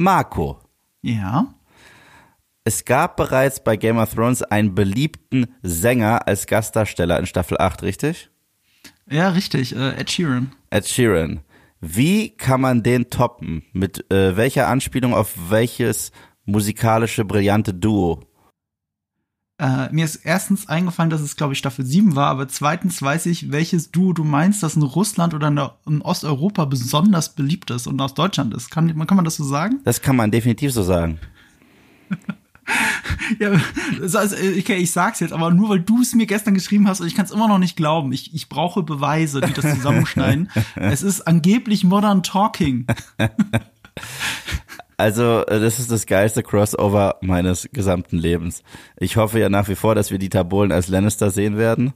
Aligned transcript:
Marco. 0.00 0.60
Ja. 1.02 1.52
Es 2.62 2.84
gab 2.84 3.16
bereits 3.16 3.64
bei 3.64 3.76
Game 3.76 3.98
of 3.98 4.14
Thrones 4.14 4.44
einen 4.44 4.76
beliebten 4.76 5.46
Sänger 5.62 6.28
als 6.28 6.46
Gastdarsteller 6.46 7.18
in 7.18 7.26
Staffel 7.26 7.58
8, 7.58 7.82
richtig? 7.82 8.30
Ja, 9.10 9.30
richtig. 9.30 9.74
Äh, 9.74 9.96
Ed 9.98 10.08
Sheeran. 10.08 10.52
Ed 10.70 10.86
Sheeran. 10.86 11.40
Wie 11.80 12.30
kann 12.30 12.60
man 12.60 12.84
den 12.84 13.10
toppen? 13.10 13.64
Mit 13.72 14.08
äh, 14.12 14.36
welcher 14.36 14.68
Anspielung 14.68 15.14
auf 15.14 15.34
welches 15.50 16.12
musikalische 16.44 17.24
brillante 17.24 17.74
Duo? 17.74 18.20
Äh, 19.58 19.92
mir 19.92 20.04
ist 20.04 20.16
erstens 20.16 20.68
eingefallen, 20.68 21.10
dass 21.10 21.20
es, 21.20 21.34
glaube 21.34 21.52
ich, 21.52 21.58
Staffel 21.58 21.84
7 21.84 22.14
war, 22.14 22.28
aber 22.28 22.46
zweitens 22.46 23.02
weiß 23.02 23.26
ich, 23.26 23.50
welches 23.50 23.90
Duo 23.90 24.12
du 24.12 24.22
meinst, 24.22 24.62
das 24.62 24.76
in 24.76 24.82
Russland 24.82 25.34
oder 25.34 25.48
in, 25.48 25.56
der, 25.56 25.74
in 25.84 26.00
Osteuropa 26.00 26.64
besonders 26.64 27.34
beliebt 27.34 27.70
ist 27.72 27.88
und 27.88 28.00
aus 28.00 28.14
Deutschland 28.14 28.54
ist. 28.54 28.70
Kann, 28.70 28.86
kann 29.06 29.16
man 29.16 29.24
das 29.24 29.34
so 29.34 29.44
sagen? 29.44 29.80
Das 29.82 30.00
kann 30.00 30.14
man 30.14 30.30
definitiv 30.30 30.72
so 30.72 30.84
sagen. 30.84 31.18
ja, 33.40 33.50
also, 34.00 34.36
okay, 34.36 34.76
ich 34.76 34.92
sag's 34.92 35.18
jetzt, 35.18 35.32
aber 35.32 35.50
nur 35.50 35.70
weil 35.70 35.80
du 35.80 36.02
es 36.02 36.14
mir 36.14 36.26
gestern 36.26 36.54
geschrieben 36.54 36.86
hast 36.86 37.00
und 37.00 37.08
ich 37.08 37.16
kann 37.16 37.24
es 37.24 37.32
immer 37.32 37.48
noch 37.48 37.58
nicht 37.58 37.76
glauben. 37.76 38.12
Ich, 38.12 38.32
ich 38.34 38.48
brauche 38.48 38.84
Beweise, 38.84 39.40
die 39.40 39.52
das 39.52 39.74
zusammenschneiden. 39.74 40.50
es 40.76 41.02
ist 41.02 41.22
angeblich 41.22 41.82
Modern 41.82 42.22
Talking. 42.22 42.86
Also, 44.98 45.46
äh, 45.46 45.60
das 45.60 45.78
ist 45.78 45.90
das 45.90 46.06
geilste 46.06 46.42
Crossover 46.42 47.16
meines 47.22 47.68
gesamten 47.72 48.18
Lebens. 48.18 48.62
Ich 48.98 49.16
hoffe 49.16 49.38
ja 49.38 49.48
nach 49.48 49.68
wie 49.68 49.76
vor, 49.76 49.94
dass 49.94 50.10
wir 50.10 50.18
die 50.18 50.28
Tabolen 50.28 50.72
als 50.72 50.88
Lannister 50.88 51.30
sehen 51.30 51.56
werden. 51.56 51.94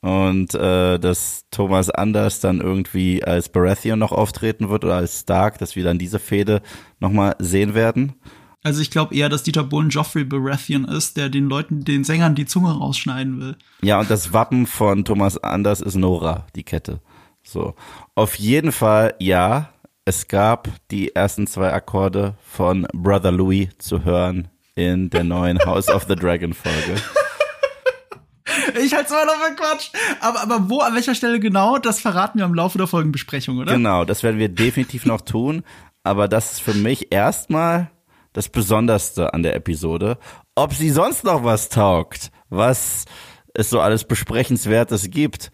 Und 0.00 0.54
äh, 0.54 0.98
dass 0.98 1.46
Thomas 1.50 1.90
Anders 1.90 2.38
dann 2.38 2.60
irgendwie 2.60 3.24
als 3.24 3.48
Baratheon 3.48 3.98
noch 3.98 4.12
auftreten 4.12 4.68
wird 4.68 4.84
oder 4.84 4.94
als 4.94 5.20
Stark, 5.20 5.58
dass 5.58 5.74
wir 5.74 5.82
dann 5.82 5.98
diese 5.98 6.20
Fehde 6.20 6.62
nochmal 7.00 7.34
sehen 7.40 7.74
werden. 7.74 8.14
Also 8.62 8.80
ich 8.80 8.90
glaube 8.90 9.14
eher, 9.14 9.28
dass 9.28 9.42
Dieter 9.42 9.64
Bohlen 9.64 9.88
Joffrey 9.88 10.24
Baratheon 10.24 10.84
ist, 10.84 11.16
der 11.16 11.30
den 11.30 11.48
Leuten, 11.48 11.82
den 11.84 12.04
Sängern 12.04 12.34
die 12.34 12.46
Zunge 12.46 12.70
rausschneiden 12.70 13.40
will. 13.40 13.56
Ja, 13.82 13.98
und 13.98 14.10
das 14.10 14.32
Wappen 14.32 14.66
von 14.66 15.04
Thomas 15.04 15.38
Anders 15.38 15.80
ist 15.80 15.96
Nora, 15.96 16.46
die 16.54 16.64
Kette. 16.64 17.00
So. 17.42 17.74
Auf 18.14 18.34
jeden 18.36 18.70
Fall, 18.70 19.14
ja, 19.18 19.70
es 20.08 20.26
gab 20.26 20.70
die 20.90 21.14
ersten 21.14 21.46
zwei 21.46 21.70
Akkorde 21.70 22.34
von 22.42 22.86
Brother 22.94 23.30
Louis 23.30 23.68
zu 23.76 24.06
hören 24.06 24.48
in 24.74 25.10
der 25.10 25.22
neuen 25.22 25.58
House 25.66 25.90
of 25.90 26.06
the 26.08 26.16
Dragon 26.16 26.54
Folge. 26.54 26.94
Ich 28.82 28.94
halte 28.94 29.06
es 29.06 29.10
immer 29.10 29.24
noch 29.26 29.34
für 29.34 29.54
Quatsch. 29.54 29.90
Aber, 30.20 30.40
aber 30.40 30.68
wo, 30.68 30.80
an 30.80 30.94
welcher 30.94 31.14
Stelle 31.14 31.40
genau, 31.40 31.78
das 31.78 32.00
verraten 32.00 32.38
wir 32.38 32.46
im 32.46 32.54
Laufe 32.54 32.76
der 32.76 32.86
Folgenbesprechung, 32.86 33.58
oder? 33.58 33.72
Genau, 33.72 34.04
das 34.04 34.22
werden 34.22 34.38
wir 34.38 34.48
definitiv 34.48 35.06
noch 35.06 35.20
tun. 35.20 35.62
Aber 36.02 36.28
das 36.28 36.52
ist 36.52 36.60
für 36.60 36.74
mich 36.74 37.12
erstmal 37.12 37.90
das 38.32 38.48
Besonderste 38.48 39.32
an 39.32 39.42
der 39.42 39.54
Episode. 39.54 40.18
Ob 40.54 40.74
sie 40.74 40.90
sonst 40.90 41.24
noch 41.24 41.44
was 41.44 41.68
taugt, 41.68 42.30
was 42.50 43.04
es 43.54 43.70
so 43.70 43.80
alles 43.80 44.04
Besprechenswertes 44.04 45.10
gibt, 45.10 45.50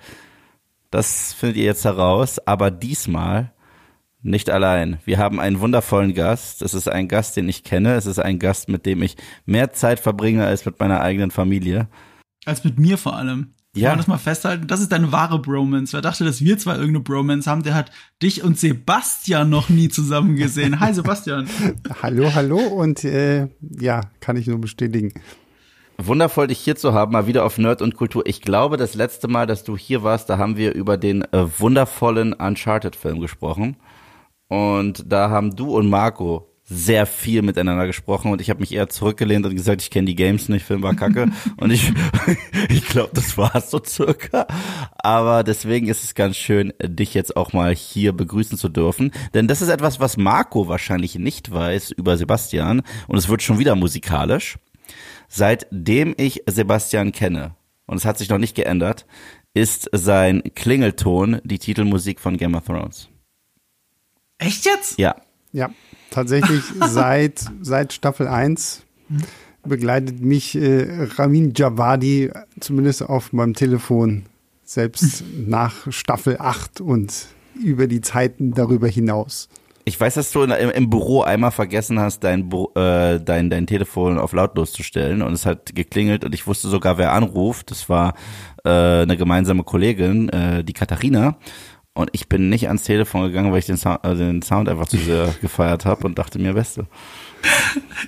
das 0.90 1.32
findet 1.32 1.58
ihr 1.58 1.64
jetzt 1.64 1.84
heraus. 1.84 2.38
Aber 2.46 2.70
diesmal 2.70 3.53
nicht 4.24 4.48
allein. 4.50 4.98
Wir 5.04 5.18
haben 5.18 5.38
einen 5.38 5.60
wundervollen 5.60 6.14
Gast. 6.14 6.62
Es 6.62 6.74
ist 6.74 6.88
ein 6.88 7.08
Gast, 7.08 7.36
den 7.36 7.48
ich 7.48 7.62
kenne. 7.62 7.94
Es 7.94 8.06
ist 8.06 8.18
ein 8.18 8.38
Gast, 8.38 8.68
mit 8.68 8.86
dem 8.86 9.02
ich 9.02 9.16
mehr 9.44 9.72
Zeit 9.72 10.00
verbringe 10.00 10.46
als 10.46 10.64
mit 10.64 10.80
meiner 10.80 11.00
eigenen 11.00 11.30
Familie. 11.30 11.88
Als 12.46 12.64
mit 12.64 12.78
mir 12.78 12.96
vor 12.96 13.16
allem. 13.16 13.54
Ja. 13.76 13.88
Kann 13.88 13.92
man 13.92 13.98
das 13.98 14.06
mal 14.06 14.18
festhalten? 14.18 14.66
Das 14.66 14.80
ist 14.80 14.92
deine 14.92 15.12
wahre 15.12 15.40
Bromance. 15.40 15.92
Wer 15.92 16.00
dachte, 16.00 16.24
dass 16.24 16.40
wir 16.40 16.56
zwei 16.58 16.72
irgendeine 16.72 17.00
Bromance 17.00 17.50
haben, 17.50 17.64
der 17.64 17.74
hat 17.74 17.90
dich 18.22 18.42
und 18.42 18.58
Sebastian 18.58 19.50
noch 19.50 19.68
nie 19.68 19.88
zusammen 19.88 20.36
gesehen. 20.36 20.80
Hi 20.80 20.94
Sebastian. 20.94 21.46
hallo, 22.02 22.34
hallo 22.34 22.58
und 22.58 23.04
äh, 23.04 23.48
ja, 23.60 24.00
kann 24.20 24.36
ich 24.36 24.46
nur 24.46 24.60
bestätigen. 24.60 25.12
Wundervoll, 25.98 26.46
dich 26.46 26.58
hier 26.58 26.76
zu 26.76 26.94
haben, 26.94 27.12
mal 27.12 27.26
wieder 27.26 27.44
auf 27.44 27.58
Nerd 27.58 27.82
und 27.82 27.94
Kultur. 27.94 28.22
Ich 28.26 28.40
glaube, 28.40 28.76
das 28.76 28.94
letzte 28.94 29.28
Mal, 29.28 29.46
dass 29.46 29.64
du 29.64 29.76
hier 29.76 30.02
warst, 30.02 30.30
da 30.30 30.38
haben 30.38 30.56
wir 30.56 30.74
über 30.74 30.96
den 30.96 31.22
äh, 31.32 31.46
wundervollen 31.58 32.32
Uncharted-Film 32.32 33.20
gesprochen. 33.20 33.76
Und 34.54 35.10
da 35.10 35.30
haben 35.30 35.56
du 35.56 35.76
und 35.76 35.90
Marco 35.90 36.48
sehr 36.62 37.06
viel 37.06 37.42
miteinander 37.42 37.88
gesprochen 37.88 38.30
und 38.30 38.40
ich 38.40 38.50
habe 38.50 38.60
mich 38.60 38.72
eher 38.72 38.88
zurückgelehnt 38.88 39.44
und 39.44 39.56
gesagt, 39.56 39.82
ich 39.82 39.90
kenne 39.90 40.06
die 40.06 40.14
Games 40.14 40.48
nicht, 40.48 40.64
Film 40.64 40.82
war 40.84 40.94
kacke 40.94 41.28
und 41.56 41.72
ich 41.72 41.92
ich 42.70 42.86
glaube, 42.86 43.10
das 43.14 43.36
war 43.36 43.60
so 43.60 43.82
circa, 43.84 44.46
aber 44.96 45.42
deswegen 45.42 45.88
ist 45.88 46.04
es 46.04 46.14
ganz 46.14 46.36
schön 46.36 46.72
dich 46.80 47.14
jetzt 47.14 47.36
auch 47.36 47.52
mal 47.52 47.74
hier 47.74 48.12
begrüßen 48.12 48.56
zu 48.56 48.68
dürfen, 48.68 49.10
denn 49.34 49.48
das 49.48 49.60
ist 49.60 49.70
etwas, 49.70 49.98
was 49.98 50.16
Marco 50.16 50.68
wahrscheinlich 50.68 51.16
nicht 51.16 51.50
weiß 51.50 51.90
über 51.90 52.16
Sebastian 52.16 52.82
und 53.08 53.18
es 53.18 53.28
wird 53.28 53.42
schon 53.42 53.58
wieder 53.58 53.74
musikalisch. 53.74 54.56
Seitdem 55.28 56.14
ich 56.16 56.44
Sebastian 56.46 57.10
kenne 57.10 57.56
und 57.86 57.96
es 57.96 58.04
hat 58.04 58.18
sich 58.18 58.28
noch 58.28 58.38
nicht 58.38 58.54
geändert, 58.54 59.04
ist 59.52 59.90
sein 59.92 60.42
Klingelton 60.54 61.40
die 61.42 61.58
Titelmusik 61.58 62.20
von 62.20 62.36
Game 62.36 62.54
of 62.54 62.66
Thrones. 62.66 63.08
Echt 64.38 64.64
jetzt? 64.64 64.98
Ja. 64.98 65.16
Ja 65.52 65.70
tatsächlich 66.14 66.62
seit, 66.88 67.44
seit 67.60 67.92
Staffel 67.92 68.28
1 68.28 68.82
begleitet 69.64 70.20
mich 70.20 70.54
äh, 70.54 71.08
Ramin 71.16 71.52
Javadi 71.54 72.30
zumindest 72.60 73.02
auf 73.02 73.32
meinem 73.32 73.54
Telefon, 73.54 74.26
selbst 74.64 75.24
nach 75.46 75.90
Staffel 75.92 76.36
8 76.38 76.80
und 76.80 77.26
über 77.60 77.86
die 77.86 78.00
Zeiten 78.00 78.52
darüber 78.52 78.88
hinaus. 78.88 79.48
Ich 79.86 80.00
weiß, 80.00 80.14
dass 80.14 80.32
du 80.32 80.42
im, 80.42 80.50
im 80.50 80.88
Büro 80.88 81.22
einmal 81.22 81.50
vergessen 81.50 82.00
hast, 82.00 82.24
dein, 82.24 82.50
äh, 82.74 83.20
dein, 83.20 83.50
dein 83.50 83.66
Telefon 83.66 84.18
auf 84.18 84.32
lautlos 84.32 84.72
zu 84.72 84.82
stellen 84.82 85.20
und 85.20 85.34
es 85.34 85.44
hat 85.44 85.74
geklingelt 85.74 86.24
und 86.24 86.34
ich 86.34 86.46
wusste 86.46 86.68
sogar, 86.68 86.96
wer 86.96 87.12
anruft. 87.12 87.70
Das 87.70 87.90
war 87.90 88.14
äh, 88.64 88.70
eine 88.70 89.18
gemeinsame 89.18 89.62
Kollegin, 89.62 90.30
äh, 90.30 90.64
die 90.64 90.72
Katharina. 90.72 91.36
Und 91.96 92.10
ich 92.12 92.28
bin 92.28 92.48
nicht 92.48 92.66
ans 92.66 92.82
Telefon 92.82 93.28
gegangen, 93.28 93.52
weil 93.52 93.60
ich 93.60 93.66
den 93.66 93.76
Sound, 93.76 94.02
also 94.02 94.24
den 94.24 94.42
Sound 94.42 94.68
einfach 94.68 94.88
zu 94.88 94.96
sehr 94.96 95.32
gefeiert 95.40 95.84
habe 95.84 96.04
und 96.04 96.18
dachte 96.18 96.40
mir, 96.40 96.52
Beste. 96.52 96.86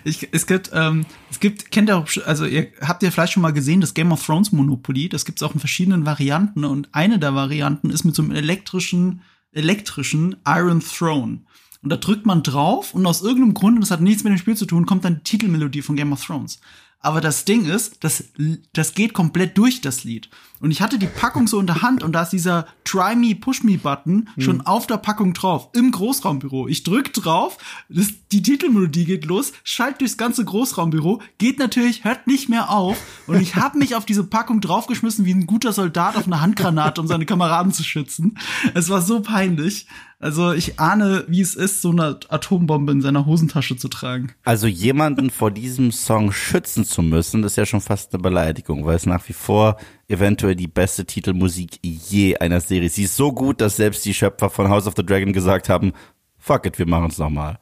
Ich, 0.02 0.28
es 0.32 0.46
gibt, 0.46 0.70
ähm, 0.74 1.06
es 1.30 1.38
gibt, 1.38 1.70
kennt 1.70 1.88
ihr 1.88 1.96
auch, 1.96 2.08
also 2.26 2.46
ihr 2.46 2.68
habt 2.80 3.04
ihr 3.04 3.12
vielleicht 3.12 3.32
schon 3.32 3.42
mal 3.42 3.52
gesehen, 3.52 3.80
das 3.80 3.94
Game 3.94 4.10
of 4.10 4.24
Thrones 4.24 4.50
Monopoly, 4.50 5.08
das 5.08 5.24
gibt's 5.24 5.42
auch 5.42 5.54
in 5.54 5.60
verschiedenen 5.60 6.04
Varianten 6.04 6.64
und 6.64 6.88
eine 6.92 7.20
der 7.20 7.34
Varianten 7.34 7.90
ist 7.90 8.02
mit 8.04 8.16
so 8.16 8.22
einem 8.22 8.32
elektrischen, 8.32 9.22
elektrischen 9.52 10.36
Iron 10.44 10.80
Throne. 10.80 11.42
Und 11.82 11.90
da 11.90 11.96
drückt 11.96 12.26
man 12.26 12.42
drauf 12.42 12.92
und 12.92 13.06
aus 13.06 13.22
irgendeinem 13.22 13.54
Grund, 13.54 13.76
und 13.76 13.82
das 13.82 13.92
hat 13.92 14.00
nichts 14.00 14.24
mit 14.24 14.32
dem 14.32 14.38
Spiel 14.38 14.56
zu 14.56 14.66
tun, 14.66 14.86
kommt 14.86 15.04
dann 15.04 15.18
die 15.18 15.22
Titelmelodie 15.22 15.82
von 15.82 15.94
Game 15.94 16.12
of 16.12 16.24
Thrones. 16.24 16.58
Aber 16.98 17.20
das 17.20 17.44
Ding 17.44 17.66
ist, 17.66 18.02
das, 18.02 18.24
das 18.72 18.94
geht 18.94 19.12
komplett 19.12 19.56
durch 19.56 19.80
das 19.80 20.02
Lied. 20.02 20.28
Und 20.60 20.70
ich 20.70 20.80
hatte 20.80 20.98
die 20.98 21.06
Packung 21.06 21.46
so 21.46 21.60
in 21.60 21.66
der 21.66 21.82
Hand 21.82 22.02
und 22.02 22.12
da 22.12 22.22
ist 22.22 22.30
dieser 22.30 22.66
Try 22.84 23.14
Me, 23.14 23.34
Push 23.34 23.62
Me 23.62 23.78
Button 23.78 24.28
hm. 24.34 24.42
schon 24.42 24.60
auf 24.62 24.86
der 24.86 24.96
Packung 24.96 25.34
drauf, 25.34 25.68
im 25.74 25.90
Großraumbüro. 25.90 26.68
Ich 26.68 26.82
drück 26.82 27.12
drauf, 27.12 27.58
das, 27.88 28.08
die 28.32 28.42
Titelmelodie 28.42 29.04
geht 29.04 29.26
los, 29.26 29.52
schalt 29.64 30.00
durchs 30.00 30.16
ganze 30.16 30.44
Großraumbüro, 30.44 31.20
geht 31.38 31.58
natürlich, 31.58 32.04
hört 32.04 32.26
nicht 32.26 32.48
mehr 32.48 32.70
auf. 32.70 32.96
Und 33.26 33.40
ich 33.40 33.56
habe 33.56 33.78
mich 33.78 33.94
auf 33.94 34.06
diese 34.06 34.24
Packung 34.24 34.60
draufgeschmissen 34.60 35.24
wie 35.24 35.34
ein 35.34 35.46
guter 35.46 35.72
Soldat 35.72 36.16
auf 36.16 36.26
eine 36.26 36.40
Handgranate, 36.40 37.00
um 37.00 37.06
seine 37.06 37.26
Kameraden 37.26 37.72
zu 37.72 37.84
schützen. 37.84 38.38
Es 38.74 38.88
war 38.88 39.02
so 39.02 39.20
peinlich. 39.20 39.86
Also 40.18 40.54
ich 40.54 40.80
ahne, 40.80 41.24
wie 41.28 41.42
es 41.42 41.54
ist, 41.54 41.82
so 41.82 41.90
eine 41.90 42.18
Atombombe 42.28 42.90
in 42.90 43.02
seiner 43.02 43.26
Hosentasche 43.26 43.76
zu 43.76 43.88
tragen. 43.88 44.32
Also 44.44 44.66
jemanden 44.66 45.28
vor 45.28 45.50
diesem 45.50 45.92
Song 45.92 46.32
schützen 46.32 46.86
zu 46.86 47.02
müssen, 47.02 47.42
das 47.42 47.52
ist 47.52 47.56
ja 47.56 47.66
schon 47.66 47.82
fast 47.82 48.14
eine 48.14 48.22
Beleidigung, 48.22 48.86
weil 48.86 48.96
es 48.96 49.04
nach 49.04 49.28
wie 49.28 49.34
vor 49.34 49.76
eventuell 50.08 50.54
die 50.54 50.68
beste 50.68 51.04
Titelmusik 51.04 51.78
je 51.82 52.36
einer 52.36 52.60
Serie. 52.60 52.88
Sie 52.88 53.04
ist 53.04 53.16
so 53.16 53.32
gut, 53.32 53.60
dass 53.60 53.76
selbst 53.76 54.04
die 54.04 54.14
Schöpfer 54.14 54.50
von 54.50 54.68
House 54.68 54.86
of 54.86 54.94
the 54.96 55.04
Dragon 55.04 55.32
gesagt 55.32 55.68
haben, 55.68 55.92
fuck 56.38 56.66
it, 56.66 56.78
wir 56.78 56.86
machen 56.86 57.08
es 57.10 57.18
nochmal. 57.18 57.58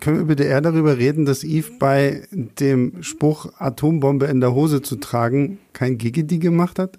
Können 0.00 0.18
wir 0.18 0.24
bitte 0.24 0.42
eher 0.42 0.60
darüber 0.60 0.98
reden, 0.98 1.26
dass 1.26 1.44
Eve 1.44 1.70
bei 1.78 2.26
dem 2.32 3.02
Spruch 3.04 3.52
Atombombe 3.58 4.26
in 4.26 4.40
der 4.40 4.52
Hose 4.52 4.82
zu 4.82 4.96
tragen 4.96 5.58
kein 5.72 5.96
Gigidi 5.96 6.38
gemacht 6.38 6.80
hat? 6.80 6.96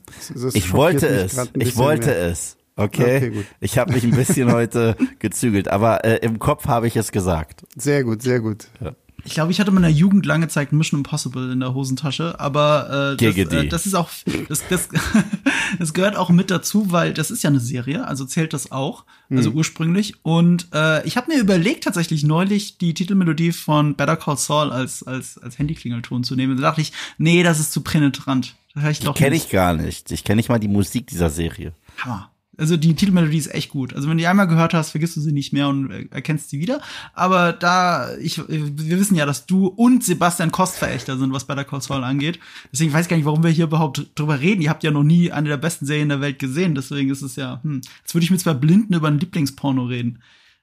ich 0.54 0.72
wollte 0.72 1.07
es. 1.07 1.38
Ich 1.56 1.75
wollte 1.75 2.07
mehr. 2.07 2.28
es. 2.28 2.56
Okay, 2.78 3.18
okay 3.18 3.45
ich 3.60 3.78
habe 3.78 3.92
mich 3.92 4.04
ein 4.04 4.12
bisschen 4.12 4.51
heute 4.54 4.95
gezügelt, 5.19 5.68
aber 5.68 6.06
äh, 6.06 6.18
im 6.18 6.40
Kopf 6.40 6.68
habe 6.68 6.88
ich 6.88 6.95
es 6.95 7.12
gesagt. 7.12 7.66
Sehr 7.75 8.04
gut, 8.04 8.22
sehr 8.22 8.40
gut. 8.40 8.68
Ja. 8.80 8.94
Ich 9.28 9.34
glaube, 9.34 9.52
ich 9.52 9.60
hatte 9.60 9.70
in 9.70 9.76
meiner 9.76 9.90
Jugend 9.90 10.26
lange 10.26 10.48
Zeit 10.48 10.72
Mission 10.72 11.02
Impossible 11.02 11.52
in 11.52 11.60
der 11.60 11.74
Hosentasche, 11.74 12.40
aber 12.40 13.16
äh, 13.20 13.24
das, 13.24 13.36
äh, 13.36 13.68
das 13.68 13.86
ist 13.86 13.94
auch, 13.94 14.10
das, 14.48 14.64
das, 14.70 14.88
das 15.80 15.94
gehört 15.94 16.16
auch 16.16 16.30
mit 16.30 16.50
dazu, 16.50 16.94
weil 16.94 17.14
das 17.14 17.30
ist 17.30 17.44
ja 17.44 17.50
eine 17.50 17.60
Serie, 17.60 18.08
also 18.08 18.24
zählt 18.24 18.54
das 18.54 18.72
auch, 18.72 19.04
also 19.30 19.52
mhm. 19.52 19.58
ursprünglich. 19.58 20.14
Und 20.24 20.70
äh, 20.74 21.06
ich 21.06 21.18
habe 21.18 21.34
mir 21.34 21.42
überlegt, 21.42 21.84
tatsächlich 21.84 22.24
neulich 22.24 22.78
die 22.78 22.94
Titelmelodie 22.94 23.52
von 23.52 23.96
Better 23.96 24.16
Call 24.16 24.38
Saul 24.38 24.72
als 24.72 25.04
als 25.04 25.38
als 25.38 25.60
Handyklingelton 25.60 26.24
zu 26.24 26.38
nehmen. 26.38 26.56
Da 26.56 26.64
dachte 26.64 26.80
ich, 26.80 26.94
nee, 27.18 27.44
das 27.44 27.60
ist 27.60 27.74
zu 27.74 27.82
penetrant. 27.82 28.56
Das 28.76 29.00
ich 29.00 29.14
kenne 29.14 29.36
ich 29.36 29.50
gar 29.50 29.74
nicht. 29.74 30.10
Ich 30.12 30.24
kenne 30.24 30.38
nicht 30.38 30.48
mal 30.48 30.60
die 30.60 30.70
Musik 30.70 31.08
dieser 31.08 31.30
Serie. 31.30 31.74
Hammer 31.98 32.32
Also 32.57 32.75
die 32.75 32.95
Titelmelodie 32.95 33.38
ist 33.38 33.54
echt 33.54 33.69
gut. 33.69 33.94
Also 33.94 34.09
wenn 34.09 34.18
du 34.18 34.21
die 34.21 34.27
einmal 34.27 34.48
gehört 34.48 34.74
hast, 34.74 34.92
vergisst 34.92 35.15
du 35.15 35.21
sie 35.21 35.31
nicht 35.31 35.54
mehr 35.54 35.68
und 35.68 35.92
erkennst 36.12 36.50
sie 36.50 36.59
wieder. 36.59 36.81
Aber 37.13 37.54
da, 37.54 38.15
ich, 38.18 38.42
wir 38.48 39.00
wissen 39.00 39.15
ja, 39.15 39.25
dass 39.25 39.45
du 39.45 39.68
und 39.68 40.04
Sebastian 40.04 40.51
Kostverächter 40.51 41.18
sind, 41.18 41.31
was 41.33 41.45
bei 41.45 41.56
der 41.56 41.65
Call 41.65 41.81
Saul 41.81 42.04
angeht. 42.04 42.39
Deswegen 42.71 42.94
weiß 42.94 43.06
ich 43.06 43.09
gar 43.09 43.18
nicht, 43.18 43.25
warum 43.25 43.44
wir 43.44 43.51
hier 43.51 43.65
überhaupt 43.65 44.09
drüber 44.15 44.39
reden. 44.39 44.62
Ihr 44.62 44.69
habt 44.69 44.83
ja 44.83 44.92
noch 44.92 45.04
nie 45.04 45.31
eine 45.31 45.50
der 45.50 45.57
besten 45.57 45.86
Serien 45.86 46.09
der 46.09 46.21
Welt 46.21 46.39
gesehen. 46.39 46.74
Deswegen 46.74 47.12
ist 47.12 47.21
es 47.21 47.36
ja, 47.36 47.59
hm, 47.63 47.81
jetzt 48.01 48.15
würde 48.15 48.24
ich 48.24 48.31
mit 48.31 48.39
zwei 48.39 48.54
Blinden 48.54 48.94
über 48.94 49.07
ein 49.07 49.19
Lieblingsporno 49.19 49.86
reden. 49.86 50.19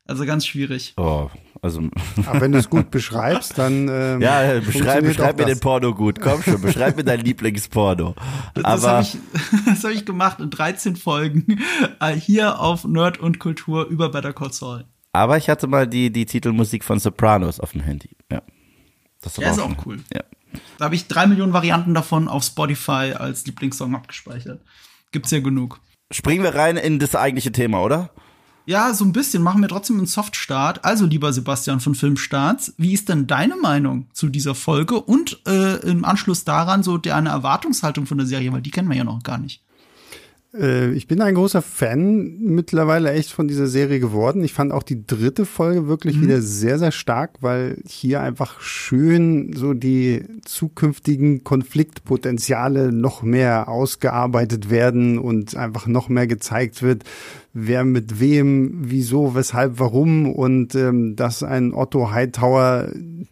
Also 0.07 0.27
ganz 0.27 0.47
schwierig. 0.47 0.93
Oh, 0.99 1.31
also. 1.63 1.81
Aber 2.27 2.41
wenn 2.43 2.53
du 2.53 2.59
es 2.59 2.69
gut 2.69 2.91
beschreibst, 2.91 3.57
dann. 3.57 3.89
Ähm, 3.89 4.21
ja, 4.21 4.61
beschreib, 4.61 5.05
beschreib 5.05 5.39
mir 5.39 5.47
den 5.47 5.61
Porno 5.61 5.95
gut. 5.95 6.21
Komm 6.21 6.43
schon, 6.43 6.61
beschreib 6.61 6.97
mir 6.97 7.05
dein 7.05 7.21
Lieblingsporno. 7.25 8.15
Das 8.55 8.85
habe 8.85 9.03
ich, 9.03 9.17
das 9.67 9.85
hab 9.85 9.91
ich 9.93 10.05
gemacht 10.05 10.41
in 10.41 10.51
13 10.51 10.97
Folgen 10.97 11.59
äh, 12.01 12.13
hier 12.13 12.61
auf 12.61 12.85
Nerd 12.85 13.19
und 13.19 13.39
Kultur 13.39 13.87
über 13.87 14.11
Better 14.11 14.35
Call 14.35 14.53
Saul. 14.53 14.85
Aber 15.13 15.39
ich 15.39 15.49
hatte 15.49 15.67
mal 15.69 15.87
die, 15.87 16.13
die 16.13 16.27
Titelmusik 16.27 16.85
von 16.85 16.99
Sopranos 16.99 17.59
auf 17.61 17.73
dem 17.73 17.81
Handy. 17.81 18.11
Ja. 18.31 18.43
Das 19.23 19.39
ja, 19.39 19.51
ist 19.51 19.59
auch, 19.59 19.71
auch 19.71 19.87
cool. 19.87 20.01
Ja. 20.13 20.23
Da 20.77 20.87
habe 20.87 20.97
ich 20.97 21.07
drei 21.09 21.27
Millionen 21.27 21.55
Varianten 21.55 21.95
davon 21.95 22.29
auf 22.29 22.45
Spotify 22.45 23.15
als 23.17 23.47
Lieblingssong 23.47 23.95
abgespeichert. 23.95 24.61
Gibt's 25.13 25.31
ja 25.31 25.41
genug. 25.41 25.81
Springen 26.11 26.43
wir 26.43 26.55
rein 26.55 26.77
in 26.77 26.99
das 26.99 27.17
eigentliche 27.17 27.53
Thema, 27.53 27.83
oder? 27.83 28.11
Ja, 28.67 28.95
so 28.95 29.05
ein 29.05 29.13
bisschen. 29.13 29.43
Machen 29.43 29.61
wir 29.61 29.69
trotzdem 29.69 29.99
einen 29.99 30.07
Softstart. 30.07 30.85
Also, 30.85 31.05
lieber 31.05 31.33
Sebastian 31.33 31.81
von 31.81 31.95
Filmstarts, 31.95 32.75
wie 32.79 32.95
ist 32.95 33.09
denn 33.09 33.27
deine 33.27 33.57
Meinung 33.57 34.07
zu 34.13 34.29
dieser 34.29 34.55
Folge 34.55 35.01
und 35.01 35.41
äh, 35.47 35.77
im 35.87 36.05
Anschluss 36.05 36.45
daran 36.45 36.83
so 36.83 36.97
deine 36.97 37.29
Erwartungshaltung 37.29 38.07
von 38.07 38.19
der 38.19 38.27
Serie, 38.27 38.53
weil 38.53 38.63
die 38.63 38.71
kennen 38.71 38.89
wir 38.89 38.97
ja 38.97 39.05
noch 39.05 39.23
gar 39.23 39.39
nicht. 39.39 39.63
Äh, 40.55 40.93
ich 40.93 41.07
bin 41.07 41.21
ein 41.21 41.35
großer 41.35 41.63
Fan 41.63 42.39
mittlerweile 42.39 43.13
echt 43.13 43.31
von 43.31 43.49
dieser 43.49 43.67
Serie 43.67 44.01
geworden. 44.01 44.45
Ich 44.45 44.53
fand 44.53 44.73
auch 44.73 44.83
die 44.83 45.07
dritte 45.07 45.45
Folge 45.45 45.89
wirklich 45.89 46.17
mhm. 46.17 46.23
wieder 46.23 46.41
sehr, 46.41 46.79
sehr 46.79 46.93
stark, 46.93 47.39
weil 47.41 47.79
hier 47.87 48.21
einfach 48.21 48.61
schön 48.61 49.55
so 49.55 49.75
die 49.75 50.25
zukünftigen 50.45 51.45
Konfliktpotenziale 51.45 52.93
noch 52.93 53.23
mehr 53.23 53.69
ausgearbeitet 53.69 54.71
werden 54.71 55.19
und 55.19 55.57
einfach 55.57 55.87
noch 55.87 56.09
mehr 56.09 56.27
gezeigt 56.27 56.83
wird, 56.83 57.05
wer 57.57 57.85
mit 57.85 58.19
wem, 58.19 58.73
wieso, 58.83 59.37
weshalb, 59.37 59.79
warum 59.79 60.31
und 60.31 60.75
ähm, 60.75 61.15
dass 61.15 61.45
ein 61.45 61.73
Otto 61.73 62.11
Hightower 62.11 62.89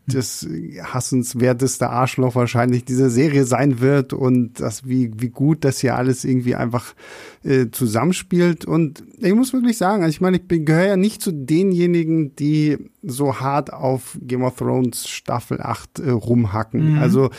das 0.07 0.47
hassenswerteste 0.81 1.91
Arschloch 1.91 2.37
wahrscheinlich 2.37 2.85
dieser 2.85 3.11
Serie 3.11 3.45
sein 3.45 3.81
wird 3.81 4.13
und 4.13 4.61
das 4.61 4.87
wie 4.87 5.11
wie 5.17 5.29
gut 5.29 5.65
das 5.65 5.81
hier 5.81 5.97
alles 5.97 6.25
irgendwie 6.25 6.55
einfach 6.55 6.95
äh, 7.43 7.67
zusammenspielt 7.71 8.65
und 8.65 9.03
ich 9.19 9.35
muss 9.35 9.53
wirklich 9.53 9.77
sagen, 9.77 10.03
also 10.03 10.11
ich 10.11 10.21
meine, 10.21 10.37
ich 10.39 10.65
gehöre 10.65 10.87
ja 10.87 10.97
nicht 10.97 11.21
zu 11.21 11.33
denjenigen, 11.33 12.37
die 12.37 12.79
so 13.03 13.41
hart 13.41 13.73
auf 13.73 14.19
Game 14.21 14.43
of 14.43 14.57
Thrones 14.57 15.09
Staffel 15.09 15.61
8 15.61 15.99
äh, 15.99 16.11
rumhacken. 16.11 16.93
Mhm. 16.93 16.99
Also 16.99 17.31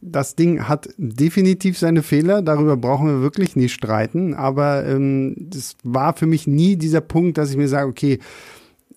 das 0.00 0.34
Ding 0.34 0.68
hat 0.68 0.88
definitiv 0.96 1.78
seine 1.78 2.02
Fehler, 2.02 2.42
darüber 2.42 2.76
brauchen 2.76 3.06
wir 3.06 3.20
wirklich 3.20 3.56
nicht 3.56 3.74
streiten, 3.74 4.34
aber 4.34 4.86
ähm, 4.86 5.34
das 5.38 5.76
war 5.82 6.16
für 6.16 6.26
mich 6.26 6.46
nie 6.46 6.76
dieser 6.76 7.00
Punkt, 7.00 7.38
dass 7.38 7.50
ich 7.50 7.56
mir 7.56 7.68
sage, 7.68 7.88
okay, 7.88 8.18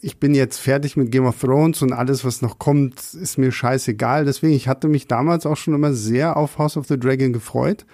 ich 0.04 0.20
bin 0.20 0.36
jetzt 0.36 0.58
fertig 0.58 0.98
mit 0.98 1.12
Game 1.12 1.26
of 1.26 1.40
Thrones 1.40 1.82
und 1.82 1.94
alles, 1.94 2.26
was 2.26 2.42
noch 2.42 2.60
kommt, 2.60 3.00
ist 3.14 3.38
mir 3.38 3.54
scheißegal. 3.54 4.26
Deswegen, 4.26 4.54
ich 4.54 4.68
hatte 4.68 4.90
mich 4.90 5.08
damals 5.08 5.46
auch 5.46 5.56
schon 5.56 5.74
immer 5.74 5.94
sehr 5.94 6.36
auf 6.36 6.58
House 6.58 6.76
of 6.76 6.88
the 6.88 7.00
Dragon 7.00 7.32
gefreut. 7.32 7.86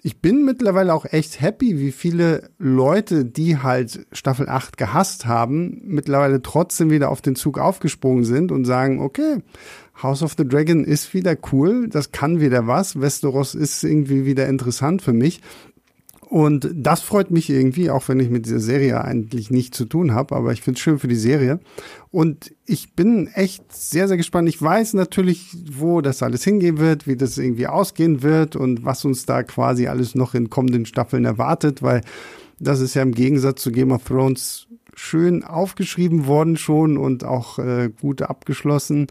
Ich 0.00 0.20
bin 0.20 0.44
mittlerweile 0.44 0.94
auch 0.94 1.04
echt 1.04 1.40
happy, 1.40 1.80
wie 1.80 1.90
viele 1.90 2.50
Leute, 2.58 3.24
die 3.24 3.58
halt 3.58 4.06
Staffel 4.12 4.48
8 4.48 4.76
gehasst 4.76 5.26
haben, 5.26 5.80
mittlerweile 5.82 6.40
trotzdem 6.40 6.90
wieder 6.90 7.10
auf 7.10 7.20
den 7.20 7.34
Zug 7.34 7.58
aufgesprungen 7.58 8.24
sind 8.24 8.52
und 8.52 8.64
sagen, 8.64 9.00
okay, 9.00 9.38
House 10.02 10.22
of 10.22 10.34
the 10.36 10.46
Dragon 10.46 10.84
ist 10.84 11.12
wieder 11.14 11.36
cool, 11.52 11.88
das 11.88 12.12
kann 12.12 12.40
wieder 12.40 12.66
was, 12.66 13.00
Westeros 13.00 13.54
ist 13.54 13.82
irgendwie 13.82 14.24
wieder 14.24 14.46
interessant 14.46 15.02
für 15.02 15.12
mich. 15.12 15.40
Und 16.28 16.68
das 16.74 17.00
freut 17.00 17.30
mich 17.30 17.48
irgendwie, 17.48 17.88
auch 17.88 18.06
wenn 18.08 18.20
ich 18.20 18.28
mit 18.28 18.44
dieser 18.44 18.60
Serie 18.60 19.02
eigentlich 19.02 19.50
nichts 19.50 19.78
zu 19.78 19.86
tun 19.86 20.12
habe, 20.12 20.36
aber 20.36 20.52
ich 20.52 20.60
finde 20.60 20.76
es 20.76 20.82
schön 20.82 20.98
für 20.98 21.08
die 21.08 21.14
Serie. 21.14 21.58
Und 22.10 22.54
ich 22.66 22.92
bin 22.92 23.28
echt 23.28 23.72
sehr, 23.72 24.08
sehr 24.08 24.18
gespannt. 24.18 24.46
Ich 24.46 24.60
weiß 24.60 24.92
natürlich, 24.92 25.56
wo 25.72 26.02
das 26.02 26.22
alles 26.22 26.44
hingehen 26.44 26.76
wird, 26.76 27.06
wie 27.06 27.16
das 27.16 27.38
irgendwie 27.38 27.66
ausgehen 27.66 28.22
wird 28.22 28.56
und 28.56 28.84
was 28.84 29.06
uns 29.06 29.24
da 29.24 29.42
quasi 29.42 29.86
alles 29.86 30.14
noch 30.14 30.34
in 30.34 30.50
kommenden 30.50 30.84
Staffeln 30.84 31.24
erwartet, 31.24 31.82
weil 31.82 32.02
das 32.60 32.80
ist 32.80 32.92
ja 32.92 33.00
im 33.00 33.12
Gegensatz 33.12 33.62
zu 33.62 33.72
Game 33.72 33.92
of 33.92 34.04
Thrones 34.04 34.66
schön 34.94 35.44
aufgeschrieben 35.44 36.26
worden 36.26 36.56
schon 36.56 36.98
und 36.98 37.24
auch 37.24 37.58
äh, 37.58 37.88
gut 38.00 38.20
abgeschlossen. 38.20 39.06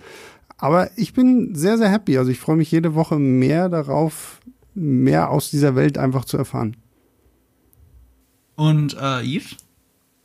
Aber 0.58 0.90
ich 0.98 1.14
bin 1.14 1.54
sehr, 1.56 1.78
sehr 1.78 1.90
happy. 1.90 2.18
Also 2.18 2.32
ich 2.32 2.40
freue 2.40 2.58
mich 2.58 2.72
jede 2.72 2.96
Woche 2.96 3.20
mehr 3.20 3.70
darauf, 3.70 4.40
mehr 4.74 5.30
aus 5.30 5.50
dieser 5.50 5.76
Welt 5.76 5.98
einfach 5.98 6.26
zu 6.26 6.38
erfahren. 6.38 6.78
Und 8.56 8.98
äh, 9.00 9.22
Yves? 9.22 9.56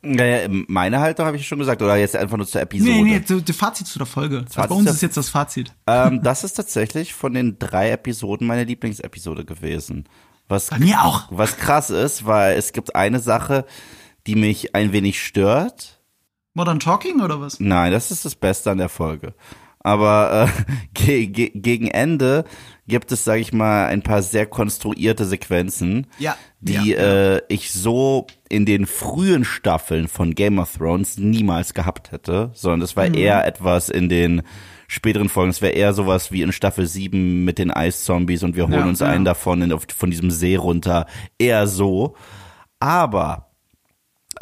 Naja, 0.05 0.49
meine 0.67 0.99
Haltung 0.99 1.25
habe 1.25 1.37
ich 1.37 1.47
schon 1.47 1.59
gesagt, 1.59 1.81
oder 1.81 1.95
jetzt 1.95 2.15
einfach 2.15 2.35
nur 2.35 2.45
zur 2.45 2.61
Episode? 2.61 2.91
Nee, 2.91 3.03
nee, 3.03 3.23
zu, 3.23 3.41
zu 3.41 3.53
Fazit 3.53 3.87
zu 3.87 3.99
der 3.99 4.05
Folge. 4.05 4.39
Also 4.39 4.67
bei 4.67 4.75
uns 4.75 4.89
ist 4.89 5.01
jetzt 5.01 5.15
das 5.15 5.29
Fazit. 5.29 5.73
Ähm, 5.87 6.21
das 6.23 6.43
ist 6.43 6.53
tatsächlich 6.53 7.13
von 7.13 7.33
den 7.33 7.57
drei 7.57 7.91
Episoden 7.91 8.45
meine 8.45 8.65
Lieblingsepisode 8.65 9.45
gewesen. 9.45 10.09
Was, 10.49 10.71
bei 10.71 10.79
mir 10.79 11.05
auch. 11.05 11.27
Was 11.29 11.55
krass 11.55 11.89
ist, 11.89 12.25
weil 12.25 12.57
es 12.57 12.73
gibt 12.73 12.95
eine 12.95 13.21
Sache, 13.21 13.65
die 14.27 14.35
mich 14.35 14.75
ein 14.75 14.91
wenig 14.91 15.23
stört. 15.23 16.01
Modern 16.53 16.81
Talking 16.81 17.21
oder 17.21 17.39
was? 17.39 17.61
Nein, 17.61 17.93
das 17.93 18.11
ist 18.11 18.25
das 18.25 18.35
Beste 18.35 18.71
an 18.71 18.79
der 18.79 18.89
Folge. 18.89 19.33
Aber 19.83 20.49
äh, 20.49 20.73
ge 20.93 21.27
ge 21.27 21.51
gegen 21.53 21.87
Ende 21.87 22.45
gibt 22.87 23.11
es, 23.11 23.23
sage 23.23 23.41
ich 23.41 23.53
mal, 23.53 23.87
ein 23.87 24.01
paar 24.01 24.21
sehr 24.21 24.45
konstruierte 24.45 25.25
Sequenzen, 25.25 26.07
ja, 26.19 26.35
die 26.59 26.91
ja. 26.91 27.35
Äh, 27.35 27.41
ich 27.49 27.71
so 27.71 28.27
in 28.49 28.65
den 28.65 28.85
frühen 28.85 29.45
Staffeln 29.45 30.07
von 30.07 30.35
Game 30.35 30.59
of 30.59 30.77
Thrones 30.77 31.17
niemals 31.17 31.73
gehabt 31.73 32.11
hätte, 32.11 32.51
sondern 32.53 32.79
das 32.81 32.95
war 32.95 33.07
mhm. 33.07 33.15
eher 33.15 33.45
etwas 33.45 33.89
in 33.89 34.09
den 34.09 34.41
späteren 34.87 35.29
Folgen. 35.29 35.51
Es 35.51 35.61
wäre 35.61 35.73
eher 35.73 35.93
sowas 35.93 36.31
wie 36.31 36.41
in 36.41 36.51
Staffel 36.51 36.85
7 36.85 37.43
mit 37.43 37.57
den 37.57 37.71
Eiszombies 37.71 38.43
und 38.43 38.55
wir 38.55 38.63
holen 38.63 38.73
ja, 38.73 38.85
uns 38.85 39.01
einen 39.01 39.25
davon 39.25 39.61
in, 39.61 39.71
auf, 39.71 39.83
von 39.95 40.11
diesem 40.11 40.31
See 40.31 40.55
runter. 40.55 41.07
Eher 41.37 41.67
so. 41.67 42.15
Aber 42.79 43.52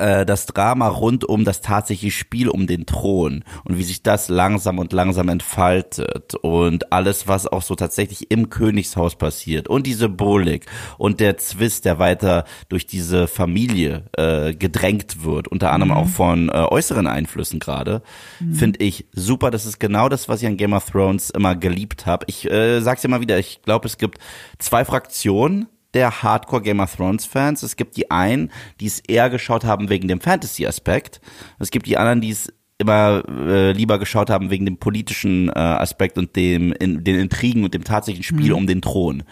äh, 0.01 0.25
das 0.25 0.47
Drama 0.47 0.87
rund 0.87 1.23
um 1.23 1.45
das 1.45 1.61
tatsächliche 1.61 2.11
Spiel 2.11 2.49
um 2.49 2.67
den 2.67 2.85
Thron 2.85 3.43
und 3.63 3.77
wie 3.77 3.83
sich 3.83 4.01
das 4.01 4.29
langsam 4.29 4.79
und 4.79 4.93
langsam 4.93 5.29
entfaltet 5.29 6.35
und 6.35 6.91
alles, 6.91 7.27
was 7.27 7.47
auch 7.47 7.61
so 7.61 7.75
tatsächlich 7.75 8.31
im 8.31 8.49
Königshaus 8.49 9.15
passiert 9.15 9.67
und 9.67 9.85
die 9.85 9.93
Symbolik 9.93 10.65
und 10.97 11.19
der 11.19 11.37
Zwist, 11.37 11.85
der 11.85 11.99
weiter 11.99 12.45
durch 12.67 12.87
diese 12.87 13.27
Familie 13.27 14.05
äh, 14.17 14.53
gedrängt 14.53 15.23
wird, 15.23 15.47
unter 15.47 15.71
anderem 15.71 15.91
mhm. 15.91 15.97
auch 15.97 16.07
von 16.07 16.49
äh, 16.49 16.53
äußeren 16.53 17.07
Einflüssen 17.07 17.59
gerade, 17.59 18.01
mhm. 18.39 18.55
finde 18.55 18.83
ich 18.83 19.05
super. 19.13 19.51
Das 19.51 19.65
ist 19.65 19.79
genau 19.79 20.09
das, 20.09 20.27
was 20.27 20.41
ich 20.41 20.47
an 20.47 20.57
Game 20.57 20.73
of 20.73 20.89
Thrones 20.89 21.29
immer 21.29 21.55
geliebt 21.55 22.05
habe. 22.05 22.25
Ich 22.27 22.49
äh, 22.49 22.81
sag's 22.81 23.03
immer 23.03 23.21
wieder, 23.21 23.37
ich 23.37 23.61
glaube, 23.61 23.87
es 23.87 23.97
gibt 23.97 24.17
zwei 24.57 24.83
Fraktionen 24.83 25.67
der 25.93 26.23
Hardcore 26.23 26.61
Game 26.61 26.79
of 26.79 26.95
Thrones 26.95 27.25
Fans. 27.25 27.63
Es 27.63 27.75
gibt 27.75 27.97
die 27.97 28.11
einen, 28.11 28.51
die 28.79 28.87
es 28.87 28.99
eher 28.99 29.29
geschaut 29.29 29.63
haben 29.65 29.89
wegen 29.89 30.07
dem 30.07 30.21
Fantasy-Aspekt. 30.21 31.21
Es 31.59 31.71
gibt 31.71 31.85
die 31.85 31.97
anderen, 31.97 32.21
die 32.21 32.31
es 32.31 32.53
immer 32.77 33.23
äh, 33.29 33.71
lieber 33.71 33.99
geschaut 33.99 34.29
haben 34.29 34.49
wegen 34.49 34.65
dem 34.65 34.77
politischen 34.77 35.49
äh, 35.49 35.53
Aspekt 35.53 36.17
und 36.17 36.35
dem 36.35 36.73
in, 36.73 37.03
den 37.03 37.19
Intrigen 37.19 37.63
und 37.63 37.73
dem 37.73 37.83
tatsächlichen 37.83 38.23
Spiel 38.23 38.51
mhm. 38.51 38.57
um 38.57 38.67
den 38.67 38.81
Thron. 38.81 39.23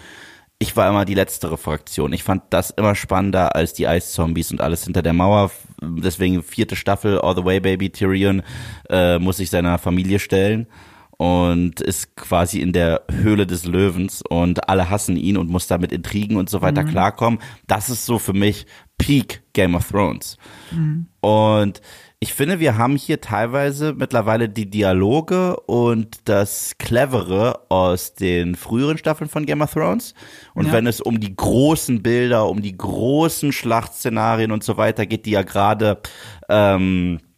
Ich 0.60 0.75
war 0.75 0.89
immer 0.89 1.06
die 1.06 1.13
letztere 1.13 1.58
Fraktion. 1.58 2.12
Ich 2.12 2.24
fand 2.24 2.44
das 2.50 2.70
immer 2.70 2.94
spannender 2.94 3.56
als 3.56 3.74
die 3.74 3.88
Eiszombies 3.88 4.51
und 4.51 4.60
alles 4.60 4.84
hinter 4.84 5.01
der 5.01 5.13
Mauer. 5.13 5.51
Deswegen 5.82 6.44
vierte 6.44 6.75
Staffel, 6.75 7.20
All 7.20 7.36
the 7.36 7.46
Way 7.46 7.62
Baby 7.62 7.89
Tyrion 7.89 8.44
äh, 8.89 9.18
muss 9.20 9.38
sich 9.38 9.50
seiner 9.50 9.78
Familie 9.78 10.20
stellen 10.20 10.68
und 11.20 11.82
ist 11.82 12.16
quasi 12.16 12.62
in 12.62 12.72
der 12.72 13.04
Höhle 13.12 13.46
des 13.46 13.66
Löwens 13.66 14.22
und 14.22 14.70
alle 14.70 14.90
hassen 14.90 15.18
ihn 15.18 15.36
und 15.36 15.50
muss 15.50 15.68
da 15.68 15.78
mit 15.78 15.92
Intrigen 15.92 16.38
und 16.38 16.50
so 16.50 16.62
weiter 16.62 16.84
mhm. 16.84 16.88
klarkommen. 16.88 17.40
Das 17.68 17.90
ist 17.90 18.06
so 18.06 18.20
für 18.20 18.32
mich 18.32 18.66
Peak 18.98 19.42
Game 19.52 19.76
of 19.76 19.90
Thrones. 19.90 20.38
Mhm. 20.72 21.08
Und 21.20 21.82
ich 22.22 22.34
finde, 22.34 22.62
wir 22.62 22.78
haben 22.78 22.96
hier 22.96 23.20
teilweise 23.20 23.94
mittlerweile 23.94 24.48
die 24.48 24.70
Dialoge 24.70 25.58
und 25.58 26.20
das 26.24 26.78
Clevere 26.78 27.66
aus 27.70 28.14
den 28.14 28.56
früheren 28.56 28.98
Staffeln 28.98 29.30
von 29.30 29.46
Game 29.46 29.62
of 29.62 29.74
Thrones. 29.74 30.14
Und 30.54 30.68
ja. 30.68 30.72
wenn 30.72 30.88
es 30.88 31.02
um 31.02 31.20
die 31.20 31.36
großen 31.36 32.02
Bilder, 32.02 32.48
um 32.48 32.62
die 32.62 32.78
großen 32.78 33.52
Schlachtszenarien 33.52 34.54
und 34.54 34.64
so 34.64 34.78
weiter 34.78 35.06
geht, 35.06 35.26
die 35.26 35.32
ja 35.32 35.44
gerade 35.44 36.02
ähm, 36.48 37.20
äh, 37.20 37.29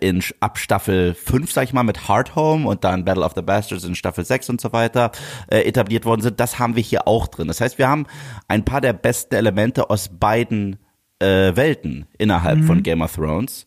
in 0.00 0.22
ab 0.40 0.58
Staffel 0.58 1.14
5, 1.14 1.52
sag 1.52 1.64
ich 1.64 1.72
mal, 1.72 1.82
mit 1.82 2.08
Hard 2.08 2.34
Home 2.34 2.66
und 2.66 2.84
dann 2.84 3.04
Battle 3.04 3.24
of 3.24 3.32
the 3.34 3.42
Bastards 3.42 3.84
in 3.84 3.94
Staffel 3.94 4.24
6 4.24 4.50
und 4.50 4.60
so 4.60 4.72
weiter 4.72 5.12
äh, 5.50 5.60
etabliert 5.60 6.04
worden 6.04 6.22
sind, 6.22 6.40
das 6.40 6.58
haben 6.58 6.76
wir 6.76 6.82
hier 6.82 7.06
auch 7.06 7.26
drin. 7.28 7.48
Das 7.48 7.60
heißt, 7.60 7.78
wir 7.78 7.88
haben 7.88 8.06
ein 8.48 8.64
paar 8.64 8.80
der 8.80 8.92
besten 8.92 9.34
Elemente 9.34 9.90
aus 9.90 10.08
beiden 10.08 10.78
äh, 11.20 11.54
Welten 11.54 12.06
innerhalb 12.18 12.60
mhm. 12.60 12.64
von 12.64 12.82
Game 12.82 13.02
of 13.02 13.14
Thrones. 13.14 13.66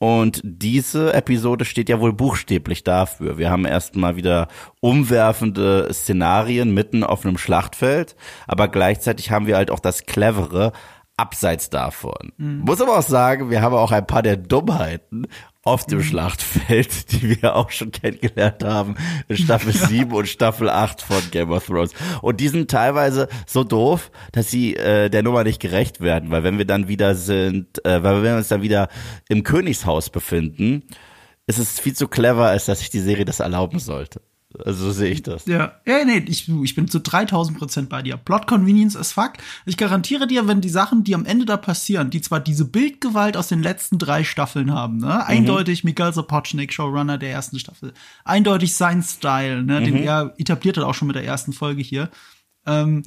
Und 0.00 0.40
diese 0.44 1.12
Episode 1.12 1.64
steht 1.64 1.88
ja 1.88 1.98
wohl 1.98 2.12
buchstäblich 2.12 2.84
dafür. 2.84 3.36
Wir 3.36 3.50
haben 3.50 3.64
erstmal 3.64 4.14
wieder 4.14 4.46
umwerfende 4.80 5.88
Szenarien 5.92 6.72
mitten 6.72 7.02
auf 7.02 7.26
einem 7.26 7.36
Schlachtfeld, 7.36 8.14
aber 8.46 8.68
gleichzeitig 8.68 9.32
haben 9.32 9.48
wir 9.48 9.56
halt 9.56 9.72
auch 9.72 9.80
das 9.80 10.06
Clevere 10.06 10.72
abseits 11.18 11.68
davon. 11.68 12.32
Mhm. 12.36 12.60
Muss 12.60 12.80
aber 12.80 12.98
auch 12.98 13.02
sagen, 13.02 13.50
wir 13.50 13.60
haben 13.60 13.74
auch 13.74 13.92
ein 13.92 14.06
paar 14.06 14.22
der 14.22 14.36
Dummheiten 14.36 15.26
auf 15.62 15.84
dem 15.84 15.98
mhm. 15.98 16.04
Schlachtfeld, 16.04 17.12
die 17.12 17.42
wir 17.42 17.56
auch 17.56 17.70
schon 17.70 17.90
kennengelernt 17.90 18.64
haben 18.64 18.94
in 19.28 19.36
Staffel 19.36 19.74
ja. 19.74 19.86
7 19.86 20.12
und 20.12 20.28
Staffel 20.28 20.70
8 20.70 21.02
von 21.02 21.22
Game 21.30 21.50
of 21.50 21.66
Thrones. 21.66 21.92
Und 22.22 22.40
die 22.40 22.48
sind 22.48 22.70
teilweise 22.70 23.28
so 23.46 23.64
doof, 23.64 24.10
dass 24.32 24.50
sie 24.50 24.76
äh, 24.76 25.10
der 25.10 25.22
Nummer 25.22 25.44
nicht 25.44 25.60
gerecht 25.60 26.00
werden, 26.00 26.30
weil 26.30 26.44
wenn 26.44 26.58
wir 26.58 26.64
dann 26.64 26.88
wieder 26.88 27.14
sind, 27.14 27.84
äh, 27.84 28.02
weil 28.02 28.22
wir 28.22 28.36
uns 28.36 28.48
dann 28.48 28.62
wieder 28.62 28.88
im 29.28 29.42
Königshaus 29.42 30.10
befinden, 30.10 30.84
ist 31.46 31.58
es 31.58 31.80
viel 31.80 31.94
zu 31.94 32.08
clever, 32.08 32.46
als 32.46 32.66
dass 32.66 32.78
sich 32.78 32.90
die 32.90 33.00
Serie 33.00 33.24
das 33.24 33.40
erlauben 33.40 33.78
sollte. 33.78 34.20
Also 34.64 34.86
so 34.86 34.92
sehe 34.92 35.10
ich 35.10 35.22
das. 35.22 35.46
Ja, 35.46 35.72
ja 35.86 36.04
nee, 36.04 36.24
ich, 36.26 36.48
ich 36.48 36.74
bin 36.74 36.88
zu 36.88 37.00
3000 37.00 37.58
Prozent 37.58 37.88
bei 37.88 38.02
dir. 38.02 38.16
Plot 38.16 38.46
Convenience 38.46 38.96
as 38.96 39.12
fuck. 39.12 39.32
Ich 39.66 39.76
garantiere 39.76 40.26
dir, 40.26 40.46
wenn 40.48 40.60
die 40.60 40.68
Sachen, 40.68 41.04
die 41.04 41.14
am 41.14 41.24
Ende 41.24 41.46
da 41.46 41.56
passieren, 41.56 42.10
die 42.10 42.20
zwar 42.20 42.40
diese 42.40 42.64
Bildgewalt 42.64 43.36
aus 43.36 43.48
den 43.48 43.62
letzten 43.62 43.98
drei 43.98 44.24
Staffeln 44.24 44.72
haben, 44.72 44.98
ne? 44.98 45.06
Mhm. 45.06 45.22
Eindeutig 45.26 45.84
Mikael 45.84 46.12
Sapochnik, 46.12 46.72
Showrunner 46.72 47.18
der 47.18 47.30
ersten 47.30 47.58
Staffel. 47.58 47.92
Eindeutig 48.24 48.74
sein 48.74 49.02
Style, 49.02 49.62
ne? 49.62 49.80
Mhm. 49.80 49.84
Den 49.84 49.96
er 49.96 50.34
etabliert 50.38 50.76
hat 50.76 50.84
auch 50.84 50.94
schon 50.94 51.08
mit 51.08 51.16
der 51.16 51.24
ersten 51.24 51.52
Folge 51.52 51.82
hier. 51.82 52.10
Ähm, 52.66 53.02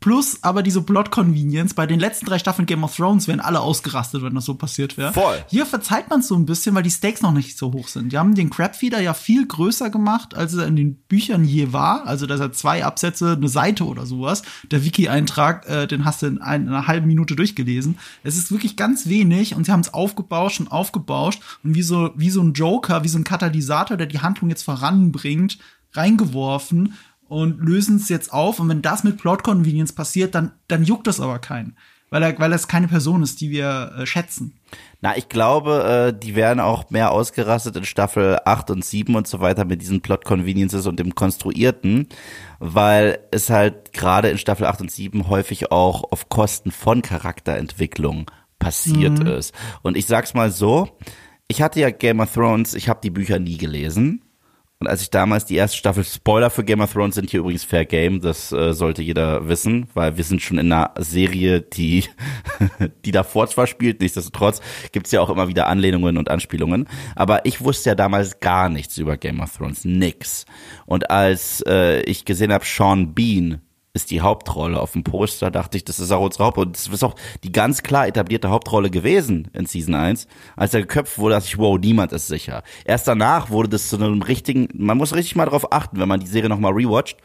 plus 0.00 0.38
aber 0.42 0.62
diese 0.62 0.82
Plot 0.82 1.10
Convenience. 1.10 1.74
Bei 1.74 1.86
den 1.86 2.00
letzten 2.00 2.26
drei 2.26 2.38
Staffeln 2.38 2.66
Game 2.66 2.84
of 2.84 2.96
Thrones 2.96 3.28
wären 3.28 3.40
alle 3.40 3.60
ausgerastet, 3.60 4.22
wenn 4.22 4.34
das 4.34 4.44
so 4.44 4.54
passiert 4.54 4.96
wäre. 4.96 5.12
Voll. 5.12 5.36
Hier 5.48 5.66
verzeiht 5.66 6.08
man 6.08 6.20
es 6.20 6.28
so 6.28 6.34
ein 6.34 6.46
bisschen, 6.46 6.74
weil 6.74 6.82
die 6.82 6.90
Stakes 6.90 7.22
noch 7.22 7.32
nicht 7.32 7.58
so 7.58 7.72
hoch 7.72 7.88
sind. 7.88 8.12
Die 8.12 8.18
haben 8.18 8.34
den 8.34 8.50
Crabfeeder 8.50 9.00
ja 9.00 9.14
viel 9.14 9.46
größer 9.46 9.90
gemacht, 9.90 10.34
als 10.34 10.54
er 10.54 10.66
in 10.66 10.76
den 10.76 10.96
Büchern 10.96 11.44
je 11.44 11.72
war. 11.72 12.06
Also, 12.06 12.26
dass 12.26 12.40
er 12.40 12.52
zwei 12.52 12.84
Absätze, 12.84 13.32
eine 13.32 13.48
Seite 13.48 13.84
oder 13.84 14.06
sowas. 14.06 14.42
Der 14.70 14.84
Wiki-Eintrag, 14.84 15.68
äh, 15.68 15.86
den 15.86 16.04
hast 16.04 16.22
du 16.22 16.26
in, 16.26 16.40
ein, 16.40 16.62
in 16.62 16.68
einer 16.68 16.86
halben 16.86 17.06
Minute 17.06 17.36
durchgelesen. 17.36 17.98
Es 18.22 18.36
ist 18.36 18.50
wirklich 18.50 18.76
ganz 18.76 19.08
wenig 19.08 19.54
und 19.54 19.66
sie 19.66 19.72
haben 19.72 19.80
es 19.80 19.92
aufgebauscht 19.92 20.60
und 20.60 20.72
aufgebauscht 20.72 21.42
und 21.62 21.74
wie 21.74 21.82
so, 21.82 22.10
wie 22.16 22.30
so 22.30 22.42
ein 22.42 22.54
Joker, 22.54 23.04
wie 23.04 23.08
so 23.08 23.18
ein 23.18 23.24
Katalysator, 23.24 23.96
der 23.96 24.06
die 24.06 24.20
Handlung 24.20 24.50
jetzt 24.50 24.62
voranbringt, 24.62 25.58
reingeworfen 25.92 26.94
und 27.30 27.60
lösen 27.60 27.96
es 27.96 28.08
jetzt 28.08 28.32
auf. 28.32 28.58
Und 28.58 28.68
wenn 28.68 28.82
das 28.82 29.04
mit 29.04 29.16
Plot 29.16 29.44
Convenience 29.44 29.92
passiert, 29.92 30.34
dann, 30.34 30.50
dann 30.66 30.82
juckt 30.82 31.06
das 31.06 31.20
aber 31.20 31.38
keinen. 31.38 31.76
Weil 32.10 32.24
er, 32.24 32.38
weil 32.40 32.52
es 32.52 32.66
keine 32.66 32.88
Person 32.88 33.22
ist, 33.22 33.40
die 33.40 33.50
wir 33.50 33.92
äh, 33.96 34.04
schätzen. 34.04 34.58
Na, 35.00 35.16
ich 35.16 35.28
glaube, 35.28 36.12
äh, 36.12 36.18
die 36.18 36.34
werden 36.34 36.58
auch 36.58 36.90
mehr 36.90 37.12
ausgerastet 37.12 37.76
in 37.76 37.84
Staffel 37.84 38.40
8 38.44 38.70
und 38.70 38.84
7 38.84 39.14
und 39.14 39.28
so 39.28 39.38
weiter 39.38 39.64
mit 39.64 39.80
diesen 39.80 40.00
Plot 40.00 40.24
Conveniences 40.24 40.88
und 40.88 40.98
dem 40.98 41.14
Konstruierten, 41.14 42.08
weil 42.58 43.20
es 43.30 43.48
halt 43.48 43.92
gerade 43.92 44.28
in 44.28 44.36
Staffel 44.36 44.66
8 44.66 44.80
und 44.80 44.90
7 44.90 45.28
häufig 45.28 45.70
auch 45.70 46.10
auf 46.10 46.28
Kosten 46.30 46.72
von 46.72 47.00
Charakterentwicklung 47.00 48.28
passiert 48.58 49.20
mhm. 49.20 49.28
ist. 49.28 49.54
Und 49.82 49.96
ich 49.96 50.06
sag's 50.06 50.34
mal 50.34 50.50
so, 50.50 50.88
ich 51.46 51.62
hatte 51.62 51.78
ja 51.78 51.90
Game 51.90 52.18
of 52.18 52.34
Thrones, 52.34 52.74
ich 52.74 52.88
habe 52.88 52.98
die 53.00 53.10
Bücher 53.10 53.38
nie 53.38 53.56
gelesen. 53.56 54.22
Und 54.82 54.88
als 54.88 55.02
ich 55.02 55.10
damals 55.10 55.44
die 55.44 55.56
erste 55.56 55.76
Staffel, 55.76 56.04
Spoiler 56.04 56.48
für 56.48 56.64
Game 56.64 56.80
of 56.80 56.90
Thrones 56.90 57.14
sind 57.14 57.28
hier 57.28 57.40
übrigens 57.40 57.64
Fair 57.64 57.84
Game, 57.84 58.22
das 58.22 58.50
äh, 58.50 58.72
sollte 58.72 59.02
jeder 59.02 59.46
wissen, 59.46 59.88
weil 59.92 60.16
wir 60.16 60.24
sind 60.24 60.40
schon 60.40 60.56
in 60.56 60.72
einer 60.72 60.94
Serie, 60.96 61.60
die, 61.60 62.06
die 63.04 63.10
davor 63.10 63.46
zwar 63.46 63.66
spielt, 63.66 64.00
nichtsdestotrotz 64.00 64.62
gibt's 64.92 65.10
ja 65.10 65.20
auch 65.20 65.28
immer 65.28 65.48
wieder 65.48 65.66
Anlehnungen 65.66 66.16
und 66.16 66.30
Anspielungen. 66.30 66.88
Aber 67.14 67.44
ich 67.44 67.62
wusste 67.62 67.90
ja 67.90 67.94
damals 67.94 68.40
gar 68.40 68.70
nichts 68.70 68.96
über 68.96 69.18
Game 69.18 69.40
of 69.40 69.54
Thrones, 69.54 69.84
nix. 69.84 70.46
Und 70.86 71.10
als 71.10 71.62
äh, 71.66 72.00
ich 72.04 72.24
gesehen 72.24 72.50
habe, 72.50 72.64
Sean 72.64 73.12
Bean 73.12 73.60
ist 73.92 74.12
die 74.12 74.20
Hauptrolle 74.20 74.78
auf 74.78 74.92
dem 74.92 75.02
Poster, 75.02 75.50
dachte 75.50 75.76
ich, 75.76 75.84
das 75.84 75.98
ist 75.98 76.12
auch 76.12 76.24
unsere 76.24 76.44
Hauptrolle. 76.44 76.70
Das 76.70 76.86
ist 76.86 77.02
auch 77.02 77.16
die 77.42 77.50
ganz 77.50 77.82
klar 77.82 78.06
etablierte 78.06 78.48
Hauptrolle 78.48 78.88
gewesen 78.88 79.48
in 79.52 79.66
Season 79.66 79.94
1. 79.94 80.28
Als 80.56 80.74
er 80.74 80.82
geköpft 80.82 81.18
wurde, 81.18 81.34
dachte 81.34 81.48
ich, 81.48 81.58
wow, 81.58 81.76
niemand 81.76 82.12
ist 82.12 82.28
sicher. 82.28 82.62
Erst 82.84 83.08
danach 83.08 83.50
wurde 83.50 83.70
das 83.70 83.88
zu 83.88 83.96
einem 83.96 84.22
richtigen, 84.22 84.68
man 84.74 84.96
muss 84.96 85.14
richtig 85.14 85.34
mal 85.34 85.46
darauf 85.46 85.72
achten, 85.72 85.98
wenn 85.98 86.08
man 86.08 86.20
die 86.20 86.28
Serie 86.28 86.48
nochmal 86.48 86.72
rewatcht, 86.72 87.16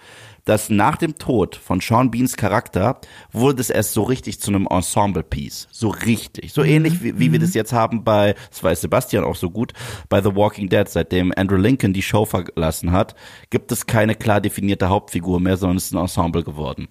dass 0.46 0.70
nach 0.70 0.96
dem 0.96 1.18
Tod 1.18 1.56
von 1.56 1.82
Sean 1.82 2.12
Beans 2.12 2.38
Charakter 2.38 3.00
wurde 3.32 3.62
es 3.62 3.70
erst 3.70 3.94
so 3.94 4.04
richtig 4.04 4.40
zu 4.40 4.52
einem 4.52 4.68
Ensemble-Piece. 4.68 5.68
So 5.72 5.90
richtig. 5.90 6.54
So 6.54 6.64
ähnlich 6.64 7.04
wie, 7.04 7.20
wie 7.20 7.32
wir 7.32 7.40
das 7.40 7.50
mhm. 7.50 7.56
jetzt 7.56 7.74
haben 7.74 8.04
bei, 8.04 8.36
das 8.50 8.64
weiß 8.64 8.82
Sebastian 8.82 9.24
auch 9.24 9.36
so 9.36 9.50
gut, 9.50 9.74
bei 10.08 10.22
The 10.22 10.36
Walking 10.36 10.70
Dead, 10.70 10.88
seitdem 10.88 11.34
Andrew 11.36 11.58
Lincoln 11.58 11.94
die 11.94 12.04
Show 12.04 12.25
verlassen 12.25 12.92
hat, 12.92 13.16
gibt 13.50 13.72
es 13.72 13.88
keine 13.88 14.16
klar 14.16 14.40
definierte 14.40 14.90
Hauptfigur 14.90 15.40
mehr, 15.40 15.58
sondern 15.58 15.78
es 15.78 15.86
ist 15.86 15.94
ein 15.94 16.00
Ensemble 16.00 16.44
geworden. 16.44 16.88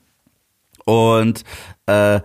Und 0.85 1.45
äh, 1.87 2.21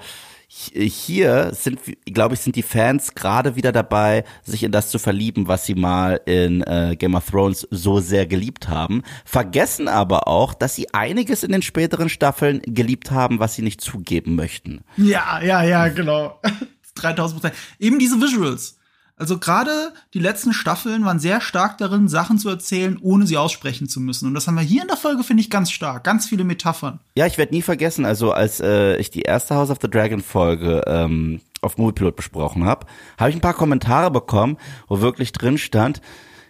hier 0.52 1.52
sind, 1.54 1.80
glaube 2.06 2.34
ich, 2.34 2.42
sind 2.42 2.56
die 2.56 2.64
Fans 2.64 3.14
gerade 3.14 3.56
wieder 3.56 3.72
dabei, 3.72 4.24
sich 4.42 4.64
in 4.64 4.72
das 4.72 4.90
zu 4.90 4.98
verlieben, 4.98 5.48
was 5.48 5.68
sie 5.68 5.76
mal 5.76 6.20
in 6.26 6.64
äh, 6.64 6.96
Game 6.98 7.14
of 7.14 7.30
Thrones 7.30 7.68
so 7.70 8.00
sehr 8.00 8.26
geliebt 8.26 8.68
haben. 8.68 9.04
Vergessen 9.26 9.88
aber 9.88 10.28
auch, 10.28 10.56
dass 10.56 10.76
sie 10.76 10.92
einiges 10.92 11.44
in 11.44 11.52
den 11.52 11.62
späteren 11.62 12.10
Staffeln 12.10 12.62
geliebt 12.64 13.12
haben, 13.12 13.40
was 13.40 13.56
sie 13.56 13.62
nicht 13.62 13.80
zugeben 13.80 14.36
möchten. 14.36 14.82
Ja, 14.98 15.40
ja, 15.44 15.62
ja, 15.62 15.88
genau. 15.90 16.40
3000 16.96 17.42
Prozent. 17.42 17.60
Eben 17.78 18.00
diese 18.00 18.20
Visuals. 18.20 18.79
Also 19.20 19.38
gerade 19.38 19.94
die 20.14 20.20
letzten 20.20 20.54
Staffeln 20.54 21.04
waren 21.06 21.20
sehr 21.20 21.42
stark 21.42 21.78
darin, 21.78 22.08
Sachen 22.08 22.38
zu 22.38 22.50
erzählen, 22.50 22.98
ohne 23.02 23.28
sie 23.28 23.38
aussprechen 23.38 23.90
zu 23.90 24.00
müssen. 24.00 24.28
Und 24.28 24.34
das 24.34 24.48
haben 24.48 24.56
wir 24.56 24.64
hier 24.64 24.82
in 24.82 24.88
der 24.88 24.98
Folge, 24.98 25.24
finde 25.24 25.42
ich, 25.42 25.50
ganz 25.50 25.72
stark. 25.72 26.06
Ganz 26.06 26.26
viele 26.26 26.46
Metaphern. 26.46 27.02
Ja, 27.16 27.26
ich 27.26 27.38
werde 27.38 27.54
nie 27.54 27.62
vergessen, 27.62 28.06
also 28.06 28.32
als 28.32 28.62
äh, 28.62 28.96
ich 28.96 29.12
die 29.12 29.24
erste 29.24 29.56
House 29.56 29.70
of 29.70 29.80
the 29.82 29.90
Dragon 29.90 30.22
Folge 30.22 30.84
ähm, 30.88 31.42
auf 31.62 31.78
Moviepilot 31.78 32.16
besprochen 32.16 32.64
habe, 32.64 32.88
habe 33.20 33.30
ich 33.30 33.36
ein 33.36 33.42
paar 33.42 33.54
Kommentare 33.54 34.10
bekommen, 34.10 34.58
wo 34.88 35.02
wirklich 35.02 35.34
drin 35.34 35.58
stand, 35.58 36.02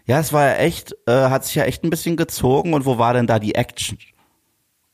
ja, 0.10 0.20
es 0.20 0.34
war 0.34 0.44
ja 0.44 0.56
echt, 0.56 0.96
äh, 1.06 1.30
hat 1.30 1.46
sich 1.46 1.54
ja 1.54 1.66
echt 1.66 1.84
ein 1.84 1.92
bisschen 1.92 2.18
gezogen 2.18 2.74
und 2.74 2.86
wo 2.88 2.98
war 2.98 3.14
denn 3.14 3.28
da 3.28 3.38
die 3.38 3.54
Action? 3.54 4.00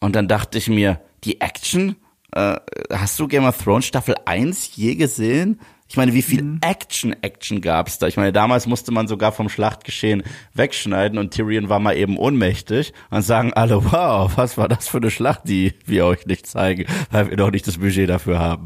Und 0.01 0.13
dann 0.13 0.27
dachte 0.27 0.57
ich 0.57 0.67
mir, 0.67 0.99
die 1.23 1.39
Action? 1.39 1.95
Äh, 2.33 2.57
hast 2.91 3.17
du 3.17 3.27
Game 3.29 3.45
of 3.45 3.57
Thrones 3.57 3.85
Staffel 3.85 4.15
1 4.25 4.75
je 4.75 4.95
gesehen? 4.95 5.61
Ich 5.87 5.97
meine, 5.97 6.13
wie 6.15 6.23
viel 6.23 6.41
mhm. 6.41 6.59
Action, 6.61 7.15
Action 7.21 7.61
gab's 7.61 7.99
da? 7.99 8.07
Ich 8.07 8.17
meine, 8.17 8.33
damals 8.33 8.65
musste 8.65 8.91
man 8.91 9.07
sogar 9.07 9.31
vom 9.31 9.49
Schlachtgeschehen 9.49 10.23
wegschneiden 10.53 11.19
und 11.19 11.31
Tyrion 11.31 11.69
war 11.69 11.79
mal 11.79 11.95
eben 11.95 12.17
ohnmächtig 12.17 12.91
und 13.11 13.21
sagen 13.21 13.53
alle, 13.53 13.83
wow, 13.91 14.31
was 14.35 14.57
war 14.57 14.67
das 14.67 14.87
für 14.87 14.97
eine 14.97 15.11
Schlacht, 15.11 15.41
die 15.45 15.73
wir 15.85 16.05
euch 16.07 16.25
nicht 16.25 16.47
zeigen, 16.47 16.85
weil 17.11 17.29
wir 17.29 17.37
doch 17.37 17.51
nicht 17.51 17.67
das 17.67 17.77
Budget 17.77 18.09
dafür 18.09 18.39
haben. 18.39 18.63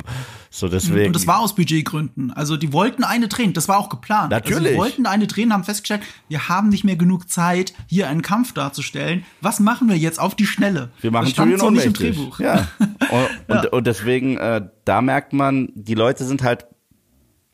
So 0.50 0.70
deswegen. 0.70 1.08
Und 1.08 1.16
das 1.16 1.28
war 1.28 1.40
aus 1.40 1.56
Budgetgründen. 1.56 2.32
Also 2.32 2.56
die 2.56 2.72
wollten 2.72 3.04
eine 3.04 3.28
drehen, 3.28 3.52
das 3.52 3.68
war 3.68 3.78
auch 3.78 3.90
geplant. 3.90 4.32
Natürlich. 4.32 4.58
Also 4.58 4.70
die 4.70 4.78
wollten 4.78 5.06
eine 5.06 5.28
drehen, 5.28 5.52
haben 5.52 5.66
festgestellt, 5.66 6.02
wir 6.30 6.48
haben 6.48 6.70
nicht 6.70 6.86
mehr 6.86 6.96
genug 6.96 7.30
Zeit, 7.30 7.74
hier 7.88 8.08
einen 8.08 8.22
Kampf 8.22 8.54
darzustellen. 8.54 9.26
Was 9.42 9.60
machen 9.60 9.90
wir 9.90 9.98
jetzt 9.98 10.20
auf 10.20 10.36
die 10.36 10.46
Schnelle? 10.46 10.90
Wir 11.02 11.12
machen 11.12 11.26
das 11.26 11.34
stand 11.34 11.60
so 11.60 11.70
nicht 11.70 11.86
im 11.86 11.94
Drehbuch. 11.94 12.40
Ja. 12.40 12.68
Und, 12.80 13.30
ja. 13.48 13.60
und, 13.62 13.74
und 13.74 13.88
deswegen, 13.88 14.38
äh, 14.38 14.62
da 14.86 15.02
merkt 15.02 15.34
man, 15.34 15.70
die 15.74 15.96
Leute 15.96 16.26
sind 16.26 16.44
halt 16.44 16.68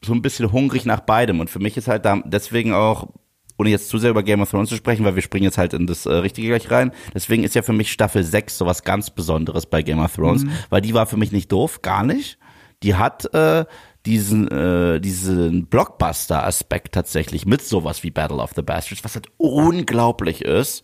so 0.05 0.13
ein 0.13 0.21
bisschen 0.21 0.51
hungrig 0.51 0.85
nach 0.85 1.01
beidem. 1.01 1.39
Und 1.39 1.49
für 1.49 1.59
mich 1.59 1.77
ist 1.77 1.87
halt 1.87 2.05
da 2.05 2.21
deswegen 2.25 2.73
auch, 2.73 3.09
ohne 3.57 3.69
jetzt 3.69 3.89
zu 3.89 3.97
sehr 3.97 4.09
über 4.09 4.23
Game 4.23 4.41
of 4.41 4.49
Thrones 4.49 4.69
zu 4.69 4.75
sprechen, 4.75 5.05
weil 5.05 5.15
wir 5.15 5.21
springen 5.21 5.45
jetzt 5.45 5.57
halt 5.57 5.73
in 5.73 5.87
das 5.87 6.05
äh, 6.05 6.13
Richtige 6.13 6.49
gleich 6.49 6.69
rein. 6.71 6.91
Deswegen 7.13 7.43
ist 7.43 7.55
ja 7.55 7.61
für 7.61 7.73
mich 7.73 7.91
Staffel 7.91 8.23
6 8.23 8.57
sowas 8.57 8.83
ganz 8.83 9.09
Besonderes 9.09 9.65
bei 9.65 9.81
Game 9.81 9.99
of 9.99 10.15
Thrones, 10.15 10.43
mhm. 10.43 10.51
weil 10.69 10.81
die 10.81 10.93
war 10.93 11.05
für 11.05 11.17
mich 11.17 11.31
nicht 11.31 11.51
doof, 11.51 11.81
gar 11.81 12.03
nicht. 12.03 12.37
Die 12.83 12.95
hat 12.95 13.33
äh, 13.33 13.65
diesen, 14.05 14.47
äh, 14.49 14.99
diesen 14.99 15.67
Blockbuster-Aspekt 15.67 16.93
tatsächlich 16.93 17.45
mit 17.45 17.61
sowas 17.61 18.03
wie 18.03 18.11
Battle 18.11 18.37
of 18.37 18.51
the 18.55 18.61
Bastards, 18.61 19.03
was 19.03 19.15
halt 19.15 19.27
unglaublich 19.37 20.43
ist 20.43 20.83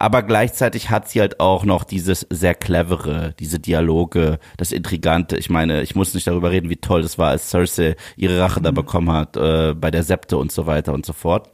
aber 0.00 0.22
gleichzeitig 0.22 0.88
hat 0.88 1.10
sie 1.10 1.20
halt 1.20 1.40
auch 1.40 1.64
noch 1.66 1.84
dieses 1.84 2.26
sehr 2.30 2.54
clevere, 2.54 3.34
diese 3.38 3.58
Dialoge, 3.58 4.38
das 4.56 4.72
Intrigante. 4.72 5.36
Ich 5.36 5.50
meine, 5.50 5.82
ich 5.82 5.94
muss 5.94 6.14
nicht 6.14 6.26
darüber 6.26 6.50
reden, 6.50 6.70
wie 6.70 6.76
toll 6.76 7.02
das 7.02 7.18
war, 7.18 7.28
als 7.28 7.50
Cersei 7.50 7.96
ihre 8.16 8.40
Rache 8.40 8.60
mhm. 8.60 8.64
da 8.64 8.70
bekommen 8.70 9.12
hat, 9.12 9.36
äh, 9.36 9.74
bei 9.74 9.90
der 9.90 10.02
Septe 10.02 10.38
und 10.38 10.52
so 10.52 10.64
weiter 10.64 10.94
und 10.94 11.04
so 11.04 11.12
fort. 11.12 11.50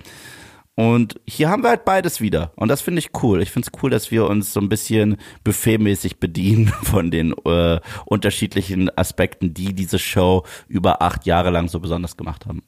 Und 0.77 1.21
hier 1.27 1.49
haben 1.49 1.65
wir 1.65 1.71
halt 1.71 1.85
beides 1.85 2.21
wieder. 2.21 2.53
Und 2.55 2.69
das 2.69 2.83
finde 2.83 3.01
ich 3.01 3.11
cool. 3.21 3.43
Ich 3.43 3.51
finde 3.51 3.69
es 3.69 3.83
cool, 3.83 3.91
dass 3.91 4.13
wir 4.13 4.29
uns 4.29 4.53
so 4.53 4.61
ein 4.61 4.69
bisschen 4.69 5.17
buffetmäßig 5.43 6.21
bedienen 6.21 6.69
von 6.85 7.11
den 7.11 7.35
äh, 7.47 7.81
unterschiedlichen 8.05 8.97
Aspekten, 8.97 9.55
die 9.55 9.75
diese 9.75 9.99
Show 9.99 10.45
über 10.69 11.03
acht 11.03 11.27
Jahre 11.27 11.51
lang 11.51 11.67
so 11.69 11.81
besonders 11.81 12.17
gemacht 12.17 12.47
haben. 12.47 12.63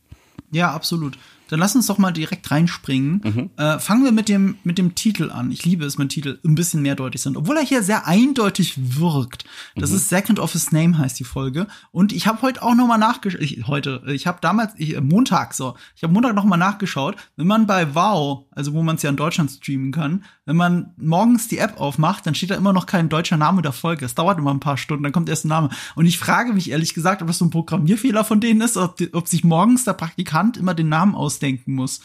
Ja, 0.51 0.73
absolut. 0.73 1.17
Dann 1.49 1.59
lass 1.61 1.75
uns 1.75 1.87
doch 1.87 1.99
mal 1.99 2.13
direkt 2.13 2.51
reinspringen. 2.51 3.21
Mhm. 3.25 3.51
Äh, 3.57 3.79
fangen 3.79 4.05
wir 4.05 4.13
mit 4.13 4.29
dem, 4.29 4.57
mit 4.65 4.79
dem 4.79 4.95
Titel 4.95 5.31
an. 5.31 5.51
Ich 5.51 5.65
liebe 5.65 5.85
es, 5.85 5.99
wenn 5.99 6.09
Titel 6.09 6.39
ein 6.45 6.55
bisschen 6.55 6.83
mehrdeutig 6.83 7.21
sind, 7.23 7.37
obwohl 7.37 7.57
er 7.57 7.65
hier 7.65 7.83
sehr 7.83 8.07
eindeutig 8.07 8.75
wirkt. 8.99 9.45
Das 9.77 9.91
Mhm. 9.91 9.97
ist 9.97 10.09
Second 10.09 10.39
of 10.39 10.53
His 10.53 10.73
Name 10.73 10.97
heißt 10.99 11.19
die 11.19 11.25
Folge. 11.25 11.67
Und 11.91 12.13
ich 12.13 12.27
habe 12.27 12.43
heute 12.43 12.63
auch 12.63 12.75
noch 12.75 12.87
mal 12.87 12.99
nachgeschaut. 12.99 13.41
Ich, 13.41 13.67
heute, 13.67 14.03
ich 14.09 14.27
habe 14.27 14.39
damals, 14.41 14.73
ich, 14.77 14.97
äh, 14.97 15.01
Montag 15.01 15.55
so, 15.55 15.75
ich 15.97 16.03
habe 16.03 16.13
Montag 16.13 16.35
noch 16.35 16.45
mal 16.45 16.57
nachgeschaut. 16.57 17.17
Wenn 17.37 17.47
man 17.47 17.67
bei 17.67 17.95
Wow, 17.95 18.45
also 18.53 18.73
wo 18.75 18.83
man 18.83 18.97
es 18.97 19.03
ja 19.03 19.11
in 19.11 19.17
Deutschland 19.17 19.51
streamen 19.51 19.93
kann, 19.93 20.25
wenn 20.45 20.57
man 20.57 20.93
morgens 20.97 21.49
die 21.49 21.59
App 21.59 21.79
aufmacht, 21.81 22.27
dann 22.27 22.35
steht 22.35 22.51
da 22.51 22.55
immer 22.55 22.73
noch 22.73 22.87
kein 22.87 23.09
deutscher 23.09 23.37
Name 23.37 23.63
der 23.63 23.73
Folge. 23.73 24.05
Es 24.05 24.15
dauert 24.15 24.39
immer 24.39 24.53
ein 24.53 24.61
paar 24.61 24.77
Stunden, 24.79 25.03
dann 25.03 25.13
kommt 25.13 25.29
erst 25.29 25.45
ein 25.45 25.49
Name. 25.49 25.69
Und 25.95 26.07
ich 26.07 26.19
frage 26.19 26.53
mich 26.53 26.71
ehrlich 26.71 26.95
gesagt, 26.95 27.21
ob 27.23 27.29
das 27.29 27.39
so 27.39 27.45
ein 27.45 27.51
Programmierfehler 27.51 28.25
von 28.25 28.41
denen 28.41 28.61
ist, 28.61 28.77
ob, 28.77 28.97
die, 28.97 29.13
ob 29.15 29.29
sich 29.29 29.45
morgens 29.45 29.85
der 29.85 29.93
Praktikant 29.93 30.57
immer 30.57 30.75
den 30.75 30.89
Namen 30.89 31.15
ausdenken 31.39 31.75
muss. 31.75 32.01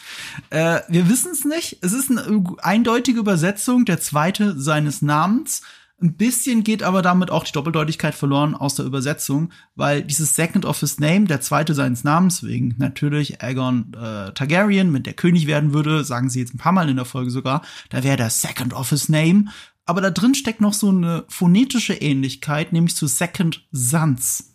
Äh, 0.50 0.80
wir 0.88 1.08
wissen 1.08 1.32
es 1.32 1.44
nicht. 1.44 1.78
Es 1.82 1.92
ist 1.92 2.10
eine 2.10 2.44
eindeutige 2.62 3.18
Übersetzung, 3.18 3.84
der 3.84 4.00
zweite 4.00 4.58
seines 4.58 5.02
Namens. 5.02 5.62
Ein 6.00 6.14
bisschen 6.14 6.64
geht 6.64 6.82
aber 6.82 7.02
damit 7.02 7.30
auch 7.30 7.44
die 7.44 7.52
Doppeldeutigkeit 7.52 8.14
verloren 8.14 8.54
aus 8.54 8.74
der 8.74 8.84
Übersetzung, 8.84 9.50
weil 9.74 10.02
dieses 10.02 10.34
Second 10.34 10.64
of 10.64 10.80
his 10.80 10.98
Name, 10.98 11.24
der 11.24 11.40
zweite 11.40 11.72
seines 11.72 12.04
Namens, 12.04 12.42
wegen 12.42 12.74
natürlich 12.78 13.42
Aegon 13.42 13.92
äh, 13.94 14.32
Targaryen, 14.32 14.92
wenn 14.92 15.04
der 15.04 15.14
König 15.14 15.46
werden 15.46 15.72
würde, 15.72 16.04
sagen 16.04 16.28
sie 16.28 16.40
jetzt 16.40 16.54
ein 16.54 16.58
paar 16.58 16.72
Mal 16.72 16.88
in 16.88 16.96
der 16.96 17.04
Folge 17.04 17.30
sogar, 17.30 17.62
da 17.90 18.02
wäre 18.02 18.16
der 18.16 18.30
Second 18.30 18.74
of 18.74 18.90
his 18.90 19.08
Name. 19.08 19.46
Aber 19.86 20.00
da 20.00 20.10
drin 20.10 20.34
steckt 20.34 20.60
noch 20.60 20.74
so 20.74 20.88
eine 20.88 21.24
phonetische 21.28 21.94
Ähnlichkeit, 21.94 22.72
nämlich 22.72 22.96
zu 22.96 23.06
Second 23.06 23.66
Sons. 23.70 24.53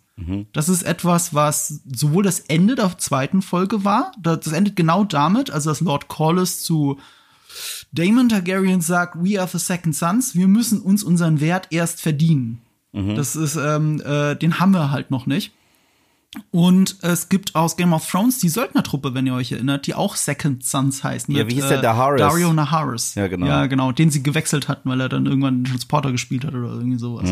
Das 0.52 0.68
ist 0.68 0.82
etwas, 0.82 1.34
was 1.34 1.80
sowohl 1.92 2.22
das 2.22 2.40
Ende 2.40 2.74
der 2.74 2.98
zweiten 2.98 3.42
Folge 3.42 3.84
war, 3.84 4.12
das 4.20 4.48
endet 4.48 4.76
genau 4.76 5.04
damit, 5.04 5.50
also 5.50 5.70
dass 5.70 5.80
Lord 5.80 6.08
Corlys 6.08 6.62
zu 6.62 6.98
Daemon 7.92 8.28
Targaryen 8.28 8.80
sagt, 8.80 9.16
we 9.16 9.40
are 9.40 9.48
the 9.48 9.58
second 9.58 9.94
sons, 9.96 10.34
wir 10.34 10.48
müssen 10.48 10.80
uns 10.80 11.02
unseren 11.02 11.40
Wert 11.40 11.68
erst 11.70 12.00
verdienen. 12.00 12.60
Das 12.92 13.36
ist, 13.36 13.56
ähm, 13.56 14.00
äh, 14.04 14.34
den 14.34 14.58
haben 14.58 14.72
wir 14.72 14.90
halt 14.90 15.10
noch 15.10 15.26
nicht. 15.26 15.52
Und 16.52 16.96
es 17.02 17.28
gibt 17.28 17.56
aus 17.56 17.76
Game 17.76 17.92
of 17.92 18.08
Thrones 18.08 18.38
die 18.38 18.48
Söldnertruppe, 18.48 19.14
wenn 19.14 19.26
ihr 19.26 19.34
euch 19.34 19.50
erinnert, 19.50 19.86
die 19.86 19.94
auch 19.94 20.14
Second 20.14 20.64
Sons 20.64 21.02
heißt. 21.02 21.28
Ja, 21.28 21.48
wie 21.48 21.54
hieß 21.54 21.68
der? 21.68 21.82
Naharis? 21.82 22.20
Dario 22.20 22.52
Naharis. 22.52 23.16
Ja, 23.16 23.26
genau. 23.26 23.46
Ja, 23.46 23.66
genau. 23.66 23.90
Den 23.90 24.10
sie 24.10 24.22
gewechselt 24.22 24.68
hatten, 24.68 24.88
weil 24.88 25.00
er 25.00 25.08
dann 25.08 25.26
irgendwann 25.26 25.54
einen 25.54 25.64
Transporter 25.64 26.12
gespielt 26.12 26.44
hat 26.44 26.54
oder 26.54 26.68
irgendwie 26.68 26.98
sowas. 26.98 27.28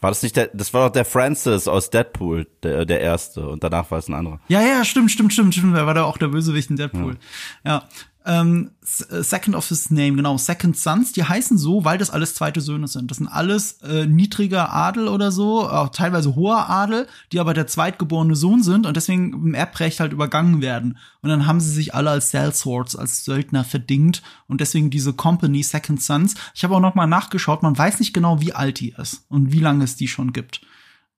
War 0.00 0.10
das 0.10 0.22
nicht 0.22 0.36
der, 0.36 0.48
das 0.52 0.72
war 0.72 0.86
doch 0.86 0.92
der 0.92 1.04
Francis 1.04 1.68
aus 1.68 1.90
Deadpool, 1.90 2.46
der, 2.62 2.86
der 2.86 3.00
erste. 3.00 3.48
Und 3.48 3.62
danach 3.62 3.90
war 3.90 3.98
es 3.98 4.08
ein 4.08 4.14
anderer. 4.14 4.40
Ja, 4.48 4.62
ja, 4.62 4.84
stimmt, 4.84 5.10
stimmt, 5.10 5.32
stimmt, 5.32 5.54
stimmt. 5.54 5.74
Wer 5.74 5.86
war 5.86 5.94
da 5.94 6.04
auch 6.04 6.16
der 6.16 6.28
Bösewicht 6.28 6.70
in 6.70 6.76
Deadpool? 6.76 7.16
Ja. 7.64 7.84
Ähm, 8.26 8.72
äh, 9.08 9.22
Second 9.22 9.56
of 9.56 9.66
his 9.68 9.90
Name, 9.90 10.16
genau. 10.16 10.36
Second 10.36 10.76
Sons, 10.76 11.12
die 11.12 11.24
heißen 11.24 11.56
so, 11.56 11.84
weil 11.84 11.96
das 11.96 12.10
alles 12.10 12.34
zweite 12.34 12.60
Söhne 12.60 12.86
sind. 12.86 13.10
Das 13.10 13.16
sind 13.16 13.28
alles 13.28 13.80
äh, 13.80 14.06
niedriger 14.06 14.72
Adel 14.72 15.08
oder 15.08 15.32
so, 15.32 15.66
auch 15.66 15.88
teilweise 15.88 16.34
hoher 16.34 16.68
Adel, 16.68 17.06
die 17.32 17.40
aber 17.40 17.54
der 17.54 17.66
zweitgeborene 17.66 18.36
Sohn 18.36 18.62
sind 18.62 18.84
und 18.84 18.94
deswegen 18.96 19.32
im 19.32 19.54
Erbrecht 19.54 20.00
halt 20.00 20.12
übergangen 20.12 20.60
werden. 20.60 20.98
Und 21.22 21.30
dann 21.30 21.46
haben 21.46 21.60
sie 21.60 21.70
sich 21.70 21.94
alle 21.94 22.10
als 22.10 22.30
Sellswords, 22.30 22.94
als 22.94 23.24
Söldner 23.24 23.64
verdingt 23.64 24.22
und 24.48 24.60
deswegen 24.60 24.90
diese 24.90 25.14
Company 25.14 25.62
Second 25.62 26.02
Sons. 26.02 26.34
Ich 26.54 26.62
habe 26.62 26.76
auch 26.76 26.80
noch 26.80 26.94
mal 26.94 27.06
nachgeschaut, 27.06 27.62
man 27.62 27.78
weiß 27.78 28.00
nicht 28.00 28.12
genau, 28.12 28.40
wie 28.40 28.52
alt 28.52 28.80
die 28.80 28.94
ist 28.98 29.24
und 29.28 29.50
wie 29.50 29.60
lange 29.60 29.84
es 29.84 29.96
die 29.96 30.08
schon 30.08 30.34
gibt. 30.34 30.60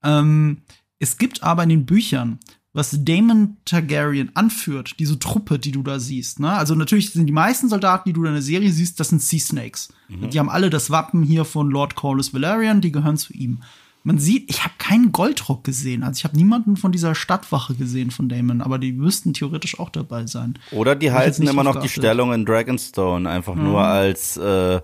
Ähm, 0.05 0.63
es 1.01 1.19
gibt 1.19 1.43
aber 1.43 1.65
in 1.65 1.69
den 1.69 1.87
Büchern, 1.87 2.39
was 2.75 2.97
Damon 3.05 3.59
Targaryen 3.67 4.31
anführt, 4.35 4.95
diese 4.99 5.19
Truppe, 5.19 5.59
die 5.59 5.73
du 5.73 5.83
da 5.83 5.99
siehst. 6.01 6.41
Ne? 6.41 6.51
Also 6.51 6.75
natürlich 6.75 7.11
sind 7.11 7.27
die 7.27 7.33
meisten 7.33 7.69
Soldaten, 7.69 8.09
die 8.09 8.13
du 8.15 8.25
in 8.25 8.33
der 8.33 8.41
Serie 8.43 8.73
siehst, 8.73 8.99
das 8.99 9.11
sind 9.11 9.21
Sea 9.23 9.39
Snakes. 9.41 9.93
Die 10.09 10.39
haben 10.39 10.49
alle 10.51 10.71
das 10.71 10.91
Wappen 10.91 11.23
hier 11.23 11.45
von 11.45 11.71
Lord 11.71 11.95
Corlys 11.97 12.33
Valerian, 12.33 12.81
die 12.81 12.91
gehören 12.93 13.17
zu 13.19 13.33
ihm. 13.35 13.63
Man 14.05 14.19
sieht, 14.19 14.51
ich 14.51 14.65
habe 14.65 14.75
keinen 14.79 15.13
Goldrock 15.13 15.65
gesehen. 15.65 16.03
Also 16.03 16.19
ich 16.19 16.25
habe 16.25 16.37
niemanden 16.37 16.77
von 16.77 16.91
dieser 16.93 17.15
Stadtwache 17.15 17.75
gesehen 17.75 18.11
von 18.11 18.29
Damon, 18.29 18.61
aber 18.61 18.79
die 18.79 18.93
müssten 18.93 19.33
theoretisch 19.33 19.79
auch 19.79 19.91
dabei 19.91 20.27
sein. 20.27 20.59
Oder 20.73 20.97
die 20.97 21.13
halten 21.13 21.43
immer 21.47 21.63
noch 21.63 21.77
die. 21.81 21.89
Stellung 21.89 22.33
in 22.33 22.45
Dragonstone, 22.45 23.29
einfach 23.29 23.55
nur 23.55 23.81
als, 23.85 24.37
äh, 24.39 24.81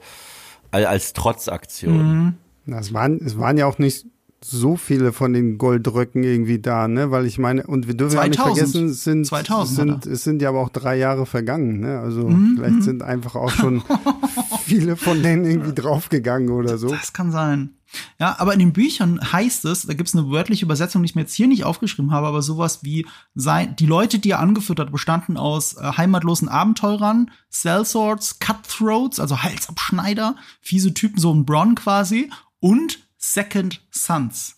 al- 0.70 0.86
als 0.86 1.14
Trotzaktion. 1.14 2.34
Es 2.66 2.92
waren, 2.92 3.16
es 3.24 3.36
waren 3.38 3.56
ja 3.58 3.66
auch 3.66 3.78
nicht 3.78 4.06
so 4.42 4.76
viele 4.76 5.12
von 5.12 5.32
den 5.32 5.58
Goldröcken 5.58 6.22
irgendwie 6.22 6.60
da, 6.60 6.86
ne? 6.86 7.10
Weil 7.10 7.26
ich 7.26 7.38
meine, 7.38 7.66
und 7.66 7.88
wir 7.88 7.94
dürfen 7.96 8.16
ja 8.16 8.22
auch 8.22 8.26
nicht 8.26 8.38
2000. 8.38 8.56
vergessen, 8.56 8.88
es 8.88 9.04
sind, 9.04 9.26
2000 9.26 9.68
es 9.68 9.76
sind, 9.76 10.06
es 10.06 10.24
sind 10.24 10.42
ja 10.42 10.48
aber 10.50 10.60
auch 10.60 10.68
drei 10.68 10.96
Jahre 10.96 11.26
vergangen, 11.26 11.80
ne? 11.80 11.98
Also 11.98 12.28
Mhm, 12.28 12.54
vielleicht 12.56 12.82
sind 12.82 13.02
einfach 13.02 13.34
auch 13.34 13.50
schon 13.50 13.82
viele 14.64 14.96
von 14.96 15.22
denen 15.22 15.44
irgendwie 15.44 15.74
draufgegangen 15.74 16.50
oder 16.50 16.78
so. 16.78 16.88
Das 16.88 17.12
kann 17.12 17.32
sein. 17.32 17.74
Ja, 18.20 18.36
aber 18.38 18.52
in 18.52 18.58
den 18.58 18.72
Büchern 18.74 19.18
heißt 19.32 19.64
es, 19.64 19.86
da 19.86 19.94
gibt's 19.94 20.14
eine 20.14 20.30
wörtliche 20.30 20.66
Übersetzung, 20.66 21.02
die 21.02 21.06
ich 21.06 21.14
mir 21.14 21.22
jetzt 21.22 21.34
hier 21.34 21.48
nicht 21.48 21.64
aufgeschrieben 21.64 22.12
habe, 22.12 22.26
aber 22.26 22.42
sowas 22.42 22.84
wie 22.84 23.06
sei, 23.34 23.66
die 23.66 23.86
Leute, 23.86 24.18
die 24.18 24.30
er 24.30 24.40
angeführt 24.40 24.78
hat, 24.78 24.92
bestanden 24.92 25.36
aus 25.38 25.74
äh, 25.74 25.92
heimatlosen 25.96 26.48
Abenteurern, 26.48 27.30
Sellswords, 27.48 28.38
Cutthroats, 28.40 29.18
also 29.18 29.42
Halsabschneider, 29.42 30.36
fiese 30.60 30.92
Typen, 30.92 31.18
so 31.18 31.32
ein 31.32 31.46
Bronn 31.46 31.74
quasi, 31.76 32.30
und 32.60 33.07
Second 33.18 33.82
Sons. 33.90 34.56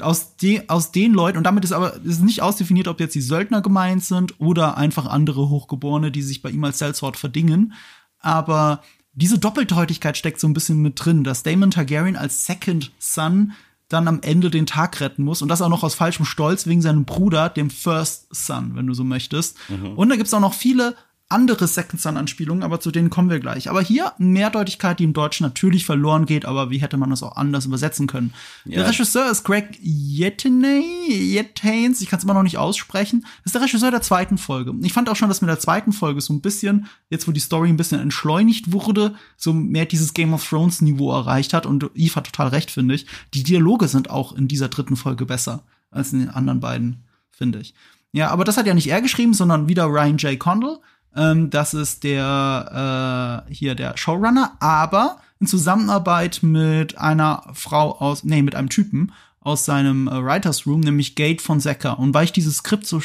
Aus, 0.00 0.36
de, 0.36 0.62
aus 0.68 0.90
den 0.90 1.12
Leuten, 1.12 1.38
und 1.38 1.44
damit 1.44 1.64
ist 1.64 1.72
aber 1.72 1.96
ist 2.02 2.22
nicht 2.22 2.42
ausdefiniert, 2.42 2.88
ob 2.88 2.98
jetzt 2.98 3.14
die 3.14 3.20
Söldner 3.20 3.60
gemeint 3.60 4.02
sind 4.02 4.40
oder 4.40 4.76
einfach 4.76 5.06
andere 5.06 5.48
Hochgeborene, 5.48 6.10
die 6.10 6.22
sich 6.22 6.42
bei 6.42 6.50
ihm 6.50 6.64
als 6.64 6.78
Sellsword 6.78 7.16
verdingen. 7.16 7.74
Aber 8.18 8.82
diese 9.12 9.38
Doppeldeutigkeit 9.38 10.16
steckt 10.16 10.40
so 10.40 10.48
ein 10.48 10.54
bisschen 10.54 10.82
mit 10.82 11.04
drin, 11.04 11.22
dass 11.22 11.42
Damon 11.42 11.70
Targaryen 11.70 12.16
als 12.16 12.46
Second 12.46 12.90
Son 12.98 13.52
dann 13.88 14.08
am 14.08 14.20
Ende 14.22 14.50
den 14.50 14.66
Tag 14.66 15.00
retten 15.00 15.22
muss 15.22 15.42
und 15.42 15.48
das 15.48 15.62
auch 15.62 15.68
noch 15.68 15.84
aus 15.84 15.94
falschem 15.94 16.24
Stolz 16.24 16.66
wegen 16.66 16.82
seinem 16.82 17.04
Bruder, 17.04 17.48
dem 17.48 17.70
First 17.70 18.34
Son, 18.34 18.74
wenn 18.74 18.86
du 18.86 18.94
so 18.94 19.04
möchtest. 19.04 19.58
Und 19.96 20.08
da 20.08 20.16
gibt's 20.16 20.34
auch 20.34 20.40
noch 20.40 20.54
viele 20.54 20.96
andere 21.30 21.66
Second 21.66 22.00
Son-Anspielungen, 22.00 22.62
aber 22.62 22.80
zu 22.80 22.90
denen 22.90 23.08
kommen 23.10 23.30
wir 23.30 23.40
gleich. 23.40 23.70
Aber 23.70 23.80
hier 23.80 24.12
Mehrdeutigkeit, 24.18 24.98
die 24.98 25.04
im 25.04 25.14
Deutschen 25.14 25.44
natürlich 25.44 25.86
verloren 25.86 26.26
geht, 26.26 26.44
aber 26.44 26.70
wie 26.70 26.78
hätte 26.78 26.96
man 26.96 27.10
das 27.10 27.22
auch 27.22 27.36
anders 27.36 27.64
übersetzen 27.64 28.06
können? 28.06 28.34
Der 28.64 28.82
Ja. 28.82 28.86
Regisseur 28.86 29.30
ist 29.30 29.42
Greg 29.42 29.78
Yetinay, 29.80 30.82
Yetains, 31.08 32.00
ich 32.02 32.08
kann 32.08 32.18
es 32.18 32.24
immer 32.24 32.34
noch 32.34 32.42
nicht 32.42 32.58
aussprechen. 32.58 33.22
Das 33.22 33.46
ist 33.46 33.54
der 33.54 33.62
Regisseur 33.62 33.90
der 33.90 34.02
zweiten 34.02 34.38
Folge. 34.38 34.74
Ich 34.82 34.92
fand 34.92 35.08
auch 35.08 35.16
schon, 35.16 35.28
dass 35.28 35.40
mit 35.40 35.48
der 35.48 35.58
zweiten 35.58 35.92
Folge 35.92 36.20
so 36.20 36.32
ein 36.32 36.40
bisschen, 36.40 36.86
jetzt 37.10 37.26
wo 37.26 37.32
die 37.32 37.40
Story 37.40 37.68
ein 37.68 37.76
bisschen 37.76 38.00
entschleunigt 38.00 38.72
wurde, 38.72 39.14
so 39.36 39.52
mehr 39.52 39.86
dieses 39.86 40.14
Game 40.14 40.34
of 40.34 40.46
Thrones 40.48 40.82
Niveau 40.82 41.10
erreicht 41.10 41.54
hat 41.54 41.66
und 41.66 41.90
Eve 41.94 42.16
hat 42.16 42.24
total 42.26 42.48
recht, 42.48 42.70
finde 42.70 42.94
ich. 42.94 43.06
Die 43.32 43.42
Dialoge 43.42 43.88
sind 43.88 44.10
auch 44.10 44.32
in 44.32 44.46
dieser 44.46 44.68
dritten 44.68 44.96
Folge 44.96 45.26
besser 45.26 45.64
als 45.90 46.12
in 46.12 46.20
den 46.20 46.30
anderen 46.30 46.60
beiden, 46.60 47.04
finde 47.30 47.60
ich. 47.60 47.74
Ja, 48.12 48.28
aber 48.30 48.44
das 48.44 48.56
hat 48.56 48.66
ja 48.66 48.74
nicht 48.74 48.88
er 48.88 49.02
geschrieben, 49.02 49.34
sondern 49.34 49.68
wieder 49.68 49.86
Ryan 49.86 50.18
J. 50.18 50.38
Condal. 50.38 50.78
Ähm, 51.16 51.50
das 51.50 51.74
ist 51.74 52.04
der 52.04 53.44
äh, 53.48 53.52
hier 53.52 53.74
der 53.74 53.96
Showrunner, 53.96 54.56
aber 54.60 55.18
in 55.40 55.46
Zusammenarbeit 55.46 56.40
mit 56.42 56.98
einer 56.98 57.44
Frau 57.52 57.98
aus, 57.98 58.24
nee, 58.24 58.42
mit 58.42 58.54
einem 58.54 58.68
Typen 58.68 59.12
aus 59.40 59.64
seinem 59.64 60.08
äh, 60.08 60.24
Writers 60.24 60.66
Room, 60.66 60.80
nämlich 60.80 61.14
Gate 61.14 61.42
von 61.42 61.60
Secker. 61.60 61.98
Und 61.98 62.14
weil 62.14 62.24
ich 62.24 62.32
dieses 62.32 62.56
Skript 62.56 62.86
so 62.86 63.00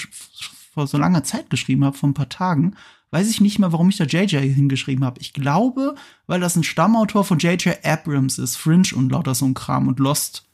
vor 0.74 0.88
so 0.88 0.98
langer 0.98 1.24
Zeit 1.24 1.50
geschrieben 1.50 1.84
habe, 1.84 1.98
vor 1.98 2.10
ein 2.10 2.14
paar 2.14 2.30
Tagen, 2.30 2.76
weiß 3.12 3.30
ich 3.30 3.42
nicht 3.42 3.60
mehr, 3.60 3.72
warum 3.72 3.90
ich 3.90 3.98
da 3.98 4.06
JJ 4.06 4.38
hingeschrieben 4.38 5.04
habe. 5.04 5.20
Ich 5.20 5.34
glaube, 5.34 5.96
weil 6.28 6.40
das 6.40 6.56
ein 6.56 6.64
Stammautor 6.64 7.26
von 7.26 7.40
JJ 7.40 7.72
Abrams 7.84 8.38
ist, 8.38 8.56
Fringe 8.56 8.90
und 8.96 9.12
lauter 9.12 9.36
so 9.36 9.46
ein 9.46 9.54
Kram 9.54 9.88
und 9.88 10.00
Lost. 10.00 10.46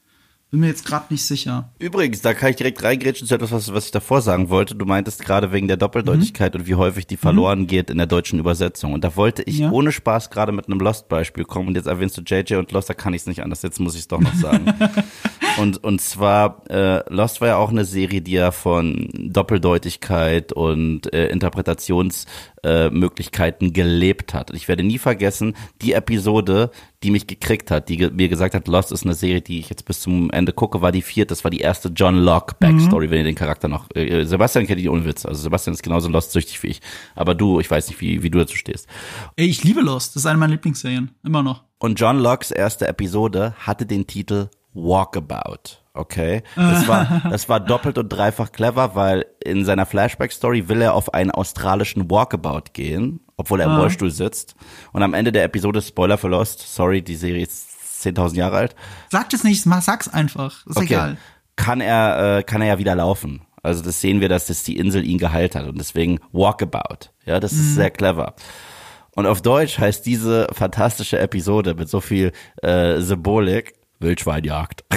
Bin 0.52 0.60
mir 0.62 0.68
jetzt 0.68 0.86
gerade 0.86 1.06
nicht 1.10 1.26
sicher. 1.26 1.74
Übrigens, 1.80 2.22
da 2.22 2.34
kann 2.34 2.52
ich 2.52 2.56
direkt 2.56 2.82
reingrätschen 2.84 3.28
zu 3.28 3.34
etwas, 3.36 3.52
was, 3.52 3.74
was 3.74 3.86
ich 3.86 3.92
davor 3.92 4.22
sagen 4.22 4.50
wollte. 4.50 4.76
Du 4.76 4.86
meintest 4.86 5.26
gerade 5.26 5.52
wegen 5.52 5.68
der 5.68 5.76
Doppeldeutigkeit 5.76 6.56
und 6.56 6.66
wie 6.68 6.76
häufig 6.76 7.08
die 7.08 7.18
verloren 7.18 7.68
geht 7.68 7.90
in 7.90 7.98
der 7.98 8.06
deutschen 8.08 8.40
Übersetzung. 8.40 8.94
Und 8.94 9.04
da 9.04 9.16
wollte 9.16 9.42
ich 9.44 9.58
Ja. 9.60 9.72
ohne 9.72 9.92
Spaß 9.92 10.30
gerade 10.30 10.52
mit 10.52 10.68
einem 10.68 10.80
Lost-Beispiel 10.80 11.44
kommen. 11.46 11.70
Und 11.70 11.76
jetzt 11.76 11.88
erwähnst 11.88 12.16
du 12.18 12.22
JJ 12.22 12.56
und 12.56 12.72
Lost, 12.72 12.90
da 12.90 12.94
kann 12.94 13.14
ich 13.14 13.22
es 13.24 13.28
nicht 13.28 13.42
anders. 13.44 13.64
Jetzt 13.64 13.80
muss 13.80 13.96
ich 13.96 14.02
es 14.02 14.08
doch 14.08 14.22
noch 14.22 14.34
sagen. 14.36 14.66
und, 15.58 15.84
und 15.84 16.00
zwar, 16.02 16.64
äh, 16.70 17.02
Lost 17.14 17.42
war 17.42 17.48
ja 17.48 17.58
auch 17.58 17.70
eine 17.70 17.86
Serie, 17.86 18.22
die 18.22 18.34
ja 18.34 18.52
von 18.52 19.10
Doppeldeutigkeit 19.14 20.54
und 20.54 21.12
äh, 21.14 21.28
Interpretationsmöglichkeiten 21.28 23.70
äh, 23.70 23.72
gelebt 23.72 24.34
hat. 24.34 24.52
Und 24.52 24.58
ich 24.58 24.68
werde 24.68 24.84
nie 24.84 24.98
vergessen, 24.98 25.56
die 25.82 25.94
Episode, 25.94 26.72
die 27.04 27.12
mich 27.12 27.28
gekriegt 27.28 27.72
hat, 27.72 27.88
die 27.90 27.98
ge 27.98 28.12
mir 28.12 28.28
gesagt 28.28 28.54
hat, 28.54 28.68
Lost 28.68 28.92
ist 28.92 29.06
eine 29.06 29.14
Serie, 29.14 29.42
die 29.42 29.60
ich 29.60 29.70
jetzt 29.70 29.86
bis 29.86 30.02
zum 30.02 30.30
Ende 30.32 30.52
gucke, 30.52 30.82
war 30.82 30.92
die 30.92 31.02
vierte. 31.02 31.30
Das 31.30 31.44
war 31.44 31.52
die 31.52 31.60
erste 31.60 31.90
John 31.90 32.18
Locke 32.18 32.56
Backstory, 32.60 33.10
wenn 33.10 33.20
ihr 33.20 33.26
den 33.26 33.36
Charakter 33.36 33.68
noch. 33.68 33.88
Äh, 33.96 34.26
Sebastian 34.26 34.68
kennt 34.68 34.82
die 34.82 34.90
ohne 34.90 35.06
Witz. 35.06 35.26
Also 35.26 35.42
Sebastian 35.42 35.74
ist 35.74 35.84
genauso 35.84 36.10
Lost-süchtig 36.10 36.62
wie 36.64 36.68
ich. 36.68 36.82
Aber 37.16 37.36
du, 37.36 37.60
ich 37.60 37.72
weiß 37.72 37.88
nicht, 37.88 38.02
wie, 38.02 38.24
wie 38.24 38.30
du 38.30 38.40
dazu 38.40 38.58
stehst. 38.58 38.88
Ey, 39.36 39.48
ich 39.48 39.64
liebe 39.64 39.82
Lost. 39.82 40.16
Das 40.16 40.24
ist 40.24 40.28
eine 40.28 40.38
meiner 40.38 40.54
Lieblingsserien. 40.54 41.12
Immer 41.24 41.44
noch. 41.44 41.64
Und 41.78 42.00
John 42.00 42.20
Locks 42.20 42.52
erste 42.52 42.88
Episode 42.88 43.54
hatte 43.60 43.86
den 43.86 44.08
Titel 44.08 44.50
Walkabout. 44.76 45.80
Okay, 45.94 46.44
das 46.58 46.88
war, 46.90 47.22
das 47.30 47.48
war 47.48 47.60
doppelt 47.62 47.98
und 47.98 48.10
dreifach 48.10 48.52
clever, 48.52 48.96
weil 48.96 49.26
in 49.44 49.64
seiner 49.64 49.86
Flashback-Story 49.86 50.68
will 50.68 50.82
er 50.82 50.94
auf 50.94 51.14
einen 51.14 51.32
australischen 51.32 52.12
Walkabout 52.12 52.72
gehen, 52.74 53.22
obwohl 53.38 53.62
er 53.62 53.68
im 53.68 53.72
Ah. 53.74 53.80
Rollstuhl 53.80 54.12
sitzt. 54.12 54.56
Und 54.92 55.04
am 55.04 55.14
Ende 55.14 55.32
der 55.32 55.46
Episode, 55.46 55.82
Spoiler 55.82 56.18
for 56.18 56.30
Lost, 56.30 56.60
sorry, 56.76 57.02
die 57.02 57.16
Serie 57.16 57.44
ist 57.44 57.70
10.000 58.04 58.36
Jahre 58.36 58.58
alt, 58.58 58.76
Sag 59.10 59.32
es 59.34 59.44
nicht, 59.46 59.66
mach- 59.66 59.82
sag's 59.82 60.10
einfach. 60.10 60.66
Ist 60.68 60.82
egal. 60.82 61.18
kann 61.56 61.80
er, 61.80 62.40
äh, 62.40 62.44
kann 62.44 62.62
er 62.62 62.68
ja 62.68 62.78
wieder 62.78 62.96
laufen. 62.96 63.42
Also 63.64 63.82
das 63.82 64.02
sehen 64.02 64.20
wir, 64.20 64.28
dass 64.30 64.48
das 64.48 64.64
die 64.64 64.78
Insel 64.78 65.06
ihn 65.06 65.18
geheilt 65.18 65.56
hat 65.56 65.66
und 65.66 65.78
deswegen 65.80 66.20
Walkabout. 66.34 67.10
Ja, 67.26 67.40
das 67.40 67.54
Mhm. 67.54 67.60
ist 67.62 67.76
sehr 67.76 67.90
clever. 67.90 68.36
Und 69.16 69.26
auf 69.28 69.42
Deutsch 69.42 69.80
heißt 69.80 70.06
diese 70.06 70.48
fantastische 70.52 71.18
Episode 71.20 71.74
mit 71.74 71.88
so 71.88 72.02
viel 72.02 72.34
äh, 72.62 73.00
Symbolik 73.00 73.74
Wildschweinjagd. 74.06 74.84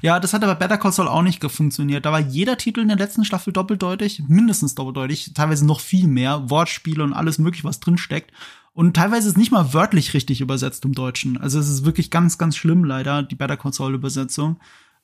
Ja, 0.00 0.18
das 0.20 0.32
hat 0.32 0.42
aber 0.42 0.54
Better 0.54 0.78
Call 0.78 0.92
Saul 0.92 1.08
auch 1.08 1.22
nicht 1.22 1.44
funktioniert. 1.44 2.06
Da 2.06 2.12
war 2.12 2.20
jeder 2.20 2.56
Titel 2.56 2.80
in 2.80 2.88
der 2.88 2.96
letzten 2.96 3.24
Staffel 3.24 3.52
doppeldeutig, 3.52 4.22
mindestens 4.28 4.74
doppeldeutig, 4.74 5.32
teilweise 5.34 5.66
noch 5.66 5.80
viel 5.80 6.06
mehr, 6.06 6.48
Wortspiele 6.50 7.02
und 7.04 7.12
alles 7.12 7.38
mögliche, 7.38 7.64
was 7.64 7.80
drinsteckt. 7.80 8.32
Und 8.72 8.96
teilweise 8.96 9.28
ist 9.28 9.36
nicht 9.36 9.52
mal 9.52 9.74
wörtlich 9.74 10.14
richtig 10.14 10.40
übersetzt 10.40 10.84
im 10.86 10.92
Deutschen. 10.92 11.36
Also 11.38 11.58
es 11.58 11.68
ist 11.68 11.84
wirklich 11.84 12.10
ganz, 12.10 12.38
ganz 12.38 12.56
schlimm 12.56 12.84
leider, 12.84 13.22
die 13.22 13.34
Better 13.34 13.56
Call 13.58 13.72
Saul 13.72 13.94
Übersetzung. 13.94 14.56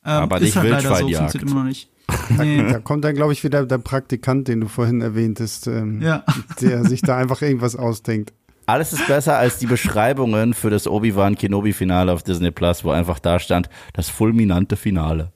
Ähm, 0.05 0.23
Aber 0.23 0.37
ist 0.37 0.43
nicht 0.45 0.57
halt 0.57 0.71
leider 0.71 0.83
so, 0.83 1.07
Wildschweinjagd. 1.07 1.19
funktioniert 1.33 1.51
immer 1.51 1.61
noch 1.61 1.69
nicht. 1.69 1.91
Nee. 2.39 2.73
Da 2.73 2.79
kommt 2.79 3.05
dann, 3.05 3.15
glaube 3.15 3.35
ich, 3.35 3.45
wieder 3.45 3.67
der 3.67 3.79
Praktikant, 3.79 4.49
den 4.49 4.63
du 4.63 4.69
vorhin 4.69 5.03
erwähntest, 5.03 5.67
ähm, 5.67 6.01
Ja. 6.01 6.25
der 6.63 6.85
sich 6.85 7.03
da 7.03 7.19
einfach 7.19 7.43
irgendwas 7.43 7.77
ausdenkt. 7.77 8.33
Alles 8.69 8.93
ist 8.93 9.07
besser 9.07 9.39
als 9.39 9.57
die 9.57 9.67
Beschreibungen 9.67 10.53
für 10.53 10.69
das 10.69 10.87
Obi-Wan 10.87 11.37
Kenobi-Finale 11.37 12.13
auf 12.13 12.23
Disney 12.23 12.51
Plus, 12.51 12.85
wo 12.85 12.91
einfach 12.91 13.19
da 13.19 13.39
stand, 13.39 13.71
das 13.95 14.11
fulminante 14.11 14.77
Finale. 14.77 15.33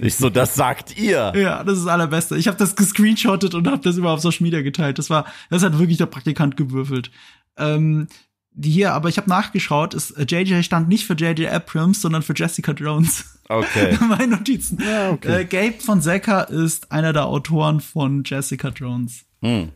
Ich 0.00 0.16
so, 0.16 0.30
das 0.30 0.56
sagt 0.56 0.98
ihr. 0.98 1.32
Ja, 1.36 1.62
das 1.62 1.78
ist 1.78 1.84
das 1.84 1.92
allerbeste. 1.92 2.36
Ich 2.36 2.48
habe 2.48 2.58
das 2.58 2.74
gescreenshottet 2.74 3.54
und 3.54 3.68
habe 3.68 3.82
das 3.82 3.96
immer 3.96 4.10
auf 4.10 4.20
Social 4.20 4.42
Media 4.42 4.62
geteilt. 4.62 4.98
Das 4.98 5.10
war, 5.10 5.26
das 5.48 5.62
hat 5.62 5.78
wirklich 5.78 5.98
der 5.98 6.06
Praktikant 6.06 6.56
gewürfelt. 6.56 7.12
Ähm, 7.56 8.08
die 8.50 8.70
hier, 8.70 8.94
aber 8.94 9.08
ich 9.10 9.18
habe 9.18 9.30
nachgeschaut, 9.30 9.94
ist 9.94 10.10
äh, 10.12 10.26
JJ 10.28 10.64
stand 10.64 10.88
nicht 10.88 11.06
für 11.06 11.14
JJ 11.14 11.46
Abrams, 11.46 12.00
sondern 12.00 12.22
für 12.22 12.34
Jessica 12.34 12.72
Jones. 12.72 13.38
Okay. 13.48 13.96
Meine 14.08 14.38
Notizen. 14.38 14.82
Ja, 14.84 15.10
okay. 15.10 15.42
äh, 15.42 15.44
Gabe 15.44 15.80
von 15.80 16.00
Secker 16.00 16.50
ist 16.50 16.90
einer 16.90 17.12
der 17.12 17.26
Autoren 17.26 17.80
von 17.80 18.24
Jessica 18.24 18.70
Jones. 18.70 19.24
Hm. 19.40 19.70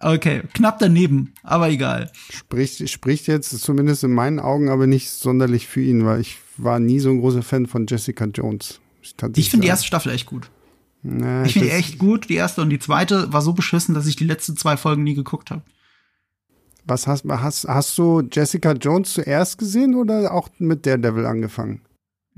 Okay, 0.00 0.42
knapp 0.54 0.78
daneben, 0.78 1.34
aber 1.42 1.70
egal. 1.70 2.12
Spricht, 2.30 2.88
spricht 2.88 3.26
jetzt 3.26 3.50
zumindest 3.60 4.04
in 4.04 4.12
meinen 4.12 4.38
Augen 4.38 4.68
aber 4.68 4.86
nicht 4.86 5.10
sonderlich 5.10 5.66
für 5.66 5.80
ihn, 5.80 6.04
weil 6.04 6.20
ich 6.20 6.38
war 6.56 6.78
nie 6.78 7.00
so 7.00 7.10
ein 7.10 7.18
großer 7.20 7.42
Fan 7.42 7.66
von 7.66 7.86
Jessica 7.88 8.26
Jones. 8.26 8.80
Ich 9.34 9.50
finde 9.50 9.64
die 9.64 9.68
erste 9.68 9.86
Staffel 9.86 10.12
echt 10.12 10.26
gut. 10.26 10.50
Na, 11.02 11.44
Ich 11.44 11.52
finde 11.54 11.68
die 11.68 11.74
echt 11.74 11.98
gut. 11.98 12.28
Die 12.28 12.34
erste 12.34 12.62
und 12.62 12.70
die 12.70 12.78
zweite 12.78 13.32
war 13.32 13.42
so 13.42 13.52
beschissen, 13.52 13.94
dass 13.94 14.06
ich 14.06 14.16
die 14.16 14.24
letzten 14.24 14.56
zwei 14.56 14.76
Folgen 14.76 15.02
nie 15.02 15.14
geguckt 15.14 15.50
habe. 15.50 15.62
Was 16.84 17.06
hast, 17.06 17.24
hast, 17.28 17.68
hast 17.68 17.98
du 17.98 18.22
Jessica 18.30 18.72
Jones 18.72 19.12
zuerst 19.14 19.58
gesehen 19.58 19.94
oder 19.94 20.32
auch 20.32 20.48
mit 20.58 20.86
Daredevil 20.86 21.26
angefangen? 21.26 21.82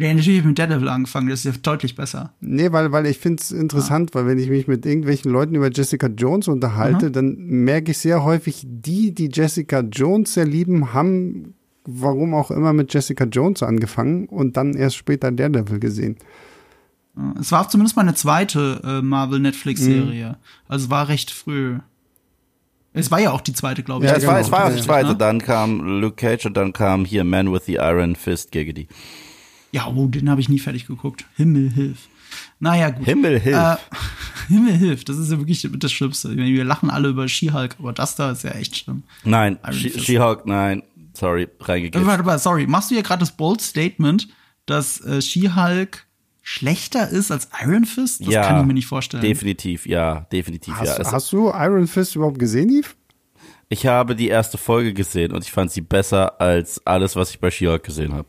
Ja, 0.00 0.14
natürlich 0.14 0.38
hab 0.38 0.44
ich 0.44 0.44
mit 0.46 0.58
Daredevil 0.58 0.88
angefangen, 0.88 1.28
das 1.28 1.44
ist 1.44 1.54
ja 1.54 1.60
deutlich 1.62 1.94
besser. 1.94 2.32
Nee, 2.40 2.72
weil, 2.72 2.90
weil 2.90 3.04
ich 3.04 3.18
finde 3.18 3.42
es 3.42 3.52
interessant, 3.52 4.14
weil 4.14 4.26
wenn 4.26 4.38
ich 4.38 4.48
mich 4.48 4.66
mit 4.66 4.86
irgendwelchen 4.86 5.30
Leuten 5.30 5.54
über 5.54 5.70
Jessica 5.70 6.06
Jones 6.06 6.48
unterhalte, 6.48 7.10
dann 7.10 7.36
merke 7.36 7.90
ich 7.90 7.98
sehr 7.98 8.24
häufig, 8.24 8.64
die, 8.66 9.12
die 9.14 9.28
Jessica 9.30 9.80
Jones 9.80 10.32
sehr 10.32 10.46
lieben, 10.46 10.94
haben, 10.94 11.52
warum 11.84 12.32
auch 12.32 12.50
immer, 12.50 12.72
mit 12.72 12.94
Jessica 12.94 13.24
Jones 13.24 13.62
angefangen 13.62 14.26
und 14.26 14.56
dann 14.56 14.72
erst 14.74 14.96
später 14.96 15.30
Daredevil 15.30 15.80
gesehen. 15.80 16.16
Es 17.38 17.52
war 17.52 17.68
zumindest 17.68 17.96
meine 17.96 18.14
zweite 18.14 18.80
äh, 18.82 19.02
Marvel-Netflix-Serie. 19.02 20.38
Also 20.66 20.84
es 20.86 20.90
war 20.90 21.08
recht 21.08 21.30
früh. 21.30 21.78
Es 22.94 23.10
war 23.10 23.20
ja 23.20 23.32
auch 23.32 23.40
die 23.42 23.52
zweite, 23.52 23.82
glaube 23.82 24.04
ich. 24.04 24.10
Ja, 24.10 24.16
Ja, 24.16 24.22
es 24.22 24.26
war, 24.26 24.40
es 24.40 24.50
war 24.50 24.64
auch 24.64 24.70
die 24.70 24.76
Ja. 24.78 24.82
zweite. 24.82 25.08
Ne? 25.10 25.16
Dann 25.16 25.40
kam 25.40 26.00
Luke 26.00 26.16
Cage 26.16 26.46
und 26.46 26.56
dann 26.56 26.72
kam 26.72 27.04
hier 27.04 27.24
Man 27.24 27.52
with 27.52 27.66
the 27.66 27.74
Iron 27.74 28.16
Fist 28.16 28.50
Giggity. 28.52 28.88
Ja, 29.72 29.86
oh, 29.86 30.06
den 30.06 30.28
habe 30.28 30.40
ich 30.40 30.48
nie 30.48 30.58
fertig 30.58 30.86
geguckt. 30.86 31.24
Himmel 31.36 31.70
hilf. 31.70 32.08
Naja, 32.58 32.90
gut. 32.90 33.04
Himmel 33.06 33.38
hilf. 33.40 33.56
Äh, 33.56 33.76
Himmel 34.48 34.74
hilf, 34.74 35.04
das 35.04 35.16
ist 35.16 35.30
ja 35.30 35.38
wirklich 35.38 35.68
das 35.72 35.92
Schlimmste. 35.92 36.30
Ich 36.30 36.36
meine, 36.36 36.50
Wir 36.50 36.64
lachen 36.64 36.90
alle 36.90 37.08
über 37.08 37.28
She-Hulk, 37.28 37.76
aber 37.78 37.92
das 37.92 38.16
da 38.16 38.32
ist 38.32 38.42
ja 38.44 38.50
echt 38.50 38.76
schlimm. 38.76 39.04
nein. 39.24 39.58
She-Hulk, 39.72 40.46
nein. 40.46 40.82
Sorry, 41.12 41.48
reingegeben. 41.60 42.06
Warte 42.06 42.22
mal, 42.22 42.38
sorry, 42.38 42.66
machst 42.66 42.90
du 42.90 42.94
ja 42.94 43.02
gerade 43.02 43.20
das 43.20 43.32
bold 43.32 43.60
Statement, 43.60 44.28
dass 44.66 45.00
äh, 45.00 45.20
She-Hulk 45.20 46.06
schlechter 46.42 47.08
ist 47.08 47.30
als 47.30 47.48
Iron 47.62 47.84
Fist? 47.84 48.20
Das 48.20 48.28
ja, 48.28 48.42
kann 48.42 48.60
ich 48.60 48.66
mir 48.66 48.74
nicht 48.74 48.86
vorstellen. 48.86 49.22
Definitiv, 49.22 49.86
ja, 49.86 50.20
definitiv, 50.32 50.74
ja. 50.74 50.80
Hast, 50.80 50.98
Es, 50.98 51.12
hast 51.12 51.32
du 51.32 51.48
Iron 51.50 51.86
Fist 51.86 52.16
überhaupt 52.16 52.38
gesehen, 52.38 52.70
Yves? 52.70 52.94
ich 53.68 53.86
habe 53.86 54.16
die 54.16 54.28
erste 54.28 54.58
Folge 54.58 54.92
gesehen 54.92 55.32
und 55.32 55.44
ich 55.44 55.52
fand 55.52 55.70
sie 55.70 55.80
besser 55.80 56.40
als 56.40 56.84
alles, 56.86 57.14
was 57.16 57.30
ich 57.30 57.38
bei 57.40 57.50
She-Hulk 57.50 57.84
gesehen 57.84 58.12
habe. 58.14 58.28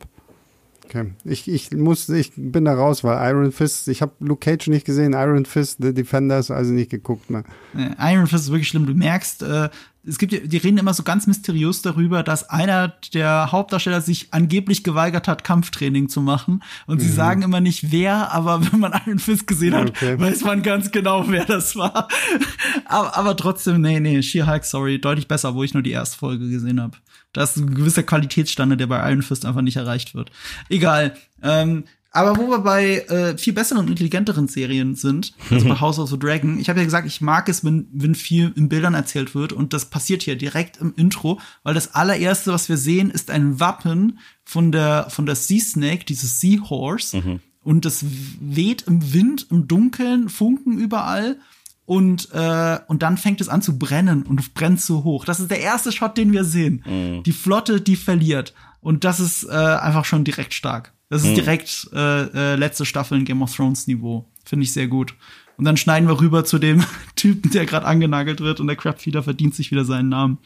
Okay. 0.94 1.12
Ich, 1.24 1.48
ich 1.48 1.70
muss, 1.70 2.08
ich 2.10 2.32
bin 2.36 2.66
da 2.66 2.74
raus, 2.74 3.02
weil 3.02 3.30
Iron 3.30 3.50
Fist, 3.50 3.88
ich 3.88 4.02
habe 4.02 4.12
Luke 4.20 4.40
Cage 4.40 4.68
nicht 4.68 4.84
gesehen, 4.84 5.14
Iron 5.14 5.46
Fist, 5.46 5.78
The 5.80 5.94
Defenders, 5.94 6.50
also 6.50 6.72
nicht 6.72 6.90
geguckt. 6.90 7.30
Ne? 7.30 7.44
Äh, 7.74 8.14
Iron 8.14 8.26
Fist 8.26 8.44
ist 8.44 8.50
wirklich 8.50 8.68
schlimm. 8.68 8.84
Du 8.84 8.92
merkst, 8.94 9.42
äh, 9.42 9.70
es 10.04 10.18
gibt, 10.18 10.52
die 10.52 10.56
reden 10.56 10.78
immer 10.78 10.92
so 10.92 11.02
ganz 11.02 11.26
mysteriös 11.26 11.80
darüber, 11.80 12.22
dass 12.22 12.50
einer 12.50 12.88
der 13.14 13.52
Hauptdarsteller 13.52 14.00
sich 14.00 14.28
angeblich 14.32 14.82
geweigert 14.84 15.28
hat, 15.28 15.44
Kampftraining 15.44 16.08
zu 16.08 16.20
machen. 16.20 16.62
Und 16.86 17.00
sie 17.00 17.08
sagen 17.08 17.42
immer 17.42 17.60
nicht 17.60 17.90
wer, 17.92 18.32
aber 18.32 18.60
wenn 18.72 18.80
man 18.80 18.92
Iron 19.06 19.18
Fist 19.18 19.46
gesehen 19.46 19.74
hat, 19.74 19.90
Okay. 19.90 20.18
weiß 20.20 20.42
man 20.42 20.62
ganz 20.62 20.90
genau, 20.90 21.24
wer 21.28 21.44
das 21.46 21.74
war. 21.76 22.08
aber, 22.84 23.16
aber 23.16 23.36
trotzdem, 23.36 23.80
nee, 23.80 24.00
nee, 24.00 24.20
She-Hulk, 24.22 24.64
sorry, 24.64 25.00
deutlich 25.00 25.28
besser, 25.28 25.54
wo 25.54 25.62
ich 25.62 25.72
nur 25.72 25.82
die 25.82 25.92
erste 25.92 26.18
Folge 26.18 26.48
gesehen 26.48 26.80
habe. 26.80 26.96
Da 27.32 27.42
ist 27.42 27.56
ein 27.56 27.74
gewisser 27.74 28.02
Qualitätsstandard, 28.02 28.80
der 28.80 28.86
bei 28.86 29.10
Iron 29.10 29.22
Fist 29.22 29.46
einfach 29.46 29.62
nicht 29.62 29.76
erreicht 29.76 30.14
wird. 30.14 30.30
Egal. 30.68 31.14
Ähm, 31.42 31.84
aber 32.14 32.36
wo 32.36 32.50
wir 32.50 32.58
bei 32.58 32.98
äh, 33.08 33.38
viel 33.38 33.54
besseren 33.54 33.84
und 33.84 33.90
intelligenteren 33.90 34.46
Serien 34.46 34.94
sind, 34.94 35.32
also 35.50 35.66
bei 35.66 35.74
House 35.80 35.98
of 35.98 36.10
the 36.10 36.18
Dragon, 36.18 36.58
ich 36.58 36.68
habe 36.68 36.78
ja 36.78 36.84
gesagt, 36.84 37.06
ich 37.06 37.22
mag 37.22 37.48
es, 37.48 37.64
wenn, 37.64 37.88
wenn 37.90 38.14
viel 38.14 38.52
in 38.54 38.68
Bildern 38.68 38.92
erzählt 38.92 39.34
wird 39.34 39.54
und 39.54 39.72
das 39.72 39.86
passiert 39.86 40.22
hier 40.22 40.36
direkt 40.36 40.76
im 40.76 40.92
Intro, 40.94 41.40
weil 41.62 41.72
das 41.72 41.94
allererste, 41.94 42.52
was 42.52 42.68
wir 42.68 42.76
sehen, 42.76 43.10
ist 43.10 43.30
ein 43.30 43.60
Wappen 43.60 44.18
von 44.44 44.72
der 44.72 45.06
von 45.08 45.24
der 45.24 45.36
Sea 45.36 45.60
Snake, 45.60 46.04
dieses 46.04 46.38
Seahorse 46.38 47.40
und 47.62 47.84
das 47.86 48.04
weht 48.40 48.82
im 48.82 49.14
Wind, 49.14 49.46
im 49.50 49.66
Dunkeln, 49.66 50.28
Funken 50.28 50.78
überall 50.78 51.38
und 51.84 52.28
äh, 52.32 52.78
und 52.86 53.02
dann 53.02 53.18
fängt 53.18 53.40
es 53.40 53.48
an 53.48 53.62
zu 53.62 53.78
brennen 53.78 54.22
und 54.22 54.54
brennt 54.54 54.80
so 54.80 55.04
hoch. 55.04 55.24
Das 55.24 55.40
ist 55.40 55.50
der 55.50 55.60
erste 55.60 55.92
Shot, 55.92 56.16
den 56.16 56.32
wir 56.32 56.44
sehen. 56.44 57.22
Die 57.24 57.32
Flotte, 57.32 57.80
die 57.80 57.96
verliert 57.96 58.54
und 58.80 59.04
das 59.04 59.20
ist 59.20 59.44
äh, 59.44 59.52
einfach 59.52 60.04
schon 60.04 60.24
direkt 60.24 60.54
stark. 60.54 60.92
Das 61.08 61.24
ist 61.24 61.36
direkt 61.36 61.90
äh, 61.92 62.22
äh, 62.22 62.56
letzte 62.56 62.86
Staffel 62.86 63.18
in 63.18 63.26
Game 63.26 63.42
of 63.42 63.54
Thrones 63.54 63.86
Niveau. 63.86 64.30
Finde 64.46 64.64
ich 64.64 64.72
sehr 64.72 64.88
gut. 64.88 65.14
Und 65.58 65.66
dann 65.66 65.76
schneiden 65.76 66.08
wir 66.08 66.18
rüber 66.18 66.44
zu 66.44 66.58
dem 66.58 66.82
Typen, 67.16 67.50
der 67.50 67.66
gerade 67.66 67.86
angenagelt 67.86 68.40
wird 68.40 68.60
und 68.60 68.66
der 68.66 68.76
Crabfeeder 68.76 69.22
verdient 69.22 69.54
sich 69.54 69.70
wieder 69.70 69.84
seinen 69.84 70.08
Namen. 70.08 70.38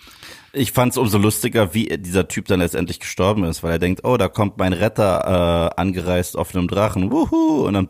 Ich 0.53 0.73
fand 0.73 0.93
es 0.93 0.99
umso 0.99 1.19
lustiger, 1.19 1.73
wie 1.73 1.87
dieser 1.99 2.27
Typ 2.29 2.47
dann 2.47 2.59
letztendlich 2.59 2.99
gestorben 2.99 3.45
ist, 3.45 3.63
weil 3.63 3.73
er 3.73 3.79
denkt, 3.79 4.05
oh, 4.05 4.17
da 4.17 4.29
kommt 4.29 4.59
mein 4.59 4.73
Retter 4.73 5.71
äh, 5.77 5.81
angereist 5.81 6.37
auf 6.37 6.55
einem 6.55 6.67
Drachen, 6.67 7.13
wuhu, 7.13 7.67
und 7.67 7.75
dann 7.75 7.89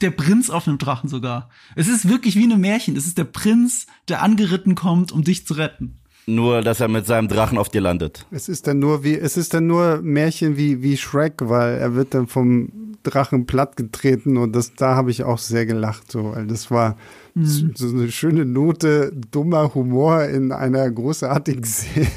Der 0.00 0.10
Prinz 0.10 0.50
auf 0.50 0.66
einem 0.66 0.78
Drachen 0.78 1.08
sogar. 1.08 1.50
Es 1.76 1.88
ist 1.88 2.08
wirklich 2.08 2.36
wie 2.36 2.50
ein 2.50 2.60
Märchen. 2.60 2.96
Es 2.96 3.06
ist 3.06 3.18
der 3.18 3.24
Prinz, 3.24 3.86
der 4.08 4.22
angeritten 4.22 4.74
kommt, 4.74 5.12
um 5.12 5.22
dich 5.24 5.46
zu 5.46 5.54
retten. 5.54 6.00
nur, 6.26 6.62
dass 6.62 6.80
er 6.80 6.88
mit 6.88 7.06
seinem 7.06 7.28
Drachen 7.28 7.58
auf 7.58 7.68
dir 7.68 7.80
landet. 7.80 8.26
Es 8.30 8.48
ist 8.48 8.66
dann 8.66 8.78
nur 8.78 9.04
wie, 9.04 9.16
es 9.16 9.36
ist 9.36 9.52
dann 9.54 9.66
nur 9.66 10.00
Märchen 10.02 10.56
wie, 10.56 10.82
wie 10.82 10.96
Shrek, 10.96 11.34
weil 11.40 11.78
er 11.78 11.94
wird 11.94 12.14
dann 12.14 12.26
vom 12.26 12.96
Drachen 13.02 13.46
plattgetreten 13.46 14.36
und 14.36 14.54
das, 14.54 14.74
da 14.74 14.94
habe 14.94 15.10
ich 15.10 15.24
auch 15.24 15.38
sehr 15.38 15.66
gelacht, 15.66 16.10
so, 16.12 16.32
weil 16.34 16.46
das 16.46 16.70
war 16.70 16.96
Mhm. 17.34 17.72
so 17.74 17.88
eine 17.88 18.10
schöne 18.10 18.44
Note 18.44 19.12
dummer 19.30 19.74
Humor 19.74 20.24
in 20.24 20.52
einer 20.52 20.90
großartigen 20.90 21.64
Serie. 21.64 22.08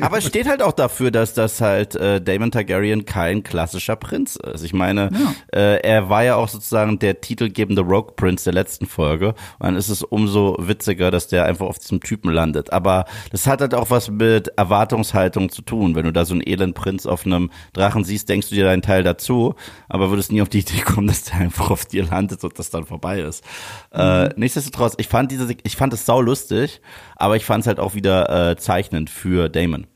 Aber 0.00 0.18
es 0.18 0.26
steht 0.26 0.48
halt 0.48 0.62
auch 0.62 0.72
dafür, 0.72 1.10
dass 1.10 1.34
das 1.34 1.60
halt 1.60 1.94
äh, 1.96 2.20
Damon 2.20 2.50
Targaryen 2.50 3.04
kein 3.04 3.42
klassischer 3.42 3.96
Prinz 3.96 4.36
ist. 4.36 4.64
Ich 4.64 4.72
meine, 4.72 5.10
äh, 5.52 5.80
er 5.80 6.08
war 6.08 6.24
ja 6.24 6.36
auch 6.36 6.48
sozusagen 6.48 6.98
der 6.98 7.20
titelgebende 7.20 7.82
Rogue 7.82 8.14
Prince 8.16 8.44
der 8.44 8.54
letzten 8.54 8.86
Folge. 8.86 9.28
Und 9.28 9.36
dann 9.60 9.76
ist 9.76 9.88
es 9.88 10.02
umso 10.02 10.56
witziger, 10.58 11.10
dass 11.10 11.28
der 11.28 11.44
einfach 11.44 11.66
auf 11.66 11.78
diesem 11.78 12.00
Typen 12.00 12.30
landet. 12.30 12.72
Aber 12.72 13.04
das 13.30 13.46
hat 13.46 13.60
halt 13.60 13.74
auch 13.74 13.90
was 13.90 14.10
mit 14.10 14.48
Erwartungshaltung 14.56 15.50
zu 15.50 15.62
tun. 15.62 15.94
Wenn 15.94 16.04
du 16.04 16.12
da 16.12 16.24
so 16.24 16.34
einen 16.34 16.42
elenden 16.42 16.74
Prinz 16.74 17.06
auf 17.06 17.26
einem 17.26 17.50
Drachen 17.72 18.04
siehst, 18.04 18.28
denkst 18.28 18.48
du 18.48 18.54
dir 18.54 18.64
deinen 18.64 18.82
Teil 18.82 19.02
dazu, 19.02 19.54
aber 19.88 20.10
würdest 20.10 20.32
nie 20.32 20.42
auf 20.42 20.48
die 20.48 20.60
Idee 20.60 20.80
kommen, 20.80 21.06
dass 21.12 21.24
der 21.24 21.36
einfach 21.36 21.70
auf 21.70 21.84
dir 21.84 22.04
landet 22.04 22.42
und 22.44 22.58
das 22.58 22.70
dann 22.70 22.84
vorbei 22.84 23.20
ist. 23.20 23.44
Äh, 23.90 24.30
nichtsdestotrotz, 24.62 24.94
ich 24.98 25.08
fand 25.08 25.30
diese, 25.30 25.54
ich 25.62 25.76
fand 25.76 25.92
es 25.92 26.06
sau 26.06 26.20
lustig, 26.20 26.80
aber 27.16 27.36
ich 27.36 27.44
fand 27.44 27.62
es 27.62 27.66
halt 27.66 27.80
auch 27.80 27.94
wieder 27.94 28.50
äh, 28.50 28.56
zeichnend 28.56 29.10
für 29.10 29.48
Damon. 29.48 29.86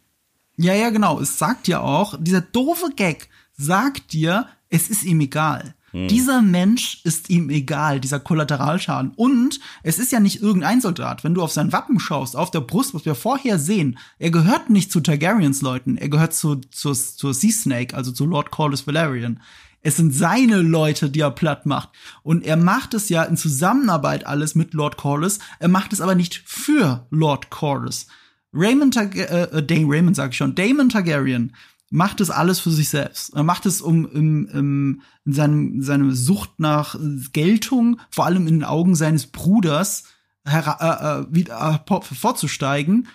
Ja, 0.57 0.75
ja, 0.75 0.91
genau. 0.91 1.21
Es 1.21 1.39
sagt 1.39 1.69
ja 1.69 1.81
auch, 1.81 2.15
dieser 2.19 2.41
doofe 2.41 2.91
Gag 2.95 3.29
sagt 3.57 4.13
dir, 4.13 4.47
Es 4.69 4.89
ist 4.89 5.05
ihm 5.05 5.21
egal. 5.21 5.75
Dieser 5.93 6.43
Mensch 6.43 7.01
ist 7.05 7.31
ihm 7.31 7.49
egal, 7.49 8.01
dieser 8.01 8.21
Kollateralschaden. 8.21 9.13
Und 9.17 9.61
es 9.83 9.99
ist 9.99 10.13
ja 10.13 10.21
nicht 10.21 10.43
irgendein 10.43 10.83
Soldat. 10.83 11.25
Wenn 11.25 11.33
du 11.33 11.41
auf 11.41 11.53
sein 11.53 11.73
Wappen 11.73 12.01
schaust, 12.01 12.37
auf 12.37 12.51
der 12.51 12.61
Brust, 12.61 12.93
was 12.93 13.07
wir 13.07 13.15
vorher 13.15 13.59
sehen, 13.59 13.97
er 14.19 14.31
gehört 14.31 14.69
nicht 14.69 14.93
zu 14.93 15.01
Targaryens 15.01 15.63
Leuten, 15.63 15.97
er 15.97 16.11
gehört 16.11 16.35
zu, 16.35 16.57
zu, 16.57 16.93
zur 16.93 17.33
Sea 17.33 17.51
Snake, 17.51 17.97
also 17.97 18.13
zu 18.13 18.27
Lord 18.27 18.51
Corlys 18.51 18.87
Valerian. 18.87 19.41
Es 19.87 19.97
sind 19.97 20.13
seine 20.13 20.63
Leute, 20.63 21.11
die 21.11 21.21
er 21.21 21.31
platt 21.31 21.65
macht. 21.65 21.91
Und 22.25 22.45
er 22.45 22.57
macht 22.57 22.93
es 22.93 23.09
ja 23.09 23.23
in 23.23 23.37
Zusammenarbeit 23.37 24.27
alles 24.27 24.57
mit 24.57 24.75
Lord 24.75 24.97
Corlys. 24.97 25.39
Er 25.61 25.69
macht 25.69 25.93
es 25.93 26.01
aber 26.01 26.17
nicht 26.17 26.43
für 26.45 27.07
Lord 27.11 27.51
Corlys. 27.51 28.09
Raymond, 28.53 28.95
Targa 28.95 29.23
äh, 29.23 29.63
Dame, 29.65 29.87
Raymond 29.89 30.17
sag 30.17 30.33
ich 30.33 30.39
schon, 30.39 30.57
Damon 30.57 30.89
Targaryen 30.89 31.55
macht 31.89 32.21
es 32.21 32.31
alles 32.31 32.59
für 32.59 32.73
sich 32.73 32.89
selbst. 32.89 33.33
Er 33.35 33.45
macht 33.45 33.65
es, 33.65 33.81
um 33.81 34.11
im, 34.11 34.49
im, 34.49 35.03
in 35.25 35.33
seinem, 35.33 35.83
seine 35.83 36.17
Sucht 36.17 36.59
nach 36.59 36.97
Geltung, 37.33 38.01
vor 38.11 38.27
allem 38.27 38.49
in 38.49 38.55
den 38.55 38.65
Augen 38.65 38.97
seines 38.97 39.29
Bruders, 39.29 40.03
hera- 40.45 40.81
äh, 40.81 41.21
äh, 41.21 41.27
wieder 41.33 41.85
äh, 41.89 42.01
vorzusteigen. 42.03 43.07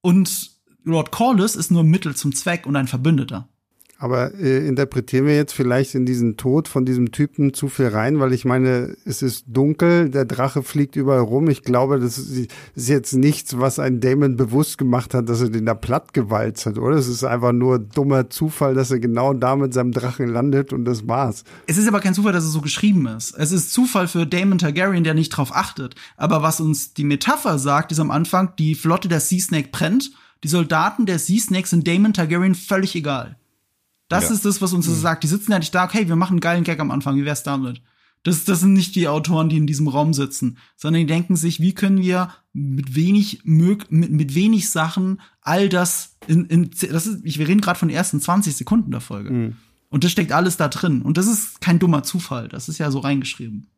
Und 0.00 0.52
Lord 0.84 1.10
Corlys 1.10 1.56
ist 1.56 1.72
nur 1.72 1.82
Mittel 1.82 2.14
zum 2.14 2.32
Zweck 2.32 2.66
und 2.66 2.76
ein 2.76 2.86
Verbündeter. 2.86 3.48
Aber 4.02 4.32
äh, 4.34 4.66
interpretieren 4.66 5.26
wir 5.26 5.36
jetzt 5.36 5.52
vielleicht 5.52 5.94
in 5.94 6.06
diesen 6.06 6.38
Tod 6.38 6.68
von 6.68 6.86
diesem 6.86 7.12
Typen 7.12 7.52
zu 7.52 7.68
viel 7.68 7.88
rein, 7.88 8.18
weil 8.18 8.32
ich 8.32 8.46
meine, 8.46 8.96
es 9.04 9.20
ist 9.20 9.44
dunkel, 9.46 10.08
der 10.08 10.24
Drache 10.24 10.62
fliegt 10.62 10.96
überall 10.96 11.20
rum. 11.20 11.50
Ich 11.50 11.64
glaube, 11.64 12.00
das 12.00 12.16
ist 12.16 12.48
jetzt 12.74 13.12
nichts, 13.12 13.58
was 13.58 13.78
ein 13.78 14.00
Damon 14.00 14.36
bewusst 14.36 14.78
gemacht 14.78 15.12
hat, 15.12 15.28
dass 15.28 15.42
er 15.42 15.50
den 15.50 15.66
da 15.66 15.74
platt 15.74 16.14
gewalzt 16.14 16.64
hat, 16.64 16.78
oder? 16.78 16.96
Es 16.96 17.08
ist 17.08 17.24
einfach 17.24 17.52
nur 17.52 17.78
dummer 17.78 18.30
Zufall, 18.30 18.72
dass 18.72 18.90
er 18.90 19.00
genau 19.00 19.34
da 19.34 19.54
mit 19.54 19.74
seinem 19.74 19.92
Drachen 19.92 20.28
landet 20.28 20.72
und 20.72 20.86
das 20.86 21.06
war's. 21.06 21.44
Es 21.66 21.76
ist 21.76 21.86
aber 21.86 22.00
kein 22.00 22.14
Zufall, 22.14 22.32
dass 22.32 22.44
es 22.44 22.52
so 22.52 22.62
geschrieben 22.62 23.06
ist. 23.06 23.36
Es 23.36 23.52
ist 23.52 23.70
Zufall 23.70 24.08
für 24.08 24.26
Damon 24.26 24.56
Targaryen, 24.56 25.04
der 25.04 25.12
nicht 25.12 25.28
drauf 25.28 25.54
achtet. 25.54 25.94
Aber 26.16 26.40
was 26.40 26.58
uns 26.58 26.94
die 26.94 27.04
Metapher 27.04 27.58
sagt, 27.58 27.92
ist 27.92 28.00
am 28.00 28.10
Anfang, 28.10 28.54
die 28.58 28.76
Flotte 28.76 29.08
der 29.08 29.20
Sea 29.20 29.40
Snake 29.40 29.68
brennt. 29.70 30.12
Die 30.42 30.48
Soldaten 30.48 31.04
der 31.04 31.18
Sea 31.18 31.38
Snake 31.38 31.68
sind 31.68 31.86
Damon 31.86 32.14
Targaryen 32.14 32.54
völlig 32.54 32.96
egal. 32.96 33.36
Das 34.10 34.24
Ja. 34.28 34.34
ist 34.34 34.44
das, 34.44 34.60
was 34.60 34.74
uns 34.74 34.86
das 34.86 35.00
sagt. 35.00 35.22
Die 35.24 35.28
sitzen 35.28 35.52
ja 35.52 35.58
nicht 35.58 35.74
da, 35.74 35.84
okay, 35.84 36.06
wir 36.08 36.16
machen 36.16 36.34
einen 36.34 36.40
geilen 36.40 36.64
Gag 36.64 36.78
am 36.80 36.90
Anfang, 36.90 37.16
wie 37.16 37.24
wär's 37.24 37.42
damit? 37.42 37.80
Das, 38.22 38.44
das 38.44 38.60
sind 38.60 38.74
nicht 38.74 38.94
die 38.96 39.08
Autoren, 39.08 39.48
die 39.48 39.56
in 39.56 39.66
diesem 39.66 39.88
Raum 39.88 40.12
sitzen, 40.12 40.58
sondern 40.76 41.00
die 41.00 41.06
denken 41.06 41.36
sich, 41.36 41.58
wie 41.60 41.72
können 41.72 42.02
wir 42.02 42.28
mit 42.52 42.94
wenig 42.94 43.40
mög 43.44 43.90
mit, 43.90 44.10
mit 44.10 44.34
wenig 44.34 44.68
Sachen 44.68 45.22
all 45.40 45.70
das 45.70 46.16
in, 46.26 46.44
in 46.46 46.70
das 46.70 47.06
ist, 47.06 47.24
ich, 47.24 47.38
wir 47.38 47.48
reden 47.48 47.62
gerade 47.62 47.78
von 47.78 47.88
den 47.88 47.96
ersten 47.96 48.20
20 48.20 48.54
Sekunden 48.54 48.90
der 48.90 49.00
Folge. 49.00 49.54
Und 49.88 50.04
das 50.04 50.12
steckt 50.12 50.32
alles 50.32 50.58
da 50.58 50.68
drin. 50.68 51.00
Und 51.02 51.16
das 51.16 51.26
ist 51.26 51.60
kein 51.62 51.78
dummer 51.78 52.02
Zufall. 52.02 52.48
Das 52.48 52.68
ist 52.68 52.76
ja 52.78 52.90
so 52.90 52.98
reingeschrieben. 52.98 53.68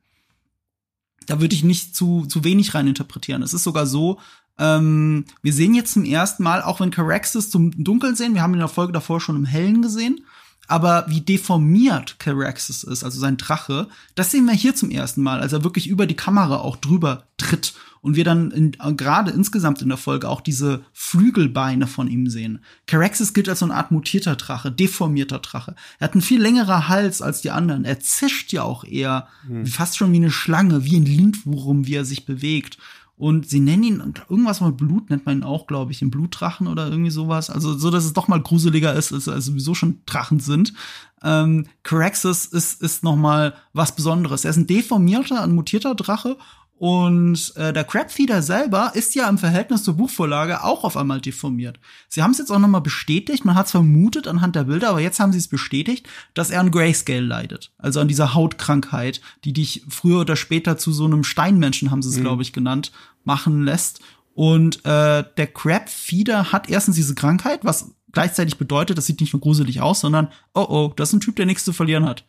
Da 1.27 1.41
würde 1.41 1.55
ich 1.55 1.63
nicht 1.63 1.95
zu, 1.95 2.27
zu 2.27 2.43
wenig 2.43 2.75
rein 2.75 2.89
interpretieren. 2.89 3.43
Es 3.43 3.55
ist 3.55 3.63
sogar 3.63 3.87
so, 3.87 4.19
ähm, 4.63 5.25
wir 5.43 5.53
sehen 5.53 5.75
jetzt 5.75 5.93
zum 5.93 6.05
ersten 6.05 6.45
Mal, 6.45 6.63
auch 6.63 6.79
wenn 6.79 6.93
Caraxes 6.93 7.51
zum 7.51 7.73
Dunkeln 7.83 8.15
sehen, 8.15 8.35
wir 8.35 8.43
haben 8.43 8.53
ihn 8.53 8.55
in 8.55 8.61
der 8.61 8.69
Folge 8.69 8.93
davor 8.93 9.21
schon 9.21 9.35
im 9.35 9.45
Hellen 9.45 9.83
gesehen, 9.83 10.25
aber 10.69 11.05
wie 11.09 11.21
deformiert 11.21 12.21
Caraxes 12.21 12.85
ist, 12.85 13.03
also 13.03 13.19
sein 13.19 13.37
Drache, 13.37 13.89
das 14.15 14.31
sehen 14.31 14.47
wir 14.47 14.55
hier 14.55 14.77
zum 14.77 14.93
ersten 14.93 15.21
Mal, 15.21 15.41
als 15.41 15.53
er 15.53 15.65
wirklich 15.65 15.89
über 15.89 16.07
die 16.07 16.15
Kamera 16.15 16.59
auch 16.59 16.77
drüber 16.77 17.25
tritt 17.39 17.75
und 18.03 18.15
wir 18.15 18.23
dann 18.23 18.53
in, 18.53 18.75
äh, 18.75 18.93
gerade 18.93 19.33
insgesamt 19.33 19.83
in 19.83 19.89
der 19.89 19.99
Folge 19.99 20.29
auch 20.29 20.41
diese 20.41 20.85
Flügelbeine 20.93 21.89
von 21.89 22.07
ihm 22.07 22.29
sehen. 22.29 22.61
Caraxes 22.87 23.35
gilt 23.35 23.49
als 23.49 23.59
so 23.59 23.67
eine 23.67 23.75
Art 23.75 23.91
mutierter 23.91 24.37
Drache, 24.37 24.71
deformierter 24.71 25.41
Drache. 25.41 25.75
Er 25.99 26.05
hat 26.05 26.13
einen 26.13 26.23
viel 26.23 26.41
längerer 26.41 26.89
Hals 26.89 27.21
als 27.21 27.41
die 27.41 27.51
anderen. 27.51 27.85
Er 27.85 27.99
zischt 27.99 28.53
ja 28.53 28.63
auch 28.63 28.85
eher 28.85 29.27
fast 29.65 29.97
schon 29.97 30.13
wie 30.13 30.17
eine 30.17 30.31
Schlange, 30.31 30.85
wie 30.85 30.97
ein 30.97 31.07
Lindwurm, 31.07 31.87
wie 31.87 31.95
er 31.95 32.05
sich 32.05 32.27
bewegt. 32.27 32.79
Und 33.23 33.49
sie 33.49 33.61
nennen 33.61 33.85
ihn, 33.85 34.15
irgendwas 34.29 34.61
mit 34.61 34.77
Blut 34.79 35.09
nennt 35.09 35.27
man 35.27 35.39
ihn 35.39 35.45
auch, 35.45 35.69
glaube 35.69 35.93
ich, 35.93 36.01
den 36.01 36.11
Blutdrachen 36.11 36.67
oder 36.67 36.89
irgendwie 36.89 37.13
sowas. 37.13 37.51
Also 37.51 37.79
so, 37.79 37.89
dass 37.93 38.05
es 38.05 38.15
doch 38.15 38.27
mal 38.27 38.43
gruseliger 38.43 38.95
ist, 38.95 39.13
als, 39.13 39.29
als 39.29 39.45
sowieso 39.45 39.75
schon 39.75 40.01
Drachen 40.07 40.41
sind. 40.41 40.75
Ähm, 41.23 41.69
Caraxes 41.85 42.47
ist, 42.47 42.83
ist 42.83 43.05
noch 43.05 43.15
mal 43.15 43.55
was 43.73 43.95
Besonderes. 43.95 44.45
Er 44.45 44.51
ist 44.51 44.57
ein 44.57 44.67
deformierter, 44.67 45.41
ein 45.41 45.55
mutierter 45.55 45.95
Drache. 45.95 46.37
Und 46.83 47.55
äh, 47.55 47.73
der 47.73 47.85
Crabfeeder 47.85 48.43
selber 48.43 48.91
ist 48.97 49.15
ja 49.15 49.29
im 49.29 49.39
Verhältnis 49.39 49.85
zur 49.85 49.95
Buchvorlage 49.95 50.65
auch 50.65 50.83
auf 50.83 50.97
einmal 50.97 51.21
deformiert. 51.21 51.79
Sie 52.09 52.25
haben 52.25 52.33
es 52.33 52.39
jetzt 52.39 52.51
auch 52.51 52.59
noch 52.59 52.67
mal 52.67 52.81
bestätigt, 52.81 53.45
man 53.45 53.55
hat 53.55 53.67
es 53.67 53.71
vermutet 53.71 54.27
anhand 54.27 54.57
der 54.57 54.65
Bilder, 54.65 54.91
aber 54.91 55.01
jetzt 55.01 55.21
haben 55.21 55.31
sie 55.31 55.39
es 55.39 55.47
bestätigt, 55.47 56.09
dass 56.35 56.51
er 56.51 56.59
an 56.59 56.73
Grayscale 56.73 57.21
leidet. 57.21 57.71
Also 57.79 58.01
an 58.01 58.09
dieser 58.09 58.35
Hautkrankheit, 58.35 59.21
die 59.45 59.53
dich 59.53 59.85
früher 59.89 60.23
oder 60.23 60.35
später 60.35 60.77
zu 60.77 60.91
so 60.91 61.05
einem 61.05 61.23
Steinmenschen, 61.23 61.93
haben 61.93 62.03
sie 62.03 62.09
es, 62.09 62.21
glaube 62.21 62.43
ich, 62.43 62.53
genannt, 62.53 62.91
machen 63.23 63.63
lässt. 63.63 64.01
Und 64.35 64.85
äh, 64.85 65.23
der 65.37 65.47
Crabfeeder 65.47 66.51
hat 66.51 66.69
erstens 66.69 66.97
diese 66.97 67.15
Krankheit, 67.15 67.61
was 67.63 67.95
gleichzeitig 68.11 68.59
bedeutet, 68.59 68.99
das 68.99 69.07
sieht 69.07 69.21
nicht 69.21 69.35
nur 69.35 69.41
gruselig 69.41 69.81
aus, 69.81 70.01
sondern, 70.01 70.33
oh 70.53 70.67
oh, 70.69 70.93
das 70.97 71.11
ist 71.11 71.13
ein 71.13 71.21
Typ, 71.21 71.37
der 71.37 71.47
nichts 71.47 71.65
zu 71.65 71.73
verlieren 71.73 72.07
hat. 72.07 72.25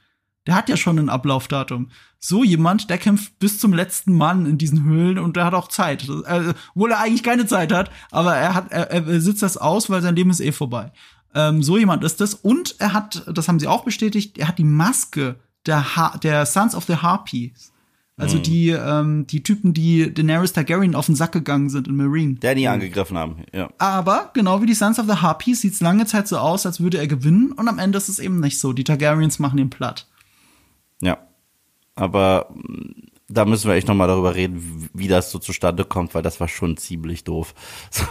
Der 0.45 0.55
hat 0.55 0.69
ja 0.69 0.77
schon 0.77 0.99
ein 0.99 1.09
Ablaufdatum. 1.09 1.89
So 2.19 2.43
jemand, 2.43 2.89
der 2.89 2.97
kämpft 2.97 3.37
bis 3.39 3.59
zum 3.59 3.73
letzten 3.73 4.13
Mann 4.13 4.45
in 4.45 4.57
diesen 4.57 4.83
Höhlen 4.83 5.19
und 5.19 5.35
der 5.35 5.45
hat 5.45 5.53
auch 5.53 5.67
Zeit. 5.67 6.09
Also, 6.25 6.53
obwohl 6.75 6.91
er 6.91 6.99
eigentlich 6.99 7.23
keine 7.23 7.45
Zeit 7.45 7.71
hat, 7.71 7.91
aber 8.11 8.35
er 8.35 8.53
hat, 8.53 8.71
er, 8.71 8.89
er 8.91 9.21
sitzt 9.21 9.41
das 9.41 9.57
aus, 9.57 9.89
weil 9.89 10.01
sein 10.01 10.15
Leben 10.15 10.29
ist 10.29 10.41
eh 10.41 10.51
vorbei. 10.51 10.91
Ähm, 11.33 11.63
so 11.63 11.77
jemand 11.77 12.03
ist 12.03 12.21
das. 12.21 12.33
Und 12.33 12.75
er 12.79 12.93
hat, 12.93 13.23
das 13.33 13.47
haben 13.47 13.59
sie 13.59 13.67
auch 13.67 13.83
bestätigt, 13.83 14.37
er 14.37 14.49
hat 14.49 14.59
die 14.59 14.63
Maske 14.63 15.35
der, 15.65 15.95
ha 15.95 16.17
der 16.17 16.45
Sons 16.45 16.75
of 16.75 16.85
the 16.85 16.97
Harpies. 16.97 17.73
Also 18.15 18.37
die, 18.37 18.69
ähm, 18.69 19.25
die 19.25 19.41
Typen, 19.41 19.73
die 19.73 20.13
Daenerys 20.13 20.53
Targaryen 20.53 20.93
auf 20.93 21.07
den 21.07 21.15
Sack 21.15 21.31
gegangen 21.31 21.69
sind 21.69 21.87
in 21.87 21.95
Marine. 21.95 22.35
Der 22.35 22.53
nie 22.53 22.67
angegriffen 22.67 23.17
haben, 23.17 23.37
ja. 23.51 23.69
Aber 23.79 24.29
genau 24.35 24.61
wie 24.61 24.67
die 24.67 24.75
Sons 24.75 24.99
of 24.99 25.07
the 25.07 25.15
Harpies 25.15 25.61
sieht's 25.61 25.81
lange 25.81 26.05
Zeit 26.05 26.27
so 26.27 26.37
aus, 26.37 26.67
als 26.67 26.79
würde 26.79 26.99
er 26.99 27.07
gewinnen 27.07 27.51
und 27.51 27.67
am 27.67 27.79
Ende 27.79 27.97
ist 27.97 28.09
es 28.09 28.19
eben 28.19 28.39
nicht 28.39 28.59
so. 28.59 28.71
Die 28.71 28.83
Targaryens 28.83 29.39
machen 29.39 29.57
ihn 29.57 29.71
platt. 29.71 30.07
Aber 31.95 32.53
da 33.27 33.45
müssen 33.45 33.67
wir 33.67 33.75
echt 33.75 33.87
noch 33.87 33.95
mal 33.95 34.07
darüber 34.07 34.35
reden, 34.35 34.89
wie 34.93 35.07
das 35.07 35.31
so 35.31 35.39
zustande 35.39 35.85
kommt, 35.85 36.13
weil 36.13 36.21
das 36.21 36.39
war 36.39 36.47
schon 36.47 36.77
ziemlich 36.77 37.23
doof. 37.23 37.53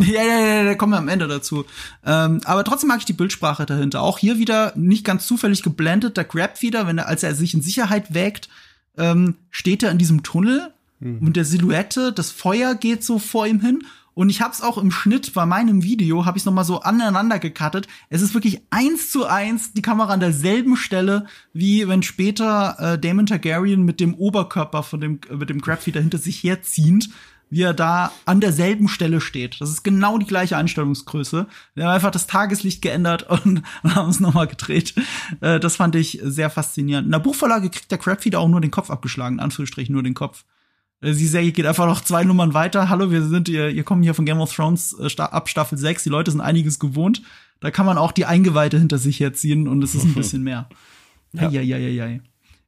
Ja, 0.00 0.22
ja, 0.22 0.38
ja, 0.38 0.64
da 0.64 0.76
kommen 0.76 0.92
wir 0.92 0.98
am 0.98 1.08
Ende 1.08 1.26
dazu. 1.26 1.64
Ähm, 2.06 2.40
aber 2.44 2.62
trotzdem 2.62 2.86
mag 2.86 3.00
ich 3.00 3.04
die 3.04 3.12
Bildsprache 3.12 3.66
dahinter. 3.66 4.00
Auch 4.00 4.18
hier 4.18 4.38
wieder 4.38 4.72
nicht 4.76 5.04
ganz 5.04 5.26
zufällig 5.26 5.64
geblendet, 5.64 6.16
der 6.16 6.22
Grab 6.22 6.62
wieder, 6.62 6.86
wenn 6.86 6.98
er, 6.98 7.08
als 7.08 7.24
er 7.24 7.34
sich 7.34 7.52
in 7.52 7.62
Sicherheit 7.62 8.14
wägt, 8.14 8.48
ähm, 8.96 9.34
steht 9.50 9.82
er 9.82 9.90
in 9.90 9.98
diesem 9.98 10.22
Tunnel 10.22 10.72
mit 11.00 11.36
der 11.36 11.44
Silhouette, 11.44 12.12
das 12.12 12.32
Feuer 12.32 12.74
geht 12.74 13.04
so 13.04 13.18
vor 13.18 13.46
ihm 13.46 13.60
hin. 13.60 13.84
Und 14.18 14.30
ich 14.30 14.40
hab's 14.40 14.62
auch 14.62 14.78
im 14.78 14.90
Schnitt 14.90 15.32
bei 15.32 15.46
meinem 15.46 15.84
Video, 15.84 16.26
habe 16.26 16.36
ich 16.36 16.44
noch 16.44 16.52
mal 16.52 16.64
so 16.64 16.80
aneinander 16.80 17.38
gecuttet. 17.38 17.86
Es 18.10 18.20
ist 18.20 18.34
wirklich 18.34 18.62
eins 18.68 19.12
zu 19.12 19.26
eins 19.26 19.74
die 19.74 19.80
Kamera 19.80 20.12
an 20.12 20.18
derselben 20.18 20.76
Stelle, 20.76 21.26
wie 21.52 21.86
wenn 21.86 22.02
später 22.02 22.74
äh, 22.80 22.98
Damon 22.98 23.26
Targaryen 23.26 23.84
mit 23.84 24.00
dem 24.00 24.14
Oberkörper 24.14 24.82
von 24.82 25.00
dem, 25.00 25.20
äh, 25.30 25.36
mit 25.36 25.50
dem 25.50 25.60
Crabfeeder 25.60 26.00
hinter 26.00 26.18
sich 26.18 26.42
herziehend, 26.42 27.10
wie 27.48 27.62
er 27.62 27.74
da 27.74 28.10
an 28.24 28.40
derselben 28.40 28.88
Stelle 28.88 29.20
steht. 29.20 29.60
Das 29.60 29.70
ist 29.70 29.84
genau 29.84 30.18
die 30.18 30.26
gleiche 30.26 30.56
Einstellungsgröße. 30.56 31.46
Wir 31.76 31.84
haben 31.84 31.94
einfach 31.94 32.10
das 32.10 32.26
Tageslicht 32.26 32.82
geändert 32.82 33.22
und, 33.22 33.62
und 33.84 33.94
haben 33.94 34.10
es 34.10 34.18
nochmal 34.18 34.48
gedreht. 34.48 34.96
Äh, 35.40 35.60
das 35.60 35.76
fand 35.76 35.94
ich 35.94 36.18
sehr 36.24 36.50
faszinierend. 36.50 37.06
In 37.06 37.12
der 37.12 37.20
Buchvorlage 37.20 37.70
kriegt 37.70 37.92
der 37.92 37.98
Crabfeeder 37.98 38.40
auch 38.40 38.48
nur 38.48 38.60
den 38.60 38.72
Kopf 38.72 38.90
abgeschlagen, 38.90 39.36
in 39.36 39.40
Anführungsstrichen 39.40 39.92
nur 39.92 40.02
den 40.02 40.14
Kopf. 40.14 40.44
Äh, 41.00 41.12
Die 41.12 41.26
Serie 41.26 41.52
geht 41.52 41.66
einfach 41.66 41.86
noch 41.86 42.02
zwei 42.02 42.24
Nummern 42.24 42.54
weiter. 42.54 42.88
Hallo, 42.88 43.10
wir 43.10 43.22
sind 43.22 43.48
ihr, 43.48 43.70
ihr 43.70 43.84
kommen 43.84 44.02
hier 44.02 44.14
von 44.14 44.24
Game 44.24 44.40
of 44.40 44.54
Thrones 44.54 44.94
äh, 44.98 45.22
ab 45.22 45.48
Staffel 45.48 45.78
6. 45.78 46.04
Die 46.04 46.10
Leute 46.10 46.30
sind 46.30 46.40
einiges 46.40 46.78
gewohnt. 46.78 47.22
Da 47.60 47.70
kann 47.70 47.86
man 47.86 47.98
auch 47.98 48.12
die 48.12 48.24
Eingeweihte 48.24 48.78
hinter 48.78 48.98
sich 48.98 49.20
herziehen 49.20 49.66
und 49.68 49.82
es 49.82 49.94
ist 49.94 50.04
ein 50.04 50.14
bisschen 50.16 50.42
mehr. 50.42 50.68
Ja. 51.32 51.50
Ja, 51.50 51.60
ja, 51.60 51.76
ja, 51.76 52.06
ja. 52.06 52.20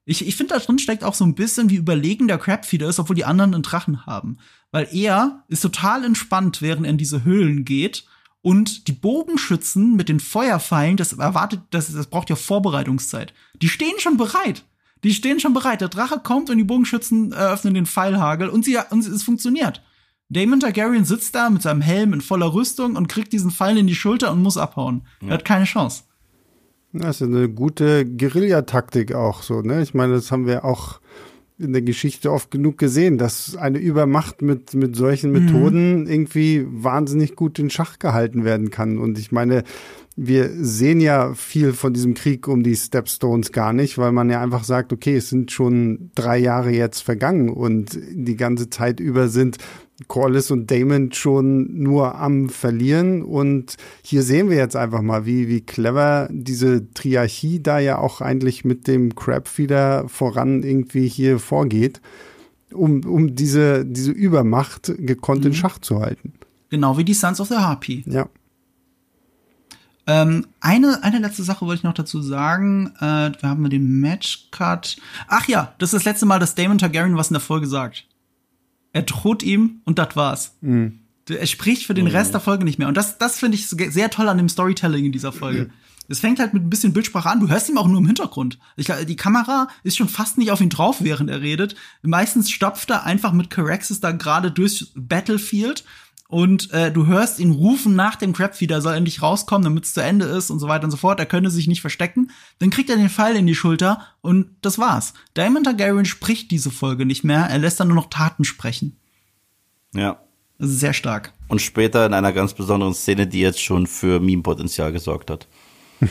Ich, 0.04 0.26
ich 0.26 0.34
finde, 0.34 0.54
da 0.54 0.60
drin 0.60 0.78
steckt 0.78 1.04
auch 1.04 1.14
so 1.14 1.24
ein 1.24 1.34
bisschen, 1.34 1.70
wie 1.70 1.76
überlegen 1.76 2.26
der 2.26 2.38
Crabfeeder 2.38 2.88
ist, 2.88 2.98
obwohl 2.98 3.14
die 3.16 3.24
anderen 3.24 3.54
einen 3.54 3.62
Drachen 3.62 4.06
haben. 4.06 4.38
Weil 4.72 4.88
er 4.92 5.44
ist 5.48 5.60
total 5.60 6.04
entspannt, 6.04 6.62
während 6.62 6.86
er 6.86 6.90
in 6.90 6.98
diese 6.98 7.24
Höhlen 7.24 7.64
geht. 7.64 8.04
Und 8.42 8.88
die 8.88 8.92
Bogenschützen 8.92 9.96
mit 9.96 10.08
den 10.08 10.18
Feuerpfeilen, 10.18 10.96
das 10.96 11.12
erwartet, 11.12 11.60
das, 11.70 11.92
das 11.92 12.06
braucht 12.06 12.30
ja 12.30 12.36
Vorbereitungszeit. 12.36 13.34
Die 13.60 13.68
stehen 13.68 13.98
schon 13.98 14.16
bereit. 14.16 14.64
Die 15.04 15.12
stehen 15.12 15.40
schon 15.40 15.54
bereit. 15.54 15.80
Der 15.80 15.88
Drache 15.88 16.20
kommt 16.22 16.50
und 16.50 16.58
die 16.58 16.64
Bogenschützen 16.64 17.32
eröffnen 17.32 17.74
den 17.74 17.86
Pfeilhagel 17.86 18.48
und, 18.48 18.64
sie, 18.64 18.78
und 18.90 19.06
es 19.06 19.22
funktioniert. 19.22 19.82
Damon 20.28 20.60
Targaryen 20.60 21.04
sitzt 21.04 21.34
da 21.34 21.50
mit 21.50 21.62
seinem 21.62 21.80
Helm 21.80 22.12
in 22.12 22.20
voller 22.20 22.54
Rüstung 22.54 22.96
und 22.96 23.08
kriegt 23.08 23.32
diesen 23.32 23.50
Pfeil 23.50 23.76
in 23.76 23.88
die 23.88 23.96
Schulter 23.96 24.30
und 24.30 24.42
muss 24.42 24.56
abhauen. 24.56 25.02
Er 25.22 25.34
hat 25.34 25.44
keine 25.44 25.64
Chance. 25.64 26.04
Das 26.92 27.20
ist 27.20 27.28
eine 27.28 27.48
gute 27.48 28.04
Guerillataktik 28.04 29.14
auch 29.14 29.42
so, 29.42 29.60
ne? 29.60 29.82
Ich 29.82 29.94
meine, 29.94 30.14
das 30.14 30.32
haben 30.32 30.46
wir 30.46 30.64
auch 30.64 31.00
in 31.58 31.72
der 31.72 31.82
Geschichte 31.82 32.32
oft 32.32 32.50
genug 32.50 32.78
gesehen, 32.78 33.18
dass 33.18 33.54
eine 33.54 33.78
Übermacht 33.78 34.40
mit, 34.40 34.74
mit 34.74 34.96
solchen 34.96 35.30
Methoden 35.30 36.02
mhm. 36.02 36.06
irgendwie 36.06 36.66
wahnsinnig 36.66 37.36
gut 37.36 37.58
in 37.58 37.68
Schach 37.68 37.98
gehalten 37.98 38.44
werden 38.44 38.70
kann. 38.70 38.98
Und 38.98 39.18
ich 39.18 39.30
meine, 39.30 39.64
wir 40.22 40.50
sehen 40.54 41.00
ja 41.00 41.32
viel 41.32 41.72
von 41.72 41.94
diesem 41.94 42.12
Krieg 42.12 42.46
um 42.46 42.62
die 42.62 42.76
Stepstones 42.76 43.52
gar 43.52 43.72
nicht, 43.72 43.96
weil 43.96 44.12
man 44.12 44.28
ja 44.28 44.42
einfach 44.42 44.64
sagt, 44.64 44.92
okay, 44.92 45.16
es 45.16 45.30
sind 45.30 45.50
schon 45.50 46.10
drei 46.14 46.36
Jahre 46.36 46.70
jetzt 46.70 47.00
vergangen 47.00 47.48
und 47.48 47.98
die 48.12 48.36
ganze 48.36 48.68
Zeit 48.68 49.00
über 49.00 49.28
sind 49.28 49.56
Corliss 50.08 50.50
und 50.50 50.70
Damon 50.70 51.12
schon 51.12 51.72
nur 51.72 52.16
am 52.16 52.50
Verlieren. 52.50 53.22
Und 53.22 53.76
hier 54.02 54.22
sehen 54.22 54.50
wir 54.50 54.58
jetzt 54.58 54.76
einfach 54.76 55.00
mal, 55.00 55.24
wie, 55.24 55.48
wie 55.48 55.62
clever 55.62 56.28
diese 56.30 56.92
Triarchie 56.92 57.62
da 57.62 57.78
ja 57.78 57.96
auch 57.96 58.20
eigentlich 58.20 58.62
mit 58.62 58.88
dem 58.88 59.14
Crabfeeder 59.14 60.06
voran 60.06 60.62
irgendwie 60.62 61.08
hier 61.08 61.38
vorgeht, 61.38 62.02
um, 62.74 63.06
um 63.06 63.34
diese, 63.34 63.86
diese 63.86 64.12
Übermacht 64.12 64.92
gekonnt 64.98 65.46
in 65.46 65.52
mhm. 65.52 65.56
Schach 65.56 65.78
zu 65.78 66.00
halten. 66.00 66.34
Genau 66.68 66.98
wie 66.98 67.04
die 67.04 67.14
Sons 67.14 67.40
of 67.40 67.48
the 67.48 67.56
Harpy. 67.56 68.04
Ja. 68.06 68.28
Ähm, 70.06 70.46
eine, 70.60 71.02
eine 71.02 71.18
letzte 71.18 71.42
Sache 71.42 71.66
wollte 71.66 71.80
ich 71.80 71.84
noch 71.84 71.94
dazu 71.94 72.22
sagen. 72.22 72.92
Äh, 72.98 73.32
wir 73.40 73.48
haben 73.48 73.68
den 73.70 74.00
Matchcut. 74.00 74.96
Ach 75.28 75.46
ja, 75.48 75.74
das 75.78 75.92
ist 75.92 76.00
das 76.00 76.04
letzte 76.04 76.26
Mal, 76.26 76.38
dass 76.38 76.54
Damon 76.54 76.78
Targaryen 76.78 77.16
was 77.16 77.30
in 77.30 77.34
der 77.34 77.40
Folge 77.40 77.66
sagt. 77.66 78.06
Er 78.92 79.02
droht 79.02 79.42
ihm 79.42 79.82
und 79.84 79.98
das 79.98 80.16
war's. 80.16 80.56
Mhm. 80.60 81.00
Er 81.28 81.46
spricht 81.46 81.86
für 81.86 81.94
den 81.94 82.06
mhm. 82.06 82.12
Rest 82.12 82.34
der 82.34 82.40
Folge 82.40 82.64
nicht 82.64 82.78
mehr. 82.78 82.88
Und 82.88 82.96
das, 82.96 83.18
das 83.18 83.38
finde 83.38 83.56
ich 83.56 83.68
sehr 83.68 84.10
toll 84.10 84.28
an 84.28 84.38
dem 84.38 84.48
Storytelling 84.48 85.04
in 85.04 85.12
dieser 85.12 85.32
Folge. 85.32 85.64
Mhm. 85.64 85.70
Es 86.08 86.18
fängt 86.18 86.40
halt 86.40 86.52
mit 86.54 86.64
ein 86.64 86.70
bisschen 86.70 86.92
Bildsprache 86.92 87.30
an. 87.30 87.38
Du 87.38 87.48
hörst 87.48 87.68
ihm 87.68 87.78
auch 87.78 87.86
nur 87.86 88.00
im 88.00 88.06
Hintergrund. 88.06 88.58
Ich, 88.76 88.88
die 89.06 89.14
Kamera 89.14 89.68
ist 89.84 89.96
schon 89.96 90.08
fast 90.08 90.38
nicht 90.38 90.50
auf 90.50 90.60
ihn 90.60 90.68
drauf, 90.68 90.96
während 91.04 91.30
er 91.30 91.40
redet. 91.40 91.76
Meistens 92.02 92.50
stopft 92.50 92.90
er 92.90 93.06
einfach 93.06 93.32
mit 93.32 93.48
Caraxes 93.48 94.00
da 94.00 94.10
gerade 94.10 94.50
durchs 94.50 94.90
Battlefield 94.96 95.84
und 96.30 96.70
äh, 96.70 96.92
du 96.92 97.06
hörst 97.06 97.40
ihn 97.40 97.50
rufen 97.50 97.96
nach 97.96 98.14
dem 98.14 98.32
Crabfeeder, 98.32 98.80
soll 98.80 98.94
endlich 98.94 99.20
rauskommen, 99.20 99.64
damit 99.64 99.84
es 99.84 99.94
zu 99.94 100.00
Ende 100.00 100.26
ist 100.26 100.50
und 100.50 100.60
so 100.60 100.68
weiter 100.68 100.84
und 100.84 100.92
so 100.92 100.96
fort. 100.96 101.18
Er 101.18 101.26
könnte 101.26 101.50
sich 101.50 101.66
nicht 101.66 101.80
verstecken. 101.80 102.30
Dann 102.60 102.70
kriegt 102.70 102.88
er 102.88 102.96
den 102.96 103.10
Pfeil 103.10 103.34
in 103.34 103.48
die 103.48 103.56
Schulter 103.56 104.06
und 104.20 104.46
das 104.62 104.78
war's. 104.78 105.12
Diamond 105.36 105.66
Targaryen 105.66 106.04
spricht 106.04 106.52
diese 106.52 106.70
Folge 106.70 107.04
nicht 107.04 107.24
mehr. 107.24 107.46
Er 107.50 107.58
lässt 107.58 107.80
dann 107.80 107.88
nur 107.88 107.96
noch 107.96 108.10
Taten 108.10 108.44
sprechen. 108.44 108.96
Ja. 109.92 110.20
Das 110.58 110.70
ist 110.70 110.78
sehr 110.78 110.92
stark. 110.92 111.32
Und 111.48 111.60
später 111.60 112.06
in 112.06 112.14
einer 112.14 112.32
ganz 112.32 112.54
besonderen 112.54 112.94
Szene, 112.94 113.26
die 113.26 113.40
jetzt 113.40 113.60
schon 113.60 113.88
für 113.88 114.20
Meme-Potenzial 114.20 114.92
gesorgt 114.92 115.30
hat. 115.30 115.48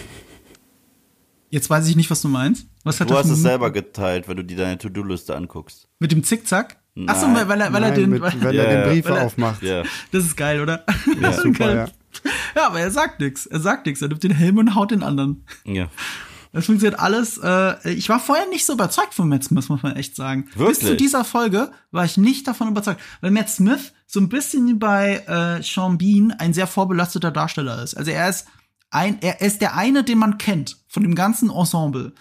Jetzt 1.51 1.69
weiß 1.69 1.87
ich 1.87 1.95
nicht, 1.95 2.11
was 2.11 2.21
du 2.21 2.27
meinst. 2.27 2.67
Was 2.83 2.99
hat 2.99 3.09
du 3.09 3.15
hast 3.15 3.29
es 3.29 3.41
selber 3.41 3.71
geteilt, 3.71 4.27
wenn 4.27 4.37
du 4.37 4.43
dir 4.43 4.57
deine 4.57 4.77
To-Do-Liste 4.77 5.35
anguckst. 5.35 5.87
Mit 5.97 6.11
dem 6.11 6.23
Zickzack? 6.23 6.78
Achso, 7.07 7.27
weil 7.27 7.61
er, 7.61 7.73
weil 7.73 7.83
er 7.83 7.91
den, 7.91 8.09
mit, 8.09 8.21
wenn 8.21 8.41
yeah. 8.41 8.65
er 8.65 8.83
den 8.83 8.91
Brief 8.91 9.05
er, 9.05 9.25
aufmacht. 9.25 9.61
Yeah. 9.61 9.83
Das 10.11 10.25
ist 10.25 10.35
geil, 10.35 10.61
oder? 10.61 10.83
Ja, 11.21 11.33
super, 11.41 11.73
ja. 11.73 11.87
ja, 12.55 12.67
aber 12.67 12.79
er 12.79 12.91
sagt 12.91 13.19
nichts. 13.19 13.45
Er 13.45 13.59
sagt 13.59 13.85
nichts. 13.85 14.01
Er 14.01 14.09
nimmt 14.09 14.23
den 14.23 14.31
Helm 14.31 14.57
und 14.57 14.75
haut 14.75 14.91
den 14.91 15.03
anderen. 15.03 15.45
Ja. 15.65 15.89
Das 16.51 16.65
funktioniert 16.65 16.99
alles. 16.99 17.37
Äh, 17.37 17.91
ich 17.91 18.09
war 18.09 18.19
vorher 18.19 18.47
nicht 18.49 18.65
so 18.65 18.73
überzeugt 18.73 19.13
von 19.13 19.29
Matt 19.29 19.43
Smith, 19.43 19.69
muss 19.69 19.83
man 19.83 19.95
echt 19.95 20.15
sagen. 20.15 20.49
Wirklich? 20.55 20.79
Bis 20.79 20.87
zu 20.87 20.95
dieser 20.95 21.23
Folge 21.23 21.71
war 21.91 22.05
ich 22.05 22.17
nicht 22.17 22.47
davon 22.47 22.69
überzeugt, 22.69 22.99
weil 23.21 23.31
Matt 23.31 23.49
Smith 23.49 23.93
so 24.07 24.19
ein 24.19 24.29
bisschen 24.29 24.67
wie 24.67 24.73
bei 24.73 25.17
äh, 25.27 25.61
Sean 25.61 25.97
Bean 25.99 26.31
ein 26.31 26.53
sehr 26.53 26.65
vorbelasteter 26.65 27.29
Darsteller 27.29 27.83
ist. 27.83 27.95
Also 27.95 28.09
er 28.09 28.29
ist 28.29 28.47
ein, 28.89 29.19
er 29.21 29.41
ist 29.41 29.61
der 29.61 29.75
eine, 29.75 30.03
den 30.03 30.17
man 30.17 30.39
kennt 30.39 30.77
von 30.87 31.03
dem 31.03 31.13
ganzen 31.13 31.51
Ensemble. 31.51 32.13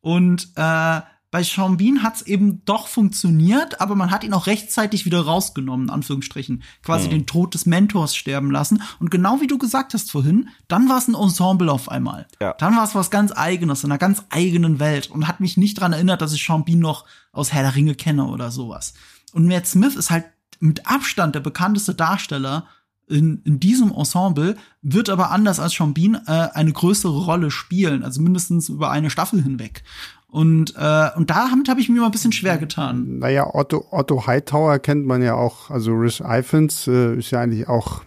Und 0.00 0.48
äh, 0.56 1.00
bei 1.30 1.42
Sean 1.42 1.76
Bean 1.76 2.02
hat 2.02 2.16
es 2.16 2.22
eben 2.22 2.64
doch 2.64 2.86
funktioniert, 2.86 3.80
aber 3.80 3.94
man 3.94 4.10
hat 4.10 4.22
ihn 4.22 4.32
auch 4.32 4.46
rechtzeitig 4.46 5.04
wieder 5.04 5.20
rausgenommen, 5.22 5.88
in 5.88 5.90
Anführungsstrichen. 5.90 6.62
Quasi 6.82 7.08
mhm. 7.08 7.10
den 7.10 7.26
Tod 7.26 7.54
des 7.54 7.66
Mentors 7.66 8.14
sterben 8.14 8.50
lassen. 8.50 8.82
Und 9.00 9.10
genau 9.10 9.40
wie 9.40 9.48
du 9.48 9.58
gesagt 9.58 9.92
hast 9.92 10.10
vorhin, 10.10 10.48
dann 10.68 10.88
war 10.88 10.98
es 10.98 11.08
ein 11.08 11.14
Ensemble 11.14 11.70
auf 11.70 11.90
einmal. 11.90 12.26
Ja. 12.40 12.54
Dann 12.54 12.76
war 12.76 12.84
es 12.84 12.94
was 12.94 13.10
ganz 13.10 13.32
Eigenes, 13.32 13.82
in 13.82 13.90
einer 13.90 13.98
ganz 13.98 14.22
eigenen 14.30 14.78
Welt 14.78 15.10
und 15.10 15.26
hat 15.26 15.40
mich 15.40 15.56
nicht 15.56 15.80
dran 15.80 15.92
erinnert, 15.92 16.22
dass 16.22 16.32
ich 16.32 16.44
Sean 16.44 16.64
Bean 16.64 16.78
noch 16.78 17.04
aus 17.32 17.52
Herr 17.52 17.62
der 17.62 17.74
Ringe 17.74 17.96
kenne 17.96 18.26
oder 18.26 18.50
sowas. 18.50 18.94
Und 19.32 19.46
Matt 19.46 19.66
Smith 19.66 19.96
ist 19.96 20.10
halt 20.10 20.26
mit 20.60 20.86
Abstand 20.86 21.34
der 21.34 21.40
bekannteste 21.40 21.94
Darsteller 21.94 22.66
in, 23.08 23.42
in 23.44 23.60
diesem 23.60 23.92
Ensemble, 23.92 24.56
wird 24.82 25.08
aber 25.10 25.30
anders 25.30 25.60
als 25.60 25.74
Sean 25.74 25.94
Bean 25.94 26.20
äh, 26.26 26.48
eine 26.54 26.72
größere 26.72 27.24
Rolle 27.24 27.50
spielen, 27.50 28.02
also 28.02 28.20
mindestens 28.20 28.68
über 28.68 28.90
eine 28.90 29.10
Staffel 29.10 29.42
hinweg. 29.42 29.84
Und, 30.28 30.74
äh, 30.76 31.08
und 31.16 31.30
damit 31.30 31.68
habe 31.68 31.80
ich 31.80 31.88
mir 31.88 32.00
mal 32.00 32.06
ein 32.06 32.12
bisschen 32.12 32.32
schwer 32.32 32.58
getan. 32.58 33.18
Naja, 33.18 33.54
Otto, 33.54 33.86
Otto 33.90 34.26
Hightower 34.26 34.78
kennt 34.78 35.06
man 35.06 35.22
ja 35.22 35.34
auch, 35.34 35.70
also 35.70 35.92
Rhys 35.92 36.20
Ifans 36.20 36.86
äh, 36.88 37.16
ist 37.16 37.30
ja 37.30 37.40
eigentlich 37.40 37.68
auch 37.68 38.02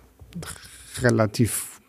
relativ 1.02 1.82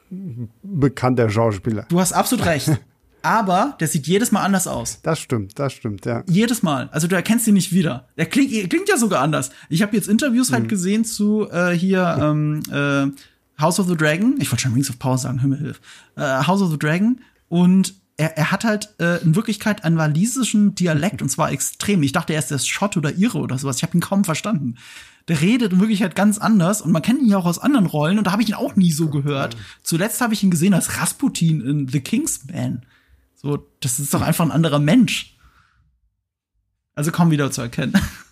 bekannter 0.62 1.30
Schauspieler. 1.30 1.86
Du 1.88 2.00
hast 2.00 2.12
absolut 2.12 2.46
recht. 2.46 2.70
Aber 3.22 3.76
der 3.80 3.88
sieht 3.88 4.06
jedes 4.06 4.32
Mal 4.32 4.42
anders 4.42 4.66
aus. 4.66 5.00
Das 5.02 5.18
stimmt, 5.18 5.58
das 5.58 5.74
stimmt, 5.74 6.06
ja. 6.06 6.24
Jedes 6.26 6.62
Mal. 6.62 6.88
Also 6.90 7.06
du 7.06 7.16
erkennst 7.16 7.46
ihn 7.46 7.54
nicht 7.54 7.72
wieder. 7.72 8.08
Der 8.16 8.24
klingt, 8.24 8.70
klingt 8.70 8.88
ja 8.88 8.96
sogar 8.96 9.20
anders. 9.20 9.50
Ich 9.68 9.82
habe 9.82 9.94
jetzt 9.94 10.08
Interviews 10.08 10.52
halt 10.52 10.64
mhm. 10.64 10.68
gesehen 10.68 11.04
zu 11.04 11.46
äh, 11.50 11.72
hier 11.72 12.16
ähm, 12.20 12.62
äh, 12.72 13.08
House 13.60 13.78
of 13.78 13.88
the 13.88 13.96
Dragon. 13.96 14.36
Ich 14.38 14.50
wollte 14.50 14.62
schon 14.62 14.72
Rings 14.72 14.88
of 14.88 14.98
Power 14.98 15.18
sagen, 15.18 15.40
Himmel 15.40 15.58
hilf. 15.58 15.80
Äh, 16.16 16.44
House 16.46 16.62
of 16.62 16.70
the 16.70 16.78
Dragon. 16.78 17.20
Und 17.50 17.94
er, 18.20 18.36
er 18.36 18.50
hat 18.50 18.64
halt 18.64 18.90
äh, 19.00 19.22
in 19.22 19.34
Wirklichkeit 19.34 19.82
einen 19.82 19.96
walisischen 19.96 20.74
Dialekt 20.74 21.22
und 21.22 21.30
zwar 21.30 21.52
extrem. 21.52 22.02
Ich 22.02 22.12
dachte 22.12 22.34
er 22.34 22.40
ist 22.40 22.68
Schott 22.68 22.98
oder 22.98 23.16
Ire 23.16 23.38
oder 23.38 23.56
sowas. 23.56 23.78
Ich 23.78 23.82
habe 23.82 23.96
ihn 23.96 24.02
kaum 24.02 24.24
verstanden. 24.24 24.76
Der 25.28 25.40
redet 25.40 25.72
in 25.72 25.80
Wirklichkeit 25.80 26.14
ganz 26.14 26.36
anders 26.36 26.82
und 26.82 26.92
man 26.92 27.00
kennt 27.00 27.22
ihn 27.22 27.28
ja 27.28 27.38
auch 27.38 27.46
aus 27.46 27.58
anderen 27.58 27.86
Rollen 27.86 28.18
und 28.18 28.26
da 28.26 28.32
habe 28.32 28.42
ich 28.42 28.50
ihn 28.50 28.54
auch 28.54 28.76
nie 28.76 28.92
so 28.92 29.08
gehört. 29.08 29.56
Zuletzt 29.82 30.20
habe 30.20 30.34
ich 30.34 30.42
ihn 30.42 30.50
gesehen 30.50 30.74
als 30.74 31.00
Rasputin 31.00 31.62
in 31.62 31.88
The 31.88 32.00
Kingsman. 32.00 32.84
So, 33.36 33.66
das 33.80 33.98
ist 33.98 34.12
doch 34.12 34.20
einfach 34.20 34.44
ein 34.44 34.52
anderer 34.52 34.80
Mensch. 34.80 35.38
Also 36.94 37.12
kaum 37.12 37.30
wieder 37.30 37.50
zu 37.50 37.62
erkennen. 37.62 37.94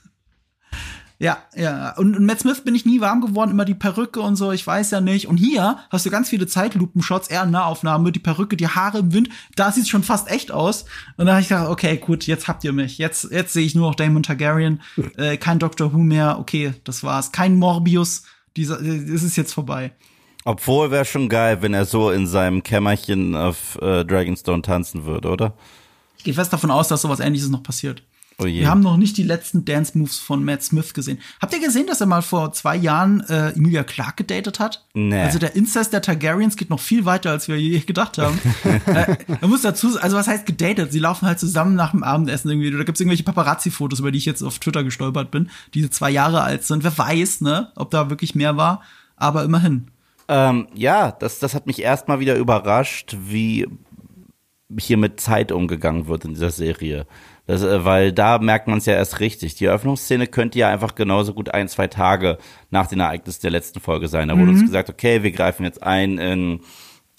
Ja, 1.20 1.38
ja. 1.56 1.96
Und, 1.96 2.16
und 2.16 2.24
Matt 2.26 2.40
Smith 2.40 2.60
bin 2.60 2.76
ich 2.76 2.86
nie 2.86 3.00
warm 3.00 3.20
geworden, 3.20 3.50
immer 3.50 3.64
die 3.64 3.74
Perücke 3.74 4.20
und 4.20 4.36
so, 4.36 4.52
ich 4.52 4.64
weiß 4.64 4.92
ja 4.92 5.00
nicht. 5.00 5.26
Und 5.26 5.36
hier 5.36 5.78
hast 5.90 6.06
du 6.06 6.10
ganz 6.10 6.28
viele 6.28 6.46
Zeitlupenshots, 6.46 7.28
eher 7.28 7.44
Nahaufnahme, 7.44 8.12
die 8.12 8.20
Perücke, 8.20 8.56
die 8.56 8.68
Haare 8.68 8.98
im 8.98 9.12
Wind, 9.12 9.28
da 9.56 9.72
sieht 9.72 9.84
es 9.84 9.88
schon 9.88 10.04
fast 10.04 10.30
echt 10.30 10.52
aus. 10.52 10.84
Und 11.16 11.26
da 11.26 11.32
habe 11.32 11.42
ich 11.42 11.48
gedacht, 11.48 11.68
okay, 11.68 11.96
gut, 11.96 12.26
jetzt 12.26 12.46
habt 12.46 12.62
ihr 12.62 12.72
mich. 12.72 12.98
Jetzt, 12.98 13.32
jetzt 13.32 13.52
sehe 13.52 13.66
ich 13.66 13.74
nur 13.74 13.88
noch 13.88 13.96
Damon 13.96 14.22
Targaryen, 14.22 14.80
äh, 15.16 15.36
kein 15.36 15.58
Doctor 15.58 15.92
Who 15.92 15.98
mehr, 15.98 16.38
okay, 16.38 16.74
das 16.84 17.02
war's. 17.02 17.32
Kein 17.32 17.56
Morbius, 17.56 18.22
dieser, 18.56 18.76
das 18.76 19.22
ist 19.22 19.36
jetzt 19.36 19.52
vorbei. 19.52 19.92
Obwohl 20.44 20.92
wäre 20.92 21.04
schon 21.04 21.28
geil, 21.28 21.62
wenn 21.62 21.74
er 21.74 21.84
so 21.84 22.10
in 22.10 22.28
seinem 22.28 22.62
Kämmerchen 22.62 23.34
auf 23.34 23.76
äh, 23.82 24.04
Dragonstone 24.04 24.62
tanzen 24.62 25.04
würde, 25.04 25.28
oder? 25.28 25.54
Ich 26.16 26.24
gehe 26.24 26.34
fest 26.34 26.52
davon 26.52 26.70
aus, 26.70 26.88
dass 26.88 27.02
sowas 27.02 27.20
ähnliches 27.20 27.48
noch 27.48 27.62
passiert. 27.62 28.02
Oh 28.40 28.46
Wir 28.46 28.70
haben 28.70 28.82
noch 28.82 28.96
nicht 28.96 29.16
die 29.16 29.24
letzten 29.24 29.64
Dance 29.64 29.98
Moves 29.98 30.18
von 30.18 30.44
Matt 30.44 30.62
Smith 30.62 30.94
gesehen. 30.94 31.18
Habt 31.42 31.52
ihr 31.52 31.60
gesehen, 31.60 31.88
dass 31.88 32.00
er 32.00 32.06
mal 32.06 32.22
vor 32.22 32.52
zwei 32.52 32.76
Jahren 32.76 33.20
äh, 33.28 33.48
Emilia 33.50 33.82
Clark 33.82 34.16
gedatet 34.16 34.60
hat? 34.60 34.86
Nee. 34.94 35.20
Also 35.20 35.40
der 35.40 35.56
Incest 35.56 35.92
der 35.92 36.02
Targaryens 36.02 36.56
geht 36.56 36.70
noch 36.70 36.78
viel 36.78 37.04
weiter, 37.04 37.32
als 37.32 37.48
wir 37.48 37.60
je 37.60 37.80
gedacht 37.86 38.16
haben. 38.16 38.38
äh, 38.86 39.16
man 39.40 39.50
muss 39.50 39.62
dazu, 39.62 39.98
also 40.00 40.16
was 40.16 40.28
heißt 40.28 40.46
gedatet? 40.46 40.92
Sie 40.92 41.00
laufen 41.00 41.26
halt 41.26 41.40
zusammen 41.40 41.74
nach 41.74 41.90
dem 41.90 42.04
Abendessen 42.04 42.48
irgendwie. 42.48 42.70
Da 42.70 42.84
gibt's 42.84 43.00
irgendwelche 43.00 43.24
Paparazzi-Fotos, 43.24 43.98
über 43.98 44.12
die 44.12 44.18
ich 44.18 44.26
jetzt 44.26 44.42
auf 44.42 44.60
Twitter 44.60 44.84
gestolpert 44.84 45.32
bin, 45.32 45.50
die 45.74 45.90
zwei 45.90 46.10
Jahre 46.10 46.42
alt 46.42 46.62
sind. 46.62 46.84
Wer 46.84 46.96
weiß, 46.96 47.40
ne, 47.40 47.72
ob 47.74 47.90
da 47.90 48.08
wirklich 48.08 48.36
mehr 48.36 48.56
war. 48.56 48.82
Aber 49.16 49.42
immerhin. 49.42 49.88
Ähm, 50.28 50.68
ja, 50.74 51.10
das, 51.10 51.40
das 51.40 51.54
hat 51.54 51.66
mich 51.66 51.82
erstmal 51.82 52.20
wieder 52.20 52.36
überrascht, 52.36 53.16
wie 53.18 53.66
hier 54.78 54.96
mit 54.96 55.18
Zeit 55.18 55.50
umgegangen 55.50 56.06
wird 56.06 56.24
in 56.24 56.34
dieser 56.34 56.50
Serie. 56.50 57.06
Das, 57.48 57.62
äh, 57.62 57.82
weil 57.82 58.12
da 58.12 58.38
merkt 58.38 58.68
man 58.68 58.76
es 58.78 58.86
ja 58.86 58.92
erst 58.92 59.20
richtig. 59.20 59.54
Die 59.54 59.64
Eröffnungsszene 59.64 60.26
könnte 60.26 60.58
ja 60.58 60.68
einfach 60.68 60.94
genauso 60.94 61.32
gut 61.32 61.48
ein, 61.48 61.66
zwei 61.66 61.88
Tage 61.88 62.36
nach 62.70 62.86
den 62.86 63.00
Ereignissen 63.00 63.40
der 63.40 63.50
letzten 63.50 63.80
Folge 63.80 64.06
sein. 64.06 64.28
Da 64.28 64.34
wurde 64.34 64.52
mhm. 64.52 64.58
uns 64.58 64.62
gesagt, 64.66 64.90
okay, 64.90 65.22
wir 65.22 65.32
greifen 65.32 65.64
jetzt 65.64 65.82
ein 65.82 66.18
in 66.18 66.60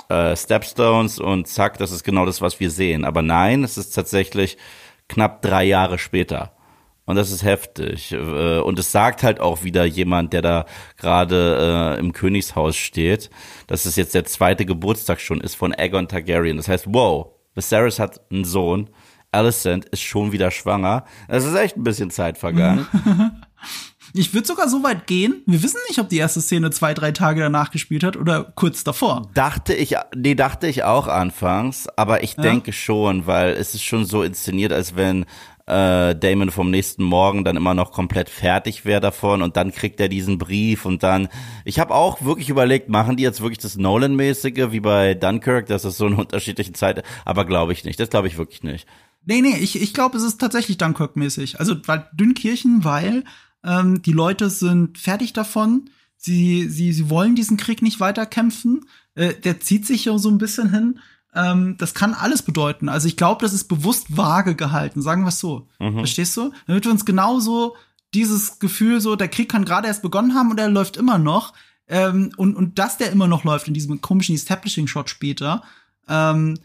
äh, 0.07 0.35
Stepstones 0.35 1.19
und 1.19 1.47
zack, 1.47 1.79
das 1.79 1.91
ist 1.91 2.03
genau 2.03 2.27
das, 2.27 2.41
was 2.41 2.59
wir 2.59 2.69
sehen. 2.69 3.05
Aber 3.05 3.23
nein, 3.23 3.63
es 3.63 3.79
ist 3.79 3.89
tatsächlich 3.89 4.57
knapp 5.07 5.41
drei 5.41 5.63
Jahre 5.63 5.97
später. 5.97 6.51
Und 7.05 7.15
das 7.15 7.31
ist 7.31 7.43
heftig. 7.43 8.11
Äh, 8.11 8.59
und 8.59 8.77
es 8.77 8.91
sagt 8.91 9.23
halt 9.23 9.39
auch 9.39 9.63
wieder 9.63 9.83
jemand, 9.83 10.31
der 10.33 10.43
da 10.43 10.65
gerade 10.97 11.95
äh, 11.97 11.99
im 11.99 12.13
Königshaus 12.13 12.77
steht, 12.77 13.31
dass 13.65 13.87
es 13.87 13.95
jetzt 13.95 14.13
der 14.13 14.25
zweite 14.25 14.67
Geburtstag 14.67 15.21
schon 15.21 15.41
ist 15.41 15.55
von 15.55 15.73
Aegon 15.73 16.07
Targaryen. 16.07 16.57
Das 16.57 16.67
heißt, 16.67 16.85
wow, 16.93 17.29
Viserys 17.55 17.97
hat 17.97 18.21
einen 18.29 18.45
Sohn 18.45 18.91
Alicent 19.31 19.85
ist 19.85 20.01
schon 20.01 20.31
wieder 20.31 20.51
schwanger. 20.51 21.05
Es 21.27 21.45
ist 21.45 21.55
echt 21.55 21.77
ein 21.77 21.84
bisschen 21.84 22.11
Zeit 22.11 22.38
vergangen. 22.38 22.88
Ich 24.13 24.34
würde 24.34 24.47
sogar 24.47 24.67
so 24.67 24.84
weit 24.84 25.05
gehen. 25.05 25.43
Wir 25.45 25.61
wissen 25.61 25.80
nicht, 25.88 25.99
ob 25.99 26.09
die 26.09 26.17
erste 26.17 26.41
Szene 26.41 26.71
zwei, 26.71 26.93
drei 26.93 27.11
Tage 27.11 27.41
danach 27.41 27.69
gespielt 27.69 28.03
hat 28.03 28.17
oder 28.17 28.51
kurz 28.55 28.84
davor. 28.84 29.30
Dachte 29.36 29.73
ich, 29.73 29.95
nee, 30.15 30.36
dachte 30.36 30.67
ich 30.67 30.84
auch 30.84 31.07
anfangs, 31.07 31.88
aber 31.95 32.23
ich 32.23 32.36
ja. 32.36 32.41
denke 32.41 32.73
schon, 32.73 33.27
weil 33.27 33.51
es 33.51 33.75
ist 33.75 33.84
schon 33.84 34.05
so 34.05 34.23
inszeniert, 34.23 34.73
als 34.73 34.95
wenn 34.95 35.25
äh, 35.67 36.15
Damon 36.15 36.49
vom 36.49 36.71
nächsten 36.71 37.03
Morgen 37.03 37.43
dann 37.43 37.55
immer 37.55 37.75
noch 37.75 37.91
komplett 37.91 38.30
fertig 38.30 38.86
wäre 38.86 39.01
davon 39.01 39.43
und 39.43 39.55
dann 39.55 39.71
kriegt 39.71 39.99
er 39.99 40.09
diesen 40.09 40.39
Brief 40.39 40.86
und 40.86 41.03
dann, 41.03 41.30
ich 41.63 41.80
habe 41.80 41.93
auch 41.93 42.23
wirklich 42.23 42.49
überlegt, 42.49 42.89
machen 42.89 43.17
die 43.17 43.23
jetzt 43.23 43.41
wirklich 43.41 43.59
das 43.59 43.77
Nolan-mäßige 43.77 44.71
wie 44.71 44.80
bei 44.80 45.13
Dunkirk, 45.13 45.67
dass 45.67 45.84
es 45.84 45.97
so 45.97 46.07
eine 46.07 46.15
unterschiedliche 46.17 46.73
Zeit, 46.73 47.03
aber 47.23 47.45
glaube 47.45 47.73
ich 47.73 47.86
nicht, 47.86 47.99
das 47.99 48.09
glaube 48.09 48.27
ich 48.27 48.38
wirklich 48.38 48.63
nicht. 48.63 48.88
Nee, 49.30 49.41
nee, 49.41 49.57
ich, 49.57 49.80
ich 49.80 49.93
glaube, 49.93 50.17
es 50.17 50.23
ist 50.23 50.41
tatsächlich 50.41 50.80
Dunkirk-mäßig. 50.80 51.59
Also 51.59 51.75
weil 51.86 52.09
Dünnkirchen, 52.13 52.84
weil 52.84 53.23
ähm, 53.63 54.01
die 54.01 54.11
Leute 54.11 54.49
sind 54.49 54.97
fertig 54.97 55.34
davon, 55.34 55.91
sie, 56.17 56.67
sie, 56.67 56.91
sie 56.93 57.11
wollen 57.11 57.36
diesen 57.36 57.55
Krieg 57.55 57.84
nicht 57.84 57.99
weiterkämpfen, 57.99 58.88
äh, 59.13 59.36
der 59.36 59.59
zieht 59.59 59.86
sich 59.86 60.05
ja 60.05 60.17
so 60.17 60.30
ein 60.30 60.39
bisschen 60.39 60.71
hin 60.71 60.99
ähm, 61.36 61.75
das 61.77 61.93
kann 61.93 62.15
alles 62.15 62.41
bedeuten. 62.41 62.89
Also 62.89 63.07
ich 63.07 63.15
glaube, 63.15 63.41
das 63.41 63.53
ist 63.53 63.65
bewusst 63.65 64.17
vage 64.17 64.55
gehalten, 64.55 65.03
sagen 65.03 65.21
wir 65.21 65.30
es 65.30 65.39
so. 65.39 65.67
Mhm. 65.80 65.97
Verstehst 65.97 66.36
du? 66.36 66.51
Damit 66.65 66.86
wir 66.86 66.91
uns 66.91 67.05
genauso 67.05 67.75
dieses 68.15 68.57
Gefühl 68.57 68.99
so, 68.99 69.15
der 69.15 69.27
Krieg 69.27 69.47
kann 69.47 69.63
gerade 69.63 69.88
erst 69.88 70.01
begonnen 70.01 70.34
haben 70.34 70.49
und 70.49 70.59
er 70.59 70.69
läuft 70.69 70.97
immer 70.97 71.19
noch. 71.19 71.53
Ähm, 71.88 72.32
und, 72.36 72.55
und 72.55 72.80
dass 72.80 72.97
der 72.97 73.11
immer 73.11 73.27
noch 73.27 73.43
läuft 73.43 73.67
in 73.67 73.75
diesem 73.75 74.01
komischen 74.01 74.34
Establishing-Shot 74.34 75.07
später, 75.07 75.61
ähm, 76.07 76.57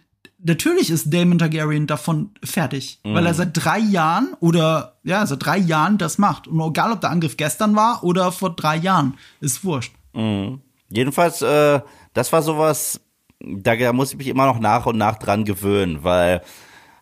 natürlich 0.45 0.91
ist 0.91 1.13
Damon 1.13 1.39
Targaryen 1.39 1.87
davon 1.87 2.31
fertig, 2.43 3.01
mhm. 3.03 3.15
weil 3.15 3.27
er 3.27 3.35
seit 3.35 3.51
drei 3.53 3.79
Jahren 3.79 4.35
oder 4.41 4.97
ja, 5.03 5.27
seit 5.27 5.45
drei 5.45 5.59
Jahren 5.59 5.99
das 5.99 6.19
macht. 6.19 6.47
Und 6.47 6.61
egal, 6.61 6.93
ob 6.93 7.01
der 7.01 7.11
Angriff 7.11 7.37
gestern 7.37 7.75
war 7.75 8.05
oder 8.05 8.31
vor 8.31 8.55
drei 8.55 8.77
Jahren, 8.77 9.15
ist 9.41 9.65
wurscht. 9.65 9.93
Mhm. 10.13 10.61
Jedenfalls, 10.91 11.43
äh, 11.43 11.81
das 12.13 12.33
war 12.33 12.43
sowas, 12.43 13.01
da, 13.41 13.75
da 13.75 13.93
muss 13.93 14.13
ich 14.13 14.19
mich 14.19 14.29
immer 14.29 14.47
noch 14.47 14.61
nach 14.61 14.87
und 14.87 14.97
nach 14.97 15.19
dran 15.19 15.45
gewöhnen, 15.45 16.05
weil 16.05 16.43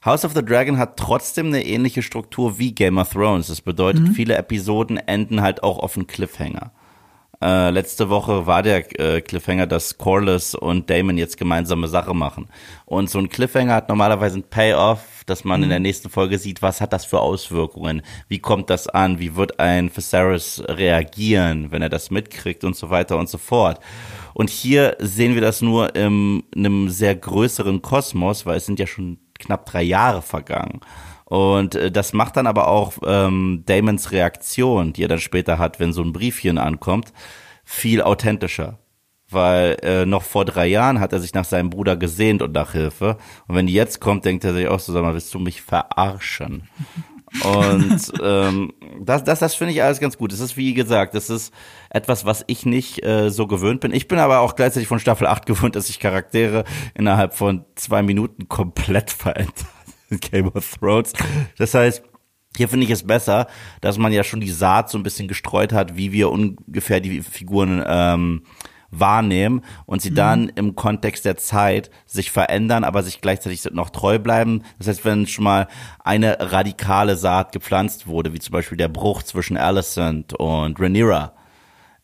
House 0.05 0.24
of 0.24 0.32
the 0.34 0.45
Dragon 0.45 0.78
hat 0.78 0.97
trotzdem 0.97 1.49
eine 1.49 1.64
ähnliche 1.64 2.03
Struktur 2.03 2.59
wie 2.59 2.74
Game 2.74 2.99
of 2.99 3.11
Thrones. 3.11 3.49
Das 3.49 3.61
bedeutet, 3.61 4.03
mhm. 4.03 4.12
viele 4.14 4.36
Episoden 4.36 4.97
enden 4.97 5.43
halt 5.43 5.62
auch 5.62 5.78
auf 5.78 5.97
einen 5.97 6.07
Cliffhanger. 6.07 6.72
Äh, 7.43 7.70
letzte 7.70 8.09
Woche 8.09 8.47
war 8.47 8.62
der 8.62 9.01
äh, 9.01 9.20
Cliffhanger, 9.20 9.66
dass 9.66 9.99
Corliss 9.99 10.55
und 10.55 10.88
Damon 10.88 11.18
jetzt 11.18 11.36
gemeinsame 11.36 11.88
Sache 11.88 12.14
machen. 12.14 12.49
Und 12.86 13.11
so 13.11 13.18
ein 13.18 13.28
Cliffhanger 13.28 13.74
hat 13.74 13.88
normalerweise 13.88 14.38
ein 14.38 14.45
Payoff, 14.45 15.24
dass 15.26 15.45
man 15.45 15.59
mhm. 15.61 15.64
in 15.64 15.70
der 15.70 15.80
nächsten 15.80 16.09
Folge 16.09 16.38
sieht, 16.38 16.62
was 16.62 16.80
hat 16.80 16.93
das 16.93 17.05
für 17.05 17.18
Auswirkungen, 17.18 18.03
wie 18.28 18.38
kommt 18.38 18.70
das 18.70 18.86
an, 18.86 19.18
wie 19.18 19.34
wird 19.34 19.59
ein 19.59 19.90
Viserys 19.95 20.62
reagieren, 20.68 21.72
wenn 21.72 21.82
er 21.82 21.88
das 21.88 22.12
mitkriegt 22.12 22.62
und 22.62 22.76
so 22.76 22.90
weiter 22.90 23.18
und 23.18 23.28
so 23.28 23.38
fort. 23.38 23.80
Und 24.34 24.49
hier 24.49 24.97
sehen 25.01 25.34
wir 25.34 25.43
das 25.43 25.62
nur 25.62 25.97
in 25.97 26.45
einem 26.55 26.90
sehr 26.90 27.16
größeren 27.16 27.82
Kosmos, 27.82 28.47
weil 28.47 28.59
es 28.59 28.66
sind 28.66 28.78
ja 28.78 28.86
schon 28.86 29.18
knapp 29.40 29.66
drei 29.66 29.82
Jahre 29.82 30.22
vergangen. 30.22 30.80
Und 31.33 31.76
äh, 31.76 31.91
das 31.91 32.12
macht 32.12 32.37
dann 32.37 32.47
aber 32.47 32.68
auch 32.68 32.93
ähm, 33.07 33.62
Damons 33.64 34.12
Reaktion, 34.12 34.93
die 34.93 35.05
er 35.05 35.09
dann 35.09 35.18
später 35.18 35.59
hat, 35.59 35.80
wenn 35.80 35.95
so 35.95 36.03
ein 36.03 36.12
Briefchen 36.12 36.59
ankommt, 36.59 37.14
viel 37.64 38.03
authentischer. 38.03 38.80
Weil 39.30 39.78
äh, 39.80 40.05
noch 40.05 40.24
vor 40.24 40.45
drei 40.45 40.66
Jahren 40.66 41.01
hat 41.01 41.14
er 41.14 41.20
sich 41.20 41.33
nach 41.33 41.47
seinem 41.47 41.70
Bruder 41.70 41.97
gesehnt 41.97 42.43
und 42.43 42.53
nach 42.53 42.72
Hilfe. 42.72 43.16
Und 43.49 43.55
wenn 43.55 43.66
die 43.66 43.72
jetzt 43.72 43.99
kommt, 43.99 44.26
denkt 44.26 44.45
er 44.45 44.53
sich 44.53 44.68
auch 44.68 44.78
so, 44.78 44.93
sag 44.93 45.01
mal, 45.01 45.14
willst 45.14 45.33
du 45.33 45.39
mich 45.39 45.62
verarschen? 45.62 46.68
Und 47.45 48.12
ähm, 48.22 48.74
das, 49.01 49.24
das, 49.24 49.39
das 49.39 49.55
finde 49.55 49.72
ich 49.72 49.83
alles 49.83 50.01
ganz 50.01 50.18
gut. 50.18 50.35
Das 50.35 50.41
ist, 50.41 50.59
wie 50.59 50.74
gesagt, 50.74 51.14
das 51.14 51.30
ist 51.30 51.55
etwas, 51.89 52.26
was 52.26 52.45
ich 52.47 52.66
nicht 52.66 53.03
äh, 53.07 53.30
so 53.30 53.47
gewöhnt 53.47 53.80
bin. 53.80 53.95
Ich 53.95 54.07
bin 54.07 54.18
aber 54.18 54.41
auch 54.41 54.55
gleichzeitig 54.55 54.87
von 54.87 54.99
Staffel 54.99 55.26
8 55.26 55.47
gewöhnt, 55.47 55.74
dass 55.74 55.87
sich 55.87 55.99
Charaktere 55.99 56.64
innerhalb 56.93 57.33
von 57.33 57.64
zwei 57.74 58.03
Minuten 58.03 58.49
komplett 58.49 59.11
verändern 59.11 59.66
Game 60.20 60.48
of 60.48 60.78
Thrones. 60.78 61.12
Das 61.58 61.74
heißt, 61.74 62.02
hier 62.56 62.68
finde 62.68 62.84
ich 62.84 62.90
es 62.90 63.06
besser, 63.06 63.46
dass 63.80 63.98
man 63.98 64.12
ja 64.12 64.24
schon 64.24 64.40
die 64.40 64.50
Saat 64.50 64.90
so 64.90 64.98
ein 64.98 65.02
bisschen 65.02 65.28
gestreut 65.28 65.72
hat, 65.72 65.96
wie 65.96 66.12
wir 66.12 66.30
ungefähr 66.30 67.00
die 67.00 67.22
Figuren 67.22 67.82
ähm, 67.86 68.42
wahrnehmen 68.90 69.62
und 69.86 70.02
sie 70.02 70.10
mhm. 70.10 70.16
dann 70.16 70.48
im 70.50 70.74
Kontext 70.76 71.24
der 71.24 71.38
Zeit 71.38 71.90
sich 72.04 72.30
verändern, 72.30 72.84
aber 72.84 73.02
sich 73.02 73.22
gleichzeitig 73.22 73.64
noch 73.72 73.90
treu 73.90 74.18
bleiben. 74.18 74.62
Das 74.78 74.86
heißt, 74.86 75.04
wenn 75.04 75.26
schon 75.26 75.44
mal 75.44 75.66
eine 76.04 76.36
radikale 76.38 77.16
Saat 77.16 77.52
gepflanzt 77.52 78.06
wurde, 78.06 78.34
wie 78.34 78.38
zum 78.38 78.52
Beispiel 78.52 78.78
der 78.78 78.88
Bruch 78.88 79.22
zwischen 79.22 79.56
Alicent 79.56 80.34
und 80.34 80.78
Rhaenyra, 80.78 81.32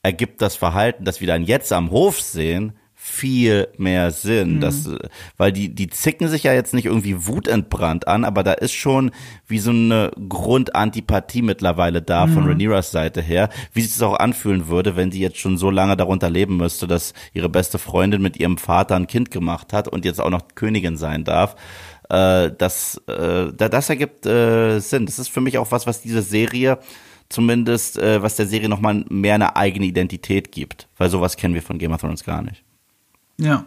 ergibt 0.03 0.41
das 0.41 0.57
Verhalten, 0.57 1.05
das 1.05 1.21
wir 1.21 1.27
dann 1.27 1.45
jetzt 1.45 1.73
am 1.73 1.91
Hof 1.91 2.21
sehen, 2.21 2.73
viel 3.09 3.69
mehr 3.79 4.11
Sinn. 4.11 4.57
Mhm. 4.57 4.61
Das, 4.61 4.89
weil 5.37 5.53
die, 5.53 5.75
die 5.75 5.89
zicken 5.89 6.29
sich 6.29 6.45
ja 6.45 6.53
jetzt 6.53 6.75
nicht 6.75 6.87
irgendwie 6.87 7.27
wutentbrannt 7.27 8.07
an, 8.07 8.25
aber 8.25 8.43
da 8.43 8.53
ist 8.53 8.75
schon 8.75 9.11
wie 9.47 9.59
so 9.59 9.71
eine 9.71 10.11
Grundantipathie 10.29 11.43
mittlerweile 11.43 12.03
da 12.03 12.27
mhm. 12.27 12.35
von 12.35 12.47
Rhaenyras 12.47 12.91
Seite 12.91 13.21
her, 13.23 13.49
wie 13.73 13.83
sich 13.83 13.93
das 13.93 14.03
auch 14.03 14.19
anfühlen 14.19 14.69
würde, 14.69 14.97
wenn 14.97 15.11
sie 15.11 15.21
jetzt 15.21 15.39
schon 15.39 15.59
so 15.59 15.71
lange 15.71 15.97
darunter 15.97 16.31
leben 16.31 16.57
müsste, 16.57 16.87
dass 16.87 17.15
ihre 17.33 17.49
beste 17.49 17.79
Freundin 17.79 18.23
mit 18.23 18.39
ihrem 18.39 18.59
Vater 18.59 18.97
ein 18.97 19.07
Kind 19.07 19.31
gemacht 19.31 19.73
hat 19.73 19.89
und 19.89 20.05
jetzt 20.05 20.21
auch 20.21 20.31
noch 20.31 20.49
Königin 20.55 20.97
sein 20.97 21.25
darf. 21.25 21.57
Äh, 22.09 22.53
das, 22.57 23.01
äh, 23.07 23.53
das 23.53 23.91
ergibt 23.91 24.27
äh, 24.27 24.79
Sinn. 24.81 25.07
Das 25.07 25.19
ist 25.19 25.29
für 25.29 25.41
mich 25.41 25.59
auch 25.59 25.71
was, 25.71 25.87
was 25.87 26.01
diese 26.01 26.23
Serie 26.23 26.79
zumindest, 27.29 27.99
äh, 27.99 28.23
was 28.23 28.37
der 28.37 28.47
Serie 28.47 28.69
nochmal 28.69 29.05
mehr 29.09 29.35
eine 29.35 29.57
eigene 29.57 29.87
Identität 29.87 30.53
gibt. 30.53 30.89
Weil 30.97 31.11
sowas 31.11 31.37
kennen 31.37 31.55
wir 31.55 31.63
von 31.63 31.79
Game 31.79 31.93
of 31.93 32.01
Thrones 32.01 32.25
gar 32.25 32.43
nicht. 32.43 32.65
Ja. 33.39 33.67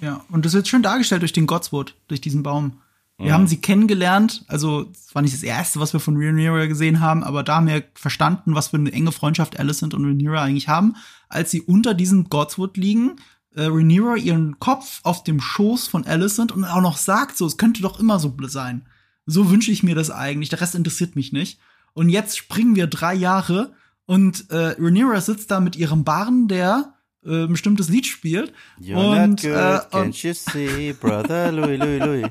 Ja. 0.00 0.24
Und 0.30 0.44
das 0.44 0.52
wird 0.52 0.68
schön 0.68 0.82
dargestellt 0.82 1.22
durch 1.22 1.32
den 1.32 1.46
Godswood, 1.46 1.94
durch 2.08 2.20
diesen 2.20 2.42
Baum. 2.42 2.80
Wir 3.16 3.26
mhm. 3.26 3.32
haben 3.32 3.46
sie 3.46 3.58
kennengelernt, 3.58 4.44
also 4.48 4.90
es 4.92 5.14
war 5.14 5.22
nicht 5.22 5.34
das 5.34 5.44
erste, 5.44 5.78
was 5.78 5.92
wir 5.92 6.00
von 6.00 6.16
Rhaenyra 6.16 6.66
gesehen 6.66 6.98
haben, 6.98 7.22
aber 7.22 7.44
da 7.44 7.56
haben 7.56 7.68
wir 7.68 7.84
verstanden, 7.94 8.56
was 8.56 8.68
für 8.68 8.76
eine 8.76 8.92
enge 8.92 9.12
Freundschaft 9.12 9.58
Alicent 9.58 9.94
und 9.94 10.04
Rhaenyra 10.04 10.42
eigentlich 10.42 10.68
haben, 10.68 10.96
als 11.28 11.52
sie 11.52 11.62
unter 11.62 11.94
diesem 11.94 12.28
Godswood 12.28 12.76
liegen, 12.76 13.16
äh, 13.54 13.66
Rhaenyra 13.66 14.16
ihren 14.16 14.58
Kopf 14.58 15.00
auf 15.04 15.22
dem 15.22 15.40
Schoß 15.40 15.86
von 15.86 16.04
Alicent 16.06 16.50
und 16.50 16.64
auch 16.64 16.80
noch 16.80 16.96
sagt 16.96 17.36
so, 17.36 17.46
es 17.46 17.56
könnte 17.56 17.82
doch 17.82 18.00
immer 18.00 18.18
so 18.18 18.34
sein. 18.46 18.86
So 19.26 19.48
wünsche 19.48 19.70
ich 19.70 19.84
mir 19.84 19.94
das 19.94 20.10
eigentlich, 20.10 20.48
der 20.48 20.60
Rest 20.60 20.74
interessiert 20.74 21.14
mich 21.14 21.32
nicht. 21.32 21.60
Und 21.92 22.08
jetzt 22.08 22.36
springen 22.36 22.74
wir 22.74 22.88
drei 22.88 23.14
Jahre 23.14 23.72
und 24.06 24.50
äh, 24.50 24.74
Rhaenyra 24.76 25.20
sitzt 25.20 25.52
da 25.52 25.60
mit 25.60 25.76
ihrem 25.76 26.02
Barn, 26.02 26.48
der 26.48 26.93
äh, 27.26 27.46
bestimmtes 27.46 27.88
Lied 27.88 28.06
spielt. 28.06 28.52
You're 28.80 29.24
und, 29.24 29.42
good, 29.42 29.50
äh, 29.50 29.78
can't 29.90 30.26
you 30.26 30.32
see, 30.34 30.92
brother 30.92 31.52
Louis, 31.52 31.78
Louis, 31.78 31.98
Louis. 32.00 32.26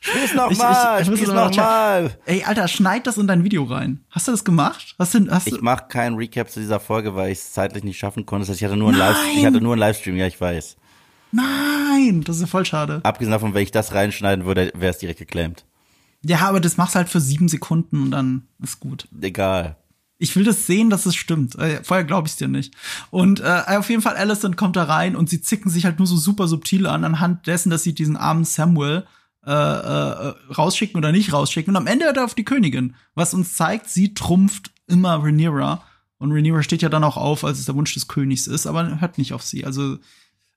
Spiel's 0.00 0.34
nochmal, 0.34 1.00
ich, 1.00 1.08
ich, 1.08 1.14
spiel's 1.14 1.32
nochmal. 1.32 2.10
Ey, 2.26 2.44
Alter, 2.44 2.68
schneid 2.68 3.06
das 3.06 3.16
in 3.16 3.26
dein 3.26 3.42
Video 3.42 3.64
rein. 3.64 4.04
Hast 4.10 4.28
du 4.28 4.32
das 4.32 4.44
gemacht? 4.44 4.94
Hast 4.98 5.14
du, 5.14 5.30
hast 5.30 5.46
ich 5.46 5.60
mach 5.62 5.88
keinen 5.88 6.16
Recap 6.16 6.50
zu 6.50 6.60
dieser 6.60 6.78
Folge, 6.78 7.14
weil 7.14 7.32
ich 7.32 7.38
es 7.38 7.52
zeitlich 7.52 7.84
nicht 7.84 7.98
schaffen 7.98 8.26
konnte. 8.26 8.42
Das 8.42 8.50
heißt, 8.50 8.60
ich 8.60 8.64
hatte 8.66 8.76
nur 8.76 8.90
einen 8.90 8.98
Live, 8.98 9.16
ich 9.36 9.46
hatte 9.46 9.60
nur 9.60 9.72
einen 9.72 9.80
Livestream, 9.80 10.16
ja, 10.16 10.26
ich 10.26 10.40
weiß. 10.40 10.76
Nein, 11.32 12.22
das 12.24 12.36
ist 12.36 12.42
ja 12.42 12.46
voll 12.46 12.66
schade. 12.66 13.00
Abgesehen 13.02 13.32
davon, 13.32 13.54
wenn 13.54 13.62
ich 13.62 13.72
das 13.72 13.92
reinschneiden 13.92 14.44
würde, 14.44 14.70
wäre 14.74 14.92
es 14.92 14.98
direkt 14.98 15.18
geclaimed. 15.18 15.64
Ja, 16.22 16.40
aber 16.40 16.60
das 16.60 16.76
machst 16.76 16.94
halt 16.94 17.08
für 17.08 17.20
sieben 17.20 17.48
Sekunden 17.48 18.02
und 18.02 18.10
dann 18.10 18.46
ist 18.62 18.80
gut. 18.80 19.08
Egal. 19.20 19.76
Ich 20.18 20.34
will 20.36 20.44
das 20.44 20.66
sehen, 20.66 20.90
dass 20.90 21.06
es 21.06 21.16
stimmt. 21.16 21.56
Äh, 21.56 21.82
vorher 21.82 22.04
glaube 22.04 22.26
ich 22.28 22.32
es 22.32 22.38
dir 22.38 22.48
nicht. 22.48 22.74
Und 23.10 23.40
äh, 23.40 23.62
auf 23.66 23.90
jeden 23.90 24.02
Fall, 24.02 24.16
Alison 24.16 24.56
kommt 24.56 24.76
da 24.76 24.84
rein 24.84 25.16
und 25.16 25.28
sie 25.28 25.40
zicken 25.40 25.70
sich 25.70 25.84
halt 25.84 25.98
nur 25.98 26.06
so 26.06 26.16
super 26.16 26.46
subtil 26.46 26.86
an, 26.86 27.04
anhand 27.04 27.46
dessen, 27.46 27.70
dass 27.70 27.82
sie 27.82 27.94
diesen 27.94 28.16
armen 28.16 28.44
Samuel 28.44 29.04
äh, 29.46 29.50
äh, 29.50 30.34
rausschicken 30.56 30.96
oder 30.96 31.12
nicht 31.12 31.32
rausschicken. 31.32 31.72
Und 31.72 31.76
am 31.76 31.86
Ende 31.86 32.06
hört 32.06 32.16
er 32.16 32.24
auf 32.24 32.34
die 32.34 32.44
Königin, 32.44 32.94
was 33.14 33.34
uns 33.34 33.54
zeigt, 33.54 33.90
sie 33.90 34.14
trumpft 34.14 34.70
immer 34.86 35.22
Rhaenyra. 35.22 35.82
Und 36.18 36.32
Rhaenyra 36.32 36.62
steht 36.62 36.82
ja 36.82 36.88
dann 36.88 37.04
auch 37.04 37.16
auf, 37.16 37.44
als 37.44 37.58
es 37.58 37.66
der 37.66 37.74
Wunsch 37.74 37.92
des 37.92 38.08
Königs 38.08 38.46
ist, 38.46 38.66
aber 38.66 39.00
hört 39.00 39.18
nicht 39.18 39.32
auf 39.34 39.42
sie. 39.42 39.66
Also 39.66 39.98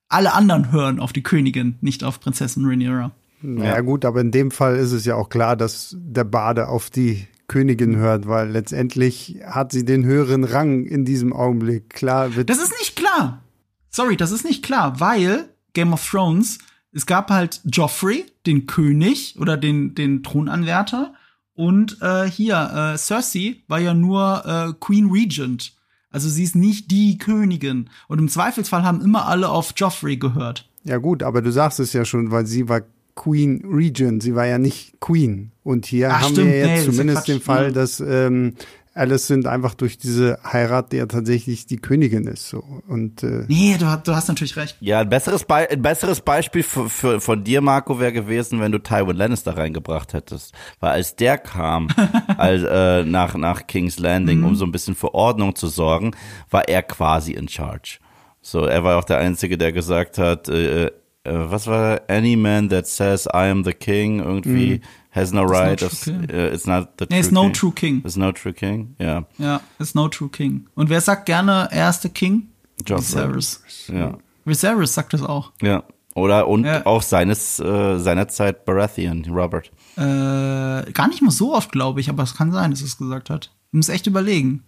alle 0.07 0.33
anderen 0.33 0.71
hören 0.71 0.99
auf 0.99 1.11
die 1.11 1.23
Königin, 1.23 1.75
nicht 1.81 2.03
auf 2.03 2.19
Prinzessin 2.19 2.65
Rhaenyra. 2.65 3.11
Ja. 3.41 3.63
ja 3.63 3.81
gut, 3.81 4.05
aber 4.05 4.21
in 4.21 4.31
dem 4.31 4.51
Fall 4.51 4.77
ist 4.77 4.93
es 4.93 5.05
ja 5.05 5.15
auch 5.15 5.29
klar, 5.29 5.55
dass 5.55 5.95
der 5.99 6.23
Bade 6.23 6.69
auf 6.69 6.89
die 6.89 7.27
Königin 7.47 7.95
hört, 7.95 8.27
weil 8.27 8.49
letztendlich 8.49 9.39
hat 9.45 9.71
sie 9.71 9.85
den 9.85 10.03
höheren 10.03 10.43
Rang 10.43 10.85
in 10.85 11.05
diesem 11.05 11.33
Augenblick. 11.33 11.89
Klar 11.89 12.35
wird. 12.35 12.49
Das 12.49 12.61
ist 12.61 12.73
nicht 12.79 12.95
klar. 12.95 13.43
Sorry, 13.89 14.17
das 14.17 14.31
ist 14.31 14.43
nicht 14.43 14.63
klar, 14.63 14.99
weil 14.99 15.49
Game 15.73 15.93
of 15.93 16.07
Thrones, 16.09 16.59
es 16.91 17.05
gab 17.05 17.29
halt 17.29 17.61
Joffrey, 17.65 18.25
den 18.45 18.67
König 18.67 19.37
oder 19.39 19.57
den, 19.57 19.95
den 19.95 20.23
Thronanwärter. 20.23 21.13
Und 21.53 22.01
äh, 22.01 22.29
hier, 22.29 22.93
äh, 22.93 22.97
Cersei 22.97 23.63
war 23.67 23.79
ja 23.79 23.93
nur 23.93 24.43
äh, 24.45 24.73
Queen 24.79 25.09
Regent. 25.09 25.73
Also 26.09 26.29
sie 26.29 26.43
ist 26.43 26.55
nicht 26.55 26.91
die 26.91 27.17
Königin. 27.17 27.89
Und 28.07 28.19
im 28.19 28.29
Zweifelsfall 28.29 28.83
haben 28.83 29.01
immer 29.01 29.27
alle 29.27 29.49
auf 29.49 29.73
Joffrey 29.75 30.17
gehört. 30.17 30.69
Ja 30.83 30.97
gut, 30.97 31.23
aber 31.23 31.41
du 31.41 31.51
sagst 31.51 31.79
es 31.79 31.93
ja 31.93 32.05
schon, 32.05 32.31
weil 32.31 32.45
sie 32.45 32.69
war 32.69 32.81
Queen 33.17 33.61
Regent. 33.65 34.23
Sie 34.23 34.35
war 34.35 34.45
ja 34.45 34.57
nicht 34.57 35.01
Queen. 35.01 35.51
Und 35.63 35.85
hier 35.85 36.11
Ach, 36.11 36.21
haben 36.21 36.33
stimmt, 36.33 36.51
wir 36.51 36.59
jetzt 36.59 36.85
nee, 36.85 36.91
zumindest 36.91 37.27
den 37.27 37.41
Fall, 37.41 37.73
dass 37.73 37.99
ähm, 37.99 38.53
Alicent 38.93 39.47
einfach 39.47 39.73
durch 39.73 39.97
diese 39.97 40.39
Heirat 40.43 40.93
ja 40.93 41.05
tatsächlich 41.07 41.65
die 41.65 41.77
Königin 41.77 42.25
ist. 42.25 42.47
So. 42.47 42.63
Und, 42.87 43.23
äh, 43.23 43.43
Nee, 43.47 43.75
du, 43.77 43.85
du 44.03 44.15
hast 44.15 44.27
natürlich 44.27 44.55
recht. 44.55 44.77
Ja, 44.79 44.99
ein 44.99 45.09
besseres, 45.09 45.45
Be 45.45 45.67
ein 45.69 45.81
besseres 45.81 46.21
Beispiel 46.21 46.63
für, 46.63 46.89
für, 46.89 47.19
von 47.19 47.43
dir, 47.43 47.61
Marco, 47.61 47.99
wäre 47.99 48.13
gewesen, 48.13 48.61
wenn 48.61 48.71
du 48.71 48.79
Tywin 48.79 49.17
Lannister 49.17 49.57
reingebracht 49.57 50.13
hättest. 50.13 50.53
Weil 50.79 50.91
als 50.91 51.15
der 51.15 51.37
kam, 51.37 51.87
als, 52.37 52.63
äh, 52.63 53.03
nach, 53.03 53.35
nach 53.35 53.67
King's 53.67 53.99
Landing, 53.99 54.43
um 54.43 54.55
so 54.55 54.65
ein 54.65 54.71
bisschen 54.71 54.95
für 54.95 55.13
Ordnung 55.13 55.55
zu 55.55 55.67
sorgen, 55.67 56.11
war 56.49 56.67
er 56.67 56.83
quasi 56.83 57.33
in 57.33 57.49
charge. 57.49 57.99
So, 58.41 58.65
er 58.65 58.83
war 58.83 58.97
auch 58.97 59.03
der 59.03 59.17
Einzige, 59.17 59.57
der 59.57 59.73
gesagt 59.73 60.17
hat, 60.17 60.47
äh, 60.47 60.85
äh, 60.85 60.91
was 61.31 61.67
war 61.67 62.01
Any 62.07 62.35
man 62.35 62.69
that 62.69 62.87
says 62.87 63.25
I 63.27 63.49
am 63.49 63.63
the 63.63 63.73
king 63.73 64.19
irgendwie 64.19 64.81
has 65.11 65.31
no 65.33 65.43
right, 65.43 65.81
of- 65.81 66.07
äh, 66.07 66.53
it's 66.53 66.65
not 66.67 66.89
the 66.99 67.05
Nee, 67.09 67.17
true 67.17 67.19
ist 67.19 67.31
no 67.31 67.41
king. 67.43 67.53
true 67.53 67.71
king. 67.71 68.01
It's 68.05 68.15
no 68.17 68.31
true 68.31 68.53
king, 68.53 68.95
ja. 68.99 69.25
Ja, 69.37 69.61
ist 69.79 69.95
no 69.95 70.07
true 70.07 70.29
king. 70.29 70.67
Und 70.75 70.89
wer 70.89 71.01
sagt 71.01 71.25
gerne, 71.25 71.67
er 71.71 71.89
ist 71.89 72.01
der 72.01 72.11
King? 72.11 72.49
Joffrey. 72.85 73.23
Viserys. 73.27 73.61
Ja. 73.91 74.17
Viserys 74.45 74.93
sagt 74.93 75.13
das 75.13 75.23
auch. 75.23 75.51
Ja. 75.61 75.83
Oder 76.13 76.47
und 76.47 76.65
Ja. 76.65 76.85
auch 76.85 77.01
seines 77.01 77.59
äh, 77.59 77.97
seiner 77.99 78.27
Zeit 78.27 78.65
Baratheon, 78.65 79.25
Robert. 79.29 79.71
Äh, 79.95 80.91
gar 80.91 81.07
nicht 81.07 81.21
mal 81.21 81.31
so 81.31 81.53
oft, 81.53 81.71
glaube 81.71 81.99
ich, 81.99 82.09
aber 82.09 82.23
es 82.23 82.35
kann 82.35 82.51
sein, 82.51 82.71
dass 82.71 82.81
es 82.81 82.97
gesagt 82.97 83.29
hat. 83.29 83.51
Du 83.71 83.77
musst 83.77 83.89
echt 83.89 84.07
überlegen. 84.07 84.63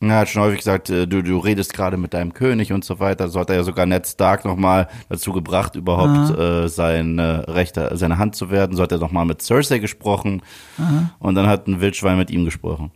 Er 0.00 0.18
hat 0.18 0.28
schon 0.28 0.42
häufig 0.42 0.58
gesagt, 0.58 0.90
äh, 0.90 1.06
du, 1.06 1.22
du 1.22 1.38
redest 1.38 1.72
gerade 1.72 1.96
mit 1.96 2.12
deinem 2.14 2.34
König 2.34 2.72
und 2.72 2.84
so 2.84 3.00
weiter. 3.00 3.28
So 3.28 3.40
hat 3.40 3.50
er 3.50 3.56
ja 3.56 3.62
sogar 3.64 3.86
Ned 3.86 4.06
Stark 4.06 4.44
nochmal 4.44 4.88
dazu 5.08 5.32
gebracht, 5.32 5.74
überhaupt 5.74 6.38
äh, 6.38 6.68
seine 6.68 7.48
rechte, 7.48 7.90
seine 7.94 8.18
Hand 8.18 8.36
zu 8.36 8.50
werden. 8.50 8.76
So 8.76 8.82
hat 8.82 8.92
er 8.92 8.98
nochmal 8.98 9.24
mit 9.24 9.42
Cersei 9.42 9.78
gesprochen. 9.78 10.42
Und 11.18 11.34
dann 11.34 11.46
hat 11.46 11.66
ein 11.66 11.80
Wildschwein 11.80 12.18
mit 12.18 12.30
ihm 12.30 12.44
gesprochen. 12.44 12.90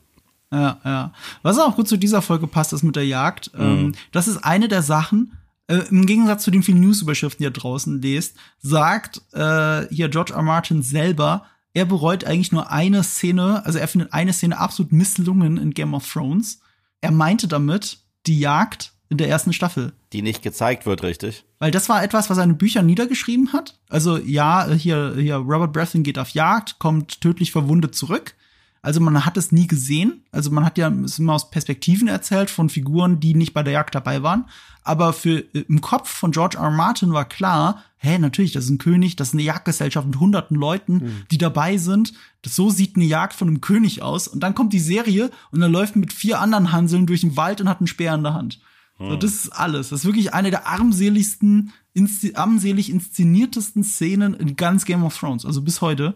Ja, 0.52 0.78
ja. 0.84 1.12
Was 1.42 1.58
auch 1.58 1.76
gut 1.76 1.88
zu 1.88 1.96
dieser 1.96 2.22
Folge 2.22 2.46
passt, 2.46 2.72
ist 2.72 2.82
mit 2.82 2.96
der 2.96 3.06
Jagd. 3.06 3.52
Mhm. 3.56 3.62
Ähm, 3.62 3.92
das 4.12 4.28
ist 4.28 4.38
eine 4.38 4.68
der 4.68 4.82
Sachen, 4.82 5.32
äh, 5.68 5.84
im 5.90 6.04
Gegensatz 6.04 6.42
zu 6.42 6.50
den 6.50 6.62
vielen 6.62 6.80
Newsüberschriften, 6.80 7.38
die 7.38 7.44
ihr 7.44 7.52
draußen 7.52 8.02
lest, 8.02 8.36
sagt 8.58 9.22
äh, 9.32 9.86
hier 9.94 10.08
George 10.08 10.32
R. 10.34 10.42
Martin 10.42 10.82
selber, 10.82 11.46
er 11.72 11.84
bereut 11.84 12.24
eigentlich 12.24 12.50
nur 12.50 12.72
eine 12.72 13.04
Szene, 13.04 13.64
also 13.64 13.78
er 13.78 13.86
findet 13.86 14.12
eine 14.12 14.32
Szene 14.32 14.58
absolut 14.58 14.90
misslungen 14.90 15.56
in 15.56 15.70
Game 15.70 15.94
of 15.94 16.10
Thrones. 16.12 16.60
Er 17.00 17.10
meinte 17.10 17.48
damit 17.48 17.98
die 18.26 18.38
Jagd 18.38 18.92
in 19.08 19.18
der 19.18 19.28
ersten 19.28 19.52
Staffel. 19.52 19.92
Die 20.12 20.22
nicht 20.22 20.42
gezeigt 20.42 20.86
wird, 20.86 21.02
richtig? 21.02 21.44
Weil 21.58 21.70
das 21.70 21.88
war 21.88 22.02
etwas, 22.02 22.30
was 22.30 22.38
er 22.38 22.44
in 22.44 22.58
Büchern 22.58 22.86
niedergeschrieben 22.86 23.52
hat. 23.52 23.78
Also 23.88 24.16
ja, 24.18 24.68
hier, 24.70 25.14
hier 25.16 25.36
Robert 25.36 25.72
Baratheon 25.72 26.04
geht 26.04 26.18
auf 26.18 26.30
Jagd, 26.30 26.78
kommt 26.78 27.20
tödlich 27.20 27.52
verwundet 27.52 27.94
zurück. 27.94 28.34
Also 28.82 29.00
man 29.00 29.26
hat 29.26 29.36
es 29.36 29.52
nie 29.52 29.66
gesehen. 29.66 30.24
Also 30.32 30.50
man 30.50 30.64
hat 30.64 30.78
ja 30.78 30.88
es 31.04 31.18
immer 31.18 31.34
aus 31.34 31.50
Perspektiven 31.50 32.08
erzählt 32.08 32.48
von 32.48 32.70
Figuren, 32.70 33.20
die 33.20 33.34
nicht 33.34 33.52
bei 33.52 33.62
der 33.62 33.74
Jagd 33.74 33.94
dabei 33.94 34.22
waren. 34.22 34.46
Aber 34.82 35.12
für 35.12 35.40
äh, 35.54 35.64
im 35.68 35.80
Kopf 35.80 36.08
von 36.08 36.30
George 36.30 36.56
R. 36.56 36.64
R. 36.64 36.70
Martin 36.70 37.12
war 37.12 37.26
klar, 37.26 37.84
hä, 37.98 38.18
natürlich, 38.18 38.52
das 38.52 38.64
ist 38.64 38.70
ein 38.70 38.78
König, 38.78 39.16
das 39.16 39.28
ist 39.28 39.34
eine 39.34 39.42
Jagdgesellschaft 39.42 40.06
mit 40.06 40.18
hunderten 40.18 40.56
Leuten, 40.56 41.26
die 41.30 41.36
dabei 41.38 41.76
sind. 41.76 42.14
Das, 42.40 42.56
so 42.56 42.70
sieht 42.70 42.96
eine 42.96 43.04
Jagd 43.04 43.34
von 43.34 43.48
einem 43.48 43.60
König 43.60 44.00
aus. 44.00 44.26
Und 44.26 44.40
dann 44.40 44.54
kommt 44.54 44.72
die 44.72 44.80
Serie 44.80 45.30
und 45.50 45.60
er 45.60 45.68
läuft 45.68 45.96
mit 45.96 46.12
vier 46.12 46.40
anderen 46.40 46.72
Hanseln 46.72 47.06
durch 47.06 47.20
den 47.20 47.36
Wald 47.36 47.60
und 47.60 47.68
hat 47.68 47.80
einen 47.80 47.86
Speer 47.86 48.14
in 48.14 48.22
der 48.22 48.34
Hand. 48.34 48.60
So, 48.98 49.16
das 49.16 49.32
ist 49.32 49.48
alles. 49.48 49.88
Das 49.88 50.00
ist 50.00 50.04
wirklich 50.04 50.34
eine 50.34 50.50
der 50.50 50.66
armseligsten, 50.66 51.72
inszi 51.94 52.34
armselig 52.34 52.90
inszeniertesten 52.90 53.82
Szenen 53.82 54.34
in 54.34 54.56
ganz 54.56 54.84
Game 54.84 55.04
of 55.04 55.18
Thrones, 55.18 55.46
also 55.46 55.62
bis 55.62 55.80
heute. 55.80 56.14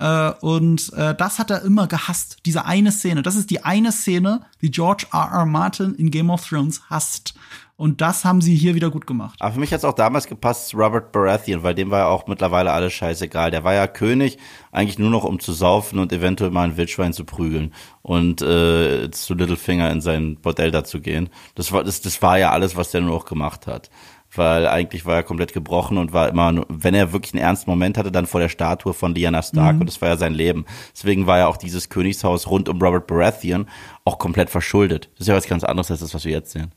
Äh, 0.00 0.32
und 0.40 0.92
äh, 0.94 1.14
das 1.14 1.38
hat 1.38 1.50
er 1.50 1.62
immer 1.62 1.86
gehasst, 1.86 2.38
diese 2.46 2.64
eine 2.64 2.90
Szene. 2.90 3.22
Das 3.22 3.36
ist 3.36 3.50
die 3.50 3.64
eine 3.64 3.92
Szene, 3.92 4.40
die 4.62 4.70
George 4.70 5.06
R. 5.12 5.30
R. 5.32 5.46
Martin 5.46 5.94
in 5.94 6.10
Game 6.10 6.30
of 6.30 6.48
Thrones 6.48 6.80
hasst. 6.88 7.34
Und 7.76 8.02
das 8.02 8.26
haben 8.26 8.42
sie 8.42 8.54
hier 8.54 8.74
wieder 8.74 8.90
gut 8.90 9.06
gemacht. 9.06 9.36
Aber 9.40 9.54
für 9.54 9.60
mich 9.60 9.72
hat 9.72 9.78
es 9.78 9.86
auch 9.86 9.94
damals 9.94 10.26
gepasst, 10.26 10.74
Robert 10.74 11.12
Baratheon, 11.12 11.62
weil 11.62 11.74
dem 11.74 11.90
war 11.90 12.00
ja 12.00 12.06
auch 12.08 12.26
mittlerweile 12.26 12.72
alles 12.72 12.92
scheißegal. 12.92 13.50
Der 13.50 13.64
war 13.64 13.72
ja 13.72 13.86
König, 13.86 14.36
eigentlich 14.70 14.98
nur 14.98 15.08
noch 15.08 15.24
um 15.24 15.40
zu 15.40 15.54
saufen 15.54 15.98
und 15.98 16.12
eventuell 16.12 16.50
mal 16.50 16.64
ein 16.64 16.76
Wildschwein 16.76 17.14
zu 17.14 17.24
prügeln 17.24 17.72
und 18.02 18.42
äh, 18.42 19.10
zu 19.10 19.32
Littlefinger 19.32 19.90
in 19.90 20.02
sein 20.02 20.36
Bordell 20.36 20.70
da 20.70 20.84
zu 20.84 21.00
gehen. 21.00 21.30
Das 21.54 21.72
war, 21.72 21.82
das, 21.82 22.02
das 22.02 22.20
war 22.20 22.38
ja 22.38 22.50
alles, 22.50 22.76
was 22.76 22.90
der 22.90 23.00
nur 23.00 23.12
noch 23.12 23.24
gemacht 23.24 23.66
hat. 23.66 23.88
Weil 24.34 24.68
eigentlich 24.68 25.04
war 25.06 25.16
er 25.16 25.22
komplett 25.24 25.52
gebrochen 25.52 25.98
und 25.98 26.12
war 26.12 26.28
immer, 26.28 26.52
nur- 26.52 26.66
wenn 26.68 26.94
er 26.94 27.12
wirklich 27.12 27.34
einen 27.34 27.42
ernsten 27.42 27.68
Moment 27.68 27.98
hatte, 27.98 28.12
dann 28.12 28.26
vor 28.26 28.40
der 28.40 28.48
Statue 28.48 28.94
von 28.94 29.14
Lyanna 29.14 29.42
Stark 29.42 29.80
und 29.80 29.86
das 29.86 30.00
war 30.00 30.08
ja 30.10 30.16
sein 30.16 30.34
Leben. 30.34 30.66
Deswegen 30.94 31.26
war 31.26 31.38
ja 31.38 31.46
auch 31.48 31.56
dieses 31.56 31.88
Königshaus 31.88 32.48
rund 32.48 32.68
um 32.68 32.80
Robert 32.80 33.06
Baratheon 33.08 33.66
auch 34.04 34.18
komplett 34.18 34.48
verschuldet. 34.48 35.08
Das 35.14 35.22
ist 35.22 35.26
ja 35.28 35.34
was 35.34 35.48
ganz 35.48 35.64
anderes 35.64 35.90
als 35.90 36.00
das, 36.00 36.14
was 36.14 36.24
wir 36.24 36.32
jetzt 36.32 36.52
sehen. 36.52 36.70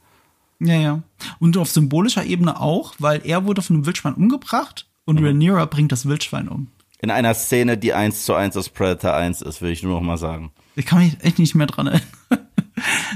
Ja, 0.59 0.75
ja. 0.75 1.03
Und 1.39 1.57
auf 1.57 1.69
symbolischer 1.69 2.23
Ebene 2.25 2.59
auch, 2.59 2.93
weil 2.97 3.21
er 3.23 3.45
wurde 3.45 3.61
von 3.61 3.75
einem 3.75 3.85
Wildschwein 3.85 4.13
umgebracht 4.15 4.87
und 5.05 5.19
Rhaenyra 5.23 5.65
bringt 5.65 5.91
das 5.91 6.07
Wildschwein 6.07 6.47
um. 6.47 6.67
In 7.01 7.11
einer 7.11 7.33
Szene, 7.33 7.77
die 7.77 7.93
eins 7.93 8.23
zu 8.25 8.33
eins 8.33 8.55
aus 8.55 8.69
Predator 8.69 9.13
1 9.13 9.41
ist, 9.41 9.61
will 9.61 9.71
ich 9.71 9.83
nur 9.83 9.95
noch 9.95 10.01
mal 10.01 10.17
sagen. 10.17 10.51
Ich 10.75 10.85
kann 10.85 10.99
mich 10.99 11.17
echt 11.21 11.37
nicht 11.37 11.53
mehr 11.53 11.67
dran 11.67 11.87
erinnern. 11.87 12.07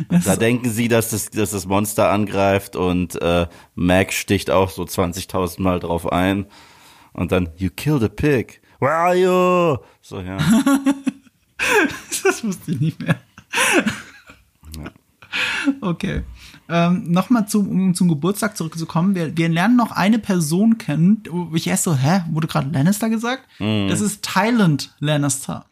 Das 0.10 0.26
Da 0.26 0.36
denken 0.36 0.70
sie, 0.70 0.88
dass 0.88 1.10
das, 1.10 1.30
dass 1.30 1.52
das 1.52 1.66
Monster 1.66 2.10
angreift 2.10 2.76
und 2.76 3.22
äh, 3.22 3.48
Mac 3.76 4.14
sticht 4.14 4.50
auch 4.50 4.70
so 4.70 4.84
20.000 4.84 5.62
Mal 5.62 5.80
drauf 5.80 6.12
ein. 6.12 6.46
Und 7.14 7.32
dann, 7.32 7.50
you 7.58 7.70
killed 7.76 8.04
a 8.04 8.10
pig. 8.10 8.62
Where 8.80 8.94
are 8.94 9.16
you? 9.16 9.78
So, 10.02 10.22
ja. 10.22 10.38
Das 12.24 12.44
wusste 12.44 12.72
ich 12.72 12.80
nicht 12.80 13.00
mehr. 13.02 13.16
Okay. 15.82 16.24
Ähm, 16.70 17.12
Nochmal 17.12 17.48
zum, 17.48 17.70
um 17.70 17.96
zum 17.96 18.08
Geburtstag 18.10 18.58
zurückzukommen. 18.58 19.16
Wir, 19.16 19.36
wir 19.38 19.50
lernen 19.50 19.76
noch 19.76 19.92
eine 19.92 20.20
Person 20.20 20.78
kennen, 20.78 21.24
wo 21.30 21.56
ich 21.56 21.68
erst 21.68 21.84
so, 21.84 21.96
hä, 21.96 22.22
wurde 22.32 22.48
gerade 22.48 22.70
Lannister 22.70 23.10
gesagt? 23.10 23.44
Das 23.90 24.02
ist 24.02 24.22
Tyland 24.24 24.94
Lannister. 25.00 25.66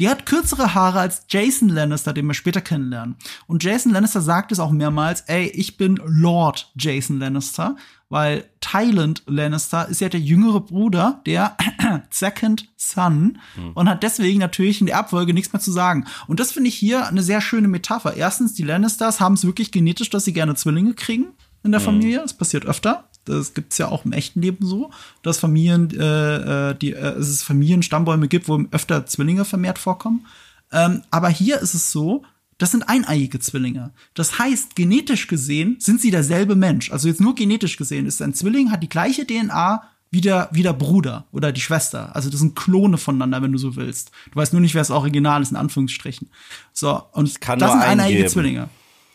Die 0.00 0.08
hat 0.08 0.26
kürzere 0.26 0.74
Haare 0.74 1.00
als 1.00 1.24
Jason 1.28 1.68
Lannister, 1.68 2.12
den 2.12 2.26
wir 2.26 2.34
später 2.34 2.60
kennenlernen. 2.60 3.16
Und 3.46 3.64
Jason 3.64 3.92
Lannister 3.92 4.20
sagt 4.20 4.52
es 4.52 4.60
auch 4.60 4.70
mehrmals, 4.70 5.22
ey, 5.22 5.46
ich 5.48 5.76
bin 5.76 6.00
Lord 6.04 6.70
Jason 6.76 7.18
Lannister, 7.18 7.76
weil 8.08 8.44
Tyland 8.60 9.22
Lannister 9.26 9.88
ist 9.88 10.00
ja 10.00 10.08
der 10.08 10.20
jüngere 10.20 10.60
Bruder, 10.60 11.20
der 11.26 11.56
Second 12.10 12.68
Son, 12.76 13.38
und 13.74 13.88
hat 13.88 14.02
deswegen 14.02 14.38
natürlich 14.38 14.80
in 14.80 14.86
der 14.86 14.96
Erbfolge 14.96 15.34
nichts 15.34 15.52
mehr 15.52 15.60
zu 15.60 15.72
sagen. 15.72 16.06
Und 16.26 16.40
das 16.40 16.52
finde 16.52 16.68
ich 16.68 16.76
hier 16.76 17.06
eine 17.06 17.22
sehr 17.22 17.40
schöne 17.40 17.68
Metapher. 17.68 18.14
Erstens, 18.14 18.54
die 18.54 18.62
Lannisters 18.62 19.20
haben 19.20 19.34
es 19.34 19.44
wirklich 19.44 19.72
genetisch, 19.72 20.10
dass 20.10 20.24
sie 20.24 20.32
gerne 20.32 20.54
Zwillinge 20.54 20.94
kriegen 20.94 21.26
in 21.64 21.72
der 21.72 21.80
Familie. 21.80 22.20
Das 22.20 22.34
passiert 22.34 22.64
öfter. 22.66 23.07
Das 23.28 23.54
gibt's 23.54 23.78
ja 23.78 23.88
auch 23.88 24.04
im 24.04 24.12
echten 24.12 24.42
Leben 24.42 24.64
so, 24.64 24.90
dass 25.22 25.38
Familien, 25.38 25.90
äh, 25.98 26.70
äh, 26.70 26.74
die, 26.74 26.92
äh, 26.92 27.14
es 27.18 27.28
es 27.28 27.42
Familienstammbäume 27.42 28.28
gibt, 28.28 28.48
wo 28.48 28.62
öfter 28.70 29.06
Zwillinge 29.06 29.44
vermehrt 29.44 29.78
vorkommen. 29.78 30.26
Ähm, 30.72 31.02
aber 31.10 31.28
hier 31.28 31.60
ist 31.60 31.74
es 31.74 31.92
so, 31.92 32.24
das 32.58 32.72
sind 32.72 32.88
eineiige 32.88 33.38
Zwillinge. 33.38 33.92
Das 34.14 34.38
heißt, 34.38 34.74
genetisch 34.74 35.28
gesehen 35.28 35.76
sind 35.78 36.00
sie 36.00 36.10
derselbe 36.10 36.56
Mensch. 36.56 36.90
Also 36.90 37.08
jetzt 37.08 37.20
nur 37.20 37.34
genetisch 37.34 37.76
gesehen 37.76 38.06
ist 38.06 38.20
ein 38.20 38.34
Zwilling, 38.34 38.72
hat 38.72 38.82
die 38.82 38.88
gleiche 38.88 39.26
DNA 39.26 39.82
wie 40.10 40.20
der, 40.20 40.48
wie 40.52 40.62
der 40.62 40.72
Bruder 40.72 41.26
oder 41.32 41.52
die 41.52 41.60
Schwester. 41.60 42.14
Also 42.16 42.30
das 42.30 42.40
sind 42.40 42.56
Klone 42.56 42.98
voneinander, 42.98 43.42
wenn 43.42 43.52
du 43.52 43.58
so 43.58 43.76
willst. 43.76 44.10
Du 44.32 44.36
weißt 44.36 44.52
nur 44.52 44.60
nicht, 44.60 44.74
wer 44.74 44.80
das 44.80 44.90
Original 44.90 45.42
ist, 45.42 45.50
in 45.50 45.56
Anführungsstrichen. 45.56 46.30
So, 46.72 47.02
und 47.12 47.40
kann 47.40 47.58
das 47.58 47.72
sind 47.72 47.82
eineiige. 47.82 48.26
Zwillinge. 48.26 48.68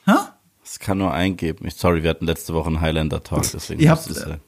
Hä? 0.06 0.14
Das 0.64 0.80
kann 0.80 0.98
nur 0.98 1.14
eingeben. 1.14 1.68
Ich, 1.68 1.76
sorry, 1.76 2.04
wir 2.04 2.10
hatten 2.10 2.26
letzte 2.26 2.54
Woche 2.54 2.68
einen 2.68 2.82
Highlander-Talk, 2.82 3.44
deswegen 3.54 3.82
Ihr 3.82 3.90
habt- 3.92 4.08
es 4.10 4.16
sein. 4.18 4.40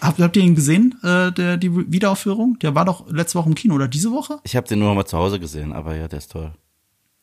Habt, 0.00 0.18
habt 0.20 0.36
ihr 0.36 0.42
ihn 0.42 0.56
gesehen, 0.56 0.96
äh, 1.04 1.30
der, 1.30 1.56
die 1.56 1.72
Wiederaufführung? 1.92 2.58
Der 2.58 2.74
war 2.74 2.84
doch 2.84 3.08
letzte 3.08 3.38
Woche 3.38 3.48
im 3.48 3.54
Kino 3.54 3.76
oder 3.76 3.86
diese 3.86 4.10
Woche? 4.10 4.40
Ich 4.42 4.56
habe 4.56 4.66
den 4.66 4.80
nur 4.80 4.88
noch 4.88 4.96
mal 4.96 5.04
zu 5.06 5.16
Hause 5.16 5.38
gesehen, 5.38 5.72
aber 5.72 5.94
ja, 5.94 6.08
der 6.08 6.18
ist 6.18 6.32
toll. 6.32 6.52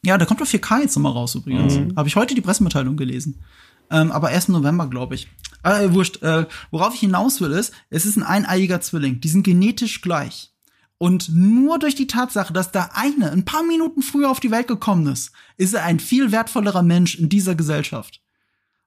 Ja, 0.06 0.18
der 0.18 0.26
kommt 0.28 0.41
auf 0.41 0.48
4K 0.50 0.80
jetzt 0.82 0.95
nochmal 0.95 1.12
raus 1.12 1.36
übrigens. 1.36 1.78
Habe 1.98 2.08
ich 2.08 2.16
heute 2.16 2.36
die 2.36 2.41
Pressemitteilung 2.41 2.95
gelesen. 2.95 3.43
Ähm, 3.91 4.12
aber 4.14 4.32
erst 4.32 4.48
im 4.48 4.54
November, 4.54 4.88
glaube 4.88 5.16
ich. 5.16 5.28
Aber 5.62 5.82
äh, 5.82 5.93
wurscht. 5.93 6.22
Äh, 6.24 6.45
worauf 6.72 6.93
ich 6.93 7.02
hinaus 7.02 7.41
will, 7.41 7.52
ist, 7.52 7.74
es 7.89 8.06
ist 8.06 8.16
ein 8.16 8.24
eineiiger 8.24 8.80
Zwilling. 8.80 9.20
Die 9.20 9.28
sind 9.28 9.43
genetisch 9.43 10.00
gleich. 10.02 10.54
Und 11.00 11.30
nur 11.36 11.80
durch 11.80 11.95
die 11.95 12.08
Tatsache, 12.08 12.54
dass 12.54 12.72
der 12.72 12.95
eine 12.98 13.32
ein 13.32 13.43
paar 13.43 13.64
Minuten 13.64 14.02
früher 14.02 14.32
auf 14.32 14.39
die 14.39 14.52
Welt 14.52 14.68
gekommen 14.68 15.08
ist, 15.08 15.32
ist 15.58 15.74
er 15.74 15.84
ein 15.84 16.00
viel 16.00 16.32
wertvollerer 16.32 16.82
Mensch 16.84 17.16
in 17.16 17.28
dieser 17.28 17.56
Gesellschaft. 17.56 18.22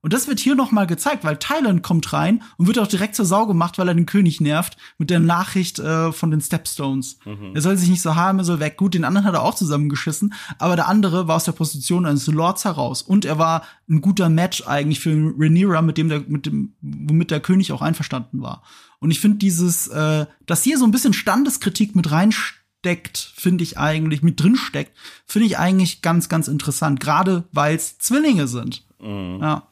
Und 0.02 0.12
das 0.12 0.28
wird 0.28 0.40
hier 0.40 0.54
noch 0.54 0.72
mal 0.72 0.86
gezeigt, 0.86 1.24
weil 1.24 1.36
Thailand 1.36 1.82
kommt 1.82 2.12
rein 2.12 2.42
und 2.56 2.66
wird 2.66 2.78
auch 2.78 2.86
direkt 2.86 3.14
zur 3.14 3.26
Sau 3.26 3.46
gemacht, 3.46 3.78
weil 3.78 3.88
er 3.88 3.94
den 3.94 4.06
König 4.06 4.40
nervt 4.40 4.76
mit 4.96 5.10
der 5.10 5.20
Nachricht 5.20 5.78
äh, 5.78 6.10
von 6.12 6.30
den 6.30 6.40
Stepstones. 6.40 7.18
Er 7.54 7.60
soll 7.60 7.76
sich 7.76 7.90
nicht 7.90 8.02
so 8.02 8.14
haben, 8.14 8.38
er 8.38 8.44
soll 8.44 8.60
weg. 8.60 8.76
Gut, 8.76 8.94
den 8.94 9.04
anderen 9.04 9.26
hat 9.26 9.34
er 9.34 9.42
auch 9.42 9.54
zusammengeschissen, 9.54 10.32
aber 10.58 10.76
der 10.76 10.88
andere 10.88 11.28
war 11.28 11.36
aus 11.36 11.44
der 11.44 11.52
Position 11.52 12.06
eines 12.06 12.26
Lords 12.26 12.64
heraus 12.64 13.02
und 13.02 13.24
er 13.24 13.38
war 13.38 13.62
ein 13.88 14.00
guter 14.00 14.28
Match 14.28 14.66
eigentlich 14.66 15.00
für 15.00 15.10
Rhaenyra, 15.38 15.82
mit 15.82 15.98
dem 15.98 16.08
der, 16.08 16.20
mit 16.26 16.46
dem, 16.46 16.74
womit 16.80 17.30
der 17.30 17.40
König 17.40 17.72
auch 17.72 17.82
einverstanden 17.82 18.40
war. 18.40 18.62
Und 19.00 19.10
ich 19.10 19.20
finde 19.20 19.38
dieses, 19.38 19.88
äh, 19.88 20.26
dass 20.46 20.62
hier 20.62 20.78
so 20.78 20.84
ein 20.84 20.90
bisschen 20.90 21.12
Standeskritik 21.12 21.96
mit 21.96 22.10
rein 22.10 22.32
steckt, 22.32 23.32
finde 23.34 23.64
ich 23.64 23.78
eigentlich, 23.78 24.22
mit 24.22 24.40
drin 24.40 24.56
steckt, 24.56 24.96
finde 25.26 25.46
ich 25.46 25.58
eigentlich 25.58 26.02
ganz, 26.02 26.28
ganz 26.28 26.48
interessant. 26.48 27.00
Gerade 27.00 27.44
weil 27.52 27.74
es 27.74 27.98
Zwillinge 27.98 28.46
sind. 28.46 28.84
Mhm. 29.00 29.38
Ja. 29.40 29.66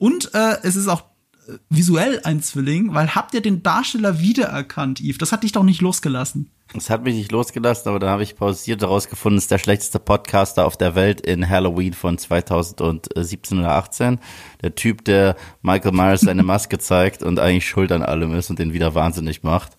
Und 0.00 0.32
äh, 0.32 0.56
es 0.62 0.76
ist 0.76 0.88
auch 0.88 1.02
äh, 1.46 1.58
visuell 1.68 2.22
ein 2.24 2.42
Zwilling, 2.42 2.94
weil 2.94 3.14
habt 3.14 3.34
ihr 3.34 3.42
den 3.42 3.62
Darsteller 3.62 4.18
wiedererkannt, 4.18 4.98
Yves? 4.98 5.18
Das 5.18 5.30
hat 5.30 5.42
dich 5.42 5.52
doch 5.52 5.62
nicht 5.62 5.82
losgelassen. 5.82 6.50
Es 6.74 6.88
hat 6.88 7.04
mich 7.04 7.16
nicht 7.16 7.32
losgelassen, 7.32 7.90
aber 7.90 7.98
dann 7.98 8.08
habe 8.08 8.22
ich 8.22 8.34
pausiert 8.34 8.80
herausgefunden, 8.80 9.36
es 9.36 9.44
ist 9.44 9.50
der 9.50 9.58
schlechteste 9.58 9.98
Podcaster 9.98 10.64
auf 10.64 10.78
der 10.78 10.94
Welt 10.94 11.20
in 11.20 11.46
Halloween 11.46 11.92
von 11.92 12.16
2017 12.16 13.58
oder 13.58 13.72
18. 13.72 14.20
Der 14.62 14.74
Typ, 14.74 15.04
der 15.04 15.36
Michael 15.60 15.92
Myers 15.92 16.22
seine 16.22 16.44
Maske 16.44 16.78
zeigt 16.78 17.22
und 17.22 17.38
eigentlich 17.38 17.68
schuld 17.68 17.92
an 17.92 18.02
allem 18.02 18.34
ist 18.34 18.48
und 18.48 18.58
den 18.58 18.72
wieder 18.72 18.94
wahnsinnig 18.94 19.42
macht. 19.42 19.76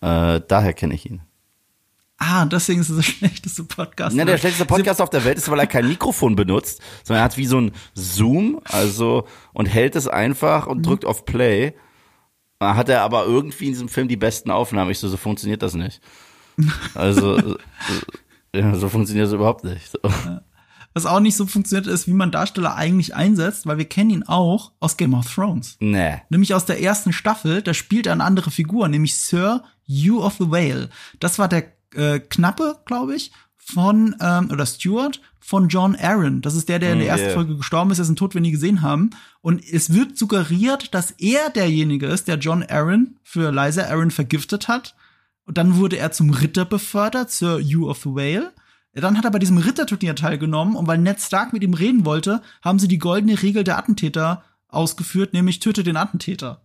Äh, 0.00 0.40
daher 0.48 0.72
kenne 0.72 0.94
ich 0.94 1.10
ihn. 1.10 1.20
Ah, 2.18 2.44
deswegen 2.44 2.80
ist 2.80 2.90
es 2.90 2.96
der 2.96 3.02
schlechteste 3.12 3.64
Podcast. 3.64 4.14
Ne, 4.14 4.24
der 4.24 4.38
schlechteste 4.38 4.66
Podcast 4.66 5.00
auf 5.00 5.10
der 5.10 5.24
Welt 5.24 5.38
ist, 5.38 5.48
weil 5.50 5.60
er 5.60 5.66
kein 5.66 5.88
Mikrofon 5.88 6.36
benutzt, 6.36 6.82
sondern 7.04 7.22
er 7.22 7.24
hat 7.24 7.36
wie 7.36 7.46
so 7.46 7.60
ein 7.60 7.72
Zoom, 7.94 8.60
also 8.64 9.26
und 9.52 9.66
hält 9.66 9.96
es 9.96 10.08
einfach 10.08 10.66
und 10.66 10.78
mhm. 10.78 10.82
drückt 10.82 11.04
auf 11.04 11.24
Play. 11.24 11.74
Hat 12.60 12.88
er 12.88 13.02
aber 13.02 13.24
irgendwie 13.24 13.66
in 13.66 13.72
diesem 13.72 13.88
Film 13.88 14.08
die 14.08 14.16
besten 14.16 14.50
Aufnahmen. 14.50 14.90
Ich 14.90 14.98
so, 14.98 15.08
so 15.08 15.16
funktioniert 15.16 15.62
das 15.62 15.74
nicht. 15.74 16.00
Also, 16.94 17.36
äh, 18.52 18.60
ja, 18.60 18.74
so 18.74 18.88
funktioniert 18.88 19.28
es 19.28 19.32
überhaupt 19.32 19.62
nicht. 19.62 19.88
So. 19.92 19.98
Was 20.94 21.06
auch 21.06 21.20
nicht 21.20 21.36
so 21.36 21.46
funktioniert, 21.46 21.86
ist, 21.86 22.08
wie 22.08 22.12
man 22.12 22.32
Darsteller 22.32 22.74
eigentlich 22.74 23.14
einsetzt, 23.14 23.66
weil 23.66 23.78
wir 23.78 23.84
kennen 23.84 24.10
ihn 24.10 24.22
auch 24.24 24.72
aus 24.80 24.96
Game 24.96 25.14
of 25.14 25.32
Thrones. 25.32 25.76
Nee. 25.78 26.16
Nämlich 26.30 26.54
aus 26.54 26.64
der 26.64 26.82
ersten 26.82 27.12
Staffel, 27.12 27.62
da 27.62 27.74
spielt 27.74 28.06
er 28.06 28.14
eine 28.14 28.24
andere 28.24 28.50
Figur, 28.50 28.88
nämlich 28.88 29.16
Sir 29.16 29.62
Hugh 29.88 30.20
of 30.24 30.34
the 30.40 30.50
Whale. 30.50 30.90
Das 31.20 31.38
war 31.38 31.46
der 31.46 31.77
äh, 31.94 32.20
Knappe, 32.20 32.76
glaube 32.84 33.14
ich, 33.14 33.32
von, 33.56 34.16
ähm, 34.20 34.50
oder 34.50 34.66
Stuart 34.66 35.20
von 35.40 35.68
John 35.68 35.96
Aaron. 35.96 36.42
Das 36.42 36.54
ist 36.54 36.68
der, 36.68 36.78
der 36.78 36.92
in 36.92 36.98
der 36.98 37.08
mm, 37.08 37.10
ersten 37.10 37.26
yeah. 37.26 37.34
Folge 37.34 37.56
gestorben 37.56 37.90
ist, 37.90 37.98
dessen 37.98 38.16
Tod 38.16 38.34
wir 38.34 38.40
nie 38.40 38.50
gesehen 38.50 38.82
haben. 38.82 39.10
Und 39.40 39.62
es 39.64 39.92
wird 39.92 40.18
suggeriert, 40.18 40.94
dass 40.94 41.12
er 41.12 41.50
derjenige 41.50 42.06
ist, 42.06 42.28
der 42.28 42.36
John 42.36 42.62
Aaron 42.62 43.18
für 43.22 43.50
Liza 43.50 43.84
Aaron 43.84 44.10
vergiftet 44.10 44.68
hat 44.68 44.94
und 45.48 45.56
dann 45.56 45.76
wurde 45.76 45.96
er 45.96 46.12
zum 46.12 46.28
Ritter 46.28 46.66
befördert, 46.66 47.30
Sir 47.30 47.58
Hugh 47.58 47.88
of 47.88 48.02
the 48.02 48.10
Whale. 48.10 48.52
Dann 48.92 49.16
hat 49.16 49.24
er 49.24 49.30
bei 49.30 49.38
diesem 49.38 49.56
Ritterturnier 49.56 50.14
teilgenommen 50.14 50.76
und 50.76 50.86
weil 50.86 50.98
Ned 50.98 51.20
Stark 51.20 51.54
mit 51.54 51.62
ihm 51.62 51.72
reden 51.72 52.04
wollte, 52.04 52.42
haben 52.60 52.78
sie 52.78 52.86
die 52.86 52.98
goldene 52.98 53.40
Regel 53.40 53.64
der 53.64 53.78
Attentäter 53.78 54.44
ausgeführt, 54.68 55.32
nämlich 55.32 55.60
töte 55.60 55.82
den 55.82 55.96
Attentäter. 55.96 56.60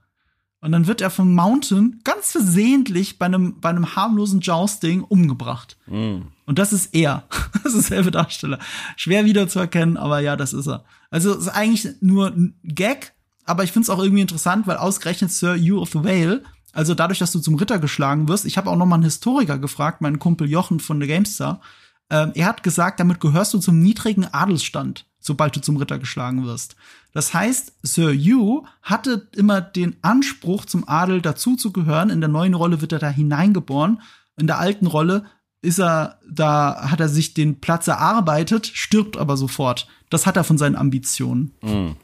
Und 0.64 0.72
dann 0.72 0.88
wird 0.88 1.02
er 1.02 1.10
vom 1.10 1.36
Mountain 1.36 2.00
ganz 2.04 2.32
versehentlich 2.32 3.20
bei 3.20 3.26
einem, 3.26 3.60
bei 3.60 3.70
einem 3.70 3.96
harmlosen 3.96 4.40
Jousting 4.40 5.04
umgebracht. 5.04 5.78
Mm. 5.88 6.22
Und 6.46 6.60
das 6.60 6.74
ist 6.74 6.94
er. 6.94 7.24
Das 7.64 7.74
ist 7.76 7.90
derselbe 7.90 8.12
Darsteller. 8.12 8.60
Schwer 8.98 9.24
wiederzuerkennen, 9.24 9.96
aber 9.96 10.20
ja, 10.20 10.36
das 10.36 10.52
ist 10.52 10.68
er. 10.68 10.84
Also 11.12 11.32
es 11.32 11.44
ist 11.44 11.48
eigentlich 11.48 11.88
nur 12.02 12.28
ein 12.28 12.56
Gag, 12.64 13.14
aber 13.46 13.64
ich 13.64 13.72
finde 13.72 13.86
es 13.86 13.90
auch 13.90 14.04
irgendwie 14.04 14.22
interessant, 14.22 14.68
weil 14.68 14.76
ausgerechnet 14.76 15.32
Sir 15.32 15.56
Hugh 15.56 15.80
of 15.80 15.92
the 15.92 16.04
Whale 16.04 16.44
also 16.74 16.96
dadurch, 16.96 17.20
dass 17.20 17.32
du 17.32 17.40
zum 17.40 17.56
Ritter 17.56 17.78
geschlagen 17.78 18.28
wirst, 18.28 18.46
ich 18.46 18.58
habe 18.58 18.70
auch 18.70 18.76
noch 18.76 18.88
mal 18.88 18.96
einen 18.96 19.04
Historiker 19.04 19.60
gefragt, 19.60 20.02
meinen 20.02 20.20
Kumpel 20.20 20.50
Jochen 20.50 20.80
von 20.80 21.00
The 21.00 21.08
Gamestar. 21.08 21.62
Ähm, 22.10 22.32
er 22.34 22.48
hat 22.48 22.64
gesagt, 22.64 23.00
damit 23.00 23.20
gehörst 23.20 23.54
du 23.54 23.60
zum 23.60 23.80
niedrigen 23.80 24.26
Adelsstand, 24.26 25.06
sobald 25.20 25.56
du 25.56 25.62
zum 25.62 25.78
Ritter 25.78 26.00
geschlagen 26.00 26.46
wirst. 26.46 26.76
Das 27.14 27.34
heißt, 27.34 27.74
Sir 27.84 28.12
Hugh 28.14 28.66
hatte 28.82 29.28
immer 29.36 29.62
den 29.62 29.96
Anspruch, 30.02 30.66
zum 30.66 30.88
Adel 30.88 31.22
dazuzugehören. 31.22 32.10
In 32.10 32.22
der 32.22 32.30
neuen 32.30 32.56
Rolle 32.56 32.82
wird 32.82 32.92
er 32.92 33.00
da 33.00 33.10
hineingeboren. 33.10 34.02
In 34.36 34.48
der 34.48 34.60
alten 34.60 34.88
Rolle 34.88 35.26
ist 35.62 35.80
er, 35.80 36.20
da 36.30 36.90
hat 36.90 37.00
er 37.00 37.10
sich 37.10 37.34
den 37.34 37.62
Platz 37.62 37.88
erarbeitet, 37.88 38.68
stirbt 38.68 39.16
aber 39.16 39.38
sofort. 39.38 39.88
Das 40.10 40.26
hat 40.26 40.38
er 40.38 40.44
von 40.44 40.58
seinen 40.58 40.76
Ambitionen. 40.76 41.54
Mhm. 41.62 41.96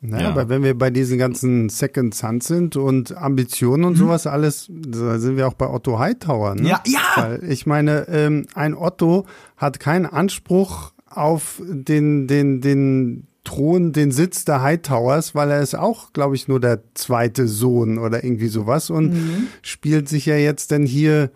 Naja, 0.00 0.24
ja. 0.24 0.30
aber 0.30 0.50
wenn 0.50 0.62
wir 0.62 0.76
bei 0.76 0.90
diesen 0.90 1.18
ganzen 1.18 1.70
Second 1.70 2.14
Sons 2.14 2.46
sind 2.46 2.76
und 2.76 3.16
Ambitionen 3.16 3.84
und 3.84 3.94
mhm. 3.94 3.98
sowas 3.98 4.26
alles, 4.26 4.66
da 4.68 5.18
sind 5.18 5.36
wir 5.36 5.48
auch 5.48 5.54
bei 5.54 5.68
Otto 5.68 5.98
Hightower. 5.98 6.54
Ne? 6.54 6.68
Ja, 6.68 6.82
ja. 6.86 7.00
Weil 7.16 7.44
ich 7.44 7.64
meine, 7.64 8.06
ähm, 8.08 8.46
ein 8.54 8.74
Otto 8.74 9.26
hat 9.56 9.80
keinen 9.80 10.04
Anspruch 10.06 10.92
auf 11.06 11.60
den, 11.66 12.26
den, 12.26 12.60
den 12.60 13.26
Thron, 13.44 13.92
den 13.92 14.10
Sitz 14.10 14.44
der 14.44 14.62
Hightowers, 14.62 15.34
weil 15.34 15.50
er 15.50 15.60
ist 15.60 15.74
auch, 15.74 16.12
glaube 16.12 16.34
ich, 16.34 16.48
nur 16.48 16.60
der 16.60 16.82
zweite 16.94 17.46
Sohn 17.46 17.98
oder 17.98 18.24
irgendwie 18.24 18.48
sowas 18.48 18.90
und 18.90 19.12
mhm. 19.12 19.46
spielt 19.62 20.08
sich 20.08 20.26
ja 20.26 20.36
jetzt 20.36 20.70
denn 20.70 20.86
hier 20.86 21.30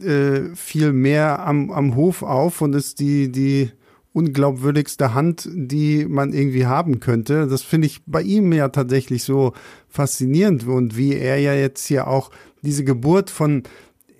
äh, 0.00 0.54
viel 0.54 0.92
mehr 0.92 1.46
am, 1.46 1.70
am 1.70 1.96
Hof 1.96 2.22
auf 2.22 2.60
und 2.60 2.74
ist 2.74 3.00
die, 3.00 3.32
die 3.32 3.70
unglaubwürdigste 4.12 5.14
Hand, 5.14 5.48
die 5.52 6.06
man 6.06 6.32
irgendwie 6.32 6.66
haben 6.66 7.00
könnte. 7.00 7.46
Das 7.46 7.62
finde 7.62 7.86
ich 7.86 8.02
bei 8.06 8.22
ihm 8.22 8.52
ja 8.52 8.68
tatsächlich 8.68 9.24
so 9.24 9.52
faszinierend 9.88 10.66
und 10.66 10.96
wie 10.96 11.14
er 11.14 11.38
ja 11.38 11.54
jetzt 11.54 11.86
hier 11.86 12.06
auch 12.06 12.30
diese 12.62 12.84
Geburt 12.84 13.30
von 13.30 13.62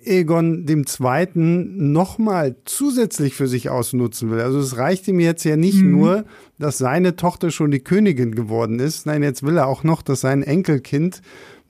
Egon 0.07 0.65
dem 0.65 0.87
Zweiten 0.87 1.91
nochmal 1.91 2.55
zusätzlich 2.65 3.35
für 3.35 3.47
sich 3.47 3.69
ausnutzen 3.69 4.31
will. 4.31 4.39
Also 4.39 4.59
es 4.59 4.77
reicht 4.77 5.07
ihm 5.07 5.19
jetzt 5.19 5.43
ja 5.43 5.57
nicht 5.57 5.81
mhm. 5.81 5.91
nur, 5.91 6.25
dass 6.57 6.77
seine 6.77 7.15
Tochter 7.15 7.51
schon 7.51 7.71
die 7.71 7.79
Königin 7.79 8.33
geworden 8.33 8.79
ist. 8.79 9.05
Nein, 9.05 9.23
jetzt 9.23 9.43
will 9.43 9.57
er 9.57 9.67
auch 9.67 9.83
noch, 9.83 10.01
dass 10.01 10.21
sein 10.21 10.43
Enkelkind 10.43 11.21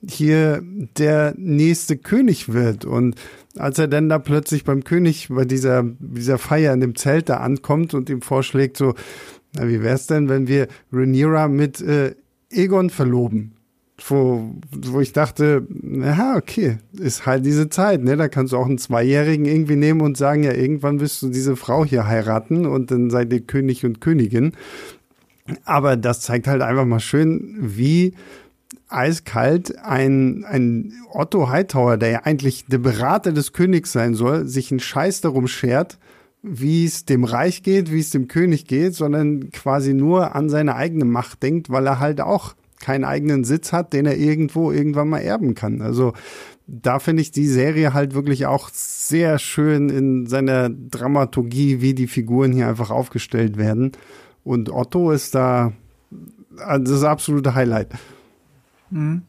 hier 0.06 0.62
der 0.96 1.34
nächste 1.36 1.96
König 1.96 2.52
wird. 2.52 2.84
Und 2.84 3.16
als 3.56 3.78
er 3.78 3.88
dann 3.88 4.08
da 4.08 4.18
plötzlich 4.18 4.64
beim 4.64 4.84
König 4.84 5.28
bei 5.28 5.44
dieser, 5.44 5.84
dieser 5.98 6.38
Feier 6.38 6.72
in 6.72 6.80
dem 6.80 6.94
Zelt 6.94 7.28
da 7.28 7.38
ankommt 7.38 7.94
und 7.94 8.08
ihm 8.08 8.22
vorschlägt, 8.22 8.76
so, 8.76 8.94
na, 9.54 9.68
wie 9.68 9.82
wär's 9.82 10.06
denn, 10.06 10.28
wenn 10.28 10.46
wir 10.46 10.68
Rhaenyra 10.92 11.48
mit 11.48 11.80
äh, 11.80 12.14
Egon 12.50 12.90
verloben? 12.90 13.57
Wo, 14.06 14.54
wo 14.70 15.00
ich 15.00 15.12
dachte, 15.12 15.66
na 15.68 16.36
okay, 16.36 16.78
ist 16.92 17.26
halt 17.26 17.44
diese 17.44 17.68
Zeit, 17.68 18.02
ne? 18.04 18.16
Da 18.16 18.28
kannst 18.28 18.52
du 18.52 18.56
auch 18.56 18.66
einen 18.66 18.78
Zweijährigen 18.78 19.44
irgendwie 19.44 19.74
nehmen 19.74 20.02
und 20.02 20.16
sagen, 20.16 20.44
ja, 20.44 20.52
irgendwann 20.52 21.00
wirst 21.00 21.20
du 21.22 21.30
diese 21.30 21.56
Frau 21.56 21.84
hier 21.84 22.06
heiraten 22.06 22.64
und 22.64 22.92
dann 22.92 23.10
seid 23.10 23.32
ihr 23.32 23.40
König 23.40 23.84
und 23.84 24.00
Königin. 24.00 24.52
Aber 25.64 25.96
das 25.96 26.20
zeigt 26.20 26.46
halt 26.46 26.62
einfach 26.62 26.84
mal 26.84 27.00
schön, 27.00 27.56
wie 27.60 28.14
eiskalt 28.88 29.78
ein, 29.78 30.44
ein 30.44 30.92
Otto 31.12 31.48
Hightower, 31.48 31.96
der 31.96 32.10
ja 32.10 32.20
eigentlich 32.24 32.66
der 32.66 32.78
Berater 32.78 33.32
des 33.32 33.52
Königs 33.52 33.92
sein 33.92 34.14
soll, 34.14 34.46
sich 34.46 34.70
einen 34.70 34.80
Scheiß 34.80 35.20
darum 35.20 35.46
schert, 35.46 35.98
wie 36.42 36.84
es 36.84 37.04
dem 37.04 37.24
Reich 37.24 37.62
geht, 37.62 37.92
wie 37.92 38.00
es 38.00 38.10
dem 38.10 38.28
König 38.28 38.66
geht, 38.66 38.94
sondern 38.94 39.50
quasi 39.50 39.92
nur 39.92 40.34
an 40.34 40.48
seine 40.48 40.76
eigene 40.76 41.04
Macht 41.04 41.42
denkt, 41.42 41.70
weil 41.70 41.86
er 41.86 42.00
halt 42.00 42.20
auch 42.20 42.54
keinen 42.80 43.04
eigenen 43.04 43.44
Sitz 43.44 43.72
hat, 43.72 43.92
den 43.92 44.06
er 44.06 44.16
irgendwo 44.16 44.72
irgendwann 44.72 45.08
mal 45.08 45.20
erben 45.20 45.54
kann. 45.54 45.82
Also 45.82 46.12
da 46.66 46.98
finde 46.98 47.22
ich 47.22 47.30
die 47.30 47.46
Serie 47.46 47.94
halt 47.94 48.14
wirklich 48.14 48.46
auch 48.46 48.68
sehr 48.72 49.38
schön 49.38 49.88
in 49.88 50.26
seiner 50.26 50.68
Dramaturgie, 50.68 51.80
wie 51.80 51.94
die 51.94 52.06
Figuren 52.06 52.52
hier 52.52 52.68
einfach 52.68 52.90
aufgestellt 52.90 53.56
werden. 53.56 53.92
Und 54.44 54.70
Otto 54.70 55.10
ist 55.10 55.34
da 55.34 55.72
das 56.50 57.04
absolute 57.04 57.54
Highlight. 57.54 57.92
Mhm. 58.90 59.22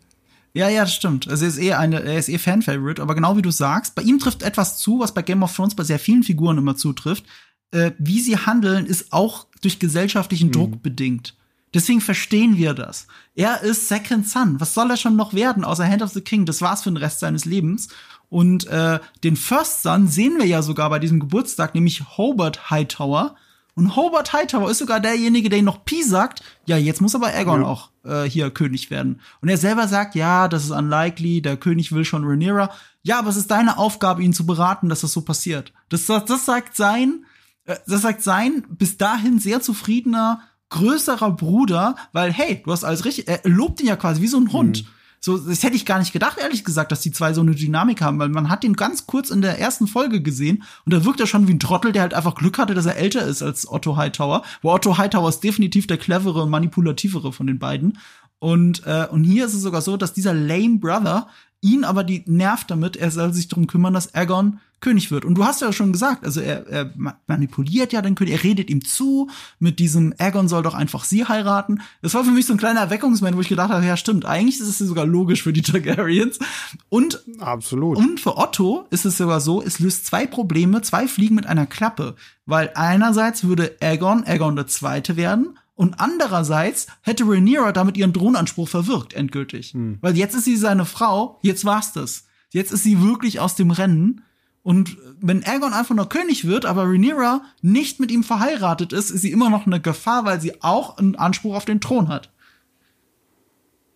Ja, 0.54 0.68
ja, 0.68 0.82
das 0.82 0.94
stimmt. 0.94 1.30
Also 1.30 1.46
er 1.46 1.50
ist 1.50 1.60
eh 1.60 1.74
eine, 1.74 2.02
er 2.02 2.18
ist 2.18 2.28
eh 2.28 2.38
Fan-Favorite, 2.38 3.02
aber 3.02 3.16
genau 3.16 3.38
wie 3.38 3.42
du 3.42 3.52
sagst, 3.52 3.96
bei 3.96 4.02
ihm 4.02 4.20
trifft 4.20 4.44
etwas 4.44 4.78
zu, 4.78 5.00
was 5.00 5.14
bei 5.14 5.22
Game 5.22 5.44
of 5.44 5.56
Thrones 5.56 5.76
bei 5.76 5.84
sehr 5.84 6.00
vielen 6.00 6.24
Figuren 6.24 6.58
immer 6.58 6.76
zutrifft. 6.76 7.26
Äh, 7.72 7.92
wie 8.00 8.20
sie 8.20 8.36
handeln, 8.36 8.86
ist 8.86 9.14
auch 9.14 9.46
durch 9.62 9.80
gesellschaftlichen 9.80 10.48
mhm. 10.48 10.54
Druck 10.54 10.84
bedingt. 10.84 11.38
Deswegen 11.74 12.02
verstehen 12.02 12.58
wir 12.58 12.74
das. 12.74 13.08
Er 13.36 13.62
ist 13.62 13.88
Second 13.88 14.28
Son. 14.28 14.60
Was 14.60 14.74
soll 14.74 14.90
er 14.90 14.98
schon 14.98 15.16
noch 15.16 15.34
werden, 15.34 15.64
außer 15.64 15.88
Hand 15.88 16.02
of 16.02 16.12
the 16.12 16.22
King? 16.22 16.46
Das 16.46 16.62
war's 16.62 16.84
für 16.84 16.92
den 16.92 16.98
Rest 16.98 17.20
seines 17.20 17.46
Lebens. 17.46 17.90
Und 18.30 18.68
äh, 18.68 19.00
den 19.24 19.36
First 19.36 19.84
Son 19.84 20.08
sehen 20.08 20.38
wir 20.38 20.46
ja 20.46 20.62
sogar 20.62 20.90
bei 20.90 21.00
diesem 21.00 21.20
Geburtstag, 21.20 21.76
nämlich 21.76 22.18
Hobart 22.18 22.70
Hightower. 22.70 23.36
Und 23.76 23.96
Hobart 23.96 24.34
Hightower 24.34 24.70
ist 24.70 24.80
sogar 24.80 25.00
derjenige, 25.00 25.50
der 25.50 25.60
ihn 25.60 25.66
noch 25.66 25.86
Pi 25.86 26.04
sagt, 26.04 26.44
ja, 26.66 26.78
jetzt 26.78 27.02
muss 27.02 27.16
aber 27.16 27.28
Aegon 27.28 27.62
ja. 27.62 27.68
auch 27.68 27.90
äh, 28.04 28.24
hier 28.24 28.52
König 28.52 28.92
werden. 28.92 29.22
Und 29.42 29.50
er 29.50 29.58
selber 29.58 29.88
sagt, 29.88 30.16
ja, 30.16 30.48
das 30.48 30.66
ist 30.66 30.72
unlikely, 30.72 31.42
der 31.42 31.56
König 31.58 31.92
will 31.92 32.04
schon 32.04 32.26
Rhaenyra. 32.26 32.72
Ja, 33.04 33.20
aber 33.20 33.30
es 33.30 33.38
ist 33.38 33.52
deine 33.52 33.78
Aufgabe, 33.78 34.22
ihn 34.22 34.34
zu 34.34 34.46
beraten, 34.46 34.90
dass 34.90 35.02
das 35.02 35.14
so 35.14 35.22
passiert. 35.22 35.72
Das, 35.88 36.06
das, 36.08 36.26
das 36.26 36.46
sagt 36.46 36.76
sein, 36.76 37.26
äh, 37.66 37.78
das 37.88 38.02
sagt 38.02 38.22
sein 38.22 38.66
bis 38.70 38.98
dahin 38.98 39.40
sehr 39.40 39.62
zufriedener, 39.62 40.42
größerer 40.70 41.32
Bruder, 41.32 41.96
weil, 42.12 42.32
hey, 42.32 42.62
du 42.64 42.72
hast 42.72 42.84
alles 42.84 43.06
richtig, 43.06 43.28
er 43.28 43.42
lobt 43.44 43.82
ihn 43.82 43.88
ja 43.88 43.96
quasi 43.96 44.22
wie 44.22 44.28
so 44.28 44.38
ein 44.38 44.52
Hund. 44.54 44.84
Mhm. 44.84 44.88
So, 45.22 45.38
das 45.38 45.64
hätte 45.64 45.76
ich 45.76 45.86
gar 45.86 46.00
nicht 46.00 46.14
gedacht, 46.14 46.38
ehrlich 46.38 46.64
gesagt, 46.64 46.94
dass 46.94 47.02
die 47.02 47.12
zwei 47.12 47.34
so 47.34 47.42
eine 47.42 47.54
Dynamik 47.54 48.02
haben, 48.02 48.20
weil 48.20 48.30
man 48.30 48.50
hat 48.50 48.64
ihn 48.64 48.76
ganz 48.76 49.06
kurz 49.06 49.30
in 49.32 49.42
der 49.42 49.60
ersten 49.60 49.86
Folge 49.86 50.22
gesehen 50.22 50.64
und 50.86 50.94
da 50.94 51.04
wirkt 51.04 51.20
er 51.20 51.28
schon 51.28 51.48
wie 51.48 51.54
ein 51.54 51.60
Trottel, 51.60 51.92
der 51.92 52.04
halt 52.04 52.14
einfach 52.14 52.36
Glück 52.36 52.58
hatte, 52.58 52.74
dass 52.74 52.86
er 52.86 52.96
älter 52.96 53.26
ist 53.26 53.42
als 53.42 53.70
Otto 53.70 53.98
Hightower. 53.98 54.44
Wo 54.62 54.72
Otto 54.72 54.98
Hightower 54.98 55.28
ist 55.28 55.42
definitiv 55.42 55.88
der 55.88 55.98
clevere 55.98 56.44
und 56.44 56.50
manipulativere 56.50 57.34
von 57.34 57.48
den 57.48 57.60
beiden. 57.60 57.98
Und, 58.40 58.86
äh, 58.86 59.08
und 59.12 59.26
hier 59.26 59.46
ist 59.46 59.54
es 59.54 59.62
sogar 59.62 59.82
so, 59.82 59.98
dass 59.98 60.14
dieser 60.14 60.34
lame 60.34 60.78
Brother 60.80 61.28
ihn 61.62 61.84
aber 61.84 62.04
die 62.04 62.24
nervt 62.26 62.72
damit, 62.72 62.96
er 62.96 63.12
soll 63.12 63.34
sich 63.34 63.48
darum 63.48 63.68
kümmern, 63.68 63.94
dass 63.94 64.14
Aegon 64.16 64.60
König 64.82 65.12
wird. 65.12 65.26
Und 65.26 65.36
du 65.36 65.44
hast 65.44 65.62
ja 65.62 65.74
schon 65.74 65.92
gesagt, 65.92 66.24
also 66.24 66.40
er, 66.40 66.66
er 66.68 66.94
manipuliert 67.28 67.92
ja 67.92 68.02
den 68.02 68.16
König, 68.16 68.34
er 68.34 68.44
redet 68.44 68.70
ihm 68.70 68.84
zu, 68.86 69.30
mit 69.60 69.80
diesem 69.80 70.14
Aegon 70.18 70.48
soll 70.48 70.64
doch 70.64 70.74
einfach 70.74 71.04
sie 71.04 71.26
heiraten. 71.26 71.82
Das 72.02 72.14
war 72.14 72.24
für 72.24 72.32
mich 72.32 72.46
so 72.46 72.54
ein 72.54 72.60
kleiner 72.60 72.80
Erweckungsmoment, 72.82 73.36
wo 73.36 73.42
ich 73.42 73.50
gedacht 73.50 73.72
habe, 73.72 73.86
ja 73.86 73.98
stimmt, 73.98 74.26
eigentlich 74.26 74.60
ist 74.60 74.68
es 74.68 74.78
sogar 74.78 75.06
logisch 75.06 75.44
für 75.44 75.54
die 75.54 75.62
Targaryens. 75.62 76.40
Und, 76.88 77.24
Absolut. 77.40 77.98
und 77.98 78.20
für 78.20 78.38
Otto 78.38 78.88
ist 78.90 79.06
es 79.06 79.18
sogar 79.18 79.42
so, 79.42 79.62
es 79.62 79.80
löst 79.80 80.06
zwei 80.06 80.26
Probleme, 80.26 80.82
zwei 80.82 81.08
Fliegen 81.08 81.36
mit 81.36 81.46
einer 81.46 81.66
Klappe. 81.66 82.16
Weil 82.46 82.72
einerseits 82.76 83.44
würde 83.44 83.76
Aegon 83.82 84.24
Aegon 84.24 84.56
der 84.56 84.68
Zweite 84.68 85.18
werden 85.18 85.60
und 85.80 86.02
andererseits 86.02 86.88
hätte 87.04 87.24
Rhaenyra 87.24 87.72
damit 87.72 87.96
ihren 87.96 88.14
Thronanspruch 88.14 88.68
verwirkt, 88.68 89.14
endgültig. 89.14 89.74
Weil 90.02 90.18
jetzt 90.18 90.36
ist 90.36 90.44
sie 90.44 90.58
seine 90.58 90.84
Frau, 90.86 91.40
jetzt 91.42 91.64
war's 91.64 91.94
das. 91.94 92.26
Jetzt 92.50 92.74
ist 92.74 92.84
sie 92.84 93.02
wirklich 93.02 93.40
aus 93.40 93.56
dem 93.56 93.72
Rennen. 93.72 94.22
Und 94.62 94.98
wenn 95.22 95.42
Aegon 95.46 95.72
einfach 95.72 95.96
nur 95.96 96.10
König 96.10 96.44
wird, 96.46 96.66
aber 96.66 96.84
Rhaenyra 96.84 97.44
nicht 97.62 98.02
mit 98.02 98.12
ihm 98.12 98.26
verheiratet 98.26 98.92
ist, 98.92 99.10
ist 99.10 99.22
sie 99.22 99.32
immer 99.32 99.50
noch 99.50 99.66
eine 99.68 99.80
Gefahr, 99.80 100.26
weil 100.26 100.42
sie 100.42 100.62
auch 100.62 100.98
einen 100.98 101.16
Anspruch 101.16 101.56
auf 101.56 101.64
den 101.64 101.80
Thron 101.80 102.10
hat. 102.10 102.30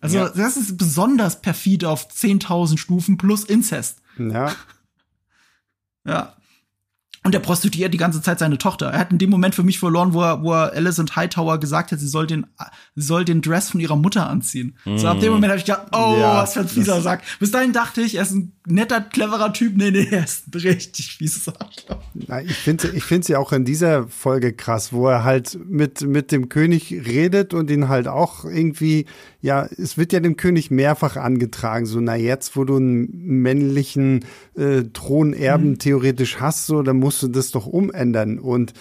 Also 0.00 0.16
Ja. 0.16 0.28
das 0.30 0.56
ist 0.56 0.78
besonders 0.78 1.42
perfid 1.42 1.84
auf 1.84 2.08
10.000 2.08 2.78
Stufen 2.78 3.18
plus 3.18 3.44
Inzest. 3.44 3.98
Ja, 4.18 4.52
Ja. 6.06 6.34
Und 7.26 7.34
er 7.34 7.40
prostituiert 7.40 7.94
die 7.94 7.98
ganze 7.98 8.20
Zeit 8.20 8.38
seine 8.38 8.58
Tochter. 8.58 8.90
Er 8.90 8.98
hat 8.98 9.10
in 9.10 9.16
dem 9.16 9.30
Moment 9.30 9.54
für 9.54 9.62
mich 9.62 9.78
verloren, 9.78 10.12
wo 10.12 10.20
er, 10.20 10.42
wo 10.42 10.52
er 10.52 10.74
Alicent 10.74 11.16
Hightower 11.16 11.58
gesagt 11.58 11.90
hat, 11.90 11.98
sie 11.98 12.06
soll 12.06 12.26
den, 12.26 12.44
sie 12.96 13.06
soll 13.06 13.24
den 13.24 13.40
Dress 13.40 13.70
von 13.70 13.80
ihrer 13.80 13.96
Mutter 13.96 14.28
anziehen. 14.28 14.76
So 14.96 15.08
ab 15.08 15.20
dem 15.20 15.32
Moment 15.32 15.50
habe 15.50 15.58
ich 15.58 15.64
gedacht, 15.64 15.86
oh, 15.92 16.16
Ja, 16.20 16.42
was 16.42 16.52
für 16.52 16.60
ein 16.60 16.68
fieser 16.68 17.00
Sack. 17.00 17.22
Bis 17.40 17.50
dahin 17.50 17.72
dachte 17.72 18.02
ich, 18.02 18.16
er 18.16 18.24
ist 18.24 18.32
ein 18.32 18.52
netter, 18.66 19.00
cleverer 19.00 19.54
Typ. 19.54 19.74
Nee, 19.74 19.90
nee, 19.90 20.06
er 20.10 20.24
ist 20.24 20.54
ein 20.54 20.60
richtig 20.60 21.16
fieses 21.16 21.48
Arschloch. 21.48 22.02
Na, 22.12 22.42
ich 22.42 22.56
finde 22.56 22.88
ich 22.94 23.04
finde 23.04 23.26
sie 23.26 23.36
auch 23.36 23.52
in 23.52 23.64
dieser 23.64 24.06
Folge 24.08 24.52
krass, 24.52 24.92
wo 24.92 25.08
er 25.08 25.24
halt 25.24 25.58
mit, 25.66 26.02
mit 26.02 26.30
dem 26.30 26.50
König 26.50 26.92
redet 27.06 27.54
und 27.54 27.70
ihn 27.70 27.88
halt 27.88 28.06
auch 28.06 28.44
irgendwie, 28.44 29.06
ja, 29.40 29.64
es 29.64 29.96
wird 29.96 30.12
ja 30.12 30.20
dem 30.20 30.36
König 30.36 30.70
mehrfach 30.70 31.16
angetragen, 31.16 31.86
so, 31.86 32.00
na 32.00 32.16
jetzt, 32.16 32.54
wo 32.54 32.64
du 32.64 32.76
einen 32.76 33.08
männlichen 33.12 34.26
äh, 34.56 34.82
Thronerben 34.92 35.78
theoretisch 35.78 36.38
hast, 36.38 36.66
so, 36.66 36.82
dann 36.82 36.98
musst 36.98 37.13
du 37.22 37.28
das 37.28 37.50
doch 37.50 37.66
umändern. 37.66 38.38
Und 38.38 38.72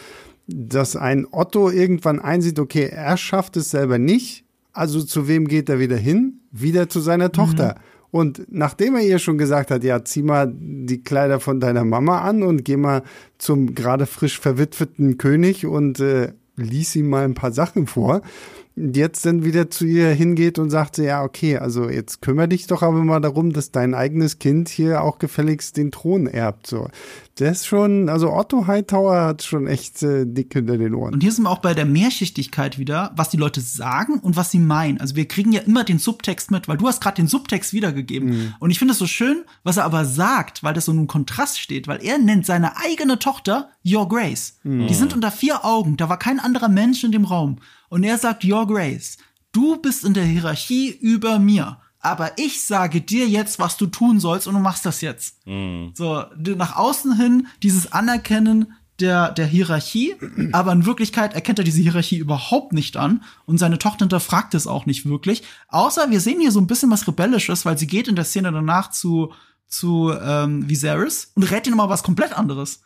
dass 0.48 0.96
ein 0.96 1.26
Otto 1.32 1.70
irgendwann 1.70 2.20
einsieht, 2.20 2.60
okay, 2.60 2.90
er 2.92 3.18
schafft 3.18 3.58
es 3.58 3.72
selber 3.72 3.98
nicht, 3.98 4.46
also 4.74 5.02
zu 5.04 5.28
wem 5.28 5.48
geht 5.48 5.70
er 5.70 5.80
wieder 5.80 5.98
hin? 5.98 6.42
Wieder 6.52 6.90
zu 6.90 7.00
seiner 7.00 7.32
Tochter. 7.32 7.76
Und 8.14 8.46
nachdem 8.50 8.96
er 8.96 9.02
ihr 9.02 9.18
schon 9.18 9.38
gesagt 9.38 9.72
hat, 9.72 9.84
ja, 9.84 10.04
zieh 10.04 10.22
mal 10.22 10.54
die 10.56 11.02
Kleider 11.02 11.40
von 11.40 11.60
deiner 11.60 11.84
Mama 11.84 12.22
an 12.22 12.44
und 12.44 12.64
geh 12.64 12.78
mal 12.78 13.02
zum 13.40 13.74
gerade 13.74 14.06
frisch 14.06 14.40
verwitweten 14.40 15.18
König 15.18 15.66
und 15.66 16.00
äh, 16.00 16.34
lies 16.56 16.96
ihm 16.96 17.10
mal 17.10 17.24
ein 17.26 17.34
paar 17.34 17.52
Sachen 17.52 17.88
vor, 17.88 18.22
jetzt 18.76 19.26
dann 19.26 19.44
wieder 19.44 19.70
zu 19.70 19.86
ihr 19.86 20.10
hingeht 20.10 20.58
und 20.58 20.70
sagt, 20.72 20.98
ja, 20.98 21.24
okay, 21.24 21.58
also 21.58 21.90
jetzt 21.90 22.22
kümmere 22.22 22.48
dich 22.48 22.66
doch 22.66 22.82
aber 22.82 23.04
mal 23.04 23.20
darum, 23.20 23.54
dass 23.54 23.72
dein 23.72 23.94
eigenes 23.94 24.40
Kind 24.40 24.70
hier 24.70 25.04
auch 25.04 25.20
gefälligst 25.20 25.78
den 25.78 25.92
Thron 25.92 26.26
erbt. 26.26 26.66
So, 26.66 26.88
der 27.38 27.52
ist 27.52 27.68
schon, 27.68 28.10
also 28.10 28.32
Otto 28.32 28.66
Hightower 28.66 29.26
hat 29.26 29.44
schon 29.44 29.68
echt 29.68 30.02
äh, 30.02 30.26
dick 30.26 30.54
hinter 30.54 30.78
den 30.78 30.96
Ohren. 30.96 31.14
Und 31.14 31.22
hier 31.22 31.32
sind 31.32 31.44
wir 31.44 31.52
auch 31.52 31.60
bei 31.60 31.76
der 31.76 31.86
Mehrschichtigkeit 31.86 32.80
wieder, 32.80 33.12
was 33.16 33.30
die 33.30 33.38
Leute 33.38 33.62
sagen 33.62 34.20
und 34.20 34.36
was 34.36 34.50
sie 34.50 34.60
meinen. 34.60 35.00
Also 35.00 35.16
wir 35.16 35.28
kriegen 35.28 35.52
ja 35.52 35.62
immer 35.62 35.84
den 35.84 36.00
Subtext 36.00 36.50
mit, 36.50 36.68
weil 36.68 36.78
du 36.78 36.88
hast 36.88 37.02
gerade 37.02 37.18
den 37.18 37.28
Subtext 37.28 37.74
wiedergegeben. 37.74 38.56
Und 38.60 38.72
ich 38.72 38.80
finde 38.80 38.94
es 38.94 39.00
so 39.00 39.08
schön, 39.08 39.44
was 39.64 39.78
er 39.78 39.86
aber 39.86 40.06
sagt, 40.06 40.64
weil 40.64 40.74
das 40.74 40.86
so 40.86 40.92
in 40.92 40.98
einem 40.98 41.08
Kontrast 41.08 41.60
steht, 41.60 41.88
weil 41.88 42.04
er 42.04 42.18
nennt 42.18 42.46
seine 42.46 42.78
eigene 42.78 43.20
Tochter 43.20 43.70
Your 43.86 44.08
Grace. 44.08 44.58
Die 44.64 44.94
sind 44.94 45.14
unter 45.14 45.32
vier 45.32 45.66
Augen, 45.66 45.98
da 45.98 46.10
war 46.10 46.18
kein 46.18 46.40
anderer 46.40 46.70
Mensch 46.70 47.04
in 47.04 47.12
dem 47.12 47.26
Raum. 47.26 47.58
Und 47.94 48.04
er 48.04 48.18
sagt 48.18 48.44
Your 48.44 48.66
Grace, 48.66 49.18
du 49.52 49.78
bist 49.78 50.04
in 50.04 50.14
der 50.16 50.26
Hierarchie 50.26 50.90
über 50.90 51.38
mir. 51.38 51.78
Aber 52.00 52.32
ich 52.38 52.64
sage 52.64 53.02
dir 53.02 53.28
jetzt, 53.28 53.60
was 53.60 53.78
du 53.78 53.86
tun 53.86 54.20
sollst 54.20 54.48
und 54.48 54.56
du 54.56 54.60
machst 54.60 54.86
das 54.86 55.02
jetzt. 55.02 55.38
So, 55.94 56.24
d- 56.36 56.56
nach 56.56 56.76
außen 56.76 57.16
hin 57.16 57.48
dieses 57.62 57.92
Anerkennen 57.94 58.74
der, 59.00 59.32
der 59.32 59.46
Hierarchie, 59.46 60.16
aber 60.54 60.72
in 60.72 60.86
Wirklichkeit 60.86 61.34
erkennt 61.34 61.60
er 61.60 61.66
diese 61.66 61.82
Hierarchie 61.82 62.18
überhaupt 62.18 62.74
nicht 62.74 62.98
an 62.98 63.24
und 63.46 63.58
seine 63.60 63.78
Tochter 63.80 64.06
hinterfragt 64.06 64.54
es 64.56 64.68
auch 64.68 64.86
nicht 64.86 65.06
wirklich. 65.06 65.44
Außer 65.68 66.10
wir 66.12 66.20
sehen 66.20 66.40
hier 66.42 66.52
so 66.52 66.60
ein 66.60 66.68
bisschen 66.68 66.92
was 66.92 67.08
Rebellisches, 67.08 67.64
weil 67.66 67.78
sie 67.78 67.88
geht 67.88 68.08
in 68.08 68.16
der 68.16 68.26
Szene 68.26 68.52
danach 68.52 68.90
zu, 68.92 69.32
zu 69.68 70.12
ähm, 70.20 70.68
Viserys 70.70 71.32
und 71.36 71.44
rät 71.52 71.68
ihm 71.68 71.80
aber 71.80 71.90
was 71.94 72.04
komplett 72.04 72.34
anderes. 72.38 72.82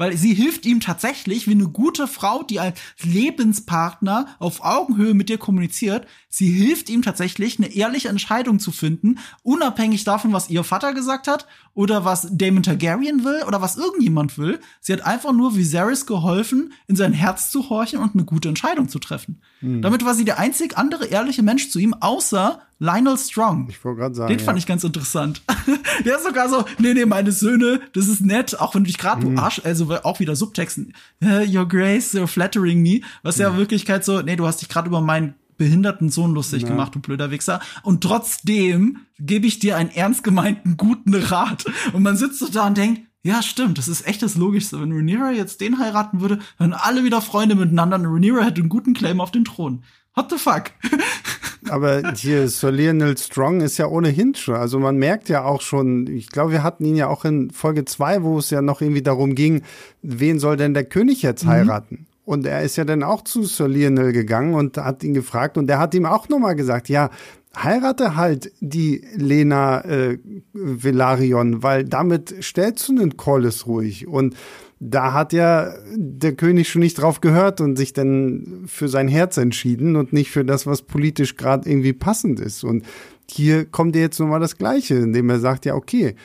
Weil 0.00 0.16
sie 0.16 0.32
hilft 0.32 0.64
ihm 0.64 0.80
tatsächlich, 0.80 1.46
wie 1.46 1.50
eine 1.50 1.68
gute 1.68 2.08
Frau, 2.08 2.42
die 2.42 2.58
als 2.58 2.80
Lebenspartner 3.02 4.28
auf 4.38 4.64
Augenhöhe 4.64 5.12
mit 5.12 5.28
dir 5.28 5.36
kommuniziert, 5.36 6.06
sie 6.30 6.50
hilft 6.50 6.88
ihm 6.88 7.02
tatsächlich, 7.02 7.58
eine 7.58 7.74
ehrliche 7.74 8.08
Entscheidung 8.08 8.60
zu 8.60 8.72
finden, 8.72 9.18
unabhängig 9.42 10.04
davon, 10.04 10.32
was 10.32 10.48
ihr 10.48 10.64
Vater 10.64 10.94
gesagt 10.94 11.28
hat 11.28 11.46
oder 11.74 12.06
was 12.06 12.28
Damon 12.32 12.62
Targaryen 12.62 13.24
will 13.24 13.42
oder 13.46 13.60
was 13.60 13.76
irgendjemand 13.76 14.38
will. 14.38 14.60
Sie 14.80 14.94
hat 14.94 15.04
einfach 15.04 15.34
nur 15.34 15.54
Viserys 15.54 16.06
geholfen, 16.06 16.72
in 16.86 16.96
sein 16.96 17.12
Herz 17.12 17.50
zu 17.50 17.68
horchen 17.68 17.98
und 17.98 18.14
eine 18.14 18.24
gute 18.24 18.48
Entscheidung 18.48 18.88
zu 18.88 19.00
treffen. 19.00 19.42
Damit 19.82 20.02
war 20.06 20.14
sie 20.14 20.24
der 20.24 20.38
einzig 20.38 20.78
andere 20.78 21.08
ehrliche 21.08 21.42
Mensch 21.42 21.68
zu 21.68 21.78
ihm, 21.78 21.92
außer 21.92 22.62
Lionel 22.80 23.16
Strong. 23.18 23.68
Ich 23.68 23.84
wollte 23.84 24.00
gerade 24.00 24.14
sagen, 24.14 24.28
Den 24.30 24.40
fand 24.40 24.56
ja. 24.56 24.60
ich 24.62 24.66
ganz 24.66 24.82
interessant. 24.82 25.42
Der 26.04 26.16
ist 26.16 26.24
sogar 26.24 26.48
so, 26.48 26.64
nee, 26.78 26.94
nee, 26.94 27.04
meine 27.04 27.30
Söhne, 27.30 27.80
das 27.92 28.08
ist 28.08 28.22
nett, 28.22 28.58
auch 28.58 28.74
wenn 28.74 28.82
du 28.84 28.88
dich 28.88 28.98
gerade, 28.98 29.24
Mhm. 29.24 29.36
du 29.36 29.42
Arsch, 29.42 29.60
also 29.64 29.88
auch 30.02 30.18
wieder 30.18 30.34
Subtexten, 30.34 30.94
äh, 31.20 31.46
your 31.46 31.68
grace, 31.68 32.14
you're 32.14 32.26
flattering 32.26 32.82
me, 32.82 33.02
was 33.22 33.36
ja 33.38 33.50
in 33.50 33.58
Wirklichkeit 33.58 34.04
so, 34.04 34.22
nee, 34.22 34.34
du 34.34 34.46
hast 34.46 34.62
dich 34.62 34.68
gerade 34.70 34.88
über 34.88 35.00
meinen 35.00 35.34
behinderten 35.58 36.08
Sohn 36.08 36.32
lustig 36.32 36.64
gemacht, 36.64 36.94
du 36.94 37.00
blöder 37.00 37.30
Wichser. 37.30 37.60
Und 37.82 38.02
trotzdem 38.02 39.00
gebe 39.18 39.46
ich 39.46 39.58
dir 39.58 39.76
einen 39.76 39.90
ernst 39.90 40.24
gemeinten 40.24 40.78
guten 40.78 41.14
Rat. 41.14 41.66
Und 41.92 42.02
man 42.02 42.16
sitzt 42.16 42.38
so 42.38 42.48
da 42.48 42.66
und 42.66 42.78
denkt, 42.78 43.02
ja, 43.22 43.42
stimmt, 43.42 43.76
das 43.76 43.86
ist 43.86 44.06
echt 44.06 44.22
das 44.22 44.36
Logischste. 44.36 44.80
Wenn 44.80 44.90
Rhaenyra 44.92 45.32
jetzt 45.32 45.60
den 45.60 45.78
heiraten 45.78 46.22
würde, 46.22 46.38
dann 46.58 46.72
alle 46.72 47.04
wieder 47.04 47.20
Freunde 47.20 47.54
miteinander 47.56 47.96
und 47.98 48.06
Rhaenyra 48.06 48.42
hätte 48.44 48.62
einen 48.62 48.70
guten 48.70 48.94
Claim 48.94 49.20
auf 49.20 49.30
den 49.30 49.44
Thron. 49.44 49.84
What 50.14 50.30
the 50.30 50.38
fuck? 50.38 50.64
Aber 51.68 52.14
hier, 52.14 52.48
Sir 52.48 52.72
Lionel 52.72 53.16
Strong 53.16 53.60
ist 53.60 53.78
ja 53.78 53.86
ohnehin 53.86 54.34
schon. 54.34 54.56
Also 54.56 54.78
man 54.78 54.96
merkt 54.96 55.28
ja 55.28 55.44
auch 55.44 55.60
schon, 55.60 56.06
ich 56.06 56.30
glaube, 56.30 56.52
wir 56.52 56.62
hatten 56.62 56.84
ihn 56.84 56.96
ja 56.96 57.08
auch 57.08 57.24
in 57.24 57.50
Folge 57.50 57.84
zwei, 57.84 58.22
wo 58.22 58.38
es 58.38 58.50
ja 58.50 58.62
noch 58.62 58.80
irgendwie 58.80 59.02
darum 59.02 59.34
ging, 59.34 59.62
wen 60.02 60.38
soll 60.38 60.56
denn 60.56 60.74
der 60.74 60.84
König 60.84 61.22
jetzt 61.22 61.46
heiraten? 61.46 62.06
Und 62.24 62.46
er 62.46 62.62
ist 62.62 62.76
ja 62.76 62.84
dann 62.84 63.02
auch 63.02 63.22
zu 63.22 63.44
Sir 63.44 63.68
Lionel 63.68 64.12
gegangen 64.12 64.54
und 64.54 64.78
hat 64.78 65.02
ihn 65.04 65.14
gefragt 65.14 65.58
und 65.58 65.66
der 65.66 65.78
hat 65.78 65.94
ihm 65.94 66.06
auch 66.06 66.28
nochmal 66.28 66.54
gesagt, 66.54 66.88
ja, 66.88 67.10
heirate 67.56 68.16
halt 68.16 68.52
die 68.60 69.04
Lena 69.16 69.80
äh, 69.84 70.18
Velaryon, 70.52 71.62
weil 71.62 71.84
damit 71.84 72.34
stellst 72.42 72.88
du 72.88 72.92
einen 72.92 73.16
Collis 73.16 73.66
ruhig. 73.66 74.06
Und 74.06 74.36
da 74.80 75.12
hat 75.12 75.34
ja 75.34 75.74
der 75.94 76.32
König 76.32 76.70
schon 76.70 76.80
nicht 76.80 76.94
drauf 76.94 77.20
gehört 77.20 77.60
und 77.60 77.76
sich 77.76 77.92
dann 77.92 78.64
für 78.66 78.88
sein 78.88 79.08
Herz 79.08 79.36
entschieden 79.36 79.94
und 79.94 80.14
nicht 80.14 80.30
für 80.30 80.44
das, 80.44 80.66
was 80.66 80.82
politisch 80.82 81.36
gerade 81.36 81.68
irgendwie 81.68 81.92
passend 81.92 82.40
ist. 82.40 82.64
Und 82.64 82.84
hier 83.30 83.66
kommt 83.66 83.94
ja 83.94 84.02
jetzt 84.02 84.18
nochmal 84.18 84.40
das 84.40 84.56
Gleiche, 84.56 84.94
indem 84.94 85.28
er 85.28 85.38
sagt, 85.38 85.66
ja, 85.66 85.74
okay, 85.74 86.16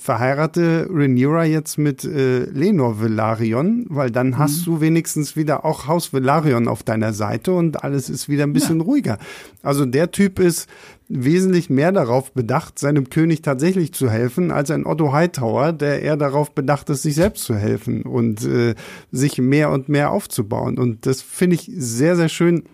verheirate 0.00 0.88
Rhaenyra 0.90 1.44
jetzt 1.44 1.78
mit 1.78 2.04
äh, 2.04 2.44
Lenor 2.44 3.00
Velaryon, 3.00 3.86
weil 3.88 4.10
dann 4.10 4.38
hast 4.38 4.66
du 4.66 4.80
wenigstens 4.80 5.36
wieder 5.36 5.64
auch 5.64 5.86
Haus 5.86 6.12
Velaryon 6.12 6.68
auf 6.68 6.82
deiner 6.82 7.12
Seite 7.12 7.52
und 7.52 7.84
alles 7.84 8.08
ist 8.08 8.28
wieder 8.28 8.44
ein 8.44 8.52
bisschen 8.52 8.80
ruhiger. 8.80 9.18
Also 9.62 9.84
der 9.84 10.10
Typ 10.10 10.38
ist 10.38 10.68
wesentlich 11.08 11.70
mehr 11.70 11.90
darauf 11.90 12.32
bedacht, 12.32 12.78
seinem 12.78 13.08
König 13.08 13.42
tatsächlich 13.42 13.92
zu 13.94 14.10
helfen, 14.10 14.50
als 14.50 14.70
ein 14.70 14.86
Otto 14.86 15.12
Hightower, 15.12 15.72
der 15.72 16.02
eher 16.02 16.16
darauf 16.16 16.54
bedacht 16.54 16.90
ist, 16.90 17.02
sich 17.02 17.14
selbst 17.14 17.44
zu 17.44 17.54
helfen 17.54 18.02
und 18.02 18.44
äh, 18.44 18.74
sich 19.10 19.38
mehr 19.38 19.70
und 19.70 19.88
mehr 19.88 20.12
aufzubauen. 20.12 20.78
Und 20.78 21.06
das 21.06 21.22
finde 21.22 21.56
ich 21.56 21.70
sehr, 21.74 22.14
sehr 22.16 22.28
schön, 22.28 22.64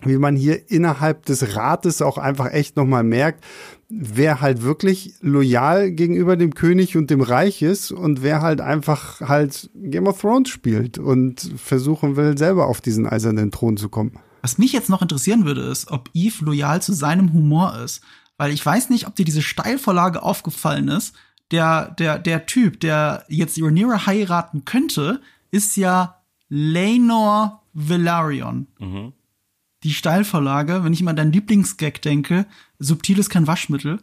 wie 0.00 0.16
man 0.16 0.36
hier 0.36 0.70
innerhalb 0.70 1.26
des 1.26 1.56
Rates 1.56 2.02
auch 2.02 2.18
einfach 2.18 2.52
echt 2.52 2.76
nochmal 2.76 3.04
merkt, 3.04 3.44
wer 3.88 4.40
halt 4.40 4.62
wirklich 4.62 5.14
loyal 5.20 5.90
gegenüber 5.90 6.36
dem 6.36 6.54
König 6.54 6.96
und 6.96 7.10
dem 7.10 7.20
Reich 7.20 7.62
ist 7.62 7.92
und 7.92 8.22
wer 8.22 8.42
halt 8.42 8.60
einfach 8.60 9.20
halt 9.20 9.70
Game 9.74 10.06
of 10.06 10.20
Thrones 10.20 10.48
spielt 10.48 10.98
und 10.98 11.52
versuchen 11.56 12.16
will, 12.16 12.36
selber 12.36 12.66
auf 12.66 12.80
diesen 12.80 13.06
eisernen 13.06 13.50
Thron 13.50 13.76
zu 13.76 13.88
kommen. 13.88 14.18
Was 14.44 14.58
mich 14.58 14.74
jetzt 14.74 14.90
noch 14.90 15.00
interessieren 15.00 15.46
würde, 15.46 15.62
ist, 15.62 15.90
ob 15.90 16.10
Eve 16.12 16.44
loyal 16.44 16.82
zu 16.82 16.92
seinem 16.92 17.32
Humor 17.32 17.78
ist. 17.78 18.02
Weil 18.36 18.52
ich 18.52 18.64
weiß 18.64 18.90
nicht, 18.90 19.06
ob 19.06 19.14
dir 19.14 19.24
diese 19.24 19.40
Steilvorlage 19.40 20.22
aufgefallen 20.22 20.88
ist. 20.88 21.14
Der, 21.50 21.92
der, 21.92 22.18
der 22.18 22.44
Typ, 22.44 22.78
der 22.80 23.24
jetzt 23.30 23.58
Rhaenyra 23.58 24.04
heiraten 24.04 24.66
könnte, 24.66 25.22
ist 25.50 25.78
ja 25.78 26.20
Lenor 26.50 27.62
Velaryon. 27.72 28.66
Die 29.82 29.94
Steilvorlage, 29.94 30.84
wenn 30.84 30.92
ich 30.92 31.00
immer 31.00 31.12
an 31.12 31.16
deinen 31.16 31.32
Lieblingsgag 31.32 32.02
denke, 32.02 32.44
subtil 32.78 33.18
ist 33.18 33.30
kein 33.30 33.46
Waschmittel. 33.46 34.02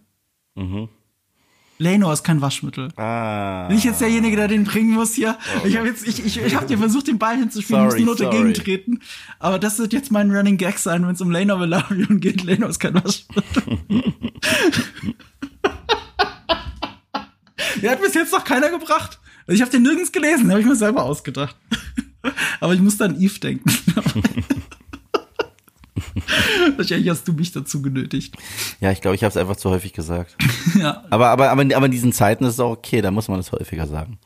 Lenor 1.81 2.13
ist 2.13 2.23
kein 2.23 2.41
Waschmittel. 2.41 2.89
Ah. 2.95 3.67
Bin 3.67 3.75
ich 3.77 3.83
jetzt 3.83 4.01
derjenige, 4.01 4.35
der 4.35 4.47
den 4.47 4.65
bringen 4.65 4.91
muss 4.93 5.15
hier? 5.15 5.35
Oh. 5.61 5.65
Ich 5.65 5.77
habe 5.77 5.87
jetzt, 5.87 6.07
ich, 6.07 6.23
ich, 6.23 6.37
ich 6.39 6.55
habe 6.55 6.67
dir 6.67 6.77
versucht, 6.77 7.07
den 7.07 7.17
Ball 7.17 7.37
hinzuspielen, 7.37 7.89
Sorry, 7.89 8.03
muss 8.03 8.05
nur 8.05 8.17
sorry. 8.17 8.37
dagegen 8.37 8.53
treten. 8.53 8.99
Aber 9.39 9.57
das 9.57 9.79
wird 9.79 9.91
jetzt 9.91 10.11
mein 10.11 10.29
Running 10.29 10.57
Gag 10.57 10.77
sein, 10.77 11.07
wenn 11.07 11.15
es 11.15 11.21
um 11.21 11.31
Lenor 11.31 11.59
Velaryon 11.59 12.19
geht. 12.19 12.43
Lenor 12.43 12.69
ist 12.69 12.79
kein 12.79 12.93
Waschmittel. 12.93 13.79
Der 17.81 17.91
hat 17.91 18.01
bis 18.01 18.13
jetzt 18.13 18.31
noch 18.31 18.43
keiner 18.43 18.69
gebracht. 18.69 19.19
Also 19.47 19.55
ich 19.55 19.61
habe 19.61 19.71
den 19.71 19.81
nirgends 19.81 20.11
gelesen, 20.11 20.51
habe 20.51 20.59
ich 20.59 20.67
mir 20.67 20.75
selber 20.75 21.03
ausgedacht. 21.03 21.55
Aber 22.59 22.75
ich 22.75 22.79
muss 22.79 22.97
dann 22.97 23.19
Eve 23.19 23.39
denken. 23.39 23.71
Wahrscheinlich 26.77 27.09
hast 27.09 27.27
du 27.27 27.33
mich 27.33 27.51
dazu 27.51 27.81
genötigt. 27.81 28.35
Ja, 28.79 28.91
ich 28.91 29.01
glaube, 29.01 29.15
ich 29.15 29.23
habe 29.23 29.31
es 29.31 29.37
einfach 29.37 29.55
zu 29.55 29.69
häufig 29.69 29.93
gesagt. 29.93 30.35
Ja. 30.77 31.03
Aber, 31.09 31.29
aber, 31.29 31.49
aber, 31.49 31.61
aber 31.75 31.85
in 31.85 31.91
diesen 31.91 32.13
Zeiten 32.13 32.45
ist 32.45 32.53
es 32.53 32.59
auch 32.59 32.71
okay, 32.71 33.01
da 33.01 33.11
muss 33.11 33.27
man 33.27 33.39
es 33.39 33.51
häufiger 33.51 33.87
sagen. 33.87 34.19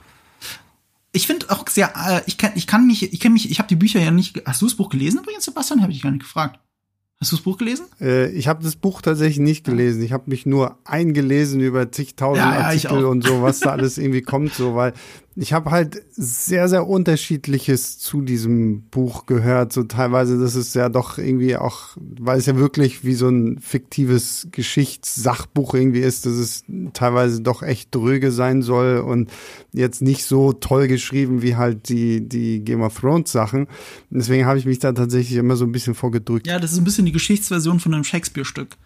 Ich 1.11 1.27
finde 1.27 1.49
auch 1.49 1.67
sehr, 1.67 1.93
äh, 1.95 2.21
ich 2.27 2.37
kann, 2.37 2.51
ich 2.55 2.67
kann 2.67 2.85
mich, 2.85 3.11
ich 3.13 3.19
kenne 3.19 3.33
mich, 3.33 3.49
ich 3.49 3.57
habe 3.57 3.67
die 3.67 3.75
Bücher 3.75 3.99
ja 3.99 4.11
nicht. 4.11 4.43
Hast 4.45 4.61
du 4.61 4.65
das 4.65 4.75
Buch 4.75 4.89
gelesen 4.89 5.19
übrigens, 5.19 5.45
Sebastian? 5.45 5.81
Habe 5.81 5.91
ich 5.91 6.01
gar 6.01 6.11
nicht 6.11 6.23
gefragt. 6.23 6.59
Hast 7.19 7.31
du 7.31 7.37
das 7.37 7.43
Buch 7.43 7.57
gelesen? 7.57 7.85
Äh, 8.01 8.29
ich 8.31 8.47
habe 8.47 8.63
das 8.63 8.75
Buch 8.75 9.01
tatsächlich 9.01 9.39
nicht 9.39 9.63
gelesen. 9.63 10.03
Ich 10.03 10.11
habe 10.11 10.29
mich 10.29 10.45
nur 10.45 10.77
eingelesen 10.83 11.61
über 11.61 11.89
zigtausend 11.91 12.45
Ja, 12.45 12.59
ja, 12.59 12.65
Artikel 12.67 13.05
und 13.05 13.25
so, 13.25 13.41
was 13.41 13.61
da 13.61 13.69
alles 13.71 13.97
irgendwie 13.97 14.21
kommt, 14.21 14.53
so, 14.53 14.75
weil 14.75 14.93
ich 15.37 15.51
habe 15.51 15.69
halt 15.69 16.01
sehr, 16.11 16.69
sehr 16.69 16.87
unterschiedliches 16.87 17.99
zu 17.99 18.21
diesem 18.21 18.83
Buch 18.83 19.25
gehört. 19.25 19.73
So 19.73 19.83
teilweise, 19.83 20.39
das 20.39 20.55
ist 20.55 20.73
ja 20.75 20.87
doch 20.87 21.17
irgendwie 21.17 21.57
auch, 21.57 21.97
weil 21.97 22.37
es 22.37 22.45
ja 22.45 22.55
wirklich 22.55 23.03
wie 23.03 23.15
so 23.15 23.27
ein 23.27 23.59
fiktives 23.59 24.47
Geschichtssachbuch 24.51 25.73
irgendwie 25.73 25.99
ist, 25.99 26.25
dass 26.25 26.33
es 26.33 26.63
teilweise 26.93 27.41
doch 27.41 27.63
echt 27.63 27.93
dröge 27.93 28.31
sein 28.31 28.61
soll 28.61 28.99
und 28.99 29.29
jetzt 29.73 30.01
nicht 30.01 30.23
so 30.23 30.53
toll 30.53 30.87
geschrieben 30.87 31.41
wie 31.41 31.57
halt 31.57 31.89
die, 31.89 32.21
die 32.27 32.63
Game 32.63 32.81
of 32.81 32.97
Thrones 32.97 33.33
Sachen. 33.33 33.67
Deswegen 34.09 34.45
habe 34.45 34.57
ich 34.57 34.65
mich 34.65 34.79
da 34.79 34.93
tatsächlich 34.93 35.37
immer 35.37 35.57
so 35.57 35.65
ein 35.65 35.73
bisschen 35.73 35.95
vorgedrückt. 35.95 36.47
Ja, 36.47 36.59
das 36.59 36.71
ist 36.71 36.77
ein 36.77 36.85
bisschen 36.85 37.05
die 37.05 37.11
Geschichtsversion 37.11 37.81
von 37.81 37.93
einem 37.93 38.05
Shakespeare-Stück. 38.05 38.77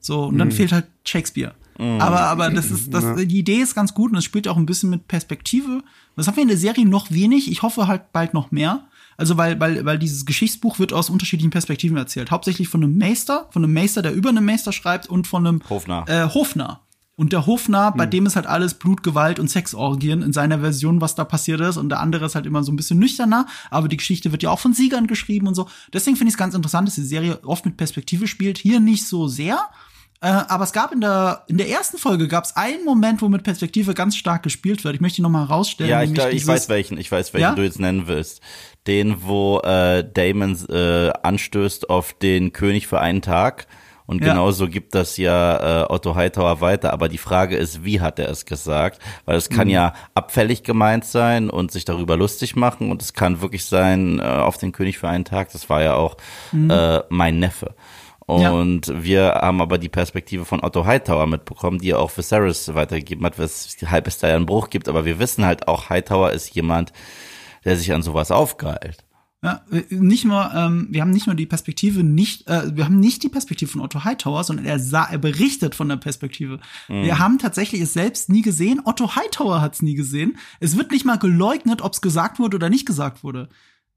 So, 0.00 0.24
und 0.24 0.38
dann 0.38 0.50
fehlt 0.50 0.72
halt 0.72 0.86
Shakespeare. 1.04 1.54
Aber, 1.80 2.20
aber 2.20 2.50
das 2.50 2.70
ist, 2.70 2.92
das, 2.92 3.16
die 3.16 3.38
Idee 3.38 3.60
ist 3.60 3.74
ganz 3.74 3.94
gut 3.94 4.10
und 4.10 4.18
es 4.18 4.24
spielt 4.24 4.48
auch 4.48 4.56
ein 4.56 4.66
bisschen 4.66 4.90
mit 4.90 5.08
Perspektive. 5.08 5.82
Das 6.16 6.26
haben 6.26 6.36
wir 6.36 6.42
in 6.42 6.48
der 6.48 6.58
Serie 6.58 6.86
noch 6.86 7.10
wenig. 7.10 7.50
Ich 7.50 7.62
hoffe 7.62 7.86
halt 7.86 8.12
bald 8.12 8.34
noch 8.34 8.50
mehr. 8.50 8.84
Also, 9.16 9.36
weil, 9.36 9.60
weil, 9.60 9.84
weil 9.84 9.98
dieses 9.98 10.24
Geschichtsbuch 10.24 10.78
wird 10.78 10.92
aus 10.92 11.10
unterschiedlichen 11.10 11.50
Perspektiven 11.50 11.96
erzählt. 11.96 12.30
Hauptsächlich 12.30 12.68
von 12.68 12.82
einem 12.82 12.96
Meister, 12.96 13.48
von 13.50 13.64
einem 13.64 13.74
Meister, 13.74 14.02
der 14.02 14.14
über 14.14 14.30
einem 14.30 14.44
Meister 14.44 14.72
schreibt 14.72 15.08
und 15.08 15.26
von 15.26 15.46
einem 15.46 15.62
Hofnarr. 15.68 16.08
Äh, 16.08 16.28
Hofnarr. 16.28 16.80
Und 17.16 17.34
der 17.34 17.44
Hofnarr, 17.44 17.92
bei 17.94 18.06
dem 18.06 18.24
ist 18.24 18.36
halt 18.36 18.46
alles 18.46 18.72
Blut, 18.72 19.02
Gewalt 19.02 19.38
und 19.38 19.48
Sexorgien 19.48 20.22
in 20.22 20.32
seiner 20.32 20.60
Version, 20.60 21.02
was 21.02 21.16
da 21.16 21.24
passiert 21.24 21.60
ist. 21.60 21.76
Und 21.76 21.90
der 21.90 22.00
andere 22.00 22.24
ist 22.24 22.34
halt 22.34 22.46
immer 22.46 22.62
so 22.62 22.72
ein 22.72 22.76
bisschen 22.76 22.98
nüchterner. 22.98 23.46
Aber 23.70 23.88
die 23.88 23.98
Geschichte 23.98 24.32
wird 24.32 24.42
ja 24.42 24.48
auch 24.48 24.58
von 24.58 24.72
Siegern 24.72 25.06
geschrieben 25.06 25.46
und 25.46 25.54
so. 25.54 25.68
Deswegen 25.92 26.16
finde 26.16 26.30
ich 26.30 26.34
es 26.34 26.38
ganz 26.38 26.54
interessant, 26.54 26.88
dass 26.88 26.94
die 26.94 27.02
Serie 27.02 27.38
oft 27.44 27.66
mit 27.66 27.76
Perspektive 27.76 28.26
spielt. 28.26 28.56
Hier 28.56 28.80
nicht 28.80 29.06
so 29.06 29.28
sehr. 29.28 29.68
Äh, 30.22 30.26
aber 30.48 30.64
es 30.64 30.72
gab 30.72 30.92
in 30.92 31.00
der, 31.00 31.44
in 31.46 31.56
der 31.56 31.68
ersten 31.70 31.96
Folge 31.96 32.28
gab 32.28 32.44
es 32.44 32.54
einen 32.54 32.84
Moment, 32.84 33.22
wo 33.22 33.28
mit 33.28 33.42
Perspektive 33.42 33.94
ganz 33.94 34.16
stark 34.16 34.42
gespielt 34.42 34.84
wird. 34.84 34.94
Ich 34.94 35.00
möchte 35.00 35.20
ihn 35.20 35.22
noch 35.22 35.30
mal 35.30 35.44
rausstellen. 35.44 35.90
Ja, 35.90 36.02
ich, 36.02 36.12
glaub, 36.12 36.30
ich 36.30 36.46
weiß 36.46 36.68
welchen, 36.68 36.98
ich 36.98 37.10
weiß 37.10 37.32
welchen 37.32 37.42
Ja? 37.48 37.54
du 37.54 37.62
jetzt 37.62 37.80
nennen 37.80 38.06
willst. 38.06 38.42
Den, 38.86 39.22
wo 39.22 39.60
äh, 39.60 40.04
Damon 40.12 40.58
äh, 40.68 41.10
anstößt 41.22 41.88
auf 41.88 42.12
den 42.12 42.52
König 42.52 42.86
für 42.86 43.00
einen 43.00 43.22
Tag. 43.22 43.66
Und 44.06 44.24
Ja. 44.24 44.32
genauso 44.32 44.66
gibt 44.66 44.96
das 44.96 45.16
ja 45.18 45.84
äh, 45.84 45.86
Otto 45.88 46.16
Hightower 46.16 46.60
weiter. 46.60 46.92
Aber 46.92 47.08
die 47.08 47.16
Frage 47.16 47.56
ist, 47.56 47.84
wie 47.84 48.00
hat 48.00 48.18
er 48.18 48.28
es 48.28 48.44
gesagt? 48.44 49.00
Weil 49.24 49.36
es 49.36 49.48
Mhm. 49.48 49.54
kann 49.54 49.68
ja 49.70 49.94
abfällig 50.14 50.64
gemeint 50.64 51.04
sein 51.04 51.48
und 51.48 51.70
sich 51.70 51.84
darüber 51.84 52.16
lustig 52.16 52.56
machen. 52.56 52.90
Und 52.90 53.00
es 53.02 53.12
kann 53.12 53.40
wirklich 53.40 53.64
sein, 53.66 54.18
äh, 54.18 54.22
auf 54.24 54.58
den 54.58 54.72
König 54.72 54.98
für 54.98 55.08
einen 55.08 55.24
Tag. 55.24 55.52
Das 55.52 55.70
war 55.70 55.82
ja 55.82 55.94
auch 55.94 56.16
äh, 56.52 57.00
mein 57.08 57.38
Neffe. 57.38 57.74
Mhm. 58.36 58.42
Ja. 58.42 58.50
Und 58.50 59.04
wir 59.04 59.24
haben 59.42 59.60
aber 59.60 59.78
die 59.78 59.88
Perspektive 59.88 60.44
von 60.44 60.62
Otto 60.62 60.84
Hightower 60.84 61.26
mitbekommen, 61.26 61.78
die 61.78 61.90
er 61.90 61.98
auch 61.98 62.16
Viserys 62.16 62.74
weitergegeben 62.74 63.24
hat, 63.24 63.38
weshalb 63.38 64.06
es 64.06 64.18
da 64.18 64.28
ja 64.28 64.36
einen 64.36 64.46
Bruch 64.46 64.70
gibt. 64.70 64.88
Aber 64.88 65.04
wir 65.04 65.18
wissen 65.18 65.44
halt 65.44 65.68
auch, 65.68 65.90
Hightower 65.90 66.32
ist 66.32 66.54
jemand, 66.54 66.92
der 67.64 67.76
sich 67.76 67.92
an 67.92 68.02
sowas 68.02 68.30
aufgeilt. 68.30 69.04
Ja, 69.42 69.64
nicht 69.88 70.26
nur, 70.26 70.52
ähm, 70.54 70.88
wir 70.90 71.00
haben 71.00 71.12
nicht 71.12 71.26
nur 71.26 71.34
die 71.34 71.46
Perspektive 71.46 72.04
nicht, 72.04 72.46
äh, 72.46 72.76
wir 72.76 72.84
haben 72.84 73.00
nicht 73.00 73.22
die 73.22 73.30
Perspektive 73.30 73.70
von 73.70 73.80
Otto 73.80 74.04
Hightower, 74.04 74.44
sondern 74.44 74.66
er 74.66 74.78
sah, 74.78 75.04
er 75.04 75.16
berichtet 75.16 75.74
von 75.74 75.88
der 75.88 75.96
Perspektive. 75.96 76.60
Wir 76.88 77.18
haben 77.18 77.38
tatsächlich 77.38 77.80
es 77.80 77.94
selbst 77.94 78.28
nie 78.28 78.42
gesehen. 78.42 78.82
Otto 78.84 79.16
Hightower 79.16 79.62
hat 79.62 79.76
es 79.76 79.82
nie 79.82 79.94
gesehen. 79.94 80.36
Es 80.60 80.76
wird 80.76 80.90
nicht 80.90 81.06
mal 81.06 81.16
geleugnet, 81.16 81.80
ob 81.80 81.94
es 81.94 82.02
gesagt 82.02 82.38
wurde 82.38 82.56
oder 82.56 82.68
nicht 82.68 82.84
gesagt 82.84 83.24
wurde. 83.24 83.48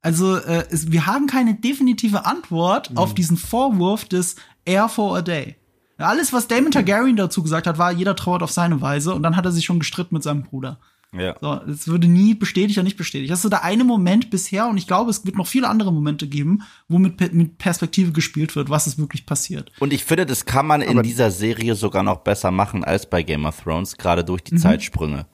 Also 0.03 0.35
äh, 0.37 0.65
es, 0.69 0.91
wir 0.91 1.07
haben 1.07 1.25
keine 1.27 1.55
definitive 1.55 2.25
Antwort 2.25 2.91
auf 2.95 3.15
diesen 3.15 3.37
Vorwurf 3.37 4.05
des 4.05 4.35
Air 4.65 4.89
for 4.89 5.17
a 5.17 5.21
Day. 5.21 5.55
Alles, 5.97 6.33
was 6.33 6.47
Damon 6.47 6.71
Targaryen 6.71 7.15
dazu 7.15 7.41
gesagt 7.41 7.65
hat, 7.67 7.77
war, 7.77 7.91
jeder 7.93 8.15
trauert 8.15 8.43
auf 8.43 8.51
seine 8.51 8.81
Weise 8.81 9.13
und 9.15 9.23
dann 9.23 9.35
hat 9.37 9.45
er 9.45 9.51
sich 9.51 9.63
schon 9.65 9.79
gestritten 9.79 10.15
mit 10.15 10.23
seinem 10.23 10.43
Bruder. 10.43 10.79
Ja. 11.17 11.35
So, 11.39 11.61
es 11.71 11.87
wurde 11.87 12.07
nie 12.07 12.33
bestätigt 12.33 12.77
oder 12.79 12.83
nicht 12.83 12.97
bestätigt. 12.97 13.31
Das 13.31 13.37
ist 13.39 13.43
so 13.43 13.49
der 13.49 13.63
eine 13.63 13.83
Moment 13.83 14.31
bisher 14.31 14.67
und 14.67 14.77
ich 14.77 14.87
glaube, 14.87 15.11
es 15.11 15.23
wird 15.25 15.37
noch 15.37 15.45
viele 15.45 15.69
andere 15.69 15.93
Momente 15.93 16.27
geben, 16.27 16.63
wo 16.89 16.97
mit, 16.97 17.33
mit 17.33 17.59
Perspektive 17.59 18.11
gespielt 18.11 18.55
wird, 18.55 18.71
was 18.71 18.87
ist 18.87 18.97
wirklich 18.97 19.27
passiert. 19.27 19.71
Und 19.79 19.93
ich 19.93 20.03
finde, 20.03 20.25
das 20.25 20.45
kann 20.45 20.65
man 20.65 20.81
in 20.81 20.89
Aber- 20.89 21.03
dieser 21.03 21.29
Serie 21.29 21.75
sogar 21.75 22.01
noch 22.01 22.21
besser 22.21 22.49
machen 22.49 22.83
als 22.83 23.07
bei 23.07 23.21
Game 23.21 23.45
of 23.45 23.61
Thrones, 23.61 23.95
gerade 23.95 24.23
durch 24.23 24.43
die 24.43 24.55
Zeitsprünge. 24.55 25.27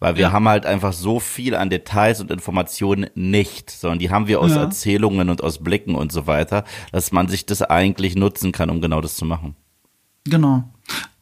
Weil 0.00 0.16
wir 0.16 0.30
haben 0.32 0.48
halt 0.48 0.64
einfach 0.64 0.92
so 0.92 1.18
viel 1.18 1.54
an 1.56 1.70
Details 1.70 2.20
und 2.20 2.30
Informationen 2.30 3.08
nicht, 3.14 3.70
sondern 3.70 3.98
die 3.98 4.10
haben 4.10 4.28
wir 4.28 4.40
aus 4.40 4.52
Ja. 4.52 4.62
Erzählungen 4.62 5.28
und 5.28 5.42
aus 5.42 5.62
Blicken 5.62 5.94
und 5.96 6.12
so 6.12 6.26
weiter, 6.26 6.64
dass 6.92 7.10
man 7.10 7.28
sich 7.28 7.46
das 7.46 7.62
eigentlich 7.62 8.14
nutzen 8.14 8.52
kann, 8.52 8.70
um 8.70 8.80
genau 8.80 9.00
das 9.00 9.16
zu 9.16 9.24
machen. 9.24 9.56
Genau. 10.24 10.64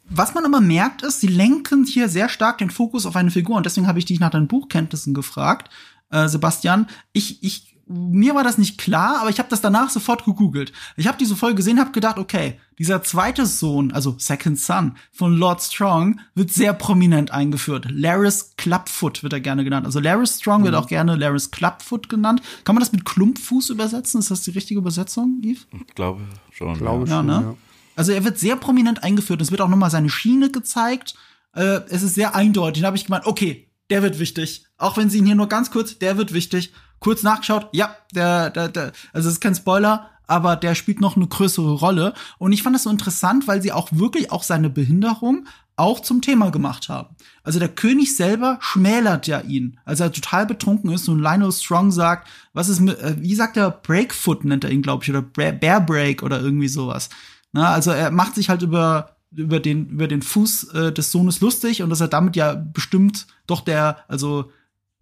Was 0.08 0.34
man 0.34 0.44
immer 0.44 0.60
merkt, 0.60 1.02
ist, 1.02 1.20
sie 1.20 1.26
lenken 1.26 1.84
hier 1.84 2.08
sehr 2.08 2.28
stark 2.28 2.58
den 2.58 2.70
Fokus 2.70 3.06
auf 3.06 3.16
eine 3.16 3.30
Figur 3.30 3.56
und 3.56 3.66
deswegen 3.66 3.86
habe 3.86 3.98
ich 3.98 4.04
dich 4.04 4.20
nach 4.20 4.30
deinen 4.30 4.46
Buchkenntnissen 4.46 5.14
gefragt, 5.14 5.70
äh, 6.10 6.28
Sebastian. 6.28 6.86
Ich, 7.12 7.42
ich, 7.42 7.75
mir 7.88 8.34
war 8.34 8.42
das 8.42 8.58
nicht 8.58 8.78
klar, 8.78 9.20
aber 9.20 9.30
ich 9.30 9.38
habe 9.38 9.48
das 9.48 9.60
danach 9.60 9.90
sofort 9.90 10.24
gegoogelt. 10.24 10.72
Ich 10.96 11.06
habe 11.06 11.18
diese 11.18 11.36
Folge 11.36 11.56
gesehen, 11.56 11.78
habe 11.78 11.92
gedacht, 11.92 12.18
okay, 12.18 12.58
dieser 12.78 13.02
zweite 13.02 13.46
Sohn, 13.46 13.92
also 13.92 14.16
Second 14.18 14.58
Son 14.58 14.96
von 15.12 15.36
Lord 15.36 15.62
Strong, 15.62 16.18
wird 16.34 16.52
sehr 16.52 16.72
prominent 16.72 17.30
eingeführt. 17.30 17.86
Laris 17.88 18.54
Clubfoot 18.56 19.22
wird 19.22 19.32
er 19.32 19.40
gerne 19.40 19.62
genannt. 19.62 19.86
Also 19.86 20.00
Laris 20.00 20.40
Strong 20.40 20.64
wird 20.64 20.74
auch 20.74 20.88
gerne 20.88 21.14
Laris 21.14 21.52
Clubfoot 21.52 22.08
genannt. 22.08 22.42
Kann 22.64 22.74
man 22.74 22.80
das 22.80 22.92
mit 22.92 23.04
Klumpfuß 23.04 23.70
übersetzen? 23.70 24.18
Ist 24.18 24.32
das 24.32 24.42
die 24.42 24.50
richtige 24.50 24.80
Übersetzung, 24.80 25.40
Yves? 25.42 25.66
Ich 25.72 25.94
glaube 25.94 26.22
schon. 26.50 26.76
Glaube 26.76 27.08
Ja, 27.08 27.18
schon, 27.18 27.26
ne? 27.26 27.32
ja. 27.32 27.54
Also 27.94 28.12
er 28.12 28.24
wird 28.24 28.38
sehr 28.38 28.56
prominent 28.56 29.04
eingeführt. 29.04 29.40
Es 29.40 29.50
wird 29.50 29.60
auch 29.60 29.68
nochmal 29.68 29.90
seine 29.90 30.10
Schiene 30.10 30.50
gezeigt. 30.50 31.14
Äh, 31.54 31.80
es 31.88 32.02
ist 32.02 32.14
sehr 32.14 32.34
eindeutig. 32.34 32.82
Da 32.82 32.88
habe 32.88 32.96
ich 32.96 33.06
gemeint, 33.06 33.26
okay, 33.26 33.68
der 33.90 34.02
wird 34.02 34.18
wichtig. 34.18 34.66
Auch 34.76 34.96
wenn 34.96 35.08
sie 35.08 35.18
ihn 35.18 35.26
hier 35.26 35.34
nur 35.34 35.48
ganz 35.48 35.70
kurz, 35.70 35.98
der 35.98 36.18
wird 36.18 36.34
wichtig. 36.34 36.72
Kurz 37.00 37.22
nachgeschaut, 37.22 37.68
ja, 37.72 37.94
der, 38.14 38.50
der, 38.50 38.68
der, 38.68 38.92
also 39.12 39.28
es 39.28 39.34
ist 39.34 39.40
kein 39.40 39.54
Spoiler, 39.54 40.10
aber 40.26 40.56
der 40.56 40.74
spielt 40.74 41.00
noch 41.00 41.16
eine 41.16 41.26
größere 41.26 41.72
Rolle. 41.72 42.14
Und 42.38 42.52
ich 42.52 42.62
fand 42.62 42.74
das 42.74 42.84
so 42.84 42.90
interessant, 42.90 43.46
weil 43.46 43.62
sie 43.62 43.72
auch 43.72 43.88
wirklich 43.92 44.32
auch 44.32 44.42
seine 44.42 44.70
Behinderung 44.70 45.46
auch 45.76 46.00
zum 46.00 46.22
Thema 46.22 46.50
gemacht 46.50 46.88
haben. 46.88 47.14
Also 47.44 47.58
der 47.58 47.68
König 47.68 48.16
selber 48.16 48.58
schmälert 48.60 49.26
ja 49.26 49.40
ihn, 49.40 49.78
als 49.84 50.00
er 50.00 50.10
total 50.10 50.46
betrunken 50.46 50.90
ist 50.90 51.06
und 51.08 51.20
Lionel 51.20 51.52
Strong 51.52 51.92
sagt, 51.92 52.28
was 52.54 52.70
ist 52.70 52.80
mit, 52.80 52.98
äh, 52.98 53.16
wie 53.20 53.34
sagt 53.34 53.58
er, 53.58 53.70
Breakfoot 53.70 54.44
nennt 54.44 54.64
er 54.64 54.70
ihn, 54.70 54.82
glaube 54.82 55.04
ich, 55.04 55.10
oder 55.10 55.22
Bear 55.22 55.80
Break 55.80 56.22
oder 56.22 56.40
irgendwie 56.40 56.68
sowas. 56.68 57.10
Na, 57.52 57.72
also 57.72 57.90
er 57.90 58.10
macht 58.10 58.34
sich 58.34 58.48
halt 58.48 58.62
über 58.62 59.16
über 59.32 59.60
den 59.60 59.88
über 59.90 60.08
den 60.08 60.22
Fuß 60.22 60.64
äh, 60.72 60.92
des 60.92 61.12
Sohnes 61.12 61.40
lustig 61.40 61.82
und 61.82 61.90
dass 61.90 62.00
er 62.00 62.08
damit 62.08 62.36
ja 62.36 62.54
bestimmt 62.54 63.26
doch 63.46 63.60
der 63.60 63.98
also 64.08 64.50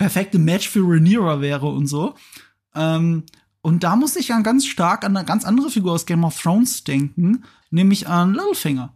perfekte 0.05 0.39
Match 0.39 0.69
für 0.69 0.81
Rhaenyra 0.81 1.41
wäre 1.41 1.67
und 1.67 1.87
so. 1.87 2.15
Ähm, 2.75 3.23
und 3.63 3.85
da 3.85 3.97
muss 3.97 4.17
ich 4.17 4.27
dann 4.27 4.43
ganz 4.43 4.67
stark 4.67 5.03
an 5.03 5.17
eine 5.17 5.25
ganz 5.25 5.47
andere 5.47 5.71
Figur 5.71 5.93
aus 5.93 6.05
Game 6.05 6.25
of 6.25 6.39
Thrones 6.39 6.85
denken, 6.85 7.45
nämlich 7.71 8.07
an 8.07 8.35
Littlefinger. 8.35 8.95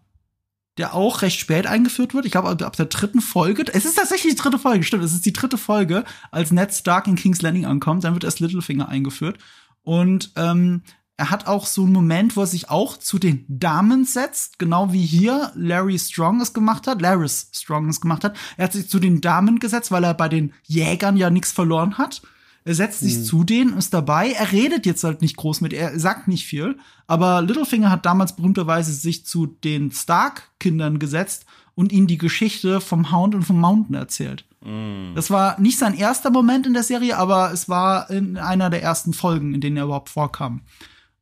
Der 0.77 0.93
auch 0.93 1.23
recht 1.23 1.41
spät 1.41 1.67
eingeführt 1.67 2.13
wird. 2.13 2.27
Ich 2.27 2.33
glaube, 2.33 2.51
ab 2.51 2.77
der 2.77 2.87
dritten 2.87 3.23
Folge. 3.23 3.65
Es 3.73 3.87
ist 3.87 3.97
tatsächlich 3.97 4.35
die 4.35 4.41
dritte 4.43 4.59
Folge, 4.59 4.85
stimmt. 4.85 5.03
Es 5.03 5.15
ist 5.15 5.25
die 5.25 5.33
dritte 5.33 5.57
Folge, 5.57 6.05
als 6.31 6.53
Ned 6.53 6.75
Stark 6.75 7.07
in 7.07 7.17
King's 7.17 7.41
Landing 7.41 7.65
ankommt. 7.65 8.05
Dann 8.05 8.13
wird 8.13 8.25
erst 8.25 8.41
Littlefinger 8.41 8.91
eingeführt. 8.91 9.39
Und 9.83 10.31
ähm, 10.37 10.83
er 11.19 11.31
hat 11.31 11.49
auch 11.49 11.67
so 11.67 11.83
einen 11.83 11.93
Moment, 11.93 12.37
wo 12.37 12.43
er 12.43 12.47
sich 12.47 12.71
auch 12.71 12.97
zu 12.97 13.19
den 13.19 13.45
Damen 13.49 14.05
setzt, 14.05 14.61
genau 14.61 14.93
wie 14.93 15.05
hier 15.05 15.51
Larry 15.57 15.99
Strong 15.99 16.41
es 16.41 16.55
gemacht 16.55 16.87
hat, 16.87 17.03
Laris 17.03 17.51
Strong 17.53 17.89
es 17.89 18.01
gemacht 18.01 18.23
hat. 18.23 18.37
Er 18.57 18.65
hat 18.65 18.73
sich 18.73 18.89
zu 18.89 19.01
den 19.01 19.21
Damen 19.21 19.59
gesetzt, 19.59 19.91
weil 19.91 20.05
er 20.05 20.15
bei 20.15 20.29
den 20.29 20.53
Jägern 20.63 21.17
ja 21.17 21.29
nichts 21.29 21.51
verloren 21.51 21.99
hat. 21.99 22.23
Er 22.65 22.75
setzt 22.75 23.01
sich 23.01 23.25
zu 23.25 23.43
denen, 23.43 23.77
ist 23.77 23.95
dabei. 23.95 24.31
Er 24.31 24.53
redet 24.53 24.87
jetzt 24.87 25.03
halt 25.03 25.21
nicht 25.21 25.37
groß 25.37 25.61
mit, 25.61 25.73
er 25.73 25.99
sagt 25.99 26.29
nicht 26.29 26.47
viel. 26.47 26.79
Aber 27.09 27.43
Littlefinger 27.43 27.91
hat 27.91 28.07
damals 28.07 28.37
berühmterweise 28.37 28.93
sich 28.93 29.27
zu 29.27 29.47
den 29.47 29.91
Stark-Kindern 29.91 31.01
gesetzt 31.01 31.47
und 31.75 31.93
ihnen 31.93 32.07
die 32.07 32.19
Geschichte 32.19 32.81
vom 32.81 33.11
Hound 33.11 33.35
und 33.35 33.43
vom 33.43 33.61
Mountain 33.61 33.97
erzählt. 33.97 34.45
Mm. 34.63 35.15
Das 35.15 35.31
war 35.31 35.59
nicht 35.59 35.79
sein 35.79 35.97
erster 35.97 36.31
Moment 36.31 36.67
in 36.67 36.75
der 36.75 36.83
Serie, 36.83 37.17
aber 37.17 37.53
es 37.53 37.69
war 37.69 38.09
in 38.11 38.37
einer 38.37 38.71
der 38.71 38.83
ersten 38.83 39.15
Folgen, 39.15 39.55
in 39.55 39.61
denen 39.61 39.79
er 39.79 39.85
überhaupt 39.85 40.11
vorkam. 40.11 40.61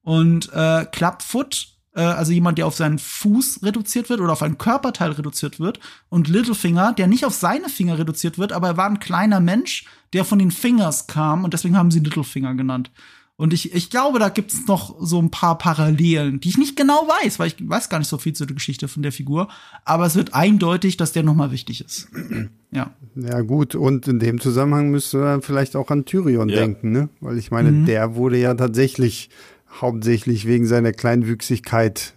Und 0.07 0.53
äh, 0.53 0.85
Clubfoot, 0.93 1.67
äh, 1.97 2.01
also 2.01 2.31
jemand, 2.31 2.59
der 2.59 2.69
auf 2.69 2.77
seinen 2.77 3.01
Fuß 3.01 3.65
reduziert 3.65 4.09
wird 4.09 4.21
oder 4.21 4.35
auf 4.35 4.43
ein 4.43 4.57
Körperteil 4.57 5.11
reduziert 5.11 5.59
wird, 5.59 5.81
und 6.11 6.29
Littlefinger, 6.29 6.93
der 6.93 7.09
nicht 7.09 7.25
auf 7.25 7.35
seine 7.35 7.69
Finger 7.69 7.99
reduziert 7.99 8.39
wird, 8.39 8.53
aber 8.53 8.69
er 8.69 8.77
war 8.77 8.89
ein 8.89 9.01
kleiner 9.01 9.41
Mensch, 9.41 9.85
der 10.13 10.25
von 10.25 10.39
den 10.39 10.53
Fingers 10.53 11.09
kam 11.09 11.43
und 11.43 11.55
deswegen 11.55 11.77
haben 11.77 11.91
sie 11.91 11.99
Littlefinger 11.99 12.55
genannt. 12.55 12.93
Und 13.35 13.53
ich, 13.53 13.75
ich 13.75 13.91
glaube, 13.91 14.21
da 14.21 14.29
gibt 14.29 14.53
es 14.53 14.69
noch 14.69 14.95
so 15.01 15.21
ein 15.21 15.33
paar 15.33 15.59
Parallelen, 15.59 16.39
die 16.39 16.51
ich 16.51 16.57
nicht 16.57 16.77
genau 16.77 17.09
weiß, 17.25 17.41
weil 17.41 17.49
ich 17.49 17.57
weiß 17.59 17.89
gar 17.89 17.99
nicht 17.99 18.09
so 18.09 18.19
viel 18.19 18.33
zu 18.33 18.47
der 18.47 18.55
Geschichte 18.55 18.87
von 18.87 19.03
der 19.03 19.11
Figur. 19.11 19.49
Aber 19.85 20.07
es 20.07 20.15
wird 20.15 20.35
eindeutig, 20.35 20.97
dass 20.97 21.11
der 21.11 21.25
nochmal 21.25 21.51
wichtig 21.51 21.85
ist. 21.85 22.09
ja. 22.71 22.93
Ja, 23.17 23.41
gut. 23.41 23.75
Und 23.75 24.07
in 24.07 24.21
dem 24.21 24.41
Zusammenhang 24.41 24.91
müsste 24.91 25.19
man 25.19 25.43
vielleicht 25.43 25.75
auch 25.75 25.91
an 25.91 26.05
Tyrion 26.05 26.49
ja. 26.49 26.61
denken, 26.61 26.93
ne? 26.93 27.09
Weil 27.21 27.37
ich 27.37 27.51
meine, 27.51 27.73
mhm. 27.73 27.87
der 27.87 28.15
wurde 28.15 28.39
ja 28.39 28.55
tatsächlich 28.55 29.29
hauptsächlich 29.81 30.47
wegen 30.47 30.67
seiner 30.67 30.93
Kleinwüchsigkeit 30.93 32.15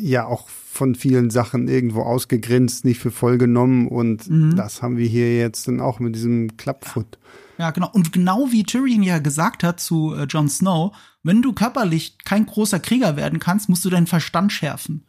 ja 0.00 0.26
auch 0.26 0.48
von 0.48 0.94
vielen 0.94 1.30
Sachen 1.30 1.68
irgendwo 1.68 2.02
ausgegrenzt, 2.02 2.84
nicht 2.84 2.98
für 2.98 3.10
voll 3.10 3.38
genommen. 3.38 3.88
Und 3.88 4.28
mhm. 4.30 4.56
das 4.56 4.82
haben 4.82 4.96
wir 4.96 5.06
hier 5.06 5.36
jetzt 5.36 5.68
dann 5.68 5.80
auch 5.80 6.00
mit 6.00 6.14
diesem 6.14 6.56
Clubfoot. 6.56 7.18
Ja, 7.58 7.70
genau. 7.70 7.90
Und 7.92 8.12
genau 8.12 8.48
wie 8.50 8.64
Tyrion 8.64 9.02
ja 9.02 9.18
gesagt 9.18 9.62
hat 9.62 9.80
zu 9.80 10.14
äh, 10.14 10.24
Jon 10.24 10.48
Snow, 10.48 10.96
wenn 11.22 11.42
du 11.42 11.52
körperlich 11.52 12.16
kein 12.24 12.46
großer 12.46 12.80
Krieger 12.80 13.16
werden 13.16 13.38
kannst, 13.38 13.68
musst 13.68 13.84
du 13.84 13.90
deinen 13.90 14.06
Verstand 14.06 14.52
schärfen. 14.52 15.04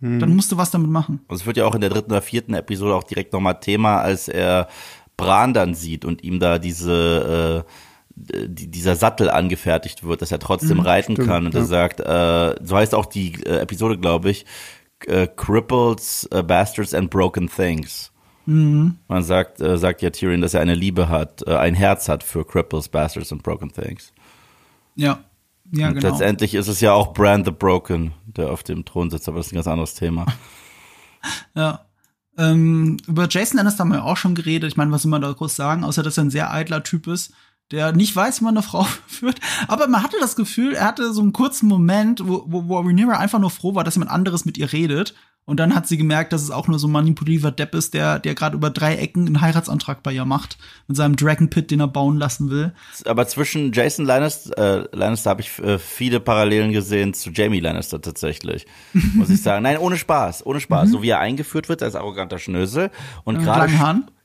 Hm. 0.00 0.18
Dann 0.18 0.34
musst 0.34 0.50
du 0.50 0.56
was 0.56 0.70
damit 0.70 0.90
machen. 0.90 1.20
Und 1.28 1.36
es 1.36 1.46
wird 1.46 1.58
ja 1.58 1.66
auch 1.66 1.74
in 1.74 1.80
der 1.80 1.90
dritten 1.90 2.10
oder 2.10 2.22
vierten 2.22 2.54
Episode 2.54 2.94
auch 2.94 3.04
direkt 3.04 3.32
nochmal 3.32 3.60
Thema, 3.60 3.98
als 3.98 4.28
er 4.28 4.68
Bran 5.16 5.54
dann 5.54 5.74
sieht 5.74 6.04
und 6.04 6.24
ihm 6.24 6.40
da 6.40 6.58
diese 6.58 7.64
äh, 7.66 7.72
die, 8.14 8.70
dieser 8.70 8.96
Sattel 8.96 9.30
angefertigt 9.30 10.04
wird, 10.04 10.22
dass 10.22 10.32
er 10.32 10.38
trotzdem 10.38 10.78
mhm, 10.78 10.84
reiten 10.84 11.12
stimmt, 11.14 11.28
kann. 11.28 11.46
Und 11.46 11.54
ja. 11.54 11.60
er 11.60 11.66
sagt, 11.66 12.00
äh, 12.00 12.64
so 12.64 12.76
heißt 12.76 12.94
auch 12.94 13.06
die 13.06 13.42
äh, 13.44 13.58
Episode, 13.58 13.98
glaube 13.98 14.30
ich, 14.30 14.44
äh, 15.06 15.26
Cripples, 15.26 16.28
uh, 16.34 16.42
Bastards 16.42 16.94
and 16.94 17.10
Broken 17.10 17.48
Things. 17.48 18.12
Mhm. 18.46 18.98
Man 19.08 19.22
sagt, 19.22 19.60
äh, 19.60 19.78
sagt 19.78 20.02
ja 20.02 20.10
Tyrion, 20.10 20.40
dass 20.40 20.54
er 20.54 20.60
eine 20.60 20.74
Liebe 20.74 21.08
hat, 21.08 21.42
äh, 21.46 21.56
ein 21.56 21.74
Herz 21.74 22.08
hat 22.08 22.22
für 22.22 22.44
Cripples, 22.44 22.88
Bastards 22.88 23.32
and 23.32 23.42
Broken 23.42 23.72
Things. 23.72 24.12
Ja. 24.94 25.20
Ja, 25.70 25.88
und 25.88 25.94
genau. 25.94 26.10
Letztendlich 26.10 26.54
ist 26.54 26.68
es 26.68 26.80
ja 26.80 26.92
auch 26.92 27.14
Brand 27.14 27.46
the 27.46 27.50
Broken, 27.50 28.12
der 28.26 28.50
auf 28.50 28.62
dem 28.62 28.84
Thron 28.84 29.10
sitzt, 29.10 29.26
aber 29.28 29.38
das 29.38 29.46
ist 29.46 29.52
ein 29.52 29.56
ganz 29.56 29.68
anderes 29.68 29.94
Thema. 29.94 30.26
ja. 31.54 31.86
Ähm, 32.36 32.98
über 33.06 33.26
Jason 33.28 33.58
Lannister 33.58 33.80
haben 33.80 33.92
wir 33.92 34.04
auch 34.04 34.16
schon 34.16 34.34
geredet. 34.34 34.70
Ich 34.70 34.76
meine, 34.76 34.90
was 34.90 35.02
soll 35.02 35.10
man 35.10 35.22
da 35.22 35.32
groß 35.32 35.54
sagen, 35.54 35.84
außer 35.84 36.02
dass 36.02 36.18
er 36.18 36.24
ein 36.24 36.30
sehr 36.30 36.50
eitler 36.50 36.82
Typ 36.82 37.06
ist, 37.06 37.32
der 37.72 37.92
nicht 37.92 38.14
weiß, 38.14 38.40
wie 38.40 38.44
man 38.44 38.56
eine 38.56 38.62
Frau 38.62 38.84
führt. 39.06 39.40
Aber 39.66 39.88
man 39.88 40.02
hatte 40.02 40.16
das 40.20 40.36
Gefühl, 40.36 40.74
er 40.74 40.86
hatte 40.86 41.12
so 41.12 41.22
einen 41.22 41.32
kurzen 41.32 41.68
Moment, 41.68 42.26
wo, 42.26 42.44
wo, 42.46 42.68
wo 42.68 42.78
Rhaenyra 42.78 43.18
einfach 43.18 43.38
nur 43.38 43.50
froh 43.50 43.74
war, 43.74 43.82
dass 43.82 43.96
jemand 43.96 44.12
anderes 44.12 44.44
mit 44.44 44.58
ihr 44.58 44.72
redet 44.72 45.14
und 45.44 45.58
dann 45.58 45.74
hat 45.74 45.88
sie 45.88 45.96
gemerkt, 45.96 46.32
dass 46.32 46.42
es 46.42 46.52
auch 46.52 46.68
nur 46.68 46.78
so 46.78 46.86
ein 46.86 46.92
manipulativer 46.92 47.50
Depp 47.50 47.74
ist, 47.74 47.94
der, 47.94 48.20
der 48.20 48.36
gerade 48.36 48.56
über 48.56 48.70
drei 48.70 48.94
Ecken 48.96 49.26
einen 49.26 49.40
Heiratsantrag 49.40 50.02
bei 50.04 50.12
ihr 50.12 50.24
macht. 50.24 50.56
Mit 50.86 50.96
seinem 50.96 51.16
Dragon 51.16 51.50
Pit, 51.50 51.72
den 51.72 51.80
er 51.80 51.88
bauen 51.88 52.16
lassen 52.16 52.48
will. 52.48 52.72
Aber 53.06 53.26
zwischen 53.26 53.72
Jason 53.72 54.04
Lannister, 54.04 54.56
äh, 54.56 54.96
Lannister 54.96 55.30
habe 55.30 55.40
ich 55.40 55.58
äh, 55.58 55.80
viele 55.80 56.20
Parallelen 56.20 56.70
gesehen 56.70 57.12
zu 57.12 57.30
Jamie 57.30 57.58
Lannister 57.58 58.00
tatsächlich. 58.00 58.66
Muss 58.92 59.30
ich 59.30 59.42
sagen. 59.42 59.64
Nein, 59.64 59.78
ohne 59.78 59.96
Spaß, 59.96 60.46
ohne 60.46 60.60
Spaß. 60.60 60.88
Mhm. 60.88 60.92
So 60.92 61.02
wie 61.02 61.08
er 61.08 61.18
eingeführt 61.18 61.68
wird 61.68 61.82
als 61.82 61.96
arroganter 61.96 62.38
Schnösel. 62.38 62.90
Und 63.24 63.40
gerade 63.40 63.66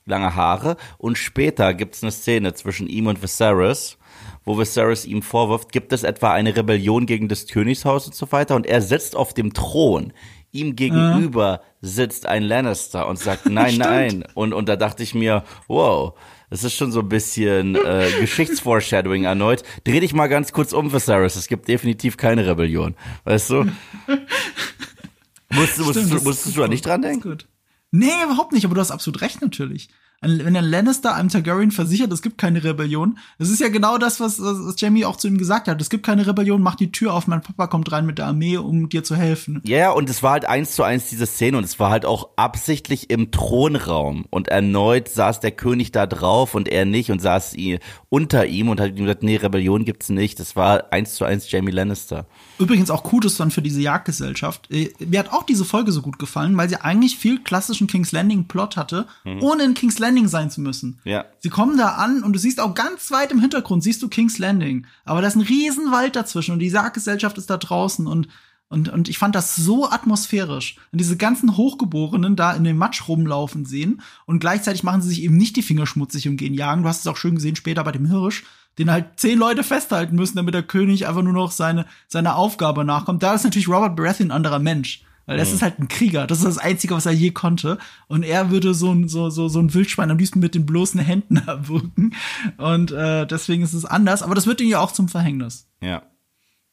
lange, 0.08 0.36
Haare. 0.36 0.78
Und 0.98 1.18
später 1.18 1.74
gibt's 1.74 2.04
eine 2.04 2.12
Szene 2.12 2.54
zwischen 2.54 2.88
ihm 2.88 3.08
und 3.08 3.22
Viserys 3.22 3.98
wo 4.44 4.58
Viserys 4.58 5.04
ihm 5.04 5.22
vorwirft, 5.22 5.74
gibt 5.74 5.92
es 5.92 6.04
etwa 6.04 6.32
eine 6.32 6.56
Rebellion 6.56 7.06
gegen 7.06 7.28
das 7.28 7.48
Königshaus 7.48 8.08
und 8.08 8.16
so 8.16 8.32
weiter. 8.32 8.56
Und 8.56 8.66
er 8.66 8.82
sitzt 8.82 9.14
auf 9.14 9.34
dem 9.34 9.54
Thron 9.54 10.14
ihm 10.52 10.76
gegenüber 10.76 11.62
sitzt 11.82 12.26
ein 12.26 12.44
Lannister 12.44 13.08
und 13.08 13.20
sagt 13.20 13.46
nein, 13.50 13.76
nein. 13.78 14.24
Und, 14.34 14.54
und 14.54 14.70
da 14.70 14.76
dachte 14.76 15.04
ich 15.04 15.14
mir, 15.14 15.44
wow, 15.68 16.14
das 16.50 16.64
ist 16.64 16.76
schon 16.76 16.92
so 16.92 17.02
ein 17.02 17.10
bisschen 17.10 17.76
äh, 17.76 18.10
Geschichtsforeshadowing 18.20 19.26
erneut. 19.26 19.64
Dreh 19.84 20.00
dich 20.00 20.14
mal 20.14 20.28
ganz 20.28 20.54
kurz 20.54 20.74
um, 20.74 20.94
Viserys. 20.94 21.36
Es 21.36 21.48
gibt 21.48 21.68
definitiv 21.68 22.18
keine 22.18 22.48
Rebellion. 22.48 22.96
Weißt 23.26 23.50
du? 23.50 23.66
musstest, 25.50 25.86
musstest, 25.86 26.14
du, 26.14 26.24
musstest 26.24 26.56
du 26.56 26.62
da 26.62 26.68
nicht 26.68 26.86
dran 26.86 27.02
denken? 27.02 27.38
Nee, 27.92 28.24
überhaupt 28.24 28.52
nicht, 28.52 28.66
aber 28.66 28.76
du 28.76 28.82
hast 28.82 28.92
absolut 28.92 29.22
recht 29.22 29.42
natürlich 29.42 29.90
wenn 30.22 30.54
der 30.54 30.64
Lannister 30.64 31.14
einem 31.14 31.30
Targaryen 31.30 31.72
versichert, 31.72 32.12
es 32.12 32.24
gibt 32.24 32.40
keine 32.40 32.64
Rebellion, 32.64 33.20
das 33.38 33.50
ist 33.50 33.60
ja 33.60 33.70
genau 33.70 33.98
das, 34.00 34.20
was, 34.20 34.42
was 34.42 34.80
Jamie 34.80 35.06
auch 35.06 35.16
zu 35.16 35.28
ihm 35.28 35.38
gesagt 35.38 35.68
hat. 35.68 35.80
Es 35.80 35.90
gibt 35.90 36.06
keine 36.06 36.26
Rebellion, 36.26 36.62
mach 36.62 36.76
die 36.76 36.92
Tür 36.92 37.14
auf, 37.14 37.28
mein 37.28 37.42
Papa 37.42 37.68
kommt 37.68 37.92
rein 37.92 38.06
mit 38.06 38.18
der 38.18 38.26
Armee, 38.26 38.58
um 38.58 38.90
dir 38.90 39.04
zu 39.04 39.16
helfen. 39.16 39.62
Ja, 39.64 39.78
yeah, 39.78 39.92
und 39.92 40.10
es 40.10 40.24
war 40.24 40.32
halt 40.32 40.46
eins 40.46 40.74
zu 40.74 40.84
eins 40.84 41.10
diese 41.10 41.28
Szene 41.28 41.58
und 41.58 41.64
es 41.64 41.80
war 41.80 41.92
halt 41.92 42.06
auch 42.06 42.30
absichtlich 42.36 43.12
im 43.12 43.32
Thronraum 43.32 44.26
und 44.32 44.48
erneut 44.48 45.08
saß 45.08 45.40
der 45.40 45.52
König 45.52 45.92
da 45.92 46.08
drauf 46.08 46.56
und 46.56 46.68
er 46.68 46.86
nicht 46.86 47.12
und 47.12 47.22
saß 47.22 47.54
unter 48.10 48.46
ihm 48.46 48.70
und 48.70 48.80
hat 48.80 48.92
ihm 48.92 49.06
gesagt, 49.06 49.24
nee, 49.24 49.36
Rebellion 49.36 49.84
gibt's 49.84 50.08
nicht. 50.08 50.40
Das 50.40 50.56
war 50.56 50.94
eins 50.94 51.16
zu 51.16 51.26
eins 51.26 51.52
Jamie 51.52 51.72
Lannister. 51.72 52.26
Übrigens 52.58 52.90
auch 52.90 53.04
Kudos 53.04 53.36
dann 53.36 53.52
für 53.52 53.62
diese 53.62 53.82
Jagdgesellschaft. 53.82 54.72
Äh, 54.72 54.94
mir 55.00 55.20
hat 55.20 55.34
auch 55.34 55.44
diese 55.44 55.66
Folge 55.66 55.92
so 55.92 56.02
gut 56.02 56.18
gefallen, 56.18 56.56
weil 56.56 56.70
sie 56.70 56.78
eigentlich 56.78 57.18
viel 57.18 57.40
klassischen 57.44 57.88
King's 57.88 58.14
Landing 58.14 58.46
Plot 58.46 58.78
hatte, 58.78 59.08
mhm. 59.26 59.44
ohne 59.44 59.64
in 59.64 59.74
King's 59.74 60.00
Landing 60.00 60.30
sein 60.30 60.50
zu 60.50 60.62
müssen. 60.62 61.00
Ja. 61.04 61.26
Sie 61.40 61.50
kommen 61.50 61.78
da 61.78 61.96
an 61.96 62.24
und 62.24 62.32
du 62.32 62.40
siehst 62.40 62.62
auch 62.62 62.74
ganz 62.74 63.12
weit 63.12 63.32
im 63.32 63.42
Hintergrund, 63.42 63.84
siehst 63.84 64.02
du 64.02 64.08
King's 64.08 64.38
Landing. 64.38 64.88
Aber 65.04 65.22
da 65.22 65.28
ist 65.28 65.36
ein 65.36 65.42
Riesenwald 65.42 66.16
dazwischen 66.16 66.54
und 66.54 66.60
die 66.60 66.70
Sarggesellschaft 66.70 67.38
ist 67.38 67.50
da 67.50 67.58
draußen 67.58 68.08
und 68.08 68.30
und, 68.70 68.90
und 68.90 69.08
ich 69.08 69.18
fand 69.18 69.34
das 69.36 69.56
so 69.56 69.90
atmosphärisch. 69.90 70.76
Und 70.92 71.00
diese 71.00 71.16
ganzen 71.16 71.56
Hochgeborenen 71.56 72.36
da 72.36 72.54
in 72.54 72.64
dem 72.64 72.78
Matsch 72.78 73.08
rumlaufen 73.08 73.66
sehen 73.66 74.02
und 74.26 74.40
gleichzeitig 74.40 74.84
machen 74.84 75.02
sie 75.02 75.10
sich 75.10 75.24
eben 75.24 75.38
nicht 75.38 75.56
die 75.56 75.62
Finger 75.62 75.86
schmutzig 75.86 76.28
und 76.28 76.38
gehen 76.38 76.54
jagen. 76.54 76.84
Du 76.84 76.90
hast 76.90 77.00
es 77.00 77.08
auch 77.08 77.18
schön 77.18 77.36
gesehen 77.36 77.56
später 77.56 77.84
bei 77.84 77.94
dem 77.94 78.08
Hirsch, 78.08 78.44
den 78.78 78.92
halt 78.92 79.20
zehn 79.20 79.40
Leute 79.40 79.64
festhalten 79.64 80.16
müssen, 80.16 80.36
damit 80.36 80.54
der 80.54 80.64
König 80.64 81.08
einfach 81.08 81.24
nur 81.24 81.34
noch 81.34 81.52
seine, 81.52 81.86
seine 82.08 82.36
Aufgabe 82.36 82.84
nachkommt. 82.84 83.24
Da 83.24 83.34
ist 83.34 83.46
natürlich 83.46 83.70
Robert 83.70 83.96
Baratheon 83.96 84.30
ein 84.30 84.36
anderer 84.36 84.60
Mensch. 84.60 85.04
Weil 85.28 85.38
das 85.38 85.50
mhm. 85.50 85.56
ist 85.56 85.62
halt 85.62 85.80
ein 85.80 85.88
Krieger. 85.90 86.26
Das 86.26 86.38
ist 86.40 86.46
das 86.46 86.58
Einzige, 86.58 86.96
was 86.96 87.06
er 87.06 87.12
je 87.12 87.32
konnte. 87.32 87.78
Und 88.08 88.24
er 88.24 88.50
würde 88.50 88.74
so 88.74 88.94
ein, 88.94 89.10
so, 89.10 89.30
so, 89.30 89.50
so 89.50 89.60
ein 89.60 89.74
Wildschwein 89.74 90.10
am 90.10 90.18
liebsten 90.18 90.40
mit 90.40 90.56
den 90.56 90.66
bloßen 90.66 91.02
Händen 91.02 91.36
erwürgen. 91.48 92.16
Und 92.58 92.92
äh, 92.92 93.28
deswegen 93.28 93.62
ist 93.62 93.74
es 93.74 93.84
anders. 93.84 94.24
Aber 94.24 94.36
das 94.36 94.48
wird 94.48 94.62
ihm 94.62 94.70
ja 94.70 94.80
auch 94.80 94.94
zum 94.94 95.10
Verhängnis. 95.10 95.68
Ja. 95.82 96.04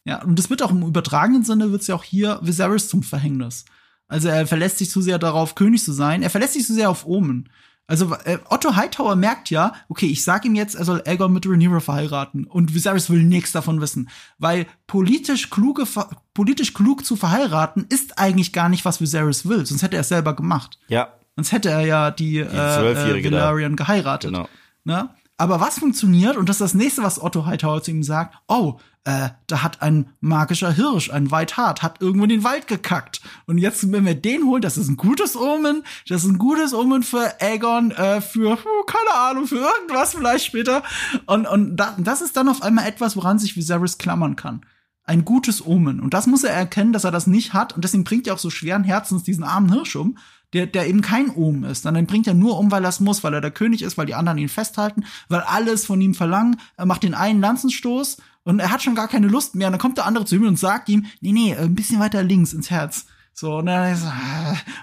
Ja, 0.05 0.23
und 0.23 0.39
das 0.39 0.51
wird 0.51 0.63
auch 0.63 0.71
im 0.71 0.83
übertragenen 0.83 1.45
Sinne, 1.45 1.73
wird 1.73 1.83
es 1.83 1.89
ja 1.89 1.95
auch 1.95 2.05
hier 2.05 2.39
Viserys 2.43 2.89
zum 2.89 3.03
Verhängnis. 3.03 3.65
Also 4.07 4.29
er 4.29 4.47
verlässt 4.47 4.79
sich 4.79 4.91
zu 4.91 5.01
sehr 5.01 5.19
darauf, 5.19 5.55
König 5.55 5.83
zu 5.83 5.93
sein. 5.93 6.23
Er 6.23 6.31
verlässt 6.31 6.53
sich 6.53 6.67
zu 6.67 6.75
sehr 6.75 6.91
auf 6.91 7.07
Omen. 7.07 7.49
Also 7.87 8.15
äh, 8.25 8.39
Otto 8.49 8.77
Hightower 8.77 9.15
merkt 9.15 9.51
ja, 9.51 9.75
okay, 9.89 10.07
ich 10.07 10.25
sag 10.25 10.45
ihm 10.47 10.55
jetzt, 10.55 10.75
er 10.75 10.87
soll 10.87 11.03
Aegon 11.07 11.33
mit 11.33 11.47
Rhaenyra 11.47 11.81
verheiraten 11.81 12.47
und 12.47 12.75
Viserys 12.75 13.11
will 13.11 13.23
nichts 13.23 13.53
davon 13.53 13.81
wissen, 13.83 14.09
weil 14.39 14.67
politisch 14.87 15.51
kluge 15.51 15.85
politisch 16.33 16.73
klug 16.73 17.05
zu 17.05 17.15
verheiraten 17.15 17.85
ist 17.91 18.19
eigentlich 18.19 18.55
gar 18.55 18.71
nicht 18.71 18.87
was 18.87 19.03
Viserys 19.03 19.47
will, 19.47 19.67
sonst 19.67 19.83
hätte 19.83 19.97
er 19.97 20.01
es 20.01 20.09
selber 20.09 20.35
gemacht. 20.35 20.79
Ja. 20.89 21.13
Sonst 21.37 21.53
hätte 21.53 21.69
er 21.69 21.81
ja 21.81 22.11
die, 22.11 22.33
die 22.33 22.39
äh, 22.39 23.19
äh, 23.21 23.25
Valerian 23.25 23.77
geheiratet. 23.77 24.31
Genau. 24.33 24.49
Ne? 24.85 25.11
Aber 25.37 25.61
was 25.61 25.81
funktioniert, 25.81 26.37
und 26.37 26.49
das 26.49 26.57
ist 26.57 26.61
das 26.61 26.75
nächste, 26.75 27.03
was 27.03 27.21
Otto 27.21 27.45
Hightower 27.45 27.83
zu 27.83 27.91
ihm 27.91 28.05
sagt, 28.05 28.37
oh, 28.47 28.79
äh, 29.03 29.31
da 29.49 29.63
hat 29.63 29.83
ein 29.83 30.11
magischer 30.21 30.73
Hirsch, 30.73 31.11
ein 31.11 31.31
White 31.31 31.57
Hart, 31.57 31.83
hat 31.83 32.01
irgendwo 32.01 32.25
in 32.25 32.31
den 32.31 32.45
Wald 32.45 32.69
gekackt. 32.69 33.21
Und 33.47 33.59
jetzt, 33.59 33.91
wenn 33.91 34.07
wir 34.07 34.15
den 34.15 34.45
holen, 34.45 34.63
das 34.63 34.79
ist 34.79 34.89
ein 34.89 34.97
gutes 34.97 35.37
Omen, 35.37 35.85
das 36.09 36.25
ist 36.25 36.31
ein 36.31 36.39
gutes 36.39 36.73
Omen 36.73 37.03
für 37.03 37.41
Aegon, 37.41 37.91
äh, 37.91 38.21
für, 38.21 38.57
keine 38.87 39.15
Ahnung, 39.15 39.47
für 39.47 39.59
irgendwas 39.59 40.15
vielleicht 40.15 40.47
später. 40.47 40.83
Und, 41.27 41.47
und 41.47 41.77
da, 41.77 41.95
das 41.99 42.23
ist 42.23 42.37
dann 42.37 42.49
auf 42.49 42.63
einmal 42.63 42.87
etwas, 42.87 43.17
woran 43.17 43.39
sich 43.39 43.57
Viserys 43.57 43.99
klammern 43.99 44.37
kann. 44.37 44.65
Ein 45.03 45.25
gutes 45.27 45.67
Omen. 45.67 46.01
Und 46.01 46.15
das 46.15 46.27
muss 46.27 46.45
er 46.45 46.55
erkennen, 46.55 46.95
dass 46.95 47.05
er 47.05 47.11
das 47.11 47.27
nicht 47.27 47.53
hat. 47.53 47.75
Und 47.75 47.85
deswegen 47.85 48.05
bringt 48.05 48.27
er 48.27 48.35
auch 48.35 48.39
so 48.39 48.49
schweren 48.49 48.85
Herzens 48.85 49.23
diesen 49.23 49.45
armen 49.45 49.71
Hirsch 49.71 49.97
um, 49.97 50.17
der, 50.55 50.67
der 50.67 50.89
eben 50.89 51.03
kein 51.03 51.31
Ohm 51.31 51.65
ist. 51.65 51.85
Dann 51.85 52.07
bringt 52.07 52.27
er 52.27 52.35
nur 52.35 52.59
um, 52.59 52.71
weil 52.71 52.85
er 52.85 52.89
es 52.89 53.01
muss, 53.01 53.23
weil 53.25 53.35
er 53.35 53.41
der 53.41 53.51
König 53.51 53.83
ist, 53.83 53.99
weil 53.99 54.07
die 54.07 54.15
anderen 54.15 54.39
ihn 54.39 54.49
festhalten, 54.49 55.05
weil 55.29 55.41
alles 55.41 55.85
von 55.85 56.01
ihm 56.01 56.15
verlangen. 56.15 56.61
Er 56.77 56.87
macht 56.87 57.03
den 57.03 57.15
einen 57.15 57.41
Lanzenstoß 57.41 58.19
und 58.45 58.61
er 58.61 58.71
hat 58.71 58.83
schon 58.83 58.95
gar 58.95 59.09
keine 59.09 59.27
Lust 59.27 59.55
mehr. 59.55 59.67
Und 59.67 59.73
dann 59.73 59.81
kommt 59.81 59.99
der 59.99 60.07
andere 60.07 60.25
zu 60.25 60.37
ihm 60.37 60.47
und 60.47 60.59
sagt 60.59 60.89
ihm, 60.89 61.07
nee, 61.21 61.33
nee, 61.33 61.55
ein 61.55 61.75
bisschen 61.75 62.01
weiter 62.01 62.23
links 62.23 62.53
ins 62.53 62.71
Herz. 62.71 63.07
So, 63.33 63.57
und 63.57 63.67
dann, 63.67 63.95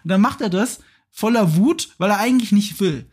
und 0.04 0.10
dann 0.10 0.22
macht 0.22 0.42
er 0.42 0.50
das 0.50 0.80
voller 1.10 1.56
Wut, 1.56 1.90
weil 1.98 2.10
er 2.10 2.20
eigentlich 2.20 2.52
nicht 2.52 2.80
will. 2.80 3.10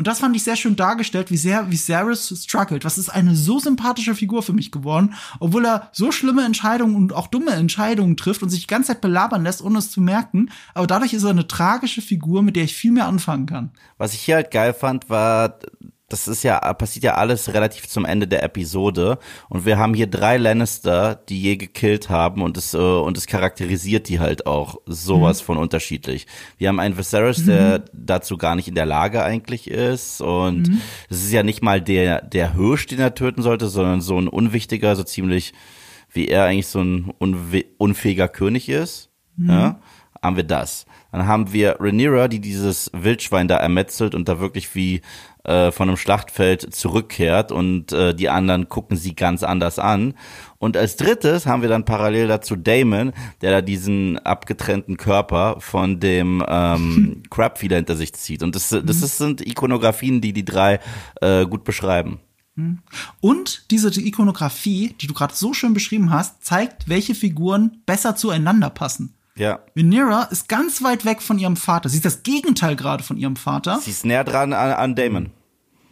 Und 0.00 0.06
das 0.06 0.20
fand 0.20 0.34
ich 0.34 0.44
sehr 0.44 0.56
schön 0.56 0.76
dargestellt, 0.76 1.30
wie 1.30 1.36
sehr, 1.36 1.70
wie 1.70 1.76
Varys 1.76 2.32
struggelt. 2.42 2.86
Was 2.86 2.96
ist 2.96 3.10
eine 3.10 3.36
so 3.36 3.58
sympathische 3.58 4.14
Figur 4.14 4.42
für 4.42 4.54
mich 4.54 4.72
geworden, 4.72 5.12
obwohl 5.40 5.66
er 5.66 5.90
so 5.92 6.10
schlimme 6.10 6.42
Entscheidungen 6.42 6.96
und 6.96 7.12
auch 7.12 7.26
dumme 7.26 7.50
Entscheidungen 7.50 8.16
trifft 8.16 8.42
und 8.42 8.48
sich 8.48 8.62
die 8.62 8.66
ganze 8.66 8.92
Zeit 8.92 9.02
belabern 9.02 9.42
lässt, 9.42 9.60
ohne 9.60 9.76
es 9.76 9.90
zu 9.90 10.00
merken. 10.00 10.48
Aber 10.72 10.86
dadurch 10.86 11.12
ist 11.12 11.24
er 11.24 11.28
eine 11.28 11.46
tragische 11.46 12.00
Figur, 12.00 12.42
mit 12.42 12.56
der 12.56 12.64
ich 12.64 12.74
viel 12.74 12.92
mehr 12.92 13.08
anfangen 13.08 13.44
kann. 13.44 13.72
Was 13.98 14.14
ich 14.14 14.22
hier 14.22 14.36
halt 14.36 14.50
geil 14.50 14.72
fand, 14.72 15.10
war, 15.10 15.58
das 16.10 16.26
ist 16.26 16.42
ja, 16.42 16.58
passiert 16.74 17.04
ja 17.04 17.14
alles 17.14 17.54
relativ 17.54 17.88
zum 17.88 18.04
Ende 18.04 18.26
der 18.26 18.42
Episode. 18.42 19.18
Und 19.48 19.64
wir 19.64 19.78
haben 19.78 19.94
hier 19.94 20.08
drei 20.08 20.36
Lannister, 20.36 21.14
die 21.14 21.40
je 21.40 21.56
gekillt 21.56 22.10
haben 22.10 22.42
und 22.42 22.56
es, 22.56 22.74
äh, 22.74 22.78
und 22.78 23.16
es 23.16 23.26
charakterisiert 23.26 24.08
die 24.08 24.18
halt 24.18 24.44
auch 24.44 24.80
sowas 24.86 25.40
mhm. 25.40 25.46
von 25.46 25.56
unterschiedlich. 25.58 26.26
Wir 26.58 26.68
haben 26.68 26.80
einen 26.80 26.98
Viserys, 26.98 27.38
mhm. 27.38 27.46
der 27.46 27.84
dazu 27.92 28.36
gar 28.36 28.56
nicht 28.56 28.66
in 28.66 28.74
der 28.74 28.86
Lage 28.86 29.22
eigentlich 29.22 29.70
ist. 29.70 30.20
Und 30.20 30.68
mhm. 30.68 30.80
es 31.08 31.18
mhm. 31.18 31.24
ist 31.26 31.32
ja 31.32 31.42
nicht 31.44 31.62
mal 31.62 31.80
der, 31.80 32.22
der 32.22 32.54
Hirsch, 32.54 32.86
den 32.86 32.98
er 32.98 33.14
töten 33.14 33.42
sollte, 33.42 33.68
sondern 33.68 34.00
so 34.00 34.18
ein 34.20 34.28
unwichtiger, 34.28 34.96
so 34.96 35.04
ziemlich 35.04 35.52
wie 36.12 36.26
er 36.26 36.44
eigentlich 36.44 36.66
so 36.66 36.80
ein 36.80 37.12
unfähiger 37.78 38.26
König 38.26 38.68
ist. 38.68 39.10
Mhm. 39.36 39.48
Ja, 39.48 39.80
haben 40.20 40.36
wir 40.36 40.44
das. 40.44 40.86
Dann 41.12 41.26
haben 41.26 41.52
wir 41.52 41.76
Rhaenyra, 41.80 42.28
die 42.28 42.40
dieses 42.40 42.90
Wildschwein 42.92 43.48
da 43.48 43.56
ermetzelt 43.56 44.14
und 44.14 44.28
da 44.28 44.38
wirklich 44.38 44.74
wie 44.74 45.00
äh, 45.44 45.70
von 45.70 45.88
einem 45.88 45.96
Schlachtfeld 45.96 46.74
zurückkehrt 46.74 47.52
und 47.52 47.92
äh, 47.92 48.14
die 48.14 48.28
anderen 48.28 48.68
gucken 48.68 48.96
sie 48.96 49.14
ganz 49.14 49.42
anders 49.42 49.78
an. 49.78 50.14
Und 50.58 50.76
als 50.76 50.96
drittes 50.96 51.46
haben 51.46 51.62
wir 51.62 51.68
dann 51.68 51.84
parallel 51.84 52.28
dazu 52.28 52.56
Damon, 52.56 53.12
der 53.40 53.50
da 53.50 53.62
diesen 53.62 54.18
abgetrennten 54.18 54.96
Körper 54.96 55.56
von 55.60 56.00
dem 56.00 56.44
ähm, 56.46 57.22
Crabfeeder 57.30 57.76
hinter 57.76 57.96
sich 57.96 58.12
zieht. 58.12 58.42
Und 58.42 58.54
das, 58.54 58.68
das 58.68 58.82
mhm. 58.82 59.04
ist, 59.04 59.18
sind 59.18 59.46
Ikonografien, 59.46 60.20
die 60.20 60.32
die 60.32 60.44
drei 60.44 60.80
äh, 61.20 61.46
gut 61.46 61.64
beschreiben. 61.64 62.20
Mhm. 62.56 62.80
Und 63.20 63.70
diese 63.70 63.88
Ikonografie, 64.00 64.94
die 65.00 65.06
du 65.06 65.14
gerade 65.14 65.34
so 65.34 65.54
schön 65.54 65.74
beschrieben 65.74 66.10
hast, 66.10 66.44
zeigt, 66.44 66.88
welche 66.88 67.14
Figuren 67.14 67.82
besser 67.86 68.16
zueinander 68.16 68.70
passen. 68.70 69.14
Ja. 69.40 69.60
Rhaenyra 69.74 70.24
ist 70.24 70.50
ganz 70.50 70.82
weit 70.82 71.06
weg 71.06 71.22
von 71.22 71.38
ihrem 71.38 71.56
Vater. 71.56 71.88
Sie 71.88 71.96
ist 71.96 72.04
das 72.04 72.22
Gegenteil 72.22 72.76
gerade 72.76 73.02
von 73.02 73.16
ihrem 73.16 73.36
Vater. 73.36 73.80
Sie 73.80 73.90
ist 73.90 74.04
näher 74.04 74.22
dran 74.22 74.52
an, 74.52 74.72
an 74.72 74.94
Damon. 74.94 75.30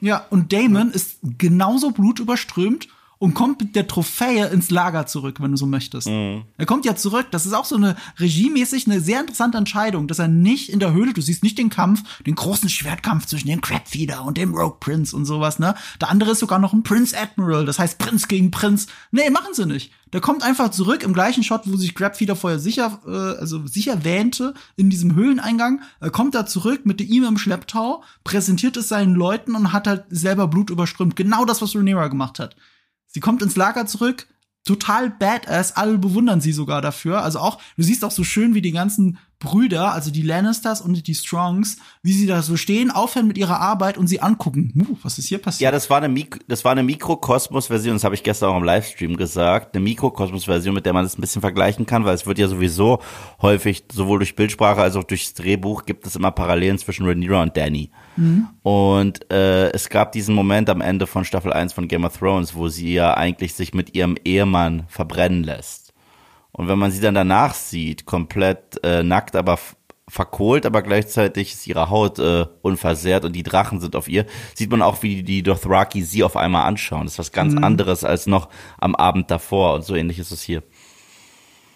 Ja, 0.02 0.26
und 0.28 0.52
Damon 0.52 0.90
ist 0.90 1.18
genauso 1.38 1.90
blutüberströmt 1.92 2.88
und 3.18 3.34
kommt 3.34 3.60
mit 3.60 3.74
der 3.74 3.86
Trophäe 3.86 4.46
ins 4.46 4.70
Lager 4.70 5.06
zurück, 5.06 5.40
wenn 5.40 5.50
du 5.50 5.56
so 5.56 5.66
möchtest. 5.66 6.08
Mhm. 6.08 6.44
Er 6.56 6.66
kommt 6.66 6.84
ja 6.84 6.94
zurück. 6.94 7.26
Das 7.30 7.46
ist 7.46 7.52
auch 7.52 7.64
so 7.64 7.76
eine 7.76 7.96
regiemäßig 8.20 8.86
eine 8.86 9.00
sehr 9.00 9.20
interessante 9.20 9.58
Entscheidung, 9.58 10.06
dass 10.06 10.18
er 10.20 10.28
nicht 10.28 10.68
in 10.68 10.78
der 10.78 10.92
Höhle, 10.92 11.12
du 11.12 11.20
siehst 11.20 11.42
nicht 11.42 11.58
den 11.58 11.70
Kampf, 11.70 12.02
den 12.22 12.36
großen 12.36 12.68
Schwertkampf 12.68 13.26
zwischen 13.26 13.48
dem 13.48 13.60
Crabfeeder 13.60 14.24
und 14.24 14.38
dem 14.38 14.54
Rogue 14.54 14.78
Prince 14.78 15.16
und 15.16 15.24
sowas, 15.24 15.58
ne? 15.58 15.74
Der 16.00 16.10
andere 16.10 16.32
ist 16.32 16.38
sogar 16.38 16.58
noch 16.58 16.72
ein 16.72 16.84
Prince 16.84 17.16
Admiral, 17.18 17.66
das 17.66 17.78
heißt 17.78 17.98
Prinz 17.98 18.28
gegen 18.28 18.50
Prinz. 18.50 18.86
Nee, 19.10 19.30
machen 19.30 19.52
sie 19.52 19.66
nicht. 19.66 19.92
Der 20.12 20.20
kommt 20.20 20.42
einfach 20.42 20.70
zurück 20.70 21.02
im 21.02 21.12
gleichen 21.12 21.42
Shot, 21.42 21.62
wo 21.64 21.76
sich 21.76 21.94
Crabfeeder 21.94 22.36
vorher 22.36 22.58
sicher, 22.58 23.00
äh, 23.06 23.40
also 23.40 23.66
sicher 23.66 24.04
wähnte, 24.04 24.54
in 24.76 24.90
diesem 24.90 25.14
Höhleneingang. 25.14 25.82
Er 26.00 26.10
kommt 26.10 26.34
da 26.34 26.46
zurück 26.46 26.86
mit 26.86 27.00
ihm 27.00 27.24
im 27.24 27.36
Schlepptau, 27.36 28.02
präsentiert 28.24 28.76
es 28.76 28.88
seinen 28.88 29.14
Leuten 29.14 29.54
und 29.54 29.72
hat 29.72 29.86
halt 29.86 30.04
selber 30.08 30.46
Blut 30.48 30.70
überströmt. 30.70 31.16
Genau 31.16 31.44
das, 31.44 31.60
was 31.60 31.74
Rhaenyra 31.74 32.08
gemacht 32.08 32.38
hat. 32.38 32.56
Sie 33.08 33.20
kommt 33.20 33.42
ins 33.42 33.56
Lager 33.56 33.86
zurück, 33.86 34.26
total 34.64 35.10
badass, 35.10 35.76
alle 35.76 35.98
bewundern 35.98 36.40
sie 36.40 36.52
sogar 36.52 36.82
dafür. 36.82 37.22
Also 37.22 37.40
auch, 37.40 37.60
du 37.76 37.82
siehst 37.82 38.04
auch 38.04 38.10
so 38.10 38.22
schön, 38.22 38.54
wie 38.54 38.62
die 38.62 38.72
ganzen 38.72 39.18
Brüder, 39.40 39.92
also 39.92 40.10
die 40.10 40.22
Lannisters 40.22 40.80
und 40.80 41.06
die 41.06 41.14
Strongs, 41.14 41.76
wie 42.02 42.12
sie 42.12 42.26
da 42.26 42.42
so 42.42 42.56
stehen, 42.56 42.90
aufhören 42.90 43.28
mit 43.28 43.38
ihrer 43.38 43.60
Arbeit 43.60 43.96
und 43.96 44.08
sie 44.08 44.20
angucken. 44.20 44.72
Uh, 44.76 44.96
was 45.02 45.18
ist 45.18 45.28
hier 45.28 45.38
passiert? 45.38 45.60
Ja, 45.60 45.70
das 45.70 45.88
war 45.90 45.98
eine, 45.98 46.08
Mik 46.08 46.40
das 46.48 46.64
war 46.64 46.72
eine 46.72 46.82
Mikrokosmos-Version, 46.82 47.94
das 47.94 48.02
habe 48.02 48.16
ich 48.16 48.24
gestern 48.24 48.50
auch 48.50 48.56
im 48.56 48.64
Livestream 48.64 49.16
gesagt. 49.16 49.76
Eine 49.76 49.84
Mikrokosmos-Version, 49.84 50.74
mit 50.74 50.86
der 50.86 50.92
man 50.92 51.04
das 51.04 51.16
ein 51.16 51.20
bisschen 51.20 51.40
vergleichen 51.40 51.86
kann, 51.86 52.04
weil 52.04 52.14
es 52.14 52.26
wird 52.26 52.38
ja 52.38 52.48
sowieso 52.48 53.00
häufig, 53.40 53.84
sowohl 53.92 54.18
durch 54.18 54.34
Bildsprache 54.34 54.80
als 54.80 54.96
auch 54.96 55.04
durchs 55.04 55.34
Drehbuch, 55.34 55.84
gibt 55.84 56.04
es 56.06 56.16
immer 56.16 56.32
Parallelen 56.32 56.78
zwischen 56.78 57.06
Rhaenyra 57.06 57.42
und 57.42 57.56
Danny. 57.56 57.90
Mhm. 58.16 58.48
Und 58.62 59.30
äh, 59.30 59.70
es 59.70 59.88
gab 59.88 60.10
diesen 60.10 60.34
Moment 60.34 60.68
am 60.68 60.80
Ende 60.80 61.06
von 61.06 61.24
Staffel 61.24 61.52
1 61.52 61.72
von 61.72 61.86
Game 61.86 62.04
of 62.04 62.18
Thrones, 62.18 62.56
wo 62.56 62.68
sie 62.68 62.92
ja 62.92 63.14
eigentlich 63.14 63.54
sich 63.54 63.72
mit 63.72 63.94
ihrem 63.94 64.16
Ehemann 64.24 64.84
verbrennen 64.88 65.44
lässt. 65.44 65.87
Und 66.58 66.66
wenn 66.66 66.78
man 66.78 66.90
sie 66.90 67.00
dann 67.00 67.14
danach 67.14 67.54
sieht, 67.54 68.04
komplett 68.04 68.80
äh, 68.82 69.04
nackt, 69.04 69.36
aber 69.36 69.60
verkohlt, 70.08 70.66
aber 70.66 70.82
gleichzeitig 70.82 71.52
ist 71.52 71.66
ihre 71.68 71.88
Haut 71.88 72.18
äh, 72.18 72.46
unversehrt 72.62 73.24
und 73.24 73.32
die 73.34 73.44
Drachen 73.44 73.80
sind 73.80 73.94
auf 73.94 74.08
ihr, 74.08 74.26
sieht 74.56 74.70
man 74.70 74.82
auch, 74.82 75.04
wie 75.04 75.22
die 75.22 75.44
Dothraki 75.44 76.02
sie 76.02 76.24
auf 76.24 76.36
einmal 76.36 76.66
anschauen. 76.66 77.04
Das 77.04 77.12
ist 77.12 77.18
was 77.20 77.30
ganz 77.30 77.54
mhm. 77.54 77.62
anderes 77.62 78.02
als 78.02 78.26
noch 78.26 78.48
am 78.78 78.96
Abend 78.96 79.30
davor 79.30 79.74
und 79.74 79.84
so 79.84 79.94
ähnlich 79.94 80.18
ist 80.18 80.32
es 80.32 80.42
hier. 80.42 80.64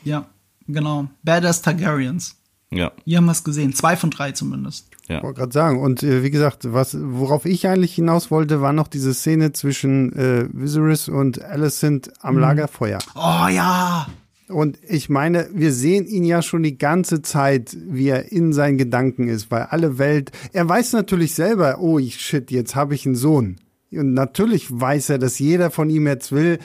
Ja, 0.03 0.27
genau. 0.67 1.07
Badass 1.23 1.63
Targaryens. 1.63 2.37
Ja. 2.73 2.91
Hier 3.05 3.19
haben 3.19 3.27
wir 3.27 3.33
es 3.33 3.45
gesehen. 3.45 3.73
Zwei 3.75 3.97
von 3.97 4.11
drei 4.11 4.33
zumindest. 4.33 4.89
Ja. 5.09 5.19
Ich 5.19 5.23
wollte 5.23 5.39
gerade 5.39 5.53
sagen. 5.53 5.81
Und 5.81 6.03
äh, 6.03 6.25
wie 6.25 6.31
gesagt, 6.31 6.73
was, 6.73 6.97
worauf 6.99 7.45
ich 7.45 7.69
eigentlich 7.69 7.95
hinaus 7.95 8.33
wollte, 8.33 8.61
war 8.61 8.73
noch 8.73 8.89
diese 8.89 9.15
Szene 9.15 9.53
zwischen 9.53 10.13
äh, 10.15 10.49
Viserys 10.53 11.09
und 11.09 11.41
Alicent 11.41 12.11
am 12.21 12.35
mhm. 12.35 12.41
Lagerfeuer. 12.41 12.99
Oh 13.15 13.47
ja! 13.49 14.09
Und 14.53 14.79
ich 14.89 15.09
meine, 15.09 15.49
wir 15.53 15.73
sehen 15.73 16.07
ihn 16.07 16.25
ja 16.25 16.43
schon 16.43 16.63
die 16.63 16.79
ganze 16.79 17.23
Zeit, 17.23 17.77
wie 17.87 18.09
er 18.09 18.31
in 18.31 18.53
seinen 18.53 18.79
Gedanken 18.79 19.29
ist, 19.29 19.51
weil 19.51 19.63
alle 19.63 19.99
Welt, 19.99 20.31
er 20.53 20.69
weiß 20.69 20.93
natürlich 20.93 21.35
selber, 21.35 21.79
oh 21.81 21.99
shit, 21.99 22.51
jetzt 22.51 22.77
habe 22.77 22.95
ich 22.95 23.07
einen 23.07 23.15
Sohn. 23.15 23.57
Und 23.91 24.15
natürlich 24.15 24.69
weiß 24.71 25.11
er, 25.11 25.19
dass 25.19 25.39
jeder 25.39 25.71
von 25.71 25.91
ihm 25.91 26.07
jetzt 26.07 26.33
will, 26.33 26.59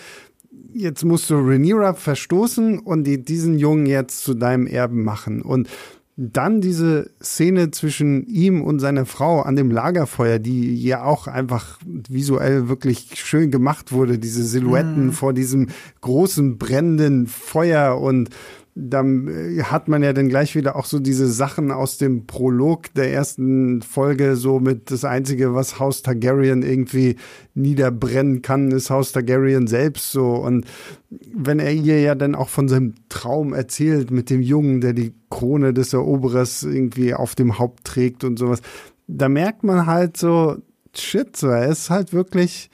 jetzt 0.74 1.04
musst 1.04 1.30
du 1.30 1.36
Rhaenyra 1.36 1.94
verstoßen 1.94 2.80
und 2.80 3.04
die, 3.04 3.24
diesen 3.24 3.58
Jungen 3.58 3.86
jetzt 3.86 4.24
zu 4.24 4.34
deinem 4.34 4.68
Erben 4.68 5.04
machen. 5.04 5.42
Und 5.42 5.68
dann 6.20 6.62
diese 6.62 7.12
Szene 7.22 7.70
zwischen 7.70 8.26
ihm 8.26 8.64
und 8.64 8.80
seiner 8.80 9.06
Frau 9.06 9.42
an 9.42 9.56
dem 9.56 9.70
Lagerfeuer, 9.70 10.40
die 10.40 10.82
ja 10.82 11.04
auch 11.04 11.28
einfach 11.28 11.78
visuell 12.10 12.68
wirklich 12.68 13.12
schön 13.14 13.52
gemacht 13.52 13.92
wurde, 13.92 14.18
diese 14.18 14.44
Silhouetten 14.44 15.08
mm. 15.08 15.12
vor 15.12 15.34
diesem 15.34 15.68
großen 16.02 16.58
brennenden 16.58 17.28
Feuer 17.28 18.02
und 18.02 18.32
dann 18.80 19.28
äh, 19.28 19.64
hat 19.64 19.88
man 19.88 20.04
ja 20.04 20.14
dann 20.14 20.30
gleich 20.30 20.56
wieder 20.56 20.76
auch 20.76 20.86
so 20.86 21.00
diese 21.00 21.28
Sachen 21.28 21.72
aus 21.72 21.98
dem 21.98 22.28
Prolog 22.28 22.94
der 22.94 23.12
ersten 23.12 23.82
Folge, 23.82 24.36
so 24.36 24.60
mit 24.60 24.92
das 24.92 25.04
Einzige, 25.04 25.56
was 25.56 25.80
Haus 25.80 26.04
Targaryen 26.04 26.62
irgendwie 26.62 27.16
niederbrennen 27.56 28.44
kann, 28.44 28.70
ist 28.72 28.92
Haus 28.92 29.12
Targaryen 29.12 29.66
selbst 29.66 30.12
so. 30.12 30.36
Und 30.36 30.66
wenn 31.34 31.60
er 31.60 31.74
ihr 31.74 32.00
ja 32.02 32.14
dann 32.14 32.36
auch 32.36 32.50
von 32.50 32.68
seinem 32.68 32.94
Traum 33.10 33.54
erzählt 33.54 34.12
mit 34.12 34.30
dem 34.30 34.42
Jungen, 34.42 34.80
der 34.80 34.94
die 34.94 35.14
Krone 35.32 35.74
des 35.74 35.94
Eroberers 35.94 36.62
irgendwie 36.62 37.16
auf 37.16 37.34
dem 37.34 37.58
Haupt 37.58 37.84
trägt 37.84 38.24
und 38.24 38.38
sowas, 38.38 38.62
da 39.08 39.28
merkt 39.28 39.64
man 39.64 39.88
halt 39.88 40.18
so, 40.18 40.58
shit, 40.96 41.36
so, 41.36 41.48
er 41.48 41.70
ist 41.70 41.90
halt 41.90 42.14
wirklich 42.14 42.70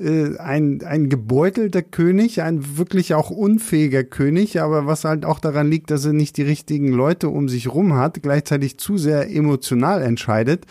ein, 0.00 0.82
ein 0.84 1.08
gebeutelter 1.08 1.82
König, 1.82 2.42
ein 2.42 2.78
wirklich 2.78 3.14
auch 3.14 3.30
unfähiger 3.30 4.04
König, 4.04 4.60
aber 4.60 4.86
was 4.86 5.04
halt 5.04 5.24
auch 5.24 5.40
daran 5.40 5.70
liegt, 5.70 5.90
dass 5.90 6.04
er 6.04 6.12
nicht 6.12 6.36
die 6.36 6.42
richtigen 6.42 6.88
Leute 6.92 7.28
um 7.28 7.48
sich 7.48 7.72
rum 7.72 7.94
hat, 7.94 8.22
gleichzeitig 8.22 8.78
zu 8.78 8.96
sehr 8.96 9.28
emotional 9.30 10.02
entscheidet 10.02 10.66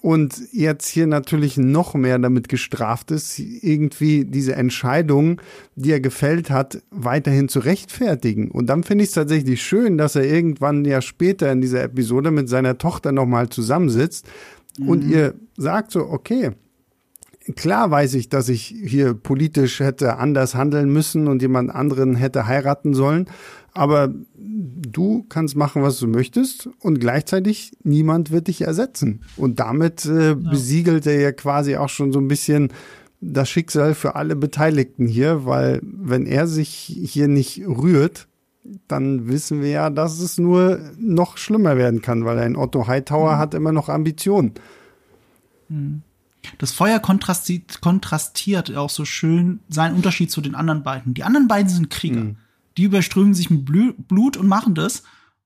und 0.00 0.40
jetzt 0.52 0.86
hier 0.86 1.06
natürlich 1.06 1.56
noch 1.56 1.94
mehr 1.94 2.18
damit 2.18 2.48
gestraft 2.48 3.10
ist, 3.10 3.38
irgendwie 3.38 4.24
diese 4.24 4.54
Entscheidung, 4.54 5.40
die 5.74 5.90
er 5.90 6.00
gefällt 6.00 6.50
hat, 6.50 6.82
weiterhin 6.90 7.48
zu 7.48 7.58
rechtfertigen. 7.58 8.50
Und 8.50 8.66
dann 8.66 8.84
finde 8.84 9.04
ich 9.04 9.10
es 9.10 9.14
tatsächlich 9.14 9.62
schön, 9.62 9.98
dass 9.98 10.14
er 10.14 10.24
irgendwann 10.24 10.84
ja 10.84 11.02
später 11.02 11.50
in 11.50 11.60
dieser 11.60 11.82
Episode 11.82 12.30
mit 12.30 12.48
seiner 12.48 12.78
Tochter 12.78 13.12
nochmal 13.12 13.48
zusammensitzt 13.48 14.28
mhm. 14.78 14.88
und 14.88 15.04
ihr 15.04 15.34
sagt 15.56 15.90
so, 15.90 16.08
okay, 16.08 16.52
klar 17.56 17.90
weiß 17.90 18.14
ich, 18.14 18.28
dass 18.28 18.48
ich 18.48 18.74
hier 18.84 19.14
politisch 19.14 19.80
hätte 19.80 20.16
anders 20.18 20.54
handeln 20.54 20.92
müssen 20.92 21.28
und 21.28 21.42
jemand 21.42 21.70
anderen 21.70 22.14
hätte 22.14 22.46
heiraten 22.46 22.94
sollen. 22.94 23.26
Aber 23.74 24.12
du 24.34 25.24
kannst 25.28 25.56
machen, 25.56 25.82
was 25.82 25.98
du 25.98 26.06
möchtest 26.06 26.68
und 26.80 27.00
gleichzeitig 27.00 27.72
niemand 27.82 28.30
wird 28.30 28.48
dich 28.48 28.62
ersetzen. 28.62 29.22
Und 29.36 29.60
damit 29.60 30.04
äh, 30.04 30.30
ja. 30.30 30.34
besiegelt 30.34 31.06
er 31.06 31.20
ja 31.20 31.32
quasi 31.32 31.76
auch 31.76 31.88
schon 31.88 32.12
so 32.12 32.20
ein 32.20 32.28
bisschen 32.28 32.68
das 33.20 33.48
Schicksal 33.48 33.94
für 33.94 34.16
alle 34.16 34.36
Beteiligten 34.36 35.06
hier, 35.06 35.46
weil 35.46 35.80
wenn 35.82 36.26
er 36.26 36.46
sich 36.46 36.68
hier 36.70 37.28
nicht 37.28 37.62
rührt, 37.66 38.26
dann 38.88 39.28
wissen 39.28 39.62
wir 39.62 39.70
ja, 39.70 39.90
dass 39.90 40.20
es 40.20 40.38
nur 40.38 40.80
noch 40.98 41.36
schlimmer 41.36 41.76
werden 41.76 42.02
kann, 42.02 42.24
weil 42.24 42.38
ein 42.38 42.56
Otto 42.56 42.86
Hightower 42.86 43.34
mhm. 43.34 43.38
hat 43.38 43.54
immer 43.54 43.72
noch 43.72 43.88
Ambitionen. 43.88 44.52
Mhm. 45.68 46.02
Das 46.58 46.72
Feuer 46.72 46.98
kontrastiert, 46.98 47.80
kontrastiert 47.80 48.74
auch 48.76 48.90
so 48.90 49.04
schön 49.04 49.60
seinen 49.68 49.94
Unterschied 49.96 50.30
zu 50.30 50.40
den 50.40 50.54
anderen 50.54 50.82
beiden. 50.82 51.14
Die 51.14 51.24
anderen 51.24 51.48
beiden 51.48 51.68
sind 51.68 51.90
Krieger. 51.90 52.24
Mhm. 52.24 52.36
Die 52.76 52.84
überströmen 52.84 53.34
sich 53.34 53.50
mit 53.50 53.64
Blut 53.64 54.36
und 54.36 54.48
machen 54.48 54.74
das. 54.74 55.02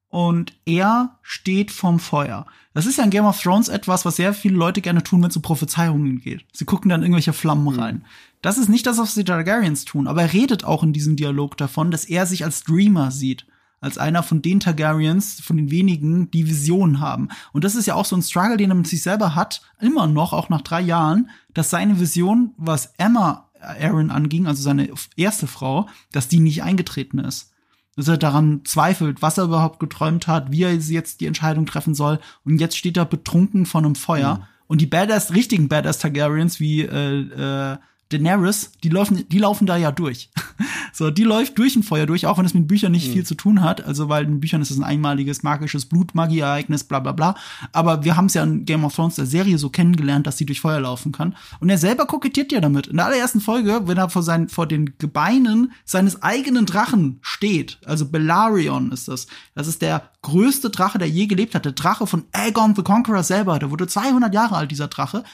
und 0.09 0.57
er 0.65 1.19
steht 1.23 1.71
vorm 1.71 1.99
Feuer. 1.99 2.47
Das 2.73 2.87
ist 2.87 2.97
ja 2.97 3.05
in 3.05 3.11
Game 3.11 3.25
of 3.25 3.41
Thrones 3.41 3.69
etwas, 3.69 4.05
was 4.05 4.17
sehr 4.17 4.33
viele 4.33 4.57
Leute 4.57 4.81
gerne 4.81 5.03
tun, 5.03 5.23
wenn 5.23 5.31
es 5.31 5.37
um 5.37 5.43
Prophezeiungen 5.43 6.21
geht. 6.21 6.45
Sie 6.53 6.65
gucken 6.65 6.89
dann 6.89 7.03
irgendwelche 7.03 7.33
Flammen 7.33 7.69
rein. 7.69 8.05
Das 8.41 8.59
ist 8.59 8.69
nicht 8.69 8.87
das, 8.87 8.99
was 8.99 9.15
die 9.15 9.25
Targaryens 9.25 9.85
tun, 9.85 10.07
aber 10.07 10.23
er 10.23 10.33
redet 10.33 10.65
auch 10.65 10.83
in 10.83 10.93
diesem 10.93 11.17
Dialog 11.17 11.57
davon, 11.57 11.91
dass 11.91 12.05
er 12.05 12.27
sich 12.27 12.45
als 12.45 12.63
Dreamer 12.63 13.11
sieht. 13.11 13.47
Als 13.87 13.99
einer 13.99 14.25
von 14.25 14.43
den 14.43 14.59
Targaryens, 14.59 15.41
von 15.41 15.57
den 15.57 15.71
wenigen, 15.71 16.29
die 16.33 16.49
Visionen 16.49 16.99
haben. 16.99 17.29
Und 17.53 17.63
das 17.63 17.77
ist 17.77 17.87
ja 17.87 17.95
auch 17.95 18.05
so 18.05 18.17
ein 18.17 18.23
Struggle, 18.23 18.57
den 18.57 18.73
er 18.73 18.75
mit 18.75 18.89
sich 18.89 19.01
selber 19.01 19.37
hat, 19.37 19.63
immer 19.81 20.09
noch, 20.09 20.33
auch 20.33 20.49
nach 20.49 20.63
drei 20.63 20.81
Jahren, 20.81 21.31
dass 21.55 21.71
seine 21.71 22.01
Vision, 22.01 22.53
was 22.57 22.95
Emma 22.99 23.49
Aaron 23.61 24.11
anging, 24.11 24.49
also 24.49 24.61
seine 24.61 24.91
erste 25.15 25.47
Frau, 25.47 25.89
dass 26.11 26.27
die 26.27 26.41
nicht 26.41 26.65
eingetreten 26.65 27.21
ist. 27.21 27.53
Dass 27.95 28.09
er 28.09 28.19
daran 28.19 28.63
zweifelt, 28.65 29.23
was 29.23 29.39
er 29.39 29.45
überhaupt 29.45 29.79
geträumt 29.79 30.27
hat, 30.27 30.51
wie 30.51 30.65
er 30.65 30.75
jetzt 30.75 31.21
die 31.21 31.27
Entscheidung 31.27 31.65
treffen 31.65 31.95
soll. 31.95 32.19
Und 32.45 32.61
jetzt 32.61 32.77
steht 32.77 32.97
er 32.97 33.05
betrunken 33.05 33.67
vor 33.67 33.83
einem 33.83 33.95
Feuer. 33.95 34.39
Mhm. 34.39 34.45
Und 34.67 34.81
die 34.81 34.87
Badass, 34.87 35.33
richtigen 35.33 35.69
Badass 35.69 36.01
Targaryens 36.01 36.59
wie 36.59 36.83
äh, 36.83 37.21
äh, 37.21 37.77
Daenerys, 38.11 38.71
die 38.85 38.89
laufen, 38.89 39.29
die 39.29 39.39
laufen 39.39 39.67
da 39.67 39.77
ja 39.77 39.91
durch. 39.91 40.31
so, 40.93 41.11
die 41.11 41.25
läuft 41.25 41.59
durch 41.59 41.75
ein 41.75 41.83
Feuer 41.83 42.07
durch, 42.07 42.27
auch 42.27 42.39
wenn 42.39 42.45
es 42.45 42.55
mit 42.55 42.69
Büchern 42.69 42.93
nicht 42.93 43.09
mhm. 43.09 43.13
viel 43.15 43.27
zu 43.27 43.35
tun 43.35 43.63
hat. 43.63 43.85
Also, 43.85 44.09
weil 44.09 44.25
in 44.25 44.39
Büchern 44.39 44.63
ist 44.63 44.71
es 44.71 44.79
ein 44.79 44.85
einmaliges 44.85 45.43
magisches 45.43 45.87
Blutmagie-Ereignis, 45.87 46.85
bla 46.85 47.01
bla 47.01 47.13
bla. 47.13 47.35
Aber 47.73 48.05
wir 48.05 48.17
haben 48.17 48.27
es 48.27 48.35
ja 48.35 48.45
in 48.45 48.65
Game 48.65 48.85
of 48.85 48.95
Thrones 48.95 49.17
der 49.17 49.27
Serie 49.27 49.59
so 49.59 49.71
kennengelernt, 49.71 50.27
dass 50.27 50.39
sie 50.39 50.47
durch 50.47 50.61
Feuer 50.61 50.81
laufen 50.81 51.11
kann. 51.11 51.35
Und 51.59 51.69
er 51.69 51.79
selber 51.79 52.07
kokettiert 52.07 52.53
ja 52.53 52.61
damit. 52.61 52.87
In 52.87 52.97
der 52.97 53.07
allerersten 53.07 53.41
Folge, 53.41 53.83
wenn 53.87 53.99
er 53.99 54.09
vor 54.09 54.23
seinen, 54.23 54.49
vor 54.49 54.69
den 54.69 54.97
Gebeinen 54.99 55.73
seines 55.85 56.23
eigenen 56.23 56.65
Drachen 56.65 57.19
steht, 57.23 57.79
also 57.85 58.09
Belarion 58.09 58.93
ist 58.93 59.09
das. 59.09 59.27
Das 59.57 59.67
ist 59.67 59.83
der 59.83 60.11
größte 60.23 60.71
Drache, 60.71 60.99
der 60.99 61.09
je 61.09 61.27
gelebt 61.27 61.57
hat. 61.57 61.65
Der 61.65 61.73
Drache 61.73 62.07
von 62.07 62.25
Aegon 62.31 62.77
the 62.77 62.83
Conqueror 62.83 63.25
selber. 63.25 63.59
Der 63.59 63.73
wurde 63.73 63.89
200 63.89 64.33
Jahre 64.33 64.57
alt, 64.57 64.71
dieser 64.71 64.89
Drache 64.89 65.25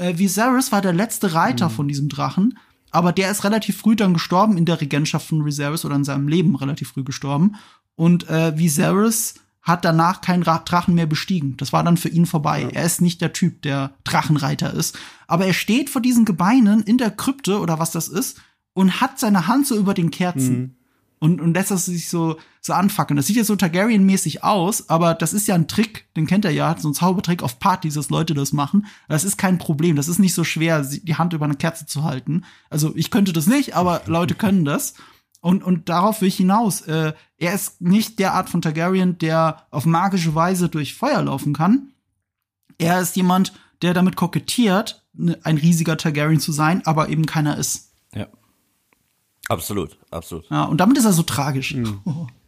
äh, 0.00 0.18
Viserys 0.18 0.72
war 0.72 0.80
der 0.80 0.92
letzte 0.92 1.34
Reiter 1.34 1.68
mhm. 1.68 1.72
von 1.72 1.88
diesem 1.88 2.08
Drachen, 2.08 2.58
aber 2.90 3.12
der 3.12 3.30
ist 3.30 3.44
relativ 3.44 3.78
früh 3.78 3.94
dann 3.94 4.14
gestorben 4.14 4.56
in 4.56 4.64
der 4.64 4.80
Regentschaft 4.80 5.26
von 5.26 5.44
Viserys 5.44 5.84
oder 5.84 5.94
in 5.94 6.04
seinem 6.04 6.28
Leben 6.28 6.56
relativ 6.56 6.88
früh 6.88 7.04
gestorben. 7.04 7.56
Und 7.94 8.28
äh, 8.28 8.56
Viserys 8.58 9.34
hat 9.62 9.84
danach 9.84 10.22
keinen 10.22 10.42
Drachen 10.42 10.94
mehr 10.94 11.06
bestiegen. 11.06 11.56
Das 11.58 11.72
war 11.72 11.84
dann 11.84 11.98
für 11.98 12.08
ihn 12.08 12.26
vorbei. 12.26 12.62
Ja. 12.62 12.68
Er 12.70 12.84
ist 12.84 13.00
nicht 13.00 13.20
der 13.20 13.32
Typ, 13.32 13.62
der 13.62 13.92
Drachenreiter 14.04 14.72
ist. 14.72 14.98
Aber 15.28 15.46
er 15.46 15.52
steht 15.52 15.90
vor 15.90 16.00
diesen 16.00 16.24
Gebeinen 16.24 16.82
in 16.82 16.98
der 16.98 17.10
Krypte 17.10 17.60
oder 17.60 17.78
was 17.78 17.90
das 17.92 18.08
ist 18.08 18.40
und 18.72 19.00
hat 19.00 19.20
seine 19.20 19.46
Hand 19.46 19.66
so 19.66 19.76
über 19.76 19.94
den 19.94 20.10
Kerzen. 20.10 20.58
Mhm 20.58 20.74
und, 21.20 21.40
und 21.40 21.54
lässt 21.54 21.70
das 21.70 21.86
sich 21.86 22.08
so, 22.08 22.38
so 22.60 22.72
anfackeln. 22.72 23.16
Das 23.16 23.26
sieht 23.26 23.36
jetzt 23.36 23.46
so 23.46 23.54
Targaryen-mäßig 23.54 24.42
aus, 24.42 24.88
aber 24.88 25.14
das 25.14 25.32
ist 25.32 25.48
ja 25.48 25.54
ein 25.54 25.68
Trick, 25.68 26.06
den 26.14 26.26
kennt 26.26 26.44
er 26.44 26.50
ja, 26.50 26.76
so 26.78 26.88
ein 26.88 26.94
Zaubertrick 26.94 27.42
auf 27.42 27.58
Partys, 27.58 27.94
dass 27.94 28.10
Leute 28.10 28.34
das 28.34 28.52
machen. 28.52 28.86
Das 29.08 29.24
ist 29.24 29.38
kein 29.38 29.58
Problem, 29.58 29.96
das 29.96 30.08
ist 30.08 30.18
nicht 30.18 30.34
so 30.34 30.44
schwer, 30.44 30.82
die 30.82 31.14
Hand 31.14 31.32
über 31.32 31.46
eine 31.46 31.56
Kerze 31.56 31.86
zu 31.86 32.04
halten. 32.04 32.44
Also 32.68 32.94
ich 32.96 33.10
könnte 33.10 33.32
das 33.32 33.46
nicht, 33.46 33.74
aber 33.76 34.02
Leute 34.06 34.34
können 34.34 34.64
das. 34.64 34.94
Und, 35.40 35.64
und 35.64 35.88
darauf 35.88 36.20
will 36.20 36.28
ich 36.28 36.36
hinaus. 36.36 36.82
Äh, 36.82 37.14
er 37.38 37.54
ist 37.54 37.80
nicht 37.80 38.18
der 38.18 38.34
Art 38.34 38.50
von 38.50 38.60
Targaryen, 38.60 39.16
der 39.16 39.66
auf 39.70 39.86
magische 39.86 40.34
Weise 40.34 40.68
durch 40.68 40.94
Feuer 40.94 41.22
laufen 41.22 41.54
kann. 41.54 41.92
Er 42.76 43.00
ist 43.00 43.16
jemand, 43.16 43.54
der 43.80 43.94
damit 43.94 44.16
kokettiert, 44.16 45.02
ne, 45.14 45.38
ein 45.42 45.56
riesiger 45.56 45.96
Targaryen 45.96 46.40
zu 46.40 46.52
sein, 46.52 46.82
aber 46.84 47.08
eben 47.08 47.24
keiner 47.24 47.56
ist. 47.56 47.92
Absolut, 49.48 49.98
absolut. 50.10 50.48
Ja, 50.50 50.64
und 50.64 50.78
damit 50.78 50.98
ist 50.98 51.06
er 51.06 51.12
so 51.12 51.22
tragisch. 51.22 51.74
Mhm. 51.74 52.00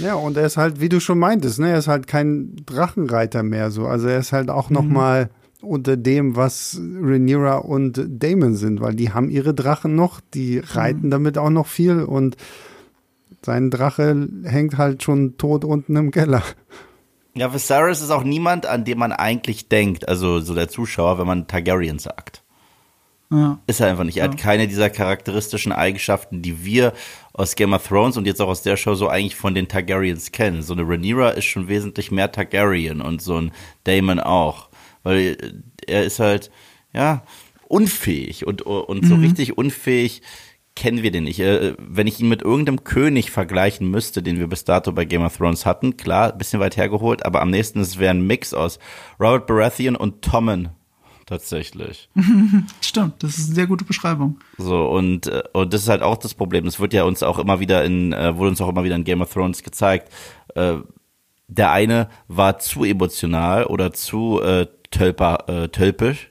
Ja, 0.00 0.14
und 0.14 0.36
er 0.36 0.46
ist 0.46 0.56
halt, 0.56 0.80
wie 0.80 0.88
du 0.88 1.00
schon 1.00 1.18
meintest, 1.18 1.58
ne, 1.58 1.70
er 1.70 1.78
ist 1.78 1.88
halt 1.88 2.06
kein 2.06 2.56
Drachenreiter 2.66 3.42
mehr 3.42 3.70
so. 3.70 3.86
Also 3.86 4.08
er 4.08 4.18
ist 4.18 4.32
halt 4.32 4.50
auch 4.50 4.68
mhm. 4.68 4.74
noch 4.74 4.84
mal 4.84 5.30
unter 5.62 5.96
dem, 5.96 6.36
was 6.36 6.80
Rhaenyra 6.80 7.56
und 7.56 8.02
Damon 8.08 8.54
sind, 8.54 8.80
weil 8.80 8.94
die 8.94 9.12
haben 9.12 9.30
ihre 9.30 9.54
Drachen 9.54 9.94
noch, 9.94 10.20
die 10.34 10.58
reiten 10.58 11.06
mhm. 11.06 11.10
damit 11.10 11.38
auch 11.38 11.50
noch 11.50 11.66
viel 11.66 12.02
und 12.02 12.36
sein 13.42 13.70
Drache 13.70 14.28
hängt 14.44 14.76
halt 14.76 15.02
schon 15.02 15.38
tot 15.38 15.64
unten 15.64 15.96
im 15.96 16.10
Keller. 16.10 16.42
Ja, 17.34 17.54
Viserys 17.54 18.02
ist 18.02 18.10
auch 18.10 18.24
niemand, 18.24 18.66
an 18.66 18.84
dem 18.84 18.98
man 18.98 19.12
eigentlich 19.12 19.68
denkt, 19.68 20.08
also 20.08 20.40
so 20.40 20.54
der 20.54 20.68
Zuschauer, 20.68 21.18
wenn 21.18 21.26
man 21.26 21.46
Targaryen 21.46 21.98
sagt. 21.98 22.42
Ja. 23.30 23.60
Ist 23.66 23.80
er 23.80 23.86
einfach 23.86 24.04
nicht. 24.04 24.16
Er 24.16 24.26
ja. 24.26 24.32
hat 24.32 24.38
keine 24.38 24.66
dieser 24.66 24.90
charakteristischen 24.90 25.70
Eigenschaften, 25.72 26.42
die 26.42 26.64
wir 26.64 26.92
aus 27.40 27.56
Game 27.56 27.72
of 27.72 27.86
Thrones 27.86 28.16
und 28.16 28.26
jetzt 28.26 28.40
auch 28.40 28.48
aus 28.48 28.62
der 28.62 28.76
Show 28.76 28.94
so 28.94 29.08
eigentlich 29.08 29.34
von 29.34 29.54
den 29.54 29.66
Targaryens 29.66 30.30
kennen. 30.30 30.62
So 30.62 30.74
eine 30.74 30.82
Rhaenyra 30.82 31.30
ist 31.30 31.46
schon 31.46 31.68
wesentlich 31.68 32.10
mehr 32.10 32.30
Targaryen 32.30 33.00
und 33.00 33.22
so 33.22 33.40
ein 33.40 33.52
Daemon 33.84 34.20
auch. 34.20 34.68
Weil 35.02 35.62
er 35.86 36.04
ist 36.04 36.20
halt, 36.20 36.50
ja, 36.92 37.24
unfähig 37.66 38.46
und, 38.46 38.62
und 38.62 39.06
so 39.06 39.16
mhm. 39.16 39.22
richtig 39.22 39.56
unfähig 39.56 40.20
kennen 40.76 41.02
wir 41.02 41.10
den 41.10 41.24
nicht. 41.24 41.40
Äh, 41.40 41.74
wenn 41.78 42.06
ich 42.06 42.20
ihn 42.20 42.28
mit 42.28 42.42
irgendeinem 42.42 42.84
König 42.84 43.30
vergleichen 43.30 43.90
müsste, 43.90 44.22
den 44.22 44.38
wir 44.38 44.46
bis 44.46 44.64
dato 44.64 44.92
bei 44.92 45.04
Game 45.04 45.22
of 45.22 45.36
Thrones 45.36 45.66
hatten, 45.66 45.96
klar, 45.96 46.36
bisschen 46.36 46.60
weit 46.60 46.76
hergeholt, 46.76 47.24
aber 47.24 47.40
am 47.40 47.50
nächsten 47.50 47.80
es 47.80 47.98
wäre 47.98 48.10
ein 48.10 48.26
Mix 48.26 48.54
aus 48.54 48.78
Robert 49.18 49.46
Baratheon 49.46 49.96
und 49.96 50.22
Tommen 50.22 50.70
tatsächlich. 51.30 52.10
Stimmt, 52.80 53.22
das 53.22 53.38
ist 53.38 53.46
eine 53.46 53.54
sehr 53.54 53.66
gute 53.68 53.84
Beschreibung. 53.84 54.40
So, 54.58 54.86
und, 54.90 55.28
äh, 55.28 55.44
und 55.52 55.72
das 55.72 55.82
ist 55.82 55.88
halt 55.88 56.02
auch 56.02 56.16
das 56.16 56.34
Problem. 56.34 56.64
Das 56.64 56.80
wird 56.80 56.92
ja 56.92 57.04
uns 57.04 57.22
auch 57.22 57.38
immer 57.38 57.60
wieder 57.60 57.84
in, 57.84 58.12
äh, 58.12 58.36
wurde 58.36 58.50
uns 58.50 58.60
auch 58.60 58.68
immer 58.68 58.84
wieder 58.84 58.96
in 58.96 59.04
Game 59.04 59.22
of 59.22 59.32
Thrones 59.32 59.62
gezeigt. 59.62 60.12
Äh, 60.56 60.78
der 61.46 61.70
eine 61.70 62.08
war 62.26 62.58
zu 62.58 62.84
emotional 62.84 63.64
oder 63.64 63.92
zu 63.92 64.42
äh, 64.42 64.66
tölper, 64.90 65.48
äh, 65.48 65.68
tölpisch. 65.68 66.30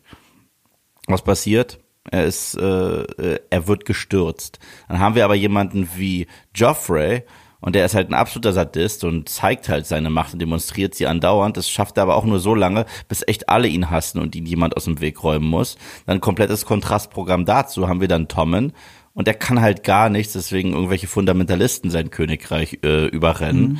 Was 1.08 1.24
passiert? 1.24 1.80
Er 2.12 2.26
ist, 2.26 2.56
äh, 2.56 3.40
er 3.50 3.68
wird 3.68 3.86
gestürzt. 3.86 4.60
Dann 4.90 5.00
haben 5.00 5.16
wir 5.16 5.24
aber 5.24 5.36
jemanden 5.36 5.88
wie 5.96 6.28
Joffrey, 6.54 7.24
und 7.62 7.76
der 7.76 7.86
ist 7.86 7.96
halt 7.96 8.10
ein 8.10 8.14
absoluter 8.14 8.54
Sadist 8.54 9.04
und 9.04 9.28
zeigt 9.28 9.68
halt 9.68 9.86
seine 9.86 10.10
Macht 10.10 10.34
und 10.34 10.40
demonstriert 10.40 10.96
sie 10.96 11.08
andauernd. 11.08 11.58
Das 11.58 11.70
schafft 11.70 11.98
er 11.98 12.04
aber 12.04 12.16
auch 12.16 12.26
nur 12.26 12.40
so 12.40 12.56
lange, 12.56 12.86
bis 13.08 13.24
echt 13.28 13.50
alle 13.50 13.68
ihn 13.68 13.90
hassen 13.90 14.20
und 14.20 14.36
ihn 14.36 14.46
jemand 14.46 14.78
aus 14.78 14.86
dem 14.86 15.02
Weg 15.02 15.24
räumen 15.24 15.48
muss. 15.48 15.78
Dann 16.06 16.22
komplettes 16.22 16.66
Kontrastprogramm 16.66 17.46
dazu 17.46 17.90
haben 17.90 18.02
wir 18.02 18.08
dann 18.08 18.28
Tommen. 18.28 18.74
Und 19.14 19.28
der 19.28 19.34
kann 19.34 19.60
halt 19.60 19.84
gar 19.84 20.10
nichts, 20.10 20.34
deswegen 20.34 20.72
irgendwelche 20.72 21.08
Fundamentalisten 21.08 21.90
sein 21.90 22.10
Königreich 22.10 22.80
äh, 22.84 23.08
überrennen. 23.08 23.62
Mhm. 23.62 23.80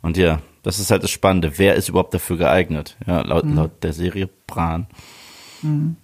Und 0.00 0.16
ja, 0.16 0.40
das 0.62 0.78
ist 0.78 0.90
halt 0.90 1.02
das 1.02 1.10
Spannende. 1.10 1.58
Wer 1.58 1.74
ist 1.74 1.90
überhaupt 1.90 2.14
dafür 2.14 2.38
geeignet? 2.38 2.96
Ja, 3.06 3.20
laut, 3.20 3.44
mhm. 3.44 3.56
laut 3.56 3.82
der 3.82 3.92
Serie 3.92 4.30
Bran. 4.46 4.86
Mhm. 5.60 5.96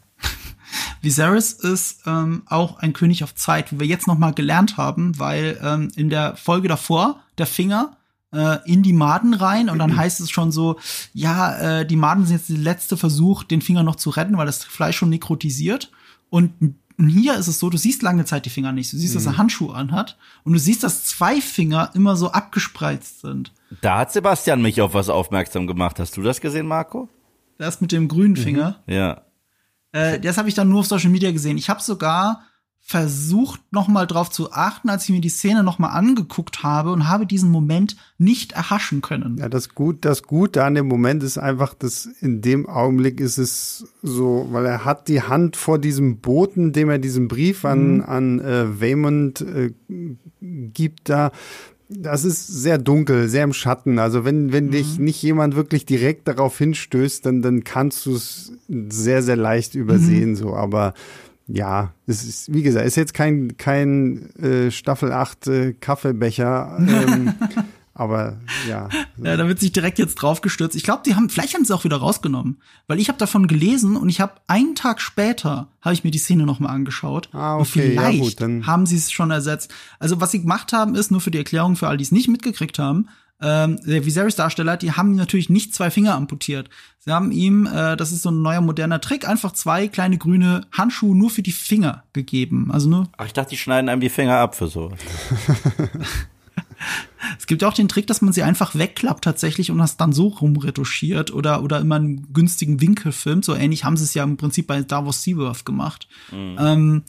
Viserys 1.03 1.53
ist 1.53 2.03
ähm, 2.07 2.43
auch 2.47 2.79
ein 2.79 2.93
König 2.93 3.25
auf 3.25 3.35
Zeit, 3.35 3.73
wie 3.73 3.81
wir 3.81 3.87
jetzt 3.87 4.07
noch 4.07 4.19
mal 4.19 4.33
gelernt 4.33 4.77
haben, 4.77 5.19
weil 5.19 5.59
ähm, 5.63 5.91
in 5.97 6.11
der 6.11 6.37
Folge 6.37 6.69
davor 6.69 7.21
der 7.39 7.47
Finger 7.47 7.97
äh, 8.33 8.59
in 8.65 8.83
die 8.83 8.93
Maden 8.93 9.35
rein 9.35 9.71
und 9.71 9.79
dann 9.79 9.93
mhm. 9.93 9.97
heißt 9.97 10.21
es 10.21 10.31
schon 10.31 10.53
so, 10.53 10.79
ja, 11.13 11.81
äh, 11.81 11.87
die 11.87 11.97
Maden 11.97 12.27
sind 12.27 12.37
jetzt 12.37 12.49
der 12.49 12.59
letzte 12.59 12.97
Versuch, 12.97 13.45
den 13.45 13.63
Finger 13.63 13.83
noch 13.83 13.97
zu 13.97 14.11
retten, 14.11 14.37
weil 14.37 14.47
das 14.47 14.65
Fleisch 14.65 14.97
schon 14.97 15.11
nekrotisiert 15.11 15.91
und 16.31 16.53
hier 16.99 17.35
ist 17.37 17.47
es 17.47 17.59
so, 17.59 17.69
du 17.69 17.77
siehst 17.77 18.03
lange 18.03 18.25
Zeit 18.25 18.47
die 18.47 18.51
Finger 18.51 18.73
nicht. 18.73 18.93
Du 18.93 18.97
siehst, 18.97 19.15
mhm. 19.15 19.19
dass 19.19 19.27
er 19.27 19.33
mhm. 19.33 19.39
Handschuhe 19.39 19.75
anhat 19.75 20.17
und 20.45 20.55
du 20.55 20.59
siehst, 20.59 20.83
dass 20.83 21.05
zwei 21.05 21.41
Finger 21.41 21.91
immer 21.95 22.17
so 22.17 22.33
abgespreizt 22.33 23.21
sind. 23.21 23.53
Da 23.83 23.99
hat 23.99 24.13
Sebastian 24.13 24.63
mich 24.63 24.81
auf 24.81 24.95
was 24.95 25.09
aufmerksam 25.09 25.67
gemacht. 25.67 25.99
Hast 25.99 26.17
du 26.17 26.23
das 26.23 26.41
gesehen, 26.41 26.67
Marco? 26.67 27.09
Das 27.59 27.81
mit 27.81 27.93
dem 27.93 28.09
grünen 28.09 28.37
Finger. 28.37 28.81
Mhm. 28.87 28.93
Ja. 28.95 29.23
Äh, 29.93 30.21
das 30.21 30.39
habe 30.39 30.49
ich 30.49 30.55
dann 30.55 30.69
nur 30.69 30.81
auf 30.81 30.87
Social 30.87 31.11
Media 31.11 31.31
gesehen. 31.33 31.59
Ich 31.59 31.69
habe 31.71 31.83
sogar 31.83 32.43
versucht, 32.89 33.61
noch 33.73 33.89
mal 33.89 34.07
drauf 34.07 34.31
zu 34.31 34.53
achten, 34.53 34.89
als 34.89 35.03
ich 35.05 35.11
mir 35.11 35.21
die 35.21 35.29
Szene 35.29 35.65
noch 35.65 35.81
mal 35.81 35.89
angeguckt 35.89 36.63
habe 36.63 36.93
und 36.93 37.09
habe 37.09 37.27
diesen 37.27 37.51
Moment 37.51 37.97
nicht 38.17 38.53
erhaschen 38.53 39.01
können. 39.01 39.39
Ja, 39.39 39.49
das 39.49 39.75
gut, 39.75 40.05
das 40.05 40.23
Gute 40.23 40.63
an 40.63 40.77
dem 40.77 40.87
Moment 40.87 41.25
ist 41.25 41.37
einfach, 41.37 41.75
dass 41.75 42.07
in 42.07 42.43
dem 42.43 42.69
Augenblick 42.69 43.19
ist 43.19 43.39
es 43.39 43.89
so, 44.03 44.47
weil 44.53 44.67
er 44.67 44.85
hat 44.85 45.09
die 45.09 45.23
Hand 45.23 45.57
vor 45.57 45.81
diesem 45.81 46.21
Boten, 46.21 46.73
dem 46.73 46.89
er 46.89 47.01
diesen 47.01 47.27
Brief 47.27 47.65
an 47.65 47.97
mhm. 47.97 48.03
an 48.05 48.41
äh, 48.41 48.81
Waymond 48.81 49.41
äh, 49.41 49.73
gibt 50.41 51.09
da 51.09 51.33
das 51.89 52.25
ist 52.25 52.47
sehr 52.47 52.79
dunkel, 52.79 53.29
sehr 53.29 53.45
im 53.45 53.53
Schatten. 53.53 53.99
Also 53.99 54.25
wenn, 54.25 54.53
wenn 54.53 54.67
mhm. 54.67 54.71
dich 54.73 54.99
nicht 54.99 55.23
jemand 55.23 55.55
wirklich 55.55 55.87
direkt 55.87 56.27
darauf 56.29 56.59
hinstößt, 56.59 57.25
dann, 57.25 57.43
dann 57.43 57.65
kannst 57.65 58.07
du 58.07 58.15
es 58.15 58.53
sehr, 58.69 59.23
sehr 59.23 59.37
leicht 59.37 59.75
übersehen, 59.75 60.31
mhm. 60.31 60.37
so. 60.37 60.55
Aber 60.55 60.95
ja, 61.47 61.93
es 62.07 62.25
ist, 62.25 62.53
wie 62.53 62.63
gesagt, 62.63 62.87
ist 62.87 62.97
jetzt 62.97 63.15
kein, 63.15 63.57
kein 63.57 64.35
äh, 64.37 64.71
Staffel 64.71 65.13
8 65.13 65.47
äh, 65.47 65.73
Kaffeebecher. 65.75 66.79
Ähm, 66.87 67.35
Aber 67.97 68.37
ja. 68.69 68.91
ja, 69.17 69.37
da 69.37 69.49
wird 69.49 69.59
sich 69.59 69.73
direkt 69.73 69.99
jetzt 69.99 70.17
draufgestürzt. 70.17 70.77
Ich 70.77 70.83
glaube, 70.83 71.03
die 71.07 71.15
haben, 71.15 71.31
vielleicht 71.31 71.55
haben 71.55 71.65
sie 71.65 71.75
auch 71.75 71.85
wieder 71.85 71.97
rausgenommen, 71.97 72.61
weil 72.87 73.01
ich 73.01 73.09
habe 73.09 73.19
davon 73.19 73.47
gelesen 73.47 73.97
und 73.97 74.11
ich 74.11 74.21
habe 74.21 74.35
einen 74.47 74.75
Tag 74.75 75.01
später 75.01 75.69
habe 75.81 75.95
ich 75.95 76.05
mir 76.05 76.11
die 76.11 76.19
Szene 76.19 76.45
noch 76.45 76.61
mal 76.61 76.69
angeschaut. 76.69 77.31
Ah, 77.33 77.55
okay, 77.55 77.59
und 77.59 77.67
vielleicht 77.67 78.41
ja, 78.41 78.47
gut, 78.47 78.67
haben 78.67 78.85
sie 78.85 78.97
es 78.97 79.11
schon 79.11 79.31
ersetzt. 79.31 79.73
Also 79.99 80.21
was 80.21 80.31
sie 80.31 80.43
gemacht 80.43 80.75
haben, 80.75 80.95
ist 80.95 81.11
nur 81.11 81.23
für 81.23 81.31
die 81.31 81.39
Erklärung 81.39 81.75
für 81.77 81.89
all 81.89 81.97
die 81.97 82.05
es 82.05 82.13
nicht 82.13 82.29
mitgekriegt 82.29 82.79
haben. 82.79 83.09
ähm, 83.41 83.79
der 83.85 84.05
Viserys-Darsteller, 84.05 84.77
die 84.77 84.93
haben 84.93 85.11
ihm 85.13 85.17
natürlich 85.17 85.49
nicht 85.49 85.75
zwei 85.75 85.91
Finger 85.91 86.15
amputiert. 86.15 86.69
Sie 86.99 87.13
haben 87.13 87.31
ihm, 87.31 87.67
äh, 87.67 87.97
das 87.97 88.13
ist 88.13 88.23
so 88.23 88.31
ein 88.31 88.43
neuer 88.43 88.61
moderner 88.61 89.01
Trick, 89.01 89.27
einfach 89.27 89.53
zwei 89.53 89.89
kleine 89.89 90.19
grüne 90.19 90.67
Handschuhe 90.73 91.17
nur 91.17 91.31
für 91.31 91.43
die 91.43 91.53
Finger 91.53 92.05
gegeben. 92.13 92.71
Also 92.71 92.91
nur. 92.91 93.09
Ach, 93.17 93.27
ich 93.27 93.33
dachte, 93.33 93.51
die 93.51 93.57
schneiden 93.57 93.89
einem 93.89 94.01
die 94.01 94.11
Finger 94.11 94.37
ab 94.37 94.55
für 94.55 94.69
sowas. 94.69 94.99
Es 97.39 97.47
gibt 97.47 97.65
auch 97.65 97.73
den 97.73 97.89
Trick, 97.89 98.07
dass 98.07 98.23
man 98.23 98.33
sie 98.33 98.43
einfach 98.43 98.75
wegklappt 98.75 99.25
tatsächlich 99.25 99.71
und 99.71 99.79
das 99.79 99.97
dann 99.97 100.13
so 100.13 100.29
rumretuschiert 100.29 101.33
oder, 101.33 101.63
oder 101.63 101.81
immer 101.81 101.97
einen 101.97 102.33
günstigen 102.33 102.81
Winkel 102.81 103.13
filmt. 103.13 103.45
So 103.45 103.55
ähnlich 103.55 103.85
haben 103.85 103.97
sie 103.97 104.05
es 104.05 104.15
ja 104.15 104.25
im 104.25 104.37
Prinzip 104.37 104.67
bei 104.67 104.83
Davos 104.83 105.23
Seaworth 105.23 105.65
gemacht. 105.65 106.09
Mhm. 106.31 106.57
Ähm, 106.59 107.03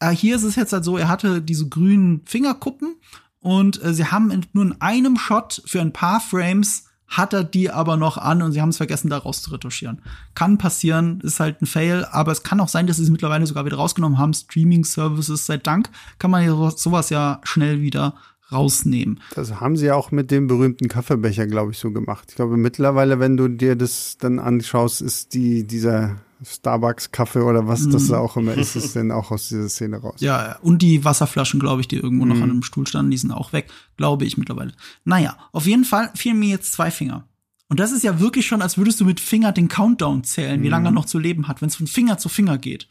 äh, 0.00 0.10
hier 0.10 0.36
ist 0.36 0.42
es 0.42 0.56
jetzt 0.56 0.72
halt 0.72 0.84
so, 0.84 0.96
er 0.96 1.08
hatte 1.08 1.40
diese 1.42 1.68
grünen 1.68 2.22
Fingerkuppen 2.26 2.96
und 3.40 3.82
äh, 3.82 3.92
sie 3.92 4.06
haben 4.06 4.30
in, 4.30 4.46
nur 4.52 4.64
in 4.64 4.80
einem 4.80 5.16
Shot 5.16 5.62
für 5.66 5.80
ein 5.80 5.92
paar 5.92 6.20
Frames 6.20 6.84
hat 7.06 7.32
er 7.32 7.44
die 7.44 7.70
aber 7.70 7.96
noch 7.96 8.18
an 8.18 8.42
und 8.42 8.52
sie 8.52 8.60
haben 8.60 8.70
es 8.70 8.78
vergessen, 8.78 9.10
da 9.10 9.18
rauszuretuschieren. 9.18 10.02
Kann 10.34 10.58
passieren, 10.58 11.20
ist 11.20 11.38
halt 11.38 11.62
ein 11.62 11.66
Fail, 11.66 12.06
aber 12.10 12.32
es 12.32 12.42
kann 12.42 12.60
auch 12.60 12.68
sein, 12.68 12.86
dass 12.86 12.96
sie 12.96 13.04
es 13.04 13.10
mittlerweile 13.10 13.46
sogar 13.46 13.64
wieder 13.64 13.76
rausgenommen 13.76 14.18
haben. 14.18 14.34
Streaming-Services, 14.34 15.46
sei 15.46 15.58
Dank, 15.58 15.90
kann 16.18 16.30
man 16.30 16.44
ja 16.44 16.70
sowas 16.70 17.10
ja 17.10 17.40
schnell 17.44 17.80
wieder 17.82 18.14
rausnehmen. 18.54 19.20
Das 19.34 19.60
haben 19.60 19.76
sie 19.76 19.86
ja 19.86 19.94
auch 19.94 20.10
mit 20.10 20.30
dem 20.30 20.46
berühmten 20.46 20.88
Kaffeebecher, 20.88 21.46
glaube 21.46 21.72
ich, 21.72 21.78
so 21.78 21.90
gemacht. 21.90 22.26
Ich 22.30 22.36
glaube, 22.36 22.56
mittlerweile, 22.56 23.20
wenn 23.20 23.36
du 23.36 23.48
dir 23.48 23.76
das 23.76 24.16
dann 24.18 24.38
anschaust, 24.38 25.02
ist 25.02 25.34
die, 25.34 25.66
dieser 25.66 26.16
Starbucks-Kaffee 26.44 27.40
oder 27.40 27.66
was 27.66 27.84
mm. 27.84 27.90
das 27.90 28.08
mhm. 28.08 28.14
auch 28.14 28.36
immer 28.36 28.54
ist, 28.54 28.76
ist 28.76 28.94
denn 28.94 29.10
auch 29.10 29.30
aus 29.30 29.48
dieser 29.48 29.68
Szene 29.68 29.98
raus. 29.98 30.16
Ja, 30.20 30.58
und 30.60 30.82
die 30.82 31.04
Wasserflaschen, 31.04 31.60
glaube 31.60 31.80
ich, 31.80 31.88
die 31.88 31.96
irgendwo 31.96 32.24
mm. 32.24 32.28
noch 32.28 32.36
mhm. 32.36 32.42
an 32.42 32.50
einem 32.50 32.62
Stuhl 32.62 32.86
standen, 32.86 33.10
die 33.10 33.16
sind 33.16 33.32
auch 33.32 33.52
weg, 33.52 33.68
glaube 33.96 34.24
ich 34.24 34.36
mittlerweile. 34.36 34.72
Naja, 35.04 35.36
auf 35.52 35.66
jeden 35.66 35.84
Fall 35.84 36.10
fielen 36.14 36.38
mir 36.38 36.48
jetzt 36.48 36.72
zwei 36.72 36.90
Finger. 36.90 37.26
Und 37.68 37.80
das 37.80 37.92
ist 37.92 38.04
ja 38.04 38.20
wirklich 38.20 38.46
schon, 38.46 38.62
als 38.62 38.76
würdest 38.78 39.00
du 39.00 39.04
mit 39.04 39.20
Finger 39.20 39.52
den 39.52 39.68
Countdown 39.68 40.24
zählen, 40.24 40.62
wie 40.62 40.68
mm. 40.68 40.70
lange 40.70 40.88
er 40.88 40.92
noch 40.92 41.06
zu 41.06 41.18
leben 41.18 41.48
hat, 41.48 41.62
wenn 41.62 41.68
es 41.68 41.76
von 41.76 41.86
Finger 41.86 42.18
zu 42.18 42.28
Finger 42.28 42.58
geht. 42.58 42.88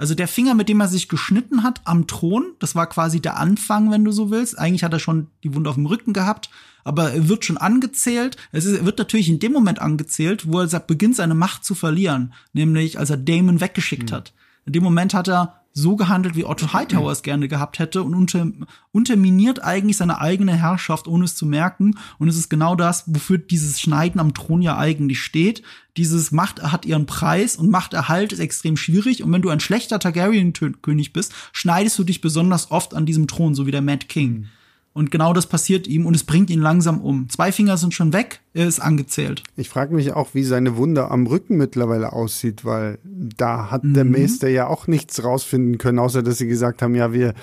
Also 0.00 0.14
der 0.14 0.28
Finger, 0.28 0.54
mit 0.54 0.70
dem 0.70 0.80
er 0.80 0.88
sich 0.88 1.10
geschnitten 1.10 1.62
hat 1.62 1.82
am 1.84 2.06
Thron, 2.06 2.54
das 2.58 2.74
war 2.74 2.86
quasi 2.86 3.20
der 3.20 3.36
Anfang, 3.36 3.90
wenn 3.90 4.02
du 4.02 4.12
so 4.12 4.30
willst. 4.30 4.58
Eigentlich 4.58 4.82
hat 4.82 4.94
er 4.94 4.98
schon 4.98 5.26
die 5.44 5.54
Wunde 5.54 5.68
auf 5.68 5.76
dem 5.76 5.84
Rücken 5.84 6.14
gehabt, 6.14 6.48
aber 6.84 7.12
er 7.12 7.28
wird 7.28 7.44
schon 7.44 7.58
angezählt. 7.58 8.38
Es 8.50 8.64
ist, 8.64 8.82
wird 8.86 8.96
natürlich 8.96 9.28
in 9.28 9.40
dem 9.40 9.52
Moment 9.52 9.78
angezählt, 9.78 10.50
wo 10.50 10.58
er 10.58 10.80
beginnt, 10.80 11.16
seine 11.16 11.34
Macht 11.34 11.66
zu 11.66 11.74
verlieren, 11.74 12.32
nämlich 12.54 12.98
als 12.98 13.10
er 13.10 13.18
Damon 13.18 13.60
weggeschickt 13.60 14.10
mhm. 14.10 14.14
hat. 14.14 14.32
In 14.64 14.72
dem 14.72 14.82
Moment 14.82 15.12
hat 15.12 15.28
er 15.28 15.59
so 15.72 15.96
gehandelt, 15.96 16.34
wie 16.34 16.44
Otto 16.44 16.72
Hightower 16.72 17.12
es 17.12 17.22
gerne 17.22 17.46
gehabt 17.46 17.78
hätte 17.78 18.02
und 18.02 18.14
unter, 18.14 18.46
unterminiert 18.92 19.62
eigentlich 19.62 19.96
seine 19.96 20.20
eigene 20.20 20.56
Herrschaft, 20.56 21.06
ohne 21.06 21.24
es 21.24 21.36
zu 21.36 21.46
merken. 21.46 21.96
Und 22.18 22.28
es 22.28 22.36
ist 22.36 22.48
genau 22.48 22.74
das, 22.74 23.04
wofür 23.06 23.38
dieses 23.38 23.80
Schneiden 23.80 24.20
am 24.20 24.34
Thron 24.34 24.62
ja 24.62 24.76
eigentlich 24.76 25.20
steht. 25.20 25.62
Dieses 25.96 26.32
Macht 26.32 26.62
hat 26.62 26.86
ihren 26.86 27.06
Preis 27.06 27.56
und 27.56 27.70
Machterhalt 27.70 28.32
ist 28.32 28.40
extrem 28.40 28.76
schwierig. 28.76 29.22
Und 29.22 29.32
wenn 29.32 29.42
du 29.42 29.50
ein 29.50 29.60
schlechter 29.60 29.98
Targaryen-König 29.98 31.12
bist, 31.12 31.32
schneidest 31.52 31.98
du 31.98 32.04
dich 32.04 32.20
besonders 32.20 32.70
oft 32.70 32.94
an 32.94 33.06
diesem 33.06 33.28
Thron, 33.28 33.54
so 33.54 33.66
wie 33.66 33.72
der 33.72 33.82
Mad 33.82 34.06
King. 34.06 34.32
Mhm. 34.32 34.48
Und 34.92 35.12
genau 35.12 35.32
das 35.32 35.46
passiert 35.46 35.86
ihm 35.86 36.04
und 36.04 36.16
es 36.16 36.24
bringt 36.24 36.50
ihn 36.50 36.60
langsam 36.60 37.00
um. 37.00 37.28
Zwei 37.28 37.52
Finger 37.52 37.76
sind 37.76 37.94
schon 37.94 38.12
weg, 38.12 38.40
er 38.54 38.66
ist 38.66 38.80
angezählt. 38.80 39.44
Ich 39.56 39.68
frage 39.68 39.94
mich 39.94 40.12
auch, 40.14 40.34
wie 40.34 40.42
seine 40.42 40.76
Wunde 40.76 41.08
am 41.10 41.28
Rücken 41.28 41.56
mittlerweile 41.56 42.12
aussieht, 42.12 42.64
weil 42.64 42.98
da 43.04 43.70
hat 43.70 43.84
mhm. 43.84 43.94
der 43.94 44.04
Meister 44.04 44.48
ja 44.48 44.66
auch 44.66 44.88
nichts 44.88 45.22
rausfinden 45.22 45.78
können, 45.78 46.00
außer 46.00 46.24
dass 46.24 46.38
sie 46.38 46.48
gesagt 46.48 46.82
haben, 46.82 46.96
ja, 46.96 47.12
wir 47.12 47.34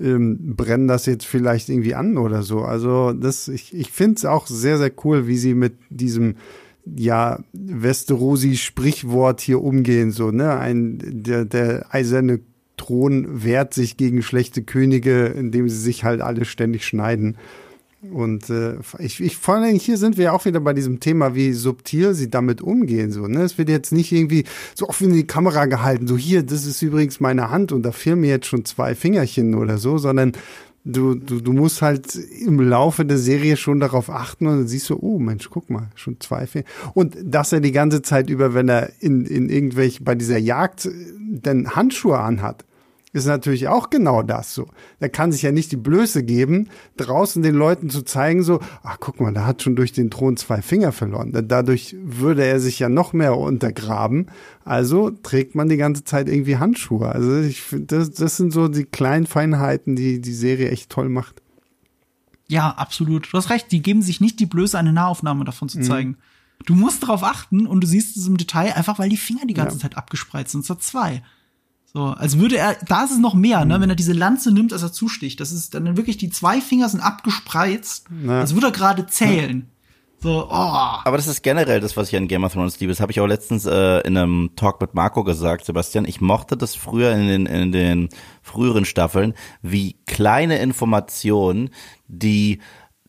ähm, 0.00 0.56
brennen 0.56 0.88
das 0.88 1.06
jetzt 1.06 1.26
vielleicht 1.26 1.68
irgendwie 1.68 1.94
an 1.94 2.18
oder 2.18 2.42
so. 2.42 2.62
Also 2.62 3.12
das, 3.12 3.46
ich, 3.46 3.72
ich 3.72 3.92
finde 3.92 4.16
es 4.16 4.24
auch 4.24 4.48
sehr, 4.48 4.78
sehr 4.78 4.92
cool, 5.04 5.28
wie 5.28 5.38
sie 5.38 5.54
mit 5.54 5.74
diesem 5.90 6.34
ja, 6.84 7.40
Westerosi-Sprichwort 7.52 9.40
hier 9.40 9.62
umgehen, 9.62 10.12
so, 10.12 10.30
ne? 10.30 10.56
Ein, 10.58 10.98
der, 11.02 11.44
der 11.44 11.86
eiserne 11.94 12.40
Thron 12.76 13.44
wehrt 13.44 13.74
sich 13.74 13.96
gegen 13.96 14.22
schlechte 14.22 14.62
Könige, 14.62 15.26
indem 15.26 15.68
sie 15.68 15.78
sich 15.78 16.04
halt 16.04 16.20
alle 16.20 16.44
ständig 16.44 16.84
schneiden. 16.84 17.36
Und 18.12 18.50
äh, 18.50 18.76
ich, 18.98 19.20
ich 19.20 19.36
vor 19.36 19.56
allem 19.56 19.74
hier 19.76 19.96
sind 19.96 20.16
wir 20.16 20.32
auch 20.32 20.44
wieder 20.44 20.60
bei 20.60 20.72
diesem 20.72 21.00
Thema, 21.00 21.34
wie 21.34 21.52
subtil 21.52 22.14
sie 22.14 22.30
damit 22.30 22.60
umgehen. 22.60 23.10
So, 23.10 23.26
ne? 23.26 23.42
Es 23.42 23.58
wird 23.58 23.68
jetzt 23.68 23.92
nicht 23.92 24.12
irgendwie 24.12 24.44
so 24.74 24.88
oft 24.88 25.00
in 25.00 25.12
die 25.12 25.26
Kamera 25.26 25.66
gehalten, 25.66 26.06
so 26.06 26.16
hier, 26.16 26.42
das 26.42 26.66
ist 26.66 26.82
übrigens 26.82 27.20
meine 27.20 27.50
Hand 27.50 27.72
und 27.72 27.82
da 27.82 27.92
fehlen 27.92 28.20
mir 28.20 28.30
jetzt 28.30 28.46
schon 28.46 28.64
zwei 28.64 28.94
Fingerchen 28.94 29.54
oder 29.54 29.78
so, 29.78 29.98
sondern 29.98 30.32
du, 30.86 31.14
du, 31.16 31.40
du 31.40 31.52
musst 31.52 31.82
halt 31.82 32.14
im 32.14 32.60
Laufe 32.60 33.04
der 33.04 33.18
Serie 33.18 33.56
schon 33.56 33.80
darauf 33.80 34.08
achten 34.08 34.46
und 34.46 34.58
dann 34.58 34.68
siehst 34.68 34.88
du, 34.88 34.98
oh 35.00 35.18
Mensch, 35.18 35.50
guck 35.50 35.68
mal, 35.68 35.88
schon 35.96 36.20
zwei 36.20 36.46
Finger. 36.46 36.64
Und 36.94 37.16
dass 37.22 37.52
er 37.52 37.60
die 37.60 37.72
ganze 37.72 38.02
Zeit 38.02 38.30
über, 38.30 38.54
wenn 38.54 38.68
er 38.68 38.90
in, 39.00 39.26
in 39.26 39.48
irgendwelche, 39.48 40.02
bei 40.02 40.14
dieser 40.14 40.38
Jagd 40.38 40.88
denn 41.18 41.74
Handschuhe 41.74 42.18
anhat, 42.18 42.64
ist 43.16 43.26
natürlich 43.26 43.66
auch 43.68 43.90
genau 43.90 44.22
das 44.22 44.54
so. 44.54 44.68
Der 45.00 45.08
kann 45.08 45.32
sich 45.32 45.42
ja 45.42 45.50
nicht 45.50 45.72
die 45.72 45.76
Blöße 45.76 46.22
geben, 46.22 46.68
draußen 46.98 47.42
den 47.42 47.54
Leuten 47.54 47.88
zu 47.88 48.02
zeigen, 48.02 48.42
so, 48.42 48.60
ach 48.82 48.98
guck 49.00 49.20
mal, 49.20 49.32
der 49.32 49.46
hat 49.46 49.62
schon 49.62 49.74
durch 49.74 49.92
den 49.92 50.10
Thron 50.10 50.36
zwei 50.36 50.60
Finger 50.60 50.92
verloren. 50.92 51.32
Dadurch 51.48 51.96
würde 52.00 52.44
er 52.44 52.60
sich 52.60 52.78
ja 52.78 52.88
noch 52.88 53.14
mehr 53.14 53.36
untergraben. 53.36 54.26
Also 54.64 55.10
trägt 55.10 55.54
man 55.54 55.68
die 55.68 55.78
ganze 55.78 56.04
Zeit 56.04 56.28
irgendwie 56.28 56.58
Handschuhe. 56.58 57.08
Also 57.08 57.40
ich 57.40 57.62
finde, 57.62 57.86
das, 57.86 58.10
das 58.12 58.36
sind 58.36 58.52
so 58.52 58.68
die 58.68 58.84
kleinen 58.84 59.26
Feinheiten, 59.26 59.96
die 59.96 60.20
die 60.20 60.34
Serie 60.34 60.70
echt 60.70 60.90
toll 60.90 61.08
macht. 61.08 61.42
Ja, 62.48 62.70
absolut. 62.70 63.32
Du 63.32 63.38
hast 63.38 63.50
recht, 63.50 63.72
die 63.72 63.82
geben 63.82 64.02
sich 64.02 64.20
nicht 64.20 64.38
die 64.38 64.46
Blöße, 64.46 64.78
eine 64.78 64.92
Nahaufnahme 64.92 65.44
davon 65.44 65.68
zu 65.68 65.78
mhm. 65.78 65.82
zeigen. 65.82 66.10
Mhm. 66.10 66.16
Du 66.66 66.74
musst 66.74 67.02
darauf 67.02 67.22
achten 67.22 67.66
und 67.66 67.80
du 67.82 67.86
siehst 67.86 68.16
es 68.16 68.26
im 68.26 68.36
Detail 68.36 68.74
einfach, 68.74 68.98
weil 68.98 69.08
die 69.08 69.16
Finger 69.16 69.46
die 69.46 69.54
ganze 69.54 69.76
ja. 69.76 69.82
Zeit 69.82 69.96
abgespreizt 69.96 70.52
sind. 70.52 70.64
So 70.64 70.74
zwei. 70.74 71.22
So, 71.96 72.08
als 72.08 72.38
würde 72.38 72.58
er, 72.58 72.76
da 72.86 73.04
ist 73.04 73.12
es 73.12 73.18
noch 73.18 73.32
mehr, 73.32 73.64
ne, 73.64 73.80
wenn 73.80 73.88
er 73.88 73.96
diese 73.96 74.12
Lanze 74.12 74.52
nimmt, 74.52 74.74
als 74.74 74.82
er 74.82 74.92
zusticht. 74.92 75.40
Das 75.40 75.50
ist 75.50 75.72
dann 75.72 75.96
wirklich, 75.96 76.18
die 76.18 76.28
zwei 76.28 76.60
Finger 76.60 76.90
sind 76.90 77.00
abgespreizt, 77.00 78.04
ja. 78.22 78.40
als 78.40 78.52
würde 78.52 78.66
er 78.66 78.72
gerade 78.72 79.06
zählen. 79.06 79.70
So, 80.18 80.44
oh. 80.44 80.50
Aber 80.50 81.16
das 81.16 81.26
ist 81.26 81.42
generell 81.42 81.80
das, 81.80 81.96
was 81.96 82.08
ich 82.08 82.16
an 82.16 82.28
Game 82.28 82.44
of 82.44 82.52
Thrones 82.52 82.78
liebe. 82.80 82.92
Das 82.92 83.00
habe 83.00 83.12
ich 83.12 83.20
auch 83.20 83.26
letztens 83.26 83.64
äh, 83.64 84.00
in 84.00 84.18
einem 84.18 84.50
Talk 84.56 84.78
mit 84.82 84.92
Marco 84.92 85.24
gesagt, 85.24 85.64
Sebastian. 85.64 86.04
Ich 86.04 86.20
mochte 86.20 86.58
das 86.58 86.74
früher 86.74 87.12
in 87.12 87.28
den, 87.28 87.46
in 87.46 87.72
den 87.72 88.08
früheren 88.42 88.84
Staffeln, 88.84 89.32
wie 89.62 89.96
kleine 90.04 90.58
Informationen, 90.58 91.70
die 92.08 92.60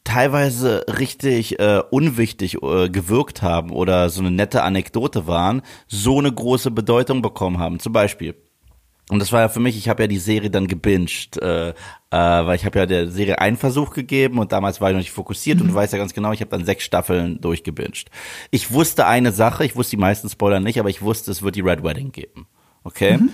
teilweise 0.05 0.85
richtig 0.87 1.59
äh, 1.59 1.81
unwichtig 1.91 2.63
äh, 2.63 2.87
gewirkt 2.87 3.41
haben 3.41 3.71
oder 3.71 4.09
so 4.09 4.21
eine 4.21 4.31
nette 4.31 4.63
Anekdote 4.63 5.27
waren, 5.27 5.61
so 5.87 6.19
eine 6.19 6.31
große 6.31 6.71
Bedeutung 6.71 7.21
bekommen 7.21 7.57
haben. 7.57 7.81
Zum 7.81 7.91
Beispiel, 7.91 8.33
und 9.09 9.19
das 9.19 9.31
war 9.31 9.41
ja 9.41 9.49
für 9.49 9.61
mich, 9.61 9.77
ich 9.77 9.87
habe 9.87 10.03
ja 10.03 10.07
die 10.07 10.17
Serie 10.17 10.49
dann 10.49 10.67
gebinged, 10.67 11.41
äh, 11.41 11.69
äh, 11.69 11.73
weil 12.11 12.55
ich 12.57 12.65
habe 12.65 12.79
ja 12.79 12.85
der 12.85 13.09
Serie 13.09 13.39
einen 13.39 13.55
Versuch 13.55 13.93
gegeben 13.93 14.37
und 14.37 14.51
damals 14.51 14.81
war 14.81 14.89
ich 14.89 14.93
noch 14.93 15.01
nicht 15.01 15.11
fokussiert 15.11 15.57
mhm. 15.57 15.63
und 15.63 15.67
du 15.69 15.75
weißt 15.75 15.93
ja 15.93 15.99
ganz 15.99 16.13
genau, 16.13 16.33
ich 16.33 16.41
habe 16.41 16.51
dann 16.51 16.65
sechs 16.65 16.83
Staffeln 16.83 17.39
durchgebinged. 17.39 18.09
Ich 18.51 18.71
wusste 18.71 19.07
eine 19.07 19.31
Sache, 19.31 19.63
ich 19.63 19.77
wusste 19.77 19.91
die 19.91 20.01
meisten 20.01 20.29
Spoiler 20.29 20.59
nicht, 20.59 20.79
aber 20.79 20.89
ich 20.89 21.01
wusste, 21.01 21.31
es 21.31 21.41
wird 21.41 21.55
die 21.55 21.61
Red 21.61 21.83
Wedding 21.83 22.11
geben. 22.11 22.47
Okay? 22.83 23.17
Mhm. 23.17 23.29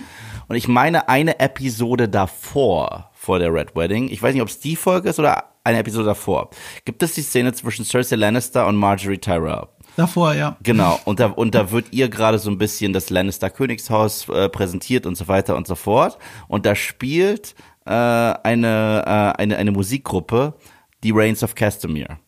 Und 0.46 0.56
ich 0.56 0.68
meine 0.68 1.08
eine 1.08 1.40
Episode 1.40 2.08
davor, 2.08 3.10
vor 3.14 3.40
der 3.40 3.52
Red 3.52 3.74
Wedding, 3.74 4.08
ich 4.10 4.22
weiß 4.22 4.32
nicht, 4.32 4.42
ob 4.42 4.48
es 4.48 4.60
die 4.60 4.76
Folge 4.76 5.08
ist 5.08 5.18
oder 5.18 5.54
eine 5.64 5.78
Episode 5.78 6.04
davor, 6.04 6.50
gibt 6.84 7.02
es 7.02 7.14
die 7.14 7.22
Szene 7.22 7.52
zwischen 7.52 7.84
Cersei 7.84 8.16
Lannister 8.16 8.66
und 8.66 8.76
Marjorie 8.76 9.18
Tyrell. 9.18 9.66
Davor, 9.96 10.34
ja. 10.34 10.56
Genau. 10.62 10.98
Und 11.04 11.20
da, 11.20 11.26
und 11.26 11.54
da 11.54 11.70
wird 11.70 11.86
ihr 11.92 12.08
gerade 12.08 12.38
so 12.38 12.50
ein 12.50 12.58
bisschen 12.58 12.92
das 12.92 13.10
Lannister 13.10 13.50
Königshaus 13.50 14.28
äh, 14.28 14.48
präsentiert 14.48 15.06
und 15.06 15.16
so 15.16 15.28
weiter 15.28 15.56
und 15.56 15.66
so 15.66 15.74
fort. 15.74 16.18
Und 16.48 16.66
da 16.66 16.74
spielt 16.74 17.54
äh, 17.86 17.90
eine, 17.90 19.04
äh, 19.06 19.40
eine, 19.40 19.56
eine 19.56 19.70
Musikgruppe, 19.70 20.54
die 21.02 21.12
Reigns 21.12 21.42
of 21.42 21.54
Castamere. 21.54 22.18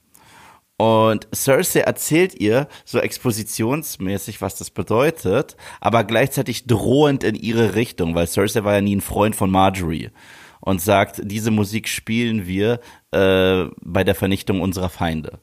Und 0.78 1.26
Cersei 1.34 1.80
erzählt 1.80 2.38
ihr 2.38 2.68
so 2.84 2.98
expositionsmäßig, 2.98 4.43
was 4.43 4.56
das 4.56 4.70
bedeutet, 4.70 5.56
aber 5.80 6.05
gleichzeitig 6.05 6.66
drohend 6.66 7.24
in 7.24 7.34
ihre 7.34 7.74
Richtung, 7.74 8.14
weil 8.14 8.26
Cersei 8.26 8.62
war 8.62 8.74
ja 8.74 8.80
nie 8.82 8.97
ein 8.97 9.01
Freund 9.01 9.34
von 9.34 9.51
Marjorie 9.51 10.10
und 10.60 10.82
sagt, 10.82 11.22
diese 11.24 11.51
Musik 11.51 11.88
spielen 11.88 12.47
wir 12.47 12.80
äh, 13.10 13.64
bei 13.80 14.05
der 14.05 14.14
Vernichtung 14.14 14.60
unserer 14.60 14.90
Feinde. 14.90 15.40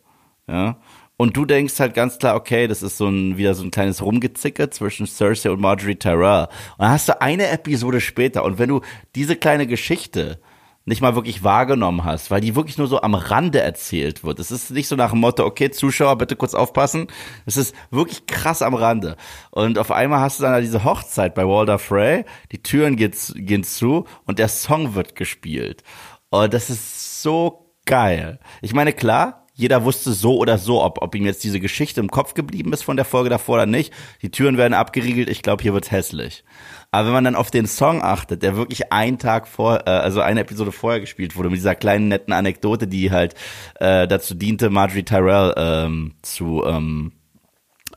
Ja. 0.47 0.77
Und 1.23 1.37
du 1.37 1.45
denkst 1.45 1.79
halt 1.79 1.93
ganz 1.93 2.17
klar, 2.17 2.35
okay, 2.35 2.67
das 2.67 2.83
ist 2.83 2.97
so 2.97 3.07
ein, 3.07 3.37
wieder 3.37 3.53
so 3.53 3.63
ein 3.63 3.71
kleines 3.71 4.01
Rumgezicke 4.01 4.69
zwischen 4.71 5.07
Cersei 5.07 5.51
und 5.51 5.61
Marjorie 5.61 5.95
Tyrell. 5.95 6.47
Und 6.47 6.79
dann 6.79 6.89
hast 6.89 7.07
du 7.07 7.21
eine 7.21 7.47
Episode 7.47 8.01
später 8.01 8.43
und 8.43 8.59
wenn 8.59 8.67
du 8.67 8.81
diese 9.15 9.37
kleine 9.37 9.65
Geschichte 9.65 10.41
nicht 10.83 11.01
mal 11.01 11.15
wirklich 11.15 11.41
wahrgenommen 11.41 12.03
hast, 12.03 12.29
weil 12.29 12.41
die 12.41 12.57
wirklich 12.57 12.77
nur 12.77 12.87
so 12.87 13.01
am 13.01 13.15
Rande 13.15 13.61
erzählt 13.61 14.25
wird. 14.25 14.37
Es 14.41 14.51
ist 14.51 14.71
nicht 14.71 14.89
so 14.89 14.97
nach 14.97 15.11
dem 15.11 15.21
Motto, 15.21 15.45
okay, 15.45 15.71
Zuschauer, 15.71 16.17
bitte 16.17 16.35
kurz 16.35 16.53
aufpassen. 16.53 17.07
Es 17.45 17.55
ist 17.55 17.73
wirklich 17.89 18.25
krass 18.25 18.61
am 18.61 18.73
Rande. 18.73 19.15
Und 19.49 19.79
auf 19.79 19.91
einmal 19.91 20.19
hast 20.19 20.39
du 20.39 20.43
dann 20.43 20.59
diese 20.59 20.83
Hochzeit 20.83 21.35
bei 21.35 21.47
Walder 21.47 21.79
Frey, 21.79 22.25
die 22.51 22.61
Türen 22.61 22.97
gehen 22.97 23.63
zu 23.63 24.07
und 24.25 24.39
der 24.39 24.49
Song 24.49 24.93
wird 24.93 25.15
gespielt. 25.15 25.83
Und 26.31 26.53
das 26.53 26.69
ist 26.69 27.21
so 27.21 27.73
geil. 27.85 28.41
Ich 28.61 28.73
meine, 28.73 28.91
klar, 28.91 29.42
jeder 29.53 29.83
wusste 29.83 30.13
so 30.13 30.37
oder 30.37 30.57
so, 30.57 30.83
ob, 30.83 31.01
ob 31.01 31.13
ihm 31.15 31.25
jetzt 31.25 31.43
diese 31.43 31.59
Geschichte 31.59 31.99
im 31.99 32.09
Kopf 32.09 32.33
geblieben 32.33 32.73
ist 32.73 32.83
von 32.83 32.95
der 32.97 33.05
Folge 33.05 33.29
davor 33.29 33.55
oder 33.55 33.65
nicht. 33.67 33.93
Die 34.21 34.31
Türen 34.31 34.57
werden 34.57 34.73
abgeriegelt, 34.73 35.29
ich 35.29 35.43
glaube, 35.43 35.61
hier 35.61 35.73
wird's 35.73 35.91
hässlich. 35.91 36.43
Aber 36.89 37.07
wenn 37.07 37.13
man 37.13 37.23
dann 37.23 37.35
auf 37.35 37.51
den 37.51 37.67
Song 37.67 38.03
achtet, 38.03 38.43
der 38.43 38.55
wirklich 38.55 38.91
einen 38.91 39.19
Tag 39.19 39.47
vor, 39.47 39.87
äh, 39.87 39.89
also 39.89 40.21
eine 40.21 40.41
Episode 40.41 40.71
vorher 40.71 40.99
gespielt 40.99 41.35
wurde, 41.35 41.49
mit 41.49 41.57
dieser 41.57 41.75
kleinen 41.75 42.07
netten 42.07 42.33
Anekdote, 42.33 42.87
die 42.87 43.11
halt 43.11 43.35
äh, 43.79 44.07
dazu 44.07 44.33
diente, 44.35 44.69
Marjorie 44.69 45.03
Tyrell 45.03 45.53
ähm, 45.55 46.13
zu 46.21 46.63
ähm, 46.65 47.11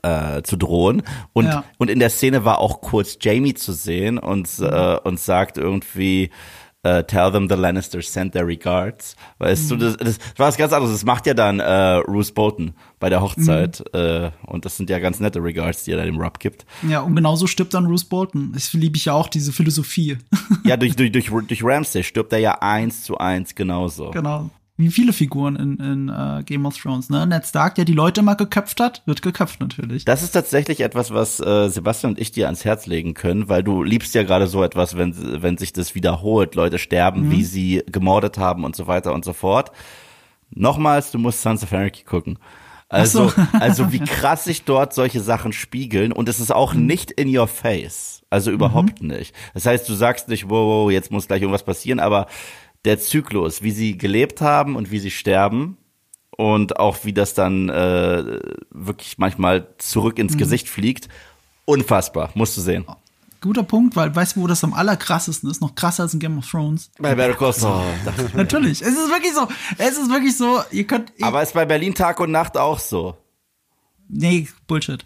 äh, 0.03 0.43
zu 0.43 0.57
drohen. 0.57 1.01
Und, 1.33 1.45
Ja. 1.45 1.63
und 1.79 1.89
in 1.89 1.99
der 1.99 2.09
Szene 2.11 2.45
war 2.45 2.59
auch 2.59 2.81
kurz 2.81 3.17
Jamie 3.19 3.55
zu 3.55 3.73
sehen 3.73 4.17
und, 4.19 4.47
äh, 4.59 4.97
und 5.03 5.19
sagt 5.19 5.57
irgendwie, 5.57 6.29
äh, 6.87 7.03
tell 7.03 7.31
them 7.31 7.47
the 7.49 7.55
Lannisters 7.55 8.11
send 8.11 8.33
their 8.33 8.45
regards. 8.45 9.15
Weißt 9.39 9.69
du, 9.71 9.75
das, 9.75 9.97
das 9.97 10.17
war 10.37 10.47
was 10.47 10.57
ganz 10.57 10.71
anderes. 10.73 10.93
Das 10.93 11.05
macht 11.05 11.25
ja 11.27 11.33
dann 11.33 11.59
äh, 11.59 12.01
Bruce 12.05 12.31
Bolton 12.31 12.73
bei 12.99 13.09
der 13.09 13.21
Hochzeit. 13.21 13.83
Äh, 13.93 14.31
und 14.45 14.65
das 14.65 14.77
sind 14.77 14.89
ja 14.89 14.99
ganz 14.99 15.19
nette 15.19 15.43
Regards, 15.43 15.83
die 15.83 15.91
er 15.91 15.97
da 15.97 16.05
dem 16.05 16.19
Rob 16.19 16.39
gibt. 16.39 16.65
Ja, 16.87 17.01
und 17.01 17.15
genauso 17.15 17.47
stirbt 17.47 17.73
dann 17.73 17.85
Bruce 17.85 18.05
Bolton. 18.05 18.51
Das 18.53 18.73
liebe 18.73 18.97
ich 18.97 19.05
ja 19.05 19.13
auch, 19.13 19.27
diese 19.27 19.51
Philosophie. 19.51 20.17
Ja, 20.63 20.77
durch, 20.77 20.95
durch, 20.95 21.11
durch, 21.11 21.29
durch 21.29 21.63
Ramsay 21.63 22.03
stirbt 22.03 22.33
er 22.33 22.39
ja 22.39 22.61
eins 22.61 23.03
zu 23.03 23.17
eins 23.17 23.55
genauso. 23.55 24.11
genau. 24.11 24.49
Wie 24.79 24.89
viele 24.89 25.11
Figuren 25.11 25.55
in, 25.55 25.77
in 25.77 26.09
äh, 26.09 26.43
Game 26.43 26.67
of 26.67 26.77
Thrones, 26.77 27.09
ne? 27.09 27.25
Ned 27.25 27.47
Stark, 27.47 27.73
der 27.75 27.85
die 27.85 27.93
Leute 27.93 28.21
mal 28.21 28.35
geköpft 28.35 28.79
hat, 28.79 29.01
wird 29.07 29.23
geköpft 29.23 29.59
natürlich. 29.59 30.05
Das 30.05 30.21
ist 30.21 30.31
tatsächlich 30.31 30.81
etwas, 30.81 31.11
was 31.11 31.39
äh, 31.39 31.67
Sebastian 31.69 32.13
und 32.13 32.19
ich 32.19 32.31
dir 32.31 32.45
ans 32.45 32.63
Herz 32.63 32.85
legen 32.85 33.15
können, 33.15 33.49
weil 33.49 33.63
du 33.63 33.81
liebst 33.81 34.13
ja 34.13 34.21
gerade 34.21 34.45
so 34.45 34.63
etwas, 34.63 34.95
wenn, 34.95 35.41
wenn 35.41 35.57
sich 35.57 35.73
das 35.73 35.95
wiederholt, 35.95 36.53
Leute 36.53 36.77
sterben, 36.77 37.31
wie 37.31 37.43
sie 37.43 37.83
gemordet 37.91 38.37
haben 38.37 38.63
und 38.63 38.75
so 38.75 38.85
weiter 38.85 39.13
und 39.15 39.25
so 39.25 39.33
fort. 39.33 39.71
Nochmals, 40.51 41.09
du 41.09 41.17
musst 41.17 41.41
Sons 41.41 41.63
of 41.63 41.73
Anarchy 41.73 42.03
gucken. 42.03 42.37
Also, 42.87 43.29
so. 43.29 43.41
also 43.59 43.91
wie 43.91 43.99
krass 43.99 44.43
sich 44.43 44.63
dort 44.63 44.93
solche 44.93 45.21
Sachen 45.21 45.53
spiegeln 45.53 46.11
und 46.11 46.29
es 46.29 46.39
ist 46.39 46.51
auch 46.51 46.75
nicht 46.75 47.11
in 47.11 47.35
your 47.35 47.47
face. 47.47 48.21
Also 48.29 48.51
überhaupt 48.51 49.01
nicht. 49.01 49.33
Das 49.53 49.65
heißt, 49.65 49.87
du 49.87 49.93
sagst 49.93 50.27
nicht, 50.27 50.49
wow, 50.49 50.85
wow, 50.85 50.91
jetzt 50.91 51.11
muss 51.11 51.27
gleich 51.27 51.41
irgendwas 51.41 51.63
passieren, 51.63 51.99
aber 51.99 52.27
der 52.85 52.99
Zyklus, 52.99 53.63
wie 53.63 53.71
sie 53.71 53.97
gelebt 53.97 54.41
haben 54.41 54.75
und 54.75 54.91
wie 54.91 54.99
sie 54.99 55.11
sterben 55.11 55.77
und 56.31 56.79
auch 56.79 56.97
wie 57.03 57.13
das 57.13 57.33
dann 57.33 57.69
äh, 57.69 58.39
wirklich 58.69 59.17
manchmal 59.17 59.67
zurück 59.77 60.19
ins 60.19 60.37
Gesicht 60.37 60.69
fliegt, 60.69 61.09
unfassbar, 61.65 62.29
musst 62.35 62.55
du 62.57 62.61
sehen. 62.61 62.85
Guter 63.39 63.63
Punkt, 63.63 63.95
weil 63.95 64.15
weißt 64.15 64.35
du, 64.35 64.41
wo 64.41 64.47
das 64.47 64.63
am 64.63 64.73
allerkrassesten 64.73 65.49
ist? 65.49 65.61
Noch 65.61 65.75
krasser 65.75 66.03
als 66.03 66.13
in 66.13 66.19
Game 66.19 66.37
of 66.39 66.49
Thrones. 66.49 66.89
Bei 66.97 67.13
Better 67.13 67.35
Call 67.35 67.53
Saul. 67.53 67.83
mir. 67.83 68.29
Natürlich. 68.35 68.81
Es 68.81 68.89
ist 68.89 69.09
wirklich 69.09 69.33
so. 69.33 69.47
Es 69.77 69.97
ist 69.97 70.09
wirklich 70.09 70.35
so. 70.35 70.61
Ihr 70.71 70.87
könnt. 70.87 71.11
Aber 71.21 71.43
ist 71.43 71.53
bei 71.53 71.65
Berlin 71.65 71.93
Tag 71.93 72.19
und 72.19 72.31
Nacht 72.31 72.57
auch 72.57 72.79
so. 72.79 73.15
Nee, 74.09 74.47
Bullshit. 74.67 75.05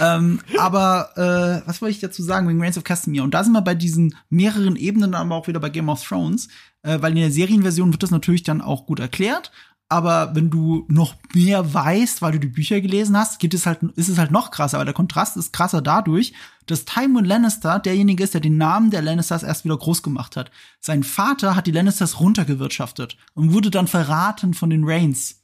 ähm, 0.00 0.40
aber 0.58 1.10
äh, 1.16 1.66
was 1.66 1.80
wollte 1.80 1.94
ich 1.94 2.00
dazu 2.00 2.22
sagen 2.22 2.48
wegen 2.48 2.60
Reigns 2.60 2.78
of 2.78 2.84
Castamere? 2.84 3.24
Und 3.24 3.34
da 3.34 3.44
sind 3.44 3.52
wir 3.52 3.62
bei 3.62 3.74
diesen 3.74 4.16
mehreren 4.30 4.76
Ebenen, 4.76 5.14
aber 5.14 5.34
auch 5.34 5.48
wieder 5.48 5.60
bei 5.60 5.70
Game 5.70 5.88
of 5.88 6.04
Thrones, 6.06 6.48
äh, 6.82 6.98
weil 7.00 7.12
in 7.12 7.18
der 7.18 7.32
Serienversion 7.32 7.92
wird 7.92 8.02
das 8.02 8.10
natürlich 8.10 8.42
dann 8.42 8.60
auch 8.60 8.86
gut 8.86 9.00
erklärt. 9.00 9.52
Aber 9.88 10.34
wenn 10.34 10.48
du 10.48 10.86
noch 10.88 11.16
mehr 11.34 11.74
weißt, 11.74 12.22
weil 12.22 12.32
du 12.32 12.40
die 12.40 12.46
Bücher 12.46 12.80
gelesen 12.80 13.14
hast, 13.14 13.38
geht 13.38 13.52
es 13.52 13.66
halt, 13.66 13.82
ist 13.94 14.08
es 14.08 14.16
halt 14.16 14.30
noch 14.30 14.50
krasser. 14.50 14.78
Aber 14.78 14.86
der 14.86 14.94
Kontrast 14.94 15.36
ist 15.36 15.52
krasser 15.52 15.82
dadurch, 15.82 16.32
dass 16.64 16.86
Tywin 16.86 17.26
Lannister 17.26 17.78
derjenige 17.78 18.24
ist, 18.24 18.32
der 18.32 18.40
den 18.40 18.56
Namen 18.56 18.90
der 18.90 19.02
Lannisters 19.02 19.42
erst 19.42 19.66
wieder 19.66 19.76
groß 19.76 20.02
gemacht 20.02 20.34
hat. 20.34 20.50
Sein 20.80 21.02
Vater 21.02 21.56
hat 21.56 21.66
die 21.66 21.72
Lannisters 21.72 22.20
runtergewirtschaftet 22.20 23.18
und 23.34 23.52
wurde 23.52 23.70
dann 23.70 23.86
verraten 23.86 24.54
von 24.54 24.70
den 24.70 24.84
Reigns. 24.84 25.42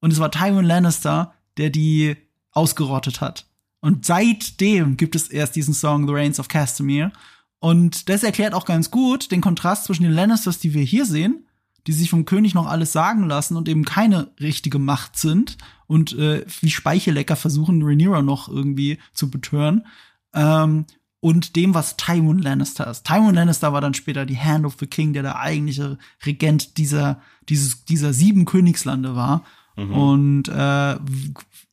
Und 0.00 0.14
es 0.14 0.18
war 0.18 0.30
Tywin 0.30 0.64
Lannister, 0.64 1.34
der 1.58 1.68
die 1.68 2.16
ausgerottet 2.54 3.20
hat. 3.20 3.46
Und 3.80 4.06
seitdem 4.06 4.96
gibt 4.96 5.14
es 5.14 5.28
erst 5.28 5.56
diesen 5.56 5.74
Song 5.74 6.06
The 6.06 6.14
Reigns 6.14 6.40
of 6.40 6.48
Castamere. 6.48 7.12
Und 7.58 8.08
das 8.08 8.22
erklärt 8.22 8.54
auch 8.54 8.64
ganz 8.64 8.90
gut 8.90 9.30
den 9.30 9.40
Kontrast 9.40 9.84
zwischen 9.84 10.04
den 10.04 10.12
Lannisters, 10.12 10.58
die 10.58 10.72
wir 10.74 10.82
hier 10.82 11.04
sehen, 11.04 11.46
die 11.86 11.92
sich 11.92 12.08
vom 12.08 12.24
König 12.24 12.54
noch 12.54 12.66
alles 12.66 12.92
sagen 12.92 13.28
lassen 13.28 13.56
und 13.56 13.68
eben 13.68 13.84
keine 13.84 14.30
richtige 14.40 14.78
Macht 14.78 15.18
sind 15.18 15.58
und 15.86 16.16
äh, 16.18 16.44
wie 16.60 16.70
Speichellecker 16.70 17.36
versuchen, 17.36 17.82
Rhaenyra 17.82 18.22
noch 18.22 18.48
irgendwie 18.48 18.98
zu 19.12 19.30
betören. 19.30 19.86
Ähm, 20.32 20.86
und 21.20 21.56
dem, 21.56 21.72
was 21.72 21.96
Tywin 21.96 22.38
Lannister 22.38 22.86
ist. 22.86 23.04
Tywin 23.04 23.34
Lannister 23.34 23.72
war 23.72 23.80
dann 23.80 23.94
später 23.94 24.26
die 24.26 24.38
Hand 24.38 24.66
of 24.66 24.76
the 24.78 24.86
King, 24.86 25.14
der 25.14 25.22
der 25.22 25.40
eigentliche 25.40 25.98
Regent 26.26 26.76
dieser, 26.76 27.22
dieses, 27.48 27.86
dieser 27.86 28.12
sieben 28.12 28.44
Königslande 28.44 29.16
war. 29.16 29.42
Und 29.76 30.48
äh, 30.48 30.96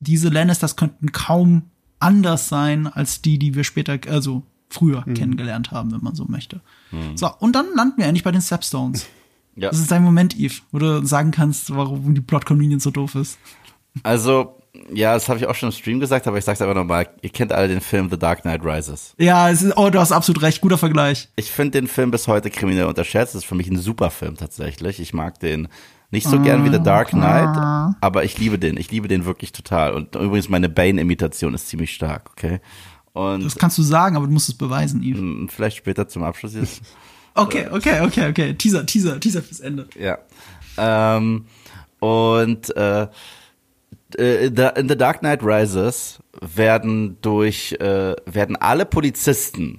diese 0.00 0.28
Lannisters 0.28 0.76
könnten 0.76 1.12
kaum 1.12 1.62
anders 2.00 2.48
sein 2.48 2.88
als 2.88 3.22
die, 3.22 3.38
die 3.38 3.54
wir 3.54 3.62
später, 3.64 3.98
also 4.08 4.42
früher 4.68 5.04
kennengelernt 5.14 5.70
haben, 5.70 5.92
wenn 5.92 6.02
man 6.02 6.14
so 6.14 6.24
möchte. 6.24 6.60
So, 7.14 7.30
und 7.38 7.54
dann 7.54 7.66
landen 7.76 7.98
wir 7.98 8.06
endlich 8.06 8.24
bei 8.24 8.32
den 8.32 8.42
Stepstones. 8.42 9.06
Ja. 9.54 9.68
Das 9.68 9.80
ist 9.80 9.90
dein 9.90 10.02
Moment, 10.02 10.38
Eve, 10.38 10.62
wo 10.70 10.78
du 10.78 11.04
sagen 11.04 11.30
kannst, 11.30 11.76
warum 11.76 12.14
die 12.14 12.22
Plot 12.22 12.46
Convenience 12.46 12.84
so 12.84 12.90
doof 12.90 13.14
ist. 13.16 13.38
Also, 14.02 14.56
ja, 14.90 15.12
das 15.12 15.28
habe 15.28 15.38
ich 15.38 15.46
auch 15.46 15.54
schon 15.54 15.68
im 15.68 15.74
Stream 15.74 16.00
gesagt, 16.00 16.26
aber 16.26 16.38
ich 16.38 16.44
sag's 16.46 16.62
einfach 16.62 16.74
nochmal. 16.74 17.10
Ihr 17.20 17.28
kennt 17.28 17.52
alle 17.52 17.68
den 17.68 17.82
Film 17.82 18.08
The 18.10 18.18
Dark 18.18 18.42
Knight 18.42 18.64
Rises. 18.64 19.14
Ja, 19.18 19.50
es 19.50 19.60
ist, 19.60 19.76
oh, 19.76 19.90
du 19.90 20.00
hast 20.00 20.10
absolut 20.10 20.40
recht, 20.40 20.62
guter 20.62 20.78
Vergleich. 20.78 21.28
Ich 21.36 21.50
finde 21.50 21.72
den 21.72 21.86
Film 21.86 22.10
bis 22.10 22.28
heute 22.28 22.48
kriminell 22.48 22.86
unterschätzt. 22.86 23.34
Das 23.34 23.42
ist 23.42 23.46
für 23.46 23.54
mich 23.54 23.68
ein 23.68 23.76
super 23.76 24.08
Film 24.10 24.36
tatsächlich. 24.36 25.00
Ich 25.00 25.12
mag 25.12 25.38
den 25.38 25.68
nicht 26.12 26.28
so 26.28 26.38
gern 26.40 26.64
wie 26.64 26.70
The 26.70 26.82
Dark 26.82 27.08
Knight, 27.08 27.94
aber 28.00 28.22
ich 28.24 28.38
liebe 28.38 28.58
den. 28.58 28.76
Ich 28.76 28.90
liebe 28.90 29.08
den 29.08 29.24
wirklich 29.24 29.50
total. 29.52 29.94
Und 29.94 30.14
übrigens 30.14 30.48
meine 30.48 30.68
Bane-Imitation 30.68 31.54
ist 31.54 31.68
ziemlich 31.68 31.92
stark, 31.94 32.30
okay? 32.30 32.60
Und 33.12 33.44
Das 33.44 33.56
kannst 33.56 33.78
du 33.78 33.82
sagen, 33.82 34.16
aber 34.16 34.26
du 34.26 34.32
musst 34.32 34.48
es 34.48 34.54
beweisen, 34.54 35.02
Eve. 35.02 35.20
mm, 35.20 35.48
vielleicht 35.48 35.76
später 35.78 36.06
zum 36.08 36.22
Abschluss 36.22 36.54
jetzt. 36.54 36.82
Okay, 37.34 37.66
okay, 37.70 38.02
okay, 38.02 38.28
okay. 38.28 38.52
Teaser, 38.52 38.84
Teaser, 38.84 39.18
Teaser 39.18 39.40
fürs 39.42 39.60
Ende. 39.60 39.88
Ja. 39.98 40.18
Ähm, 40.76 41.46
und 41.98 42.76
äh, 42.76 43.06
äh, 44.18 44.48
in 44.48 44.88
The 44.88 44.98
Dark 44.98 45.20
Knight 45.20 45.42
Rises 45.42 46.18
werden 46.42 47.16
durch 47.22 47.72
äh, 47.80 48.14
werden 48.26 48.56
alle 48.56 48.84
Polizisten 48.84 49.78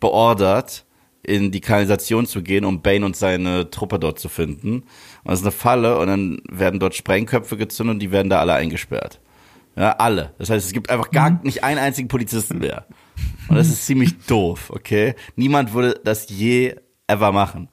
beordert, 0.00 0.84
in 1.22 1.50
die 1.50 1.60
Kanalisation 1.60 2.26
zu 2.26 2.42
gehen, 2.42 2.64
um 2.64 2.82
Bane 2.82 3.06
und 3.06 3.16
seine 3.16 3.70
Truppe 3.70 3.98
dort 3.98 4.18
zu 4.18 4.28
finden. 4.28 4.84
Und 5.24 5.30
das 5.32 5.40
ist 5.40 5.44
eine 5.44 5.52
Falle 5.52 5.98
und 5.98 6.06
dann 6.08 6.40
werden 6.48 6.80
dort 6.80 6.94
Sprengköpfe 6.94 7.56
gezündet 7.56 7.94
und 7.94 7.98
die 8.00 8.10
werden 8.12 8.30
da 8.30 8.40
alle 8.40 8.54
eingesperrt. 8.54 9.20
Ja, 9.76 9.92
alle. 9.92 10.34
Das 10.38 10.50
heißt, 10.50 10.66
es 10.66 10.72
gibt 10.72 10.90
einfach 10.90 11.10
gar 11.10 11.42
nicht 11.44 11.62
einen 11.62 11.78
einzigen 11.78 12.08
Polizisten 12.08 12.58
mehr. 12.58 12.86
Und 13.48 13.56
das 13.56 13.68
ist 13.68 13.86
ziemlich 13.86 14.18
doof, 14.26 14.70
okay? 14.70 15.14
Niemand 15.36 15.72
würde 15.74 16.00
das 16.04 16.28
je 16.28 16.74
ever 17.06 17.32
machen. 17.32 17.68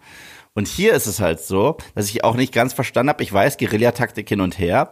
Und 0.53 0.67
hier 0.67 0.93
ist 0.93 1.05
es 1.07 1.19
halt 1.19 1.39
so, 1.39 1.77
dass 1.95 2.09
ich 2.09 2.23
auch 2.23 2.35
nicht 2.35 2.53
ganz 2.53 2.73
verstanden 2.73 3.09
habe. 3.09 3.23
Ich 3.23 3.31
weiß, 3.31 3.57
Guerillataktik 3.57 4.27
hin 4.27 4.41
und 4.41 4.57
her, 4.59 4.91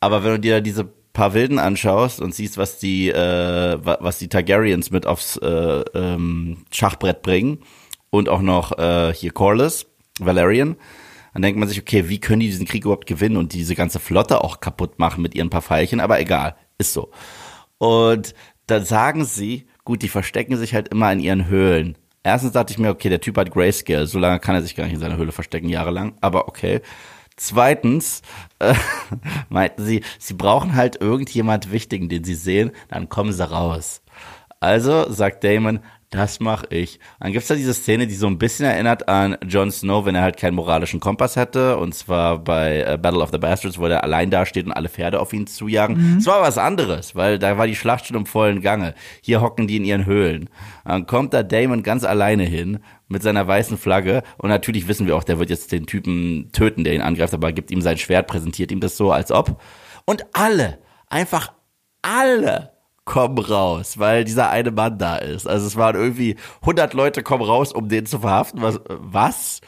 aber 0.00 0.24
wenn 0.24 0.32
du 0.32 0.40
dir 0.40 0.60
diese 0.60 0.84
paar 0.84 1.32
Wilden 1.34 1.60
anschaust 1.60 2.20
und 2.20 2.34
siehst, 2.34 2.58
was 2.58 2.78
die, 2.78 3.08
äh, 3.10 3.78
wa- 3.84 3.98
was 4.00 4.18
die 4.18 4.28
Targaryens 4.28 4.90
mit 4.90 5.06
aufs 5.06 5.36
äh, 5.36 5.46
ähm, 5.94 6.64
Schachbrett 6.72 7.22
bringen 7.22 7.58
und 8.10 8.28
auch 8.28 8.42
noch 8.42 8.76
äh, 8.78 9.14
hier 9.14 9.30
Corlys, 9.30 9.86
Valerian, 10.18 10.74
dann 11.34 11.42
denkt 11.42 11.58
man 11.58 11.68
sich, 11.68 11.80
okay, 11.80 12.08
wie 12.08 12.20
können 12.20 12.40
die 12.40 12.46
diesen 12.46 12.66
Krieg 12.66 12.84
überhaupt 12.84 13.06
gewinnen 13.06 13.36
und 13.36 13.52
diese 13.52 13.74
ganze 13.74 13.98
Flotte 13.98 14.42
auch 14.42 14.60
kaputt 14.60 14.98
machen 14.98 15.20
mit 15.20 15.34
ihren 15.34 15.50
paar 15.50 15.62
Pfeilchen, 15.62 16.00
aber 16.00 16.20
egal, 16.20 16.56
ist 16.78 16.92
so. 16.92 17.10
Und 17.78 18.34
dann 18.66 18.84
sagen 18.84 19.24
sie, 19.24 19.66
gut, 19.84 20.02
die 20.02 20.08
verstecken 20.08 20.56
sich 20.56 20.74
halt 20.74 20.88
immer 20.88 21.12
in 21.12 21.20
ihren 21.20 21.48
Höhlen. 21.48 21.98
Erstens 22.22 22.52
dachte 22.52 22.72
ich 22.72 22.78
mir, 22.78 22.88
okay, 22.88 23.10
der 23.10 23.20
Typ 23.20 23.36
hat 23.36 23.50
Grayscale, 23.50 24.06
so 24.06 24.18
lange 24.18 24.38
kann 24.38 24.54
er 24.54 24.62
sich 24.62 24.76
gar 24.76 24.84
nicht 24.84 24.94
in 24.94 25.00
seiner 25.00 25.18
Höhle 25.18 25.32
verstecken, 25.32 25.68
jahrelang, 25.68 26.16
aber 26.20 26.48
okay. 26.48 26.80
Zweitens 27.36 28.22
äh, 28.60 28.74
meinten 29.48 29.84
sie, 29.84 30.02
sie 30.18 30.34
brauchen 30.34 30.76
halt 30.76 31.00
irgendjemand 31.00 31.72
Wichtigen, 31.72 32.08
den 32.08 32.22
sie 32.22 32.36
sehen, 32.36 32.70
dann 32.88 33.08
kommen 33.08 33.32
sie 33.32 33.50
raus. 33.50 34.02
Also 34.60 35.10
sagt 35.10 35.44
Damon, 35.44 35.80
das 36.14 36.38
mache 36.38 36.66
ich. 36.70 37.00
Dann 37.18 37.32
gibt's 37.32 37.48
da 37.48 37.56
diese 37.56 37.74
Szene, 37.74 38.06
die 38.06 38.14
so 38.14 38.28
ein 38.28 38.38
bisschen 38.38 38.66
erinnert 38.66 39.08
an 39.08 39.36
Jon 39.46 39.72
Snow, 39.72 40.06
wenn 40.06 40.14
er 40.14 40.22
halt 40.22 40.36
keinen 40.36 40.54
moralischen 40.54 41.00
Kompass 41.00 41.34
hätte. 41.34 41.76
Und 41.76 41.92
zwar 41.92 42.38
bei 42.38 42.82
äh, 42.82 42.96
Battle 42.96 43.20
of 43.20 43.30
the 43.32 43.38
Bastards, 43.38 43.78
wo 43.78 43.86
er 43.86 44.04
allein 44.04 44.30
dasteht 44.30 44.64
und 44.64 44.72
alle 44.72 44.88
Pferde 44.88 45.18
auf 45.18 45.32
ihn 45.32 45.48
zujagen. 45.48 46.18
Es 46.18 46.26
war 46.26 46.40
was 46.40 46.56
anderes, 46.56 47.16
weil 47.16 47.40
da 47.40 47.58
war 47.58 47.66
die 47.66 47.74
Schlacht 47.74 48.06
schon 48.06 48.16
im 48.16 48.26
vollen 48.26 48.60
Gange. 48.60 48.94
Hier 49.22 49.40
hocken 49.40 49.66
die 49.66 49.76
in 49.76 49.84
ihren 49.84 50.06
Höhlen. 50.06 50.48
Dann 50.84 51.06
kommt 51.06 51.34
da 51.34 51.42
Damon 51.42 51.82
ganz 51.82 52.04
alleine 52.04 52.44
hin 52.44 52.78
mit 53.08 53.24
seiner 53.24 53.46
weißen 53.46 53.76
Flagge. 53.76 54.22
Und 54.38 54.50
natürlich 54.50 54.86
wissen 54.86 55.08
wir 55.08 55.16
auch, 55.16 55.24
der 55.24 55.40
wird 55.40 55.50
jetzt 55.50 55.72
den 55.72 55.86
Typen 55.86 56.50
töten, 56.52 56.84
der 56.84 56.94
ihn 56.94 57.02
angreift, 57.02 57.34
aber 57.34 57.50
gibt 57.50 57.72
ihm 57.72 57.82
sein 57.82 57.98
Schwert, 57.98 58.28
präsentiert 58.28 58.70
ihm 58.70 58.80
das 58.80 58.96
so, 58.96 59.10
als 59.10 59.32
ob. 59.32 59.60
Und 60.04 60.26
alle, 60.32 60.78
einfach 61.08 61.52
alle 62.02 62.73
kommen 63.04 63.38
raus, 63.38 63.98
weil 63.98 64.24
dieser 64.24 64.50
eine 64.50 64.70
Mann 64.70 64.98
da 64.98 65.16
ist. 65.16 65.46
Also 65.46 65.66
es 65.66 65.76
waren 65.76 65.96
irgendwie 65.96 66.36
100 66.62 66.94
Leute 66.94 67.22
kommen 67.22 67.44
raus, 67.44 67.72
um 67.72 67.88
den 67.88 68.06
zu 68.06 68.18
verhaften. 68.18 68.62
Was? 68.62 68.80
was? 68.88 69.60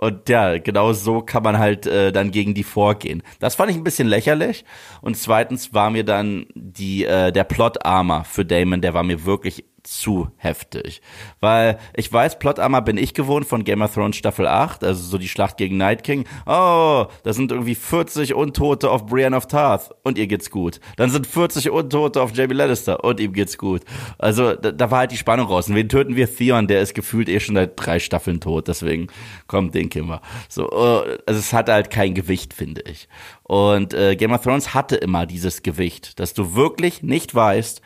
Und 0.00 0.28
ja, 0.28 0.58
genau 0.58 0.92
so 0.92 1.22
kann 1.22 1.42
man 1.42 1.58
halt 1.58 1.86
äh, 1.86 2.12
dann 2.12 2.30
gegen 2.30 2.54
die 2.54 2.62
vorgehen. 2.62 3.22
Das 3.40 3.56
fand 3.56 3.72
ich 3.72 3.76
ein 3.76 3.82
bisschen 3.82 4.06
lächerlich. 4.06 4.64
Und 5.00 5.16
zweitens 5.16 5.74
war 5.74 5.90
mir 5.90 6.04
dann 6.04 6.46
die 6.54 7.04
äh, 7.04 7.32
der 7.32 7.44
Plot 7.44 7.84
Armor 7.84 8.24
für 8.24 8.44
Damon, 8.44 8.80
der 8.80 8.94
war 8.94 9.02
mir 9.02 9.24
wirklich 9.24 9.64
zu 9.88 10.30
heftig. 10.36 11.00
Weil 11.40 11.78
ich 11.94 12.12
weiß, 12.12 12.38
Plot 12.38 12.58
Armor 12.58 12.82
bin 12.82 12.98
ich 12.98 13.14
gewohnt 13.14 13.46
von 13.46 13.64
Game 13.64 13.82
of 13.82 13.94
Thrones 13.94 14.16
Staffel 14.16 14.46
8, 14.46 14.84
also 14.84 15.02
so 15.02 15.18
die 15.18 15.28
Schlacht 15.28 15.56
gegen 15.56 15.76
Night 15.76 16.04
King. 16.04 16.24
Oh, 16.46 17.06
da 17.22 17.32
sind 17.32 17.52
irgendwie 17.52 17.74
40 17.74 18.34
Untote 18.34 18.90
auf 18.90 19.06
Brienne 19.06 19.36
of 19.36 19.46
Tarth 19.46 19.94
und 20.02 20.18
ihr 20.18 20.26
geht's 20.26 20.50
gut. 20.50 20.80
Dann 20.96 21.10
sind 21.10 21.26
40 21.26 21.70
Untote 21.70 22.20
auf 22.20 22.34
Jamie 22.34 22.54
Lannister 22.54 23.02
und 23.02 23.18
ihm 23.20 23.32
geht's 23.32 23.56
gut. 23.56 23.82
Also 24.18 24.54
da, 24.54 24.72
da 24.72 24.90
war 24.90 25.00
halt 25.00 25.12
die 25.12 25.16
Spannung 25.16 25.46
raus. 25.46 25.68
Und 25.68 25.74
wen 25.74 25.88
töten 25.88 26.16
wir? 26.16 26.28
Theon, 26.28 26.66
der 26.66 26.82
ist 26.82 26.94
gefühlt 26.94 27.28
eh 27.28 27.40
schon 27.40 27.54
seit 27.54 27.72
drei 27.76 27.98
Staffeln 27.98 28.40
tot, 28.40 28.68
deswegen 28.68 29.08
kommt 29.46 29.74
den 29.74 29.88
Kimmer. 29.88 30.20
So, 30.48 30.70
uh, 30.70 31.02
also 31.26 31.40
es 31.40 31.52
hat 31.52 31.68
halt 31.68 31.90
kein 31.90 32.14
Gewicht, 32.14 32.52
finde 32.52 32.82
ich. 32.82 33.08
Und 33.42 33.94
äh, 33.94 34.16
Game 34.16 34.32
of 34.32 34.42
Thrones 34.42 34.74
hatte 34.74 34.96
immer 34.96 35.24
dieses 35.26 35.62
Gewicht, 35.62 36.20
dass 36.20 36.34
du 36.34 36.54
wirklich 36.54 37.02
nicht 37.02 37.34
weißt, 37.34 37.80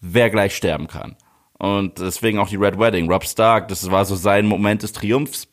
wer 0.00 0.30
gleich 0.30 0.54
sterben 0.54 0.86
kann. 0.86 1.16
Und 1.58 1.98
deswegen 1.98 2.38
auch 2.38 2.48
die 2.48 2.56
Red 2.56 2.78
Wedding. 2.78 3.10
Rob 3.10 3.24
Stark, 3.24 3.68
das 3.68 3.90
war 3.90 4.04
so 4.04 4.14
sein 4.14 4.46
Moment 4.46 4.82
des 4.82 4.92
Triumphs. 4.92 5.48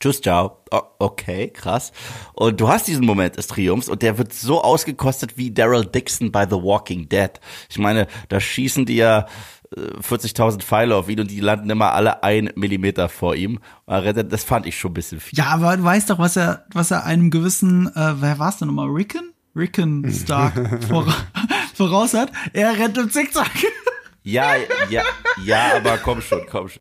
Tschüss, 0.00 0.20
ciao. 0.20 0.58
Oh, 0.70 0.80
okay, 0.98 1.48
krass. 1.48 1.92
Und 2.34 2.60
du 2.60 2.68
hast 2.68 2.88
diesen 2.88 3.06
Moment 3.06 3.36
des 3.36 3.46
Triumphs 3.46 3.88
und 3.88 4.02
der 4.02 4.18
wird 4.18 4.32
so 4.32 4.62
ausgekostet 4.62 5.36
wie 5.36 5.50
Daryl 5.50 5.86
Dixon 5.86 6.32
bei 6.32 6.46
The 6.46 6.56
Walking 6.56 7.08
Dead. 7.08 7.30
Ich 7.70 7.78
meine, 7.78 8.06
da 8.28 8.40
schießen 8.40 8.86
die 8.86 8.96
ja 8.96 9.26
40.000 9.76 10.58
äh, 10.58 10.62
Pfeile 10.62 10.96
auf 10.96 11.08
ihn 11.08 11.20
und 11.20 11.30
die 11.30 11.40
landen 11.40 11.70
immer 11.70 11.92
alle 11.92 12.22
ein 12.22 12.50
Millimeter 12.54 13.08
vor 13.08 13.34
ihm. 13.34 13.60
Das 13.86 14.44
fand 14.44 14.66
ich 14.66 14.78
schon 14.78 14.92
ein 14.92 14.94
bisschen 14.94 15.20
viel. 15.20 15.38
Ja, 15.38 15.46
aber 15.46 15.76
du 15.76 15.84
weißt 15.84 16.10
doch, 16.10 16.18
was 16.18 16.36
er, 16.36 16.64
was 16.72 16.90
er 16.90 17.04
einem 17.04 17.30
gewissen, 17.30 17.88
äh, 17.94 18.14
wer 18.20 18.38
war 18.38 18.50
es 18.50 18.58
denn 18.58 18.68
nochmal? 18.68 18.88
Rickon? 18.88 19.30
Rickon 19.56 20.10
Stark 20.24 20.54
voraus 21.74 22.14
hat. 22.14 22.30
Er 22.52 22.78
rennt 22.78 22.98
im 22.98 23.10
Zickzack. 23.10 23.50
Ja, 24.24 24.54
ja, 24.88 25.02
ja, 25.44 25.76
aber 25.76 25.98
komm 25.98 26.22
schon, 26.22 26.40
komm 26.50 26.68
schon. 26.68 26.80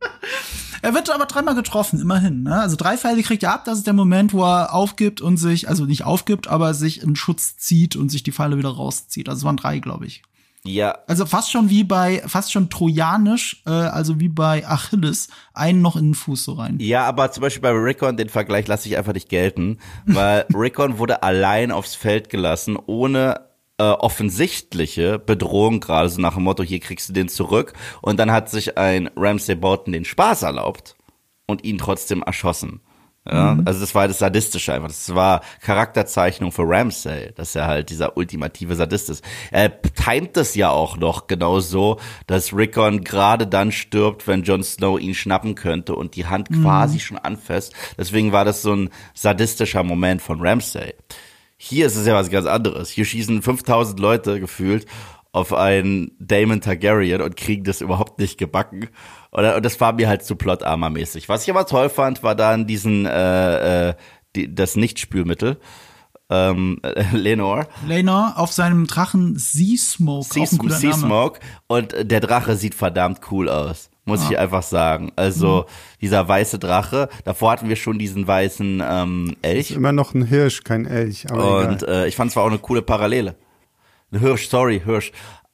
Er 0.81 0.93
wird 0.93 1.09
aber 1.09 1.25
dreimal 1.25 1.55
getroffen, 1.55 1.99
immerhin. 1.99 2.43
Ne? 2.43 2.59
Also 2.59 2.75
drei 2.77 2.97
Pfeile 2.97 3.21
kriegt 3.21 3.43
er 3.43 3.53
ab. 3.53 3.65
Das 3.65 3.77
ist 3.77 3.87
der 3.87 3.93
Moment, 3.93 4.33
wo 4.33 4.43
er 4.43 4.73
aufgibt 4.73 5.21
und 5.21 5.37
sich, 5.37 5.69
also 5.69 5.85
nicht 5.85 6.03
aufgibt, 6.05 6.47
aber 6.47 6.73
sich 6.73 7.01
in 7.01 7.15
Schutz 7.15 7.57
zieht 7.57 7.95
und 7.95 8.09
sich 8.09 8.23
die 8.23 8.31
Pfeile 8.31 8.57
wieder 8.57 8.69
rauszieht. 8.69 9.29
Also 9.29 9.39
es 9.39 9.45
waren 9.45 9.57
drei, 9.57 9.79
glaube 9.79 10.05
ich. 10.05 10.23
Ja. 10.65 10.99
Also 11.07 11.25
fast 11.25 11.51
schon 11.51 11.69
wie 11.69 11.83
bei, 11.83 12.23
fast 12.25 12.51
schon 12.51 12.69
trojanisch, 12.69 13.61
äh, 13.65 13.71
also 13.71 14.19
wie 14.19 14.29
bei 14.29 14.65
Achilles, 14.65 15.27
einen 15.53 15.81
noch 15.81 15.97
in 15.97 16.09
den 16.09 16.15
Fuß 16.15 16.43
so 16.45 16.53
rein. 16.53 16.77
Ja, 16.79 17.05
aber 17.05 17.31
zum 17.31 17.41
Beispiel 17.41 17.61
bei 17.61 17.71
Rickon, 17.71 18.15
den 18.15 18.29
Vergleich 18.29 18.67
lasse 18.67 18.87
ich 18.87 18.97
einfach 18.97 19.13
nicht 19.13 19.29
gelten, 19.29 19.79
weil 20.05 20.45
Rickon 20.53 20.97
wurde 20.97 21.23
allein 21.23 21.71
aufs 21.71 21.95
Feld 21.95 22.29
gelassen, 22.29 22.77
ohne 22.85 23.41
äh, 23.77 23.83
offensichtliche 23.83 25.19
Bedrohung, 25.19 25.79
gerade 25.79 26.09
so 26.09 26.21
nach 26.21 26.35
dem 26.35 26.43
Motto, 26.43 26.63
hier 26.63 26.79
kriegst 26.79 27.09
du 27.09 27.13
den 27.13 27.29
zurück. 27.29 27.73
Und 28.01 28.19
dann 28.19 28.31
hat 28.31 28.49
sich 28.49 28.77
ein 28.77 29.09
Ramsay 29.15 29.55
Bolton 29.55 29.93
den 29.93 30.05
Spaß 30.05 30.43
erlaubt 30.43 30.95
und 31.47 31.63
ihn 31.63 31.77
trotzdem 31.77 32.23
erschossen. 32.23 32.81
Ja, 33.29 33.53
mhm. 33.53 33.63
also 33.65 33.79
das 33.79 33.95
war 33.95 34.07
das 34.07 34.19
Sadistische 34.19 34.73
einfach. 34.73 34.89
Das 34.89 35.15
war 35.15 35.41
Charakterzeichnung 35.61 36.51
für 36.51 36.63
Ramsay, 36.63 37.31
dass 37.35 37.55
er 37.55 37.67
halt 37.67 37.89
dieser 37.89 38.17
ultimative 38.17 38.75
Sadist 38.75 39.09
ist. 39.09 39.23
Er 39.49 39.81
timet 39.81 40.35
es 40.35 40.55
ja 40.55 40.69
auch 40.69 40.97
noch 40.97 41.27
genau 41.27 41.61
so, 41.61 41.99
dass 42.27 42.53
Rickon 42.53 43.03
gerade 43.03 43.47
dann 43.47 43.71
stirbt, 43.71 44.27
wenn 44.27 44.43
Jon 44.43 44.63
Snow 44.63 44.99
ihn 44.99 45.15
schnappen 45.15 45.55
könnte 45.55 45.95
und 45.95 46.17
die 46.17 46.25
Hand 46.25 46.51
mhm. 46.51 46.63
quasi 46.63 46.99
schon 46.99 47.17
anfasst. 47.17 47.73
Deswegen 47.97 48.33
war 48.33 48.43
das 48.43 48.61
so 48.61 48.75
ein 48.75 48.89
sadistischer 49.13 49.83
Moment 49.83 50.21
von 50.21 50.41
Ramsay. 50.41 50.93
Hier 51.65 51.85
ist 51.85 51.95
es 51.95 52.05
ja 52.05 52.13
was 52.13 52.29
ganz 52.29 52.45
anderes. 52.45 52.89
Hier 52.89 53.05
schießen 53.05 53.41
5000 53.41 53.97
Leute 53.97 54.41
gefühlt 54.41 54.85
auf 55.31 55.53
einen 55.53 56.11
Damon 56.19 56.59
Targaryen 56.59 57.21
und 57.21 57.37
kriegen 57.37 57.63
das 57.63 57.79
überhaupt 57.79 58.19
nicht 58.19 58.37
gebacken. 58.37 58.89
Und, 59.31 59.43
das 59.63 59.79
war 59.79 59.93
mir 59.93 60.09
halt 60.09 60.25
zu 60.25 60.35
Plot-Armor-mäßig. 60.35 61.29
Was 61.29 61.43
ich 61.43 61.49
aber 61.49 61.65
toll 61.65 61.87
fand, 61.87 62.21
war 62.21 62.35
dann 62.35 62.67
diesen, 62.67 63.05
äh, 63.05 63.91
äh, 63.91 63.93
die, 64.35 64.53
das 64.53 64.75
Nichtspülmittel. 64.75 65.57
Ähm, 66.29 66.79
äh, 66.83 67.05
Lenor. 67.15 67.67
Lenor 67.87 68.33
auf 68.35 68.51
seinem 68.51 68.85
Drachen 68.85 69.37
Sea-Smoke. 69.37 70.33
Sea-Smoke. 70.33 71.39
Und 71.67 71.95
der 71.97 72.19
Drache 72.19 72.57
sieht 72.57 72.75
verdammt 72.75 73.21
cool 73.31 73.47
aus 73.47 73.89
muss 74.05 74.21
ah. 74.21 74.27
ich 74.31 74.37
einfach 74.37 74.63
sagen. 74.63 75.11
Also 75.15 75.61
mhm. 75.61 75.97
dieser 76.01 76.27
weiße 76.27 76.59
Drache, 76.59 77.09
davor 77.23 77.51
hatten 77.51 77.69
wir 77.69 77.75
schon 77.75 77.99
diesen 77.99 78.27
weißen 78.27 78.83
ähm, 78.85 79.35
Elch. 79.41 79.71
Ist 79.71 79.77
immer 79.77 79.91
noch 79.91 80.13
ein 80.13 80.25
Hirsch, 80.25 80.63
kein 80.63 80.85
Elch. 80.85 81.29
und 81.31 81.83
äh, 81.83 82.07
ich 82.07 82.15
fand 82.15 82.31
es 82.31 82.35
war 82.35 82.43
auch 82.43 82.49
eine 82.49 82.59
coole 82.59 82.81
Parallele. 82.81 83.35
Ein 84.11 84.19
Hirsch, 84.19 84.47
sorry, 84.49 84.81
Hirsch. 84.83 85.11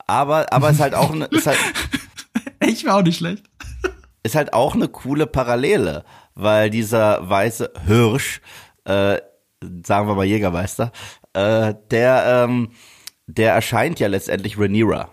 Aber 0.08 0.52
aber 0.52 0.72
ist 0.72 0.80
halt 0.80 0.96
auch 0.96 1.12
eine, 1.12 1.26
ist 1.26 1.48
halt 1.48 1.60
Ich 2.62 2.86
war 2.86 2.98
auch 2.98 3.04
nicht 3.04 3.18
schlecht. 3.18 3.44
Ist 4.24 4.36
halt 4.36 4.54
auch 4.54 4.76
eine 4.76 4.90
coole 4.90 5.28
Parallele, 5.28 6.04
weil 6.36 6.70
dieser 6.70 7.30
weiße 7.30 7.72
Hirsch, 7.86 8.42
äh, 8.84 9.18
sagen 9.86 10.08
wir 10.08 10.16
mal 10.16 10.26
Jägermeister, 10.26 10.92
äh, 11.34 11.74
der 11.90 12.46
ähm, 12.48 12.72
der 13.28 13.54
erscheint 13.54 14.00
ja 14.00 14.08
letztendlich 14.08 14.58
Rhaenyra. 14.58 15.10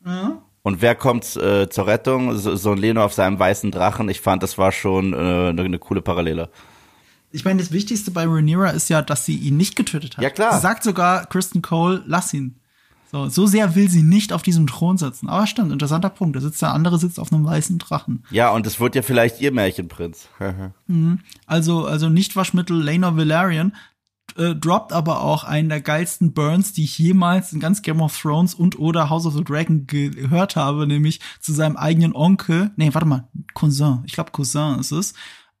Mhm. 0.00 0.38
Und 0.66 0.82
wer 0.82 0.96
kommt 0.96 1.36
äh, 1.36 1.68
zur 1.68 1.86
Rettung? 1.86 2.36
So, 2.38 2.56
so 2.56 2.72
ein 2.72 2.78
Leno 2.78 3.04
auf 3.04 3.12
seinem 3.12 3.38
weißen 3.38 3.70
Drachen. 3.70 4.08
Ich 4.08 4.20
fand, 4.20 4.42
das 4.42 4.58
war 4.58 4.72
schon 4.72 5.12
äh, 5.12 5.16
eine, 5.16 5.62
eine 5.62 5.78
coole 5.78 6.02
Parallele. 6.02 6.50
Ich 7.30 7.44
meine, 7.44 7.60
das 7.60 7.70
Wichtigste 7.70 8.10
bei 8.10 8.24
Rhaenyra 8.24 8.70
ist 8.70 8.88
ja, 8.88 9.00
dass 9.00 9.24
sie 9.24 9.36
ihn 9.36 9.56
nicht 9.56 9.76
getötet 9.76 10.16
hat. 10.16 10.24
Ja, 10.24 10.28
klar. 10.28 10.54
Sie 10.54 10.60
sagt 10.60 10.82
sogar 10.82 11.26
Kristen 11.26 11.62
Cole, 11.62 12.02
lass 12.08 12.34
ihn. 12.34 12.56
So, 13.12 13.28
so 13.28 13.46
sehr 13.46 13.76
will 13.76 13.88
sie 13.88 14.02
nicht 14.02 14.32
auf 14.32 14.42
diesem 14.42 14.66
Thron 14.66 14.98
sitzen. 14.98 15.28
Aber 15.28 15.46
stimmt, 15.46 15.70
interessanter 15.70 16.10
Punkt. 16.10 16.34
Da 16.34 16.40
sitzt 16.40 16.60
der 16.60 16.72
andere 16.72 16.98
sitzt 16.98 17.20
auf 17.20 17.32
einem 17.32 17.44
weißen 17.44 17.78
Drachen. 17.78 18.24
Ja, 18.32 18.50
und 18.50 18.66
es 18.66 18.80
wird 18.80 18.96
ja 18.96 19.02
vielleicht 19.02 19.40
ihr 19.40 19.52
Märchenprinz. 19.52 20.28
mhm. 20.88 21.20
Also, 21.46 21.86
also 21.86 22.08
nicht 22.08 22.34
Waschmittel 22.34 22.82
Laenor 22.82 23.16
Valerian 23.16 23.72
äh, 24.36 24.54
droppt 24.54 24.92
aber 24.92 25.20
auch 25.20 25.44
einen 25.44 25.68
der 25.68 25.80
geilsten 25.80 26.32
Burns, 26.32 26.72
die 26.72 26.84
ich 26.84 26.98
jemals 26.98 27.52
in 27.52 27.60
ganz 27.60 27.82
Game 27.82 28.00
of 28.00 28.18
Thrones 28.18 28.54
und 28.54 28.78
oder 28.78 29.08
House 29.08 29.26
of 29.26 29.34
the 29.34 29.44
Dragon 29.44 29.86
gehört 29.86 30.56
habe, 30.56 30.86
nämlich 30.86 31.20
zu 31.40 31.52
seinem 31.52 31.76
eigenen 31.76 32.14
Onkel, 32.14 32.70
nee, 32.76 32.92
warte 32.92 33.06
mal, 33.06 33.28
Cousin, 33.54 34.02
ich 34.04 34.12
glaube 34.12 34.32
Cousin 34.32 34.78
ist 34.78 34.92
es, 34.92 35.14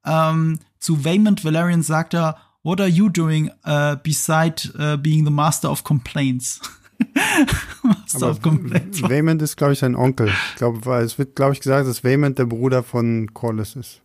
ähm, 0.04 0.58
zu 0.78 1.04
Waymond 1.04 1.44
Valerian 1.44 1.82
sagt 1.82 2.14
er, 2.14 2.36
What 2.66 2.80
are 2.80 2.88
you 2.88 3.08
doing 3.08 3.52
uh, 3.64 3.94
beside 4.02 4.72
uh, 4.76 4.96
being 4.96 5.24
the 5.24 5.30
master 5.30 5.70
of 5.70 5.84
complaints? 5.84 6.60
master 7.84 8.28
of 8.28 8.42
complaints. 8.42 9.00
Waymond 9.00 9.40
ist, 9.40 9.56
glaube 9.56 9.74
ich, 9.74 9.78
sein 9.78 9.94
Onkel. 9.94 10.26
Ich 10.50 10.56
glaube, 10.56 10.96
es 10.96 11.16
wird, 11.16 11.36
glaube 11.36 11.52
ich, 11.52 11.60
gesagt, 11.60 11.86
dass 11.86 12.02
Waymond 12.02 12.40
der 12.40 12.46
Bruder 12.46 12.82
von 12.82 13.32
Corlys 13.32 13.76
ist. 13.76 14.00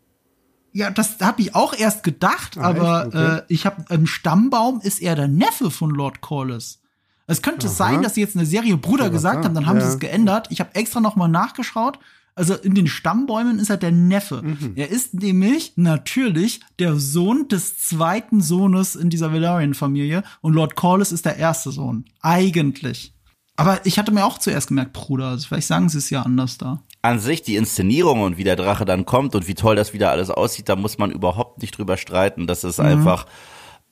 Ja, 0.74 0.90
das 0.90 1.20
habe 1.20 1.42
ich 1.42 1.54
auch 1.56 1.74
erst 1.74 2.04
gedacht, 2.04 2.58
ah, 2.58 2.62
aber 2.62 3.08
okay. 3.08 3.38
äh, 3.38 3.42
ich 3.48 3.66
habe 3.66 3.84
im 3.90 4.08
Stammbaum 4.08 4.82
ist 4.82 5.02
er 5.02 5.16
der 5.16 5.28
Neffe 5.28 5.70
von 5.70 5.90
Lord 5.90 6.22
Corlys. 6.22 6.80
Es 7.28 7.42
könnte 7.42 7.68
Aha. 7.68 7.74
sein, 7.74 8.02
dass 8.02 8.16
sie 8.16 8.22
jetzt 8.22 8.36
eine 8.36 8.46
Serie 8.46 8.78
Bruder 8.78 9.06
ja, 9.06 9.10
gesagt 9.10 9.46
haben, 9.46 9.56
dann 9.56 9.66
haben 9.66 9.78
ja. 9.78 9.86
sie 9.86 9.94
es 9.94 10.00
geändert. 10.00 10.48
Ich 10.50 10.60
habe 10.60 10.76
extra 10.76 11.00
noch 11.00 11.16
mal 11.16 11.28
nachgeschaut. 11.28 12.00
Also 12.34 12.56
in 12.56 12.76
den 12.76 12.88
Stammbäumen 12.88 13.60
ist 13.60 13.70
er 13.70 13.78
der 13.78 13.92
Neffe. 13.92 14.42
Mhm. 14.42 14.74
Er 14.76 14.90
ist 14.90 15.14
nämlich 15.14 15.74
natürlich 15.76 16.62
der 16.80 16.96
Sohn 16.96 17.50
des 17.50 17.78
zweiten 17.78 18.42
Sohnes 18.42 18.96
in 18.96 19.10
dieser 19.10 19.34
Velaryon-Familie 19.34 20.24
und 20.40 20.54
Lord 20.54 20.76
Corlys 20.76 21.12
ist 21.12 21.26
der 21.26 21.38
erste 21.38 21.72
Sohn. 21.72 22.06
Eigentlich. 22.22 23.14
Aber 23.58 23.86
ich 23.86 24.00
hatte 24.00 24.12
mir 24.12 24.26
auch 24.26 24.38
zuerst 24.38 24.70
gemerkt, 24.70 24.94
Bruder. 24.94 25.28
Also 25.28 25.48
vielleicht 25.48 25.68
sagen 25.68 25.90
sie 25.90 25.98
es 25.98 26.10
ja 26.10 26.22
anders 26.22 26.58
da 26.58 26.82
an 27.02 27.20
sich 27.20 27.42
die 27.42 27.56
Inszenierung 27.56 28.22
und 28.22 28.38
wie 28.38 28.44
der 28.44 28.56
Drache 28.56 28.86
dann 28.86 29.06
kommt 29.06 29.36
und 29.36 29.48
wie 29.48 29.56
toll 29.56 29.76
das 29.76 29.94
wieder 29.94 30.12
alles 30.12 30.30
aussieht, 30.30 30.70
da 30.70 30.76
muss 30.76 30.98
man 30.98 31.12
überhaupt 31.12 31.62
nicht 31.62 31.78
drüber 31.78 31.98
streiten. 31.98 32.48
Das 32.48 32.64
ist 32.64 32.80
mhm. 32.80 32.86
einfach 32.86 33.26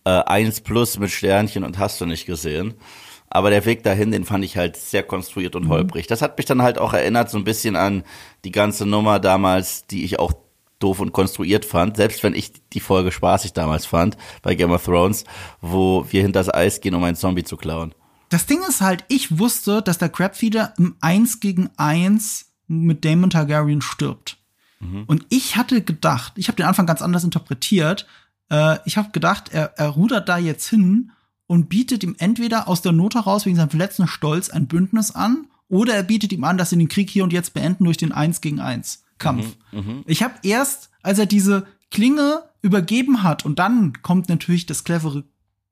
äh, 0.05 0.11
eins 0.11 0.61
plus 0.61 0.99
mit 0.99 1.09
Sternchen 1.09 1.63
und 1.63 1.79
hast 1.79 1.99
du 2.01 2.05
nicht 2.05 2.25
gesehen. 2.25 2.75
Aber 3.31 3.49
der 3.51 3.65
Weg 3.65 3.83
dahin, 3.83 4.11
den 4.11 4.25
fand 4.25 4.43
ich 4.43 4.57
halt 4.57 4.75
sehr 4.75 5.03
konstruiert 5.03 5.55
und 5.55 5.65
mhm. 5.65 5.69
holprig. 5.69 6.07
Das 6.07 6.21
hat 6.21 6.37
mich 6.37 6.45
dann 6.45 6.61
halt 6.61 6.79
auch 6.79 6.93
erinnert 6.93 7.29
so 7.29 7.37
ein 7.37 7.43
bisschen 7.43 7.75
an 7.75 8.03
die 8.43 8.51
ganze 8.51 8.85
Nummer 8.85 9.19
damals, 9.19 9.85
die 9.87 10.03
ich 10.03 10.19
auch 10.19 10.33
doof 10.79 10.99
und 10.99 11.11
konstruiert 11.11 11.65
fand, 11.65 11.97
selbst 11.97 12.23
wenn 12.23 12.33
ich 12.33 12.53
die 12.73 12.79
Folge 12.79 13.11
spaßig 13.11 13.53
damals 13.53 13.85
fand 13.85 14.17
bei 14.41 14.55
Game 14.55 14.71
of 14.71 14.85
Thrones, 14.85 15.25
wo 15.61 16.05
wir 16.09 16.21
hinter 16.21 16.39
das 16.39 16.53
Eis 16.53 16.79
gehen, 16.79 16.95
um 16.95 17.03
einen 17.03 17.17
Zombie 17.17 17.43
zu 17.43 17.57
klauen. 17.57 17.93
Das 18.29 18.45
Ding 18.45 18.59
ist 18.67 18.81
halt, 18.81 19.03
ich 19.09 19.39
wusste, 19.39 19.81
dass 19.81 19.97
der 19.97 20.09
Crabfeeder 20.09 20.73
im 20.77 20.95
Eins 21.01 21.39
gegen 21.39 21.69
Eins 21.77 22.48
mit 22.69 23.03
Damon 23.03 23.29
Targaryen 23.29 23.81
stirbt. 23.81 24.37
Mhm. 24.79 25.03
Und 25.05 25.25
ich 25.29 25.57
hatte 25.57 25.81
gedacht, 25.81 26.33
ich 26.35 26.47
habe 26.47 26.55
den 26.55 26.65
Anfang 26.65 26.85
ganz 26.85 27.01
anders 27.01 27.23
interpretiert. 27.23 28.07
Äh, 28.49 28.77
ich 28.85 28.97
habe 28.97 29.11
gedacht, 29.11 29.49
er, 29.51 29.77
er 29.77 29.89
rudert 29.89 30.29
da 30.29 30.37
jetzt 30.37 30.69
hin 30.69 31.11
und 31.47 31.67
bietet 31.67 32.03
ihm 32.03 32.15
entweder 32.19 32.67
aus 32.67 32.81
der 32.81 32.91
Not 32.93 33.15
heraus 33.15 33.45
wegen 33.45 33.57
seinem 33.57 33.71
verletzten 33.71 34.07
Stolz 34.07 34.49
ein 34.49 34.67
Bündnis 34.67 35.11
an, 35.11 35.47
oder 35.67 35.93
er 35.93 36.03
bietet 36.03 36.33
ihm 36.33 36.43
an, 36.43 36.57
dass 36.57 36.71
sie 36.71 36.77
den 36.77 36.89
Krieg 36.89 37.09
hier 37.11 37.23
und 37.23 37.31
jetzt 37.31 37.53
beenden 37.53 37.85
durch 37.85 37.97
den 37.97 38.11
Eins 38.11 38.41
gegen 38.41 38.59
Eins 38.59 39.03
Kampf. 39.19 39.57
Mhm, 39.71 39.79
mhm. 39.79 40.03
ich 40.07 40.23
habe 40.23 40.35
erst, 40.43 40.89
als 41.03 41.19
er 41.19 41.25
diese 41.25 41.67
Klinge 41.91 42.43
übergeben 42.61 43.23
hat. 43.23 43.45
Und 43.45 43.59
dann 43.59 44.01
kommt 44.01 44.29
natürlich 44.29 44.65
das 44.65 44.83
clevere 44.83 45.25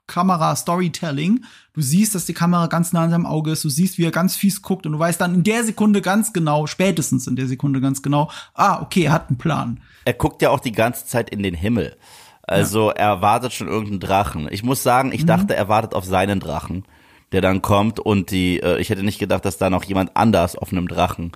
Kamera-Storytelling. 0.07 1.43
Du 1.73 1.81
siehst, 1.81 2.15
dass 2.15 2.25
die 2.25 2.33
Kamera 2.33 2.67
ganz 2.67 2.93
nah 2.93 3.03
an 3.03 3.11
seinem 3.11 3.25
Auge 3.25 3.51
ist, 3.51 3.63
du 3.63 3.69
siehst, 3.69 3.97
wie 3.97 4.05
er 4.05 4.11
ganz 4.11 4.35
fies 4.35 4.61
guckt 4.61 4.85
und 4.85 4.93
du 4.93 4.99
weißt 4.99 5.21
dann 5.21 5.35
in 5.35 5.43
der 5.43 5.63
Sekunde 5.63 6.01
ganz 6.01 6.33
genau, 6.33 6.65
spätestens 6.65 7.27
in 7.27 7.35
der 7.35 7.47
Sekunde 7.47 7.81
ganz 7.81 8.01
genau, 8.01 8.31
ah, 8.53 8.81
okay, 8.81 9.03
er 9.03 9.11
hat 9.11 9.29
einen 9.29 9.37
Plan. 9.37 9.81
Er 10.05 10.13
guckt 10.13 10.41
ja 10.41 10.49
auch 10.49 10.59
die 10.59 10.71
ganze 10.71 11.05
Zeit 11.05 11.29
in 11.29 11.43
den 11.43 11.53
Himmel. 11.53 11.97
Also 12.43 12.89
ja. 12.89 12.95
er 12.95 13.21
wartet 13.21 13.53
schon 13.53 13.67
irgendeinen 13.67 13.99
Drachen. 13.99 14.47
Ich 14.49 14.63
muss 14.63 14.81
sagen, 14.81 15.11
ich 15.11 15.23
mhm. 15.23 15.27
dachte, 15.27 15.55
er 15.55 15.67
wartet 15.67 15.93
auf 15.93 16.05
seinen 16.05 16.39
Drachen, 16.39 16.85
der 17.33 17.41
dann 17.41 17.61
kommt 17.61 17.99
und 17.99 18.31
die, 18.31 18.61
äh, 18.61 18.79
ich 18.79 18.89
hätte 18.89 19.03
nicht 19.03 19.19
gedacht, 19.19 19.43
dass 19.43 19.57
da 19.57 19.69
noch 19.69 19.83
jemand 19.83 20.15
anders 20.15 20.55
auf 20.55 20.71
einem 20.71 20.87
Drachen 20.87 21.33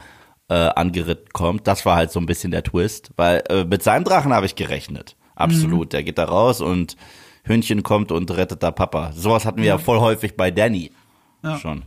äh, 0.47 0.53
angeritten 0.53 1.29
kommt. 1.33 1.67
Das 1.67 1.85
war 1.85 1.97
halt 1.97 2.11
so 2.11 2.19
ein 2.19 2.25
bisschen 2.25 2.51
der 2.51 2.63
Twist, 2.63 3.11
weil 3.17 3.43
äh, 3.49 3.65
mit 3.65 3.83
seinem 3.83 4.05
Drachen 4.05 4.33
habe 4.33 4.45
ich 4.45 4.55
gerechnet. 4.55 5.17
Absolut. 5.35 5.87
Mhm. 5.87 5.89
Der 5.89 6.03
geht 6.03 6.17
da 6.17 6.25
raus 6.25 6.61
und 6.61 6.95
Hündchen 7.43 7.83
kommt 7.83 8.11
und 8.11 8.31
rettet 8.31 8.63
da 8.63 8.71
Papa. 8.71 9.11
Sowas 9.13 9.45
hatten 9.45 9.59
wir 9.59 9.65
ja, 9.65 9.75
ja 9.75 9.77
voll 9.77 9.99
häufig 9.99 10.37
bei 10.37 10.51
Danny 10.51 10.91
ja. 11.43 11.57
schon. 11.57 11.83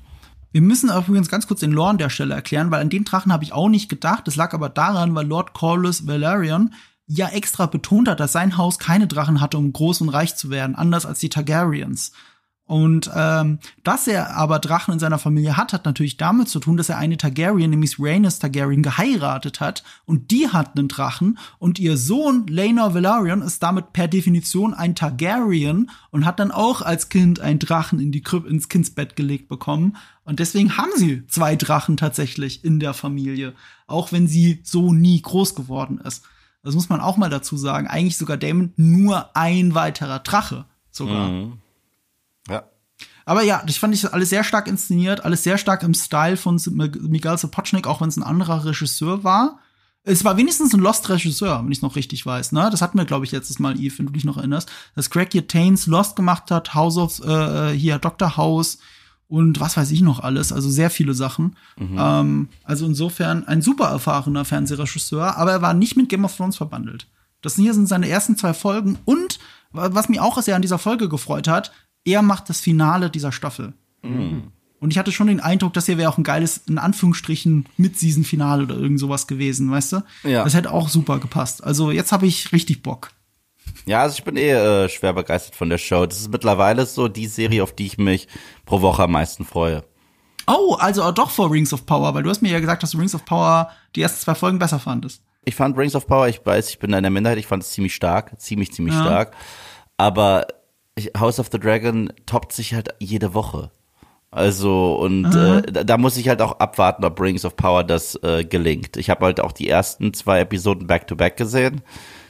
Wir 0.53 0.61
müssen 0.61 0.89
übrigens 0.89 1.29
ganz 1.29 1.49
kurz 1.49 1.61
den 1.61 1.73
Lore 1.73 1.91
an 1.91 1.99
der 1.99 2.11
Stelle 2.11 2.35
erklären, 2.35 2.71
weil 2.71 2.81
an 2.81 2.89
den 2.89 3.05
Drachen 3.05 3.33
habe 3.33 3.43
ich 3.43 3.53
auch 3.53 3.69
nicht 3.69 3.89
gedacht. 3.89 4.27
Das 4.27 4.37
lag 4.37 4.55
aber 4.55 4.69
daran, 4.69 5.15
weil 5.15 5.27
Lord 5.27 5.53
Corlys 5.53 6.07
Valerian 6.07 6.75
ja 7.07 7.29
extra 7.29 7.67
betont 7.67 8.09
hat, 8.09 8.21
dass 8.21 8.33
sein 8.33 8.57
Haus 8.57 8.79
keine 8.79 9.09
Drachen 9.09 9.41
hatte, 9.41 9.59
um 9.59 9.73
groß 9.73 10.01
und 10.03 10.11
reich 10.11 10.37
zu 10.37 10.51
werden, 10.51 10.77
anders 10.77 11.07
als 11.07 11.19
die 11.19 11.29
Targaryens. 11.29 12.13
Und 12.67 13.11
ähm, 13.15 13.59
dass 13.83 14.07
er 14.07 14.37
aber 14.37 14.59
Drachen 14.59 14.95
in 14.95 14.99
seiner 14.99 15.19
Familie 15.19 15.59
hat, 15.59 15.75
hat 15.75 15.85
natürlich 15.85 16.17
damit 16.17 16.49
zu 16.49 16.61
tun, 16.61 16.79
dass 16.79 16.89
er 16.89 16.97
eine 16.97 17.19
Targaryen, 17.19 17.69
nämlich 17.69 17.99
Rhaenys 17.99 18.39
Targaryen, 18.39 18.83
geheiratet 18.83 19.61
hat 19.61 19.85
und 20.07 20.31
die 20.31 20.49
hat 20.49 20.79
einen 20.79 20.89
Drachen 20.89 21.39
und 21.59 21.79
ihr 21.79 21.99
Sohn 21.99 22.47
Laenor 22.47 22.95
Velaryon 22.95 23.43
ist 23.43 23.63
damit 23.63 23.93
per 23.93 24.09
Definition 24.09 24.73
ein 24.73 24.95
Targaryen 24.95 25.91
und 26.11 26.25
hat 26.25 26.41
dann 26.41 26.51
auch 26.51 26.81
als 26.81 27.11
Kind 27.11 27.39
einen 27.39 27.59
Drachen 27.59 28.01
in 28.01 28.13
die 28.13 28.23
Kryp 28.23 28.47
ins 28.47 28.71
Kindsbett 28.71 29.15
gelegt 29.15 29.49
bekommen 29.49 29.99
und 30.25 30.41
deswegen 30.41 30.79
haben 30.79 30.93
sie 30.97 31.27
zwei 31.27 31.57
Drachen 31.57 31.99
tatsächlich 31.99 32.65
in 32.65 32.81
der 32.81 32.95
Familie, 32.95 33.53
auch 33.87 34.11
wenn 34.11 34.27
sie 34.27 34.61
so 34.65 34.95
nie 34.95 35.21
groß 35.21 35.55
geworden 35.55 35.99
ist. 35.99 36.25
Das 36.63 36.75
muss 36.75 36.89
man 36.89 37.01
auch 37.01 37.19
mal 37.19 37.29
dazu 37.29 37.59
sagen. 37.59 37.89
Eigentlich 37.89 38.17
sogar 38.17 38.39
Damon 38.39 38.73
nur 38.77 39.37
ein 39.37 39.75
weiterer 39.75 40.21
Drache 40.21 40.65
sogar. 40.91 41.29
Mhm. 41.29 41.59
Aber 43.27 43.43
ja, 43.43 43.63
ich 43.67 43.81
fand 43.81 43.95
ich 43.95 44.13
alles 44.13 44.31
sehr 44.31 44.45
stark 44.45 44.67
inszeniert, 44.67 45.25
alles 45.25 45.43
sehr 45.43 45.59
stark 45.59 45.83
im 45.83 45.95
Style 45.95 46.37
von 46.37 46.61
Miguel 46.71 47.39
Sapochnik, 47.39 47.87
auch 47.87 48.01
wenn 48.01 48.09
es 48.09 48.17
ein 48.17 48.23
anderer 48.23 48.65
Regisseur 48.65 49.25
war. 49.25 49.59
Es 50.07 50.25
war 50.25 50.37
wenigstens 50.37 50.75
ein 50.75 50.81
Lost-Regisseur, 50.81 51.65
wenn 51.65 51.73
ich 51.73 51.81
noch 51.81 51.97
richtig 51.97 52.27
weiß. 52.27 52.53
Ne? 52.53 52.69
Das 52.71 52.83
hatten 52.83 52.99
wir, 52.99 53.07
glaube 53.07 53.25
ich, 53.25 53.33
letztes 53.33 53.59
Mal, 53.59 53.81
Eve, 53.81 53.99
wenn 53.99 54.07
du 54.07 54.13
dich 54.13 54.27
noch 54.27 54.37
erinnerst. 54.37 54.71
Dass 54.95 55.09
Greg 55.09 55.35
Yattains 55.35 55.87
Lost 55.87 56.15
gemacht 56.15 56.51
hat, 56.51 56.75
House 56.75 56.99
of, 56.99 57.25
äh, 57.25 57.73
hier 57.73 57.99
Dr. 57.99 58.37
House 58.37 58.79
und 59.29 59.61
was 59.61 59.79
weiß 59.79 59.91
ich 59.93 60.03
noch 60.03 60.21
alles. 60.21 60.53
Also 60.53 60.69
sehr 60.69 60.91
viele 60.91 61.15
Sachen. 61.15 61.57
Mhm. 61.79 61.97
Ähm, 61.99 62.49
also 62.65 62.85
insofern 62.85 63.49
ein 63.49 63.63
super 63.63 63.87
erfahrener 63.87 64.45
Fernsehregisseur, 64.45 65.39
aber 65.39 65.53
er 65.53 65.63
war 65.63 65.73
nicht 65.73 65.97
mit 65.97 66.11
Game 66.11 66.27
of 66.27 66.37
Thrones 66.37 66.59
verbandelt. 66.59 67.07
Das 67.41 67.57
hier 67.57 67.73
sind 67.73 67.87
seine 67.87 68.09
ersten 68.09 68.37
zwei 68.37 68.53
Folgen 68.53 68.99
und 69.07 69.39
was 69.75 70.09
mich 70.09 70.21
auch 70.21 70.41
sehr 70.41 70.55
an 70.55 70.63
dieser 70.63 70.79
Folge 70.79 71.09
gefreut 71.09 71.49
hat, 71.49 71.73
er 72.05 72.23
macht 72.23 72.49
das 72.49 72.61
Finale 72.61 73.11
dieser 73.11 73.33
Staffel. 73.33 73.75
Mhm. 74.03 74.53
Und 74.81 74.91
ich 74.91 74.99
hatte 74.99 75.13
schon 75.13 75.29
den 75.29 75.41
Eindruck, 75.41 75.73
das 75.73 75.87
hier 75.87 75.97
wäre 75.97 76.11
auch 76.11 76.19
ein 76.19 76.25
geiles, 76.25 76.59
in 76.69 76.77
Anführungsstrichen, 76.77 77.67
Mid-Season-Finale 77.79 78.65
oder 78.65 78.77
irgend 78.77 79.01
sowas 79.01 79.27
gewesen, 79.27 79.71
weißt 79.71 79.93
du? 79.95 80.03
Ja. 80.25 80.45
Das 80.45 80.55
hätte 80.55 80.73
auch 80.73 80.91
super 80.91 81.21
gepasst. 81.21 81.65
Also 81.65 81.91
jetzt 81.91 82.13
habe 82.13 82.27
ich 82.27 82.53
richtig 82.53 82.83
Bock. 82.83 83.11
Ja, 83.87 84.03
also 84.03 84.17
ich 84.19 84.25
bin 84.25 84.37
eh 84.37 84.51
äh, 84.51 84.89
schwer 84.91 85.15
begeistert 85.15 85.55
von 85.55 85.71
der 85.71 85.79
Show. 85.79 86.05
Das 86.05 86.21
ist 86.21 86.31
mittlerweile 86.31 86.85
so 86.85 87.09
die 87.09 87.27
Serie, 87.27 87.63
auf 87.63 87.75
die 87.75 87.87
ich 87.87 87.97
mich 87.97 88.29
pro 88.67 88.83
Woche 88.83 89.05
am 89.05 89.13
meisten 89.13 89.47
freue. 89.47 89.85
Oh, 90.47 90.77
also 90.79 91.11
doch 91.13 91.31
vor 91.31 91.51
Rings 91.51 91.73
of 91.73 91.87
Power, 91.87 92.13
weil 92.13 92.23
du 92.23 92.29
hast 92.29 92.43
mir 92.43 92.51
ja 92.51 92.61
gesagt, 92.61 92.83
dass 92.83 92.91
du 92.91 92.99
Rings 92.99 93.15
of 93.15 93.25
Power 93.25 93.71
die 93.97 94.03
ersten 94.03 94.21
zwei 94.21 94.35
Folgen 94.35 94.59
besser 94.59 94.79
fandest. 94.79 95.23
Ich 95.47 95.55
fand 95.55 95.77
Rings 95.79 95.95
of 95.95 96.07
Power, 96.07 96.29
ich 96.29 96.45
weiß, 96.45 96.69
ich 96.69 96.79
bin 96.79 96.93
da 96.93 96.99
in 96.99 97.05
der 97.05 97.11
Minderheit, 97.11 97.39
ich 97.39 97.47
fand 97.47 97.63
es 97.63 97.71
ziemlich 97.71 97.95
stark, 97.95 98.39
ziemlich, 98.39 98.73
ziemlich 98.73 98.95
ja. 98.95 99.03
stark. 99.03 99.37
Aber 99.97 100.47
House 101.17 101.41
of 101.41 101.49
the 101.51 101.59
Dragon 101.59 102.13
toppt 102.27 102.53
sich 102.53 102.75
halt 102.75 102.91
jede 102.99 103.35
Woche. 103.35 103.71
Also, 104.31 104.97
und 104.97 105.27
äh, 105.27 105.63
da, 105.63 105.85
da, 105.85 105.97
muss 105.97 106.17
ich 106.17 106.29
halt 106.29 106.43
auch 106.43 106.59
abwarten, 106.59 107.05
ob 107.05 107.21
Rings 107.21 107.45
of 107.45 107.57
Power 107.57 107.85
das 107.85 108.17
äh, 108.25 108.45
gelingt. 108.45 108.97
Ich 108.97 109.09
habe 109.09 109.27
halt 109.27 109.41
auch 109.41 109.53
die 109.53 109.69
ersten 109.69 110.13
zwei 110.13 110.41
Episoden 110.41 110.89
back-to-back 110.89 111.35
-back 111.35 111.37
gesehen. 111.37 111.83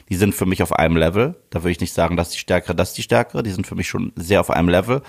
Die 0.09 0.15
sind 0.15 0.35
für 0.35 0.45
mich 0.45 0.61
auf 0.61 0.71
einem 0.73 0.97
Level. 0.97 1.35
Da 1.49 1.63
würde 1.63 1.71
ich 1.71 1.79
nicht 1.79 1.93
sagen, 1.93 2.15
dass 2.15 2.29
die 2.29 2.37
stärkere, 2.37 2.75
das 2.75 2.93
die 2.93 3.01
stärkere. 3.01 3.41
Die 3.41 3.49
sind 3.49 3.65
für 3.65 3.73
mich 3.73 3.87
schon 3.87 4.13
sehr 4.15 4.39
auf 4.39 4.51
einem 4.51 4.69
Level. 4.69 5.01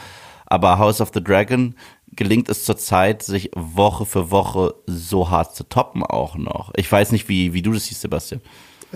Aber 0.47 0.79
House 0.79 1.03
of 1.03 1.11
the 1.13 1.23
Dragon 1.23 1.75
gelingt 2.13 2.49
es 2.49 2.65
zurzeit, 2.65 3.23
sich 3.23 3.51
Woche 3.55 4.07
für 4.07 4.31
Woche 4.31 4.75
so 4.87 5.29
hart 5.29 5.55
zu 5.55 5.65
toppen 5.65 6.03
auch 6.03 6.37
noch. 6.37 6.73
Ich 6.77 6.91
weiß 6.91 7.13
nicht, 7.13 7.29
wie, 7.29 7.53
wie 7.53 7.63
du 7.63 7.73
das 7.73 7.87
siehst, 7.87 8.01
Sebastian. 8.01 8.41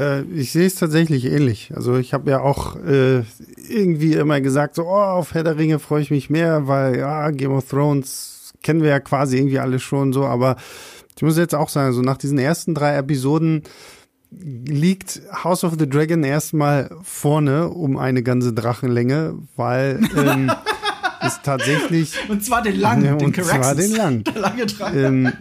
Äh, 0.01 0.23
ich 0.23 0.53
sehe 0.53 0.67
es 0.67 0.75
tatsächlich 0.77 1.27
ähnlich. 1.27 1.73
Also 1.75 1.97
ich 1.97 2.15
habe 2.15 2.31
ja 2.31 2.41
auch 2.41 2.77
äh, 2.77 3.23
irgendwie 3.69 4.15
immer 4.15 4.41
gesagt, 4.41 4.75
so, 4.75 4.85
oh, 4.85 4.95
auf 4.95 5.35
Herr 5.35 5.45
der 5.45 5.59
Ringe 5.59 5.79
freue 5.79 6.03
ich 6.03 6.11
mich 6.11 6.31
mehr, 6.31 6.67
weil 6.67 6.99
ja, 6.99 7.31
Game 7.31 7.53
of 7.53 7.69
Thrones 7.69 8.53
kennen 8.63 8.83
wir 8.83 8.91
ja 8.91 9.01
quasi 9.01 9.37
irgendwie 9.37 9.59
alle 9.59 9.79
schon 9.79 10.13
so, 10.13 10.25
aber 10.25 10.57
ich 11.17 11.23
muss 11.23 11.37
jetzt 11.37 11.55
auch 11.55 11.69
sagen, 11.69 11.93
so 11.93 12.01
nach 12.01 12.17
diesen 12.17 12.39
ersten 12.39 12.75
drei 12.75 12.97
Episoden 12.97 13.63
liegt 14.31 15.21
House 15.45 15.65
of 15.65 15.75
the 15.79 15.89
Dragon 15.89 16.25
erstmal 16.25 16.91
vorne 17.03 17.69
um 17.69 17.97
eine 17.97 18.23
ganze 18.23 18.53
Drachenlänge, 18.53 19.35
weil 19.57 20.01
ähm, 20.17 20.51
ist 21.27 21.43
tatsächlich 21.43 22.15
und 22.29 22.45
zwar 22.45 22.63
den 22.63 22.79
langen, 22.79 23.05
ja, 23.05 23.17
den 23.17 23.27
und 23.27 23.45
zwar 23.45 23.75
den 23.75 23.93
langen, 23.93 24.25
der 24.25 24.41
lange 24.41 24.67
ähm, 24.95 25.33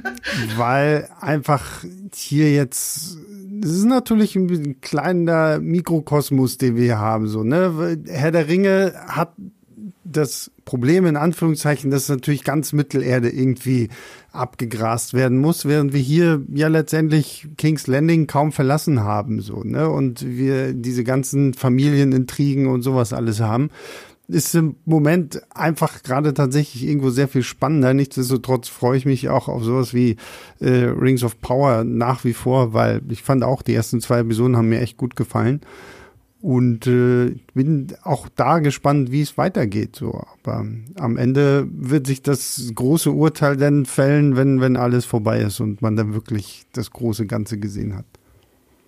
weil 0.57 1.07
einfach 1.22 1.84
hier 2.14 2.52
jetzt 2.52 3.18
das 3.61 3.72
ist 3.72 3.86
natürlich 3.86 4.36
ein 4.36 4.81
kleiner 4.81 5.60
Mikrokosmos, 5.60 6.57
den 6.57 6.76
wir 6.76 6.84
hier 6.84 6.99
haben. 6.99 7.27
So, 7.27 7.44
ne? 7.44 7.98
Herr 8.07 8.31
der 8.31 8.48
Ringe 8.48 8.94
hat 9.07 9.34
das 10.03 10.52
Problem 10.65 11.06
in 11.06 11.18
Anführungszeichen, 11.18 11.91
dass 11.91 12.10
natürlich 12.10 12.44
ganz 12.44 12.73
Mittelerde 12.73 13.30
irgendwie 13.30 13.90
abgegrast 14.31 15.14
werden 15.14 15.40
muss, 15.40 15.65
während 15.65 15.94
wir 15.94 15.99
hier 15.99 16.41
ja 16.53 16.68
letztendlich 16.68 17.48
King's 17.57 17.88
Landing 17.88 18.27
kaum 18.27 18.52
verlassen 18.52 19.02
haben, 19.03 19.41
so, 19.41 19.64
ne? 19.64 19.90
Und 19.90 20.26
wir 20.26 20.73
diese 20.73 21.03
ganzen 21.03 21.53
Familienintrigen 21.53 22.68
und 22.68 22.81
sowas 22.81 23.14
alles 23.14 23.40
haben 23.40 23.69
ist 24.30 24.54
im 24.54 24.76
Moment 24.86 25.42
einfach 25.56 26.04
gerade 26.04 26.34
tatsächlich 26.34 26.84
irgendwo 26.84 27.10
sehr 27.10 27.28
viel 27.28 27.42
spannender. 27.44 27.94
Nichtsdestotrotz 27.94 28.68
freue 28.68 28.98
ich 28.98 29.06
mich 29.06 29.28
auch 29.30 29.48
auf 29.48 29.64
sowas 29.64 29.94
wie 29.94 30.18
äh, 30.60 30.86
Rings 30.86 31.24
of 31.24 31.42
Power 31.42 31.84
nach 31.84 32.24
wie 32.24 32.34
vor, 32.34 32.74
weil 32.74 33.02
ich 33.10 33.24
fand 33.24 33.44
auch, 33.44 33.64
die 33.64 33.74
ersten 33.74 34.02
zwei 34.02 34.20
Episoden 34.20 34.56
haben 34.56 34.70
mir 34.70 34.82
echt 34.82 34.98
gut 34.98 35.16
gefallen. 35.16 35.62
Und 36.42 36.88
äh, 36.88 37.36
bin 37.54 37.88
auch 38.04 38.30
da 38.34 38.60
gespannt, 38.60 39.12
wie 39.12 39.22
es 39.22 39.38
weitergeht. 39.38 39.98
So, 39.98 40.24
aber 40.44 40.66
am 40.96 41.18
Ende 41.18 41.68
wird 41.70 42.08
sich 42.08 42.22
das 42.22 42.72
große 42.74 43.12
Urteil 43.12 43.58
dann 43.58 43.86
fällen, 43.86 44.38
wenn 44.38 44.62
wenn 44.62 44.78
alles 44.78 45.04
vorbei 45.04 45.42
ist 45.42 45.60
und 45.60 45.82
man 45.82 45.98
dann 45.98 46.14
wirklich 46.14 46.64
das 46.72 46.92
große 46.92 47.26
Ganze 47.26 47.58
gesehen 47.58 47.94
hat. 47.94 48.06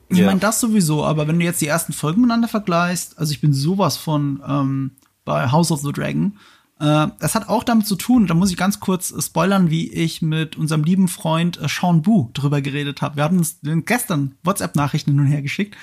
Ich 0.08 0.20
ja. 0.20 0.28
meine, 0.28 0.40
das 0.40 0.60
sowieso, 0.60 1.04
aber 1.04 1.28
wenn 1.28 1.40
du 1.40 1.46
jetzt 1.46 1.62
die 1.62 1.68
ersten 1.68 1.94
Folgen 1.94 2.22
miteinander 2.22 2.48
vergleichst, 2.48 3.18
also 3.18 3.32
ich 3.32 3.42
bin 3.42 3.54
sowas 3.54 3.98
von 3.98 4.42
ähm, 4.48 4.92
bei 5.26 5.52
House 5.52 5.72
of 5.72 5.82
the 5.82 5.92
Dragon. 5.92 6.38
Äh, 6.82 7.08
das 7.20 7.36
hat 7.36 7.48
auch 7.48 7.64
damit 7.64 7.86
zu 7.86 7.96
tun, 7.96 8.26
da 8.26 8.34
muss 8.34 8.50
ich 8.50 8.58
ganz 8.58 8.80
kurz 8.80 9.12
äh, 9.12 9.22
spoilern, 9.22 9.70
wie 9.70 9.92
ich 9.92 10.22
mit 10.24 10.56
unserem 10.56 10.84
lieben 10.84 11.08
Freund 11.08 11.62
äh, 11.62 11.68
Sean 11.68 12.02
Bu 12.02 12.30
drüber 12.34 12.62
geredet 12.62 13.02
habe. 13.02 13.18
Wir 13.18 13.24
hatten 13.24 13.38
uns 13.38 13.60
gestern 13.86 14.36
WhatsApp-Nachrichten 14.44 15.12
hin 15.12 15.20
und 15.20 15.28
her 15.28 15.44
geschickt 15.44 15.78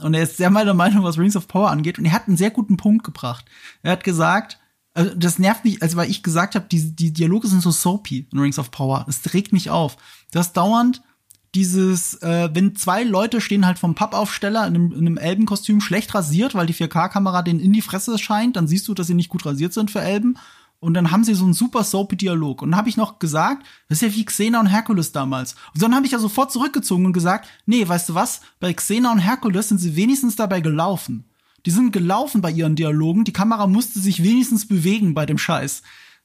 und 0.00 0.12
er 0.12 0.24
ist 0.24 0.36
sehr 0.36 0.50
meiner 0.50 0.74
Meinung, 0.74 1.04
was 1.04 1.18
Rings 1.18 1.36
of 1.36 1.48
Power 1.48 1.70
angeht 1.70 1.98
und 1.98 2.04
er 2.04 2.12
hat 2.12 2.28
einen 2.28 2.36
sehr 2.36 2.50
guten 2.50 2.76
Punkt 2.76 3.02
gebracht. 3.02 3.46
Er 3.82 3.92
hat 3.92 4.04
gesagt, 4.04 4.58
also 4.92 5.14
das 5.14 5.38
nervt 5.38 5.64
mich, 5.64 5.82
also 5.82 5.96
weil 5.96 6.10
ich 6.10 6.22
gesagt 6.22 6.54
habe, 6.54 6.66
die, 6.70 6.94
die 6.94 7.14
Dialoge 7.14 7.48
sind 7.48 7.62
so 7.62 7.70
soapy 7.70 8.28
in 8.30 8.38
Rings 8.38 8.58
of 8.58 8.70
Power. 8.70 9.06
Es 9.08 9.32
regt 9.32 9.54
mich 9.54 9.70
auf. 9.70 9.96
Das 10.32 10.52
dauernd 10.52 11.02
dieses, 11.54 12.14
äh, 12.22 12.48
wenn 12.52 12.74
zwei 12.76 13.02
Leute 13.02 13.40
stehen 13.40 13.66
halt 13.66 13.78
vom 13.78 13.94
Pappaufsteller 13.94 14.66
in 14.66 14.74
einem, 14.74 14.92
in 14.92 14.98
einem 14.98 15.18
Elbenkostüm 15.18 15.80
schlecht 15.80 16.14
rasiert, 16.14 16.54
weil 16.54 16.66
die 16.66 16.74
4K-Kamera 16.74 17.42
denen 17.42 17.60
in 17.60 17.72
die 17.72 17.82
Fresse 17.82 18.18
scheint, 18.18 18.56
dann 18.56 18.66
siehst 18.66 18.88
du, 18.88 18.94
dass 18.94 19.06
sie 19.06 19.14
nicht 19.14 19.28
gut 19.28 19.44
rasiert 19.44 19.74
sind 19.74 19.90
für 19.90 20.00
Elben. 20.00 20.38
Und 20.80 20.94
dann 20.94 21.12
haben 21.12 21.22
sie 21.22 21.34
so 21.34 21.44
einen 21.44 21.54
super 21.54 21.84
soapy 21.84 22.16
Dialog. 22.16 22.62
Und 22.62 22.72
dann 22.72 22.78
habe 22.78 22.88
ich 22.88 22.96
noch 22.96 23.20
gesagt, 23.20 23.64
das 23.88 24.02
ist 24.02 24.08
ja 24.08 24.16
wie 24.16 24.24
Xena 24.24 24.58
und 24.58 24.66
Herkules 24.66 25.12
damals. 25.12 25.54
Und 25.74 25.82
dann 25.82 25.94
habe 25.94 26.06
ich 26.06 26.12
ja 26.12 26.18
sofort 26.18 26.50
zurückgezogen 26.50 27.06
und 27.06 27.12
gesagt, 27.12 27.48
nee, 27.66 27.86
weißt 27.86 28.08
du 28.08 28.14
was? 28.14 28.40
Bei 28.58 28.72
Xena 28.72 29.12
und 29.12 29.20
Herkules 29.20 29.68
sind 29.68 29.78
sie 29.78 29.94
wenigstens 29.94 30.34
dabei 30.34 30.60
gelaufen. 30.60 31.24
Die 31.66 31.70
sind 31.70 31.92
gelaufen 31.92 32.40
bei 32.40 32.50
ihren 32.50 32.74
Dialogen. 32.74 33.22
Die 33.22 33.32
Kamera 33.32 33.68
musste 33.68 34.00
sich 34.00 34.24
wenigstens 34.24 34.66
bewegen 34.66 35.14
bei 35.14 35.24
dem 35.24 35.38
Scheiß. 35.38 35.82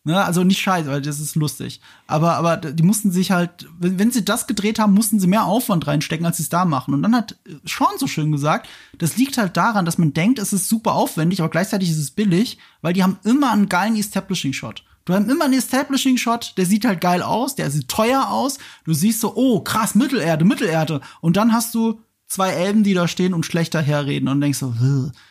Ne, 0.07 0.23
also 0.23 0.45
nicht 0.45 0.61
scheiße, 0.61 0.87
weil 0.87 1.01
das 1.01 1.19
ist 1.19 1.35
lustig. 1.35 1.81
Aber, 2.07 2.35
aber 2.35 2.55
die 2.55 2.83
mussten 2.83 3.11
sich 3.11 3.31
halt, 3.31 3.67
wenn, 3.77 3.99
wenn 3.99 4.09
sie 4.09 4.23
das 4.23 4.47
gedreht 4.47 4.79
haben, 4.79 4.93
mussten 4.93 5.19
sie 5.19 5.27
mehr 5.27 5.43
Aufwand 5.43 5.85
reinstecken, 5.85 6.25
als 6.25 6.37
sie 6.37 6.43
es 6.43 6.49
da 6.49 6.63
machen. 6.63 6.93
Und 6.93 7.03
dann 7.03 7.13
hat 7.13 7.35
Sean 7.65 7.97
so 7.99 8.07
schön 8.07 8.31
gesagt, 8.31 8.69
das 8.99 9.17
liegt 9.17 9.37
halt 9.37 9.57
daran, 9.57 9.83
dass 9.83 9.97
man 9.97 10.13
denkt, 10.13 10.39
es 10.39 10.53
ist 10.53 10.69
super 10.69 10.93
aufwendig, 10.93 11.41
aber 11.41 11.49
gleichzeitig 11.49 11.89
ist 11.89 11.97
es 11.97 12.11
billig, 12.11 12.57
weil 12.81 12.93
die 12.93 13.03
haben 13.03 13.19
immer 13.25 13.51
einen 13.51 13.67
geilen 13.67 13.97
Establishing-Shot. 13.97 14.85
Du 15.03 15.13
hast 15.13 15.29
immer 15.29 15.43
einen 15.43 15.55
Establishing-Shot, 15.55 16.53
der 16.55 16.65
sieht 16.65 16.85
halt 16.85 17.01
geil 17.01 17.21
aus, 17.21 17.55
der 17.55 17.69
sieht 17.69 17.89
teuer 17.89 18.29
aus. 18.29 18.59
Du 18.85 18.93
siehst 18.93 19.19
so, 19.19 19.35
oh, 19.35 19.59
krass, 19.59 19.93
Mittelerde, 19.93 20.45
Mittelerde. 20.45 21.01
Und 21.19 21.35
dann 21.35 21.51
hast 21.51 21.75
du 21.75 21.99
zwei 22.27 22.51
Elben, 22.51 22.85
die 22.85 22.93
da 22.93 23.09
stehen 23.09 23.33
und 23.33 23.45
schlechter 23.45 23.81
herreden 23.81 24.29
und 24.29 24.39
denkst 24.39 24.59
so, 24.59 24.73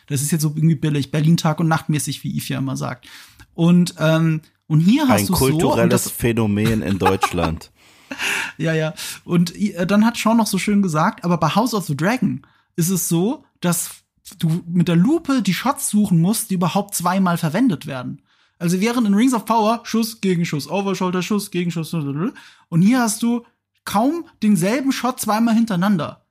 das 0.05 0.21
ist 0.21 0.29
jetzt 0.29 0.43
so 0.43 0.53
irgendwie 0.55 0.75
billig, 0.75 1.09
Berlin 1.09 1.37
Tag 1.37 1.59
und 1.59 1.67
Nachtmäßig, 1.67 2.23
wie 2.23 2.37
Yves 2.37 2.49
ja 2.49 2.59
immer 2.59 2.77
sagt. 2.77 3.07
Und 3.55 3.95
ähm, 3.97 4.41
und 4.67 4.81
hier 4.81 5.07
hast 5.07 5.21
Ein 5.21 5.27
du 5.27 5.33
kulturelles 5.33 6.03
so, 6.03 6.09
und 6.09 6.15
Phänomen 6.15 6.81
in 6.81 6.99
Deutschland. 6.99 7.71
ja, 8.57 8.73
ja. 8.73 8.93
Und 9.23 9.55
äh, 9.55 9.87
dann 9.87 10.05
hat 10.05 10.17
Sean 10.17 10.37
noch 10.37 10.47
so 10.47 10.57
schön 10.57 10.81
gesagt, 10.81 11.23
aber 11.23 11.37
bei 11.37 11.49
House 11.49 11.73
of 11.73 11.85
the 11.85 11.95
Dragon 11.95 12.45
ist 12.75 12.89
es 12.89 13.07
so, 13.07 13.45
dass 13.61 13.91
du 14.39 14.63
mit 14.67 14.87
der 14.87 14.95
Lupe 14.95 15.41
die 15.41 15.53
Shots 15.53 15.89
suchen 15.89 16.21
musst, 16.21 16.49
die 16.49 16.55
überhaupt 16.55 16.95
zweimal 16.95 17.37
verwendet 17.37 17.87
werden. 17.87 18.21
Also 18.59 18.81
während 18.81 19.07
in 19.07 19.13
Rings 19.13 19.33
of 19.33 19.45
Power 19.45 19.81
Schuss, 19.83 20.19
Gegenschuss, 20.19 20.69
Overshoulder, 20.69 21.21
Schuss, 21.21 21.51
Gegenschuss. 21.51 21.93
Und 21.93 22.81
hier 22.81 22.99
hast 22.99 23.21
du 23.23 23.45
kaum 23.85 24.25
denselben 24.41 24.91
Shot 24.91 25.19
zweimal 25.19 25.53
hintereinander. 25.53 26.25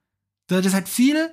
Das 0.48 0.66
ist 0.66 0.74
halt 0.74 0.88
viel 0.88 1.30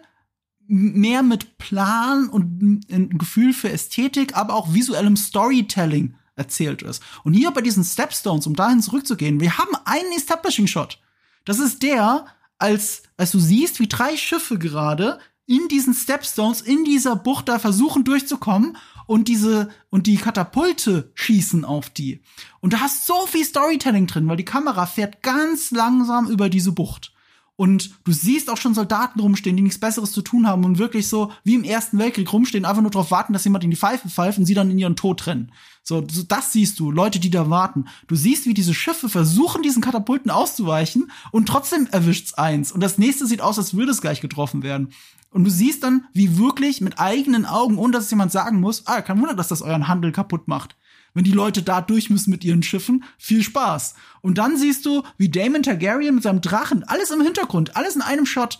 mehr 0.65 1.23
mit 1.23 1.57
Plan 1.57 2.29
und 2.29 2.85
ein 2.89 3.17
Gefühl 3.17 3.53
für 3.53 3.69
Ästhetik, 3.69 4.37
aber 4.37 4.53
auch 4.53 4.73
visuellem 4.73 5.17
Storytelling 5.17 6.15
erzählt 6.35 6.81
ist. 6.81 7.03
Und 7.23 7.33
hier 7.33 7.51
bei 7.51 7.61
diesen 7.61 7.83
Stepstones, 7.83 8.47
um 8.47 8.55
dahin 8.55 8.81
zurückzugehen, 8.81 9.39
wir 9.39 9.57
haben 9.57 9.75
einen 9.85 10.11
Establishing 10.15 10.67
Shot. 10.67 10.99
Das 11.45 11.59
ist 11.59 11.83
der, 11.83 12.25
als, 12.57 13.03
als 13.17 13.31
du 13.31 13.39
siehst, 13.39 13.79
wie 13.79 13.87
drei 13.87 14.17
Schiffe 14.17 14.57
gerade 14.57 15.19
in 15.45 15.67
diesen 15.67 15.93
Stepstones, 15.93 16.61
in 16.61 16.85
dieser 16.85 17.15
Bucht 17.15 17.49
da 17.49 17.59
versuchen 17.59 18.03
durchzukommen 18.03 18.77
und 19.05 19.27
diese, 19.27 19.69
und 19.89 20.07
die 20.07 20.15
Katapulte 20.15 21.11
schießen 21.15 21.65
auf 21.65 21.89
die. 21.89 22.21
Und 22.61 22.73
da 22.73 22.79
hast 22.79 23.05
so 23.05 23.25
viel 23.27 23.43
Storytelling 23.43 24.07
drin, 24.07 24.27
weil 24.27 24.37
die 24.37 24.45
Kamera 24.45 24.85
fährt 24.85 25.21
ganz 25.21 25.71
langsam 25.71 26.27
über 26.29 26.49
diese 26.49 26.71
Bucht. 26.71 27.12
Und 27.55 27.91
du 28.03 28.11
siehst 28.11 28.49
auch 28.49 28.57
schon 28.57 28.73
Soldaten 28.73 29.19
rumstehen, 29.19 29.55
die 29.55 29.61
nichts 29.61 29.79
Besseres 29.79 30.11
zu 30.11 30.23
tun 30.23 30.47
haben 30.47 30.65
und 30.65 30.79
wirklich 30.79 31.07
so 31.07 31.31
wie 31.43 31.53
im 31.53 31.63
Ersten 31.63 31.99
Weltkrieg 31.99 32.31
rumstehen, 32.33 32.65
einfach 32.65 32.81
nur 32.81 32.89
darauf 32.89 33.11
warten, 33.11 33.31
dass 33.31 33.43
jemand 33.43 33.63
in 33.63 33.69
die 33.69 33.77
Pfeife 33.77 34.09
pfeift 34.09 34.39
und 34.39 34.45
sie 34.45 34.55
dann 34.55 34.71
in 34.71 34.79
ihren 34.79 34.95
Tod 34.95 35.27
rennen. 35.27 35.51
So, 35.83 36.01
das 36.01 36.51
siehst 36.51 36.79
du, 36.79 36.89
Leute, 36.89 37.19
die 37.19 37.29
da 37.29 37.49
warten. 37.51 37.85
Du 38.07 38.15
siehst, 38.15 38.47
wie 38.47 38.55
diese 38.55 38.73
Schiffe 38.73 39.07
versuchen, 39.07 39.61
diesen 39.61 39.83
Katapulten 39.83 40.31
auszuweichen 40.31 41.11
und 41.31 41.47
trotzdem 41.47 41.87
erwischt's 41.91 42.33
eins. 42.33 42.71
Und 42.71 42.81
das 42.81 42.97
nächste 42.97 43.27
sieht 43.27 43.41
aus, 43.41 43.59
als 43.59 43.75
würde 43.75 43.91
es 43.91 44.01
gleich 44.01 44.21
getroffen 44.21 44.63
werden. 44.63 44.89
Und 45.29 45.43
du 45.43 45.51
siehst 45.51 45.83
dann, 45.83 46.05
wie 46.13 46.37
wirklich 46.37 46.81
mit 46.81 46.99
eigenen 46.99 47.45
Augen, 47.45 47.77
ohne 47.77 47.93
dass 47.93 48.05
es 48.05 48.11
jemand 48.11 48.31
sagen 48.31 48.59
muss, 48.59 48.87
ah, 48.87 49.01
kein 49.01 49.19
Wunder, 49.19 49.35
dass 49.35 49.47
das 49.47 49.61
euren 49.61 49.87
Handel 49.87 50.11
kaputt 50.11 50.47
macht 50.47 50.75
wenn 51.13 51.23
die 51.23 51.31
Leute 51.31 51.63
da 51.63 51.81
durch 51.81 52.09
müssen 52.09 52.31
mit 52.31 52.43
ihren 52.43 52.63
Schiffen. 52.63 53.03
Viel 53.17 53.43
Spaß. 53.43 53.95
Und 54.21 54.37
dann 54.37 54.57
siehst 54.57 54.85
du, 54.85 55.03
wie 55.17 55.29
Damon 55.29 55.63
Targaryen 55.63 56.15
mit 56.15 56.23
seinem 56.23 56.41
Drachen, 56.41 56.83
alles 56.83 57.11
im 57.11 57.21
Hintergrund, 57.21 57.75
alles 57.75 57.95
in 57.95 58.01
einem 58.01 58.25
Shot, 58.25 58.59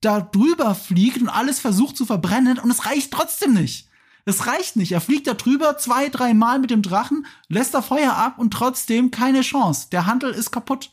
da 0.00 0.20
drüber 0.20 0.74
fliegt 0.74 1.20
und 1.20 1.28
alles 1.28 1.60
versucht 1.60 1.96
zu 1.96 2.04
verbrennen 2.04 2.58
und 2.58 2.70
es 2.70 2.86
reicht 2.86 3.12
trotzdem 3.12 3.54
nicht. 3.54 3.88
Es 4.26 4.46
reicht 4.46 4.76
nicht. 4.76 4.92
Er 4.92 5.00
fliegt 5.00 5.26
da 5.26 5.34
drüber 5.34 5.76
zwei, 5.76 6.08
drei 6.08 6.34
Mal 6.34 6.58
mit 6.58 6.70
dem 6.70 6.82
Drachen, 6.82 7.26
lässt 7.48 7.74
da 7.74 7.82
Feuer 7.82 8.14
ab 8.14 8.38
und 8.38 8.52
trotzdem 8.52 9.10
keine 9.10 9.42
Chance. 9.42 9.88
Der 9.92 10.06
Handel 10.06 10.30
ist 10.30 10.50
kaputt. 10.50 10.92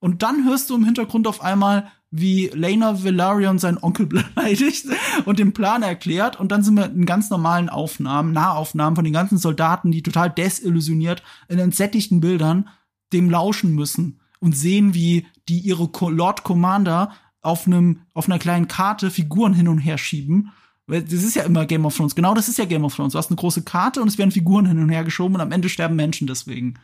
Und 0.00 0.22
dann 0.22 0.44
hörst 0.44 0.70
du 0.70 0.76
im 0.76 0.84
Hintergrund 0.84 1.26
auf 1.26 1.42
einmal 1.42 1.90
wie 2.10 2.48
Lena 2.54 3.02
Velaryon 3.02 3.58
seinen 3.58 3.78
Onkel 3.78 4.06
beleidigt 4.34 4.86
und 5.24 5.38
den 5.38 5.52
Plan 5.52 5.82
erklärt. 5.82 6.40
Und 6.40 6.52
dann 6.52 6.62
sind 6.62 6.74
wir 6.74 6.86
in 6.86 7.06
ganz 7.06 7.30
normalen 7.30 7.68
Aufnahmen, 7.68 8.32
Nahaufnahmen 8.32 8.96
von 8.96 9.04
den 9.04 9.12
ganzen 9.12 9.38
Soldaten, 9.38 9.90
die 9.90 10.02
total 10.02 10.30
desillusioniert 10.30 11.22
in 11.48 11.58
entsättigten 11.58 12.20
Bildern 12.20 12.68
dem 13.12 13.30
lauschen 13.30 13.74
müssen 13.74 14.20
und 14.40 14.56
sehen, 14.56 14.94
wie 14.94 15.26
die 15.48 15.60
ihre 15.60 15.88
Lord 16.10 16.44
Commander 16.44 17.12
auf 17.40 17.66
einem, 17.66 18.02
auf 18.14 18.26
einer 18.26 18.38
kleinen 18.38 18.68
Karte 18.68 19.10
Figuren 19.10 19.54
hin 19.54 19.68
und 19.68 19.78
her 19.78 19.98
schieben. 19.98 20.52
Das 20.86 21.12
ist 21.12 21.36
ja 21.36 21.42
immer 21.42 21.66
Game 21.66 21.84
of 21.84 21.96
Thrones. 21.96 22.14
Genau 22.14 22.34
das 22.34 22.48
ist 22.48 22.58
ja 22.58 22.64
Game 22.64 22.84
of 22.84 22.94
Thrones. 22.96 23.12
Du 23.12 23.18
hast 23.18 23.30
eine 23.30 23.36
große 23.36 23.62
Karte 23.62 24.00
und 24.00 24.08
es 24.08 24.18
werden 24.18 24.30
Figuren 24.30 24.66
hin 24.66 24.78
und 24.78 24.88
her 24.88 25.04
geschoben 25.04 25.34
und 25.34 25.40
am 25.40 25.52
Ende 25.52 25.68
sterben 25.68 25.96
Menschen 25.96 26.26
deswegen. 26.26 26.74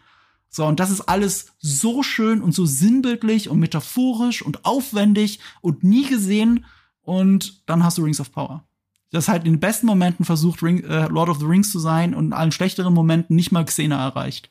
So, 0.54 0.64
und 0.66 0.78
das 0.78 0.90
ist 0.90 1.00
alles 1.00 1.46
so 1.58 2.04
schön 2.04 2.40
und 2.40 2.54
so 2.54 2.64
sinnbildlich 2.64 3.48
und 3.48 3.58
metaphorisch 3.58 4.40
und 4.40 4.64
aufwendig 4.64 5.40
und 5.62 5.82
nie 5.82 6.06
gesehen. 6.06 6.64
Und 7.02 7.68
dann 7.68 7.82
hast 7.82 7.98
du 7.98 8.04
Rings 8.04 8.20
of 8.20 8.30
Power. 8.30 8.62
Das 9.10 9.26
halt 9.26 9.46
in 9.46 9.54
den 9.54 9.58
besten 9.58 9.88
Momenten 9.88 10.24
versucht, 10.24 10.62
Ring, 10.62 10.84
äh, 10.84 11.08
Lord 11.08 11.28
of 11.28 11.40
the 11.40 11.44
Rings 11.44 11.72
zu 11.72 11.80
sein 11.80 12.14
und 12.14 12.26
in 12.26 12.32
allen 12.32 12.52
schlechteren 12.52 12.94
Momenten 12.94 13.34
nicht 13.34 13.50
mal 13.50 13.64
Xena 13.64 14.00
erreicht. 14.00 14.48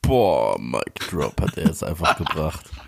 Boah, 0.00 0.56
Mike 0.60 1.10
Drop 1.10 1.40
hat 1.40 1.58
er 1.58 1.66
jetzt 1.66 1.82
einfach 1.82 2.16
gebracht. 2.16 2.64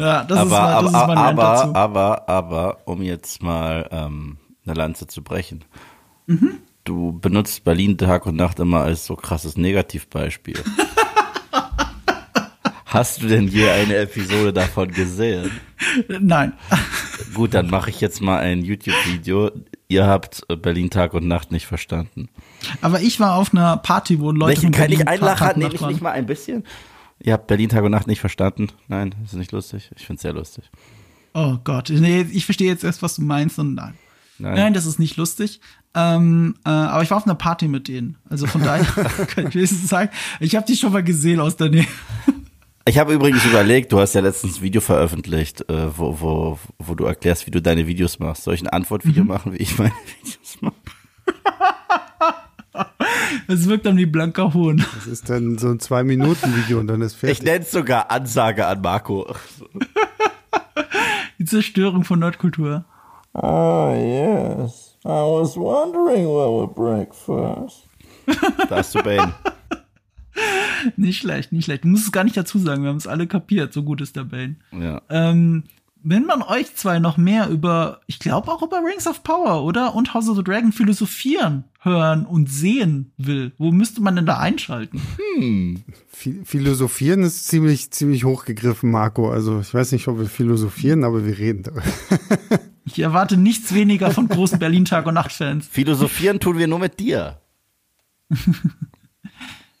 Ja, 0.00 0.24
das 0.24 0.36
aber, 0.36 0.44
ist, 0.46 0.50
mal, 0.50 0.82
das 0.82 0.94
aber, 0.94 1.12
ist 1.12 1.14
mein 1.14 1.18
aber, 1.18 1.42
dazu. 1.42 1.74
aber, 1.76 2.28
aber, 2.28 2.78
um 2.86 3.02
jetzt 3.02 3.40
mal 3.40 3.88
ähm, 3.92 4.38
eine 4.66 4.74
Lanze 4.74 5.06
zu 5.06 5.22
brechen. 5.22 5.64
Mhm. 6.26 6.58
Du 6.82 7.12
benutzt 7.20 7.62
Berlin 7.62 7.96
Tag 7.96 8.26
und 8.26 8.34
Nacht 8.34 8.58
immer 8.58 8.80
als 8.80 9.06
so 9.06 9.14
krasses 9.14 9.56
Negativbeispiel. 9.56 10.60
Hast 12.94 13.22
du 13.22 13.26
denn 13.26 13.48
je 13.48 13.68
eine 13.68 13.96
Episode 13.96 14.52
davon 14.52 14.88
gesehen? 14.88 15.50
Nein. 16.20 16.52
Gut, 17.34 17.52
dann 17.52 17.68
mache 17.68 17.90
ich 17.90 18.00
jetzt 18.00 18.22
mal 18.22 18.38
ein 18.38 18.64
YouTube-Video. 18.64 19.50
Ihr 19.88 20.06
habt 20.06 20.46
Berlin 20.62 20.90
Tag 20.90 21.12
und 21.12 21.26
Nacht 21.26 21.50
nicht 21.50 21.66
verstanden. 21.66 22.28
Aber 22.82 23.00
ich 23.00 23.18
war 23.18 23.34
auf 23.34 23.52
einer 23.52 23.78
Party, 23.78 24.20
wo 24.20 24.30
Leute 24.30 24.46
Welchen 24.62 24.72
von 24.72 24.80
kann 24.80 24.92
ich 24.92 25.08
einlachen? 25.08 25.58
Nehme 25.58 25.74
ich 25.74 25.80
nicht 25.80 26.02
mal 26.02 26.12
ein 26.12 26.26
bisschen? 26.26 26.62
Ihr 27.18 27.32
habt 27.32 27.48
Berlin 27.48 27.68
Tag 27.68 27.82
und 27.82 27.90
Nacht 27.90 28.06
nicht 28.06 28.20
verstanden? 28.20 28.68
Nein, 28.86 29.12
ist 29.24 29.34
nicht 29.34 29.50
lustig. 29.50 29.90
Ich 29.96 30.06
finde 30.06 30.18
es 30.18 30.22
sehr 30.22 30.32
lustig. 30.32 30.70
Oh 31.34 31.56
Gott, 31.64 31.90
nee, 31.90 32.24
ich 32.30 32.44
verstehe 32.44 32.68
jetzt 32.68 32.84
erst, 32.84 33.02
was 33.02 33.16
du 33.16 33.22
meinst 33.22 33.58
und 33.58 33.74
nein. 33.74 33.94
Nein. 34.38 34.54
Nein, 34.54 34.72
das 34.72 34.86
ist 34.86 35.00
nicht 35.00 35.16
lustig. 35.16 35.60
Ähm, 35.96 36.54
äh, 36.64 36.68
aber 36.68 37.02
ich 37.02 37.10
war 37.10 37.16
auf 37.16 37.26
einer 37.26 37.34
Party 37.34 37.66
mit 37.66 37.88
denen. 37.88 38.18
Also 38.30 38.46
von 38.46 38.62
daher 38.62 38.84
kann 39.34 39.48
ich 39.48 39.54
wenigstens 39.56 39.88
sagen, 39.88 40.10
ich 40.38 40.54
habe 40.54 40.64
die 40.64 40.76
schon 40.76 40.92
mal 40.92 41.02
gesehen 41.02 41.40
aus 41.40 41.56
der 41.56 41.70
Nähe. 41.70 41.86
Ich 42.86 42.98
habe 42.98 43.14
übrigens 43.14 43.44
überlegt, 43.46 43.92
du 43.92 43.98
hast 44.00 44.14
ja 44.14 44.20
letztens 44.20 44.58
ein 44.58 44.62
Video 44.62 44.80
veröffentlicht, 44.82 45.62
äh, 45.70 45.96
wo, 45.96 46.20
wo, 46.20 46.58
wo 46.78 46.94
du 46.94 47.04
erklärst, 47.06 47.46
wie 47.46 47.50
du 47.50 47.62
deine 47.62 47.86
Videos 47.86 48.18
machst. 48.18 48.44
Soll 48.44 48.54
ich 48.54 48.62
ein 48.62 48.68
Antwortvideo 48.68 49.22
Mhm. 49.22 49.28
machen, 49.28 49.52
wie 49.54 49.56
ich 49.58 49.78
meine 49.78 49.92
Videos 50.22 50.58
mache? 50.60 50.74
Es 53.48 53.66
wirkt 53.68 53.86
dann 53.86 53.96
wie 53.96 54.04
blanker 54.06 54.52
Hohn. 54.52 54.84
Das 54.96 55.06
ist 55.06 55.30
dann 55.30 55.56
so 55.58 55.68
ein 55.68 55.80
Zwei-Minuten-Video 55.80 56.78
und 56.78 56.88
dann 56.88 57.00
ist 57.02 57.14
Ich 57.14 57.18
fertig. 57.20 57.42
nenne 57.42 57.60
es 57.60 57.70
sogar 57.70 58.10
Ansage 58.10 58.66
an 58.66 58.80
Marco. 58.82 59.26
Die 61.38 61.44
Zerstörung 61.46 62.04
von 62.04 62.18
Nerdkultur. 62.18 62.84
Oh, 63.32 63.92
yes. 63.96 64.96
I 65.04 65.08
was 65.08 65.56
wondering 65.56 66.26
what 66.26 66.50
would 66.50 66.74
break 66.74 67.14
first. 67.14 67.86
Da 68.68 68.76
hast 68.76 68.94
du 68.94 69.02
Bane. 69.02 69.32
Nicht 70.96 71.18
schlecht, 71.20 71.52
nicht 71.52 71.64
schlecht. 71.64 71.84
Du 71.84 71.88
musst 71.88 72.04
es 72.06 72.12
gar 72.12 72.24
nicht 72.24 72.36
dazu 72.36 72.58
sagen, 72.58 72.82
wir 72.82 72.90
haben 72.90 72.96
es 72.96 73.06
alle 73.06 73.26
kapiert. 73.26 73.72
So 73.72 73.82
gut 73.82 74.00
ist 74.00 74.16
der 74.16 74.24
Bane. 74.24 74.56
Ja. 74.78 75.00
Ähm, 75.08 75.64
wenn 76.02 76.26
man 76.26 76.42
euch 76.42 76.74
zwei 76.76 76.98
noch 76.98 77.16
mehr 77.16 77.48
über, 77.48 78.00
ich 78.06 78.18
glaube 78.18 78.50
auch 78.52 78.62
über 78.62 78.82
Rings 78.84 79.06
of 79.06 79.22
Power, 79.22 79.64
oder? 79.64 79.94
Und 79.94 80.12
House 80.12 80.28
of 80.28 80.36
the 80.36 80.44
Dragon 80.44 80.72
philosophieren, 80.72 81.64
hören 81.80 82.26
und 82.26 82.50
sehen 82.50 83.12
will, 83.16 83.52
wo 83.56 83.72
müsste 83.72 84.02
man 84.02 84.16
denn 84.16 84.26
da 84.26 84.36
einschalten? 84.38 85.00
Phi- 86.12 86.44
Philosophieren 86.44 87.22
ist 87.22 87.48
ziemlich, 87.48 87.90
ziemlich 87.90 88.24
hochgegriffen, 88.24 88.90
Marco. 88.90 89.30
Also 89.30 89.60
ich 89.60 89.72
weiß 89.72 89.92
nicht, 89.92 90.06
ob 90.08 90.18
wir 90.18 90.26
philosophieren, 90.26 91.04
aber 91.04 91.24
wir 91.24 91.38
reden 91.38 91.62
darüber. 91.62 91.82
Ich 92.86 92.98
erwarte 92.98 93.38
nichts 93.38 93.72
weniger 93.72 94.10
von 94.10 94.28
großen 94.28 94.58
Berlin 94.58 94.84
Tag 94.84 95.06
und 95.06 95.14
Nacht 95.14 95.32
Fans. 95.32 95.66
Philosophieren 95.66 96.38
tun 96.38 96.58
wir 96.58 96.66
nur 96.66 96.78
mit 96.78 97.00
dir. 97.00 97.40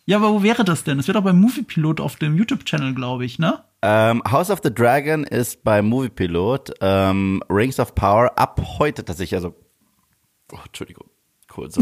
Ja, 0.06 0.18
aber 0.18 0.30
wo 0.32 0.42
wäre 0.42 0.64
das 0.64 0.84
denn? 0.84 0.98
Es 0.98 1.06
wird 1.06 1.16
doch 1.16 1.22
beim 1.24 1.40
Movie 1.40 1.62
Pilot 1.62 2.00
auf 2.00 2.16
dem 2.16 2.36
YouTube-Channel, 2.36 2.94
glaube 2.94 3.24
ich, 3.24 3.38
ne? 3.38 3.64
Ähm, 3.82 4.22
House 4.30 4.50
of 4.50 4.60
the 4.62 4.72
Dragon 4.72 5.24
ist 5.24 5.64
bei 5.64 5.80
Movie 5.82 6.10
Pilot. 6.10 6.72
Ähm, 6.80 7.42
Rings 7.48 7.80
of 7.80 7.94
Power 7.94 8.32
ab 8.36 8.60
heute 8.78 9.04
tatsächlich. 9.04 9.36
Also, 9.36 9.54
oh, 10.52 10.58
Entschuldigung, 10.66 11.08
kurz. 11.48 11.78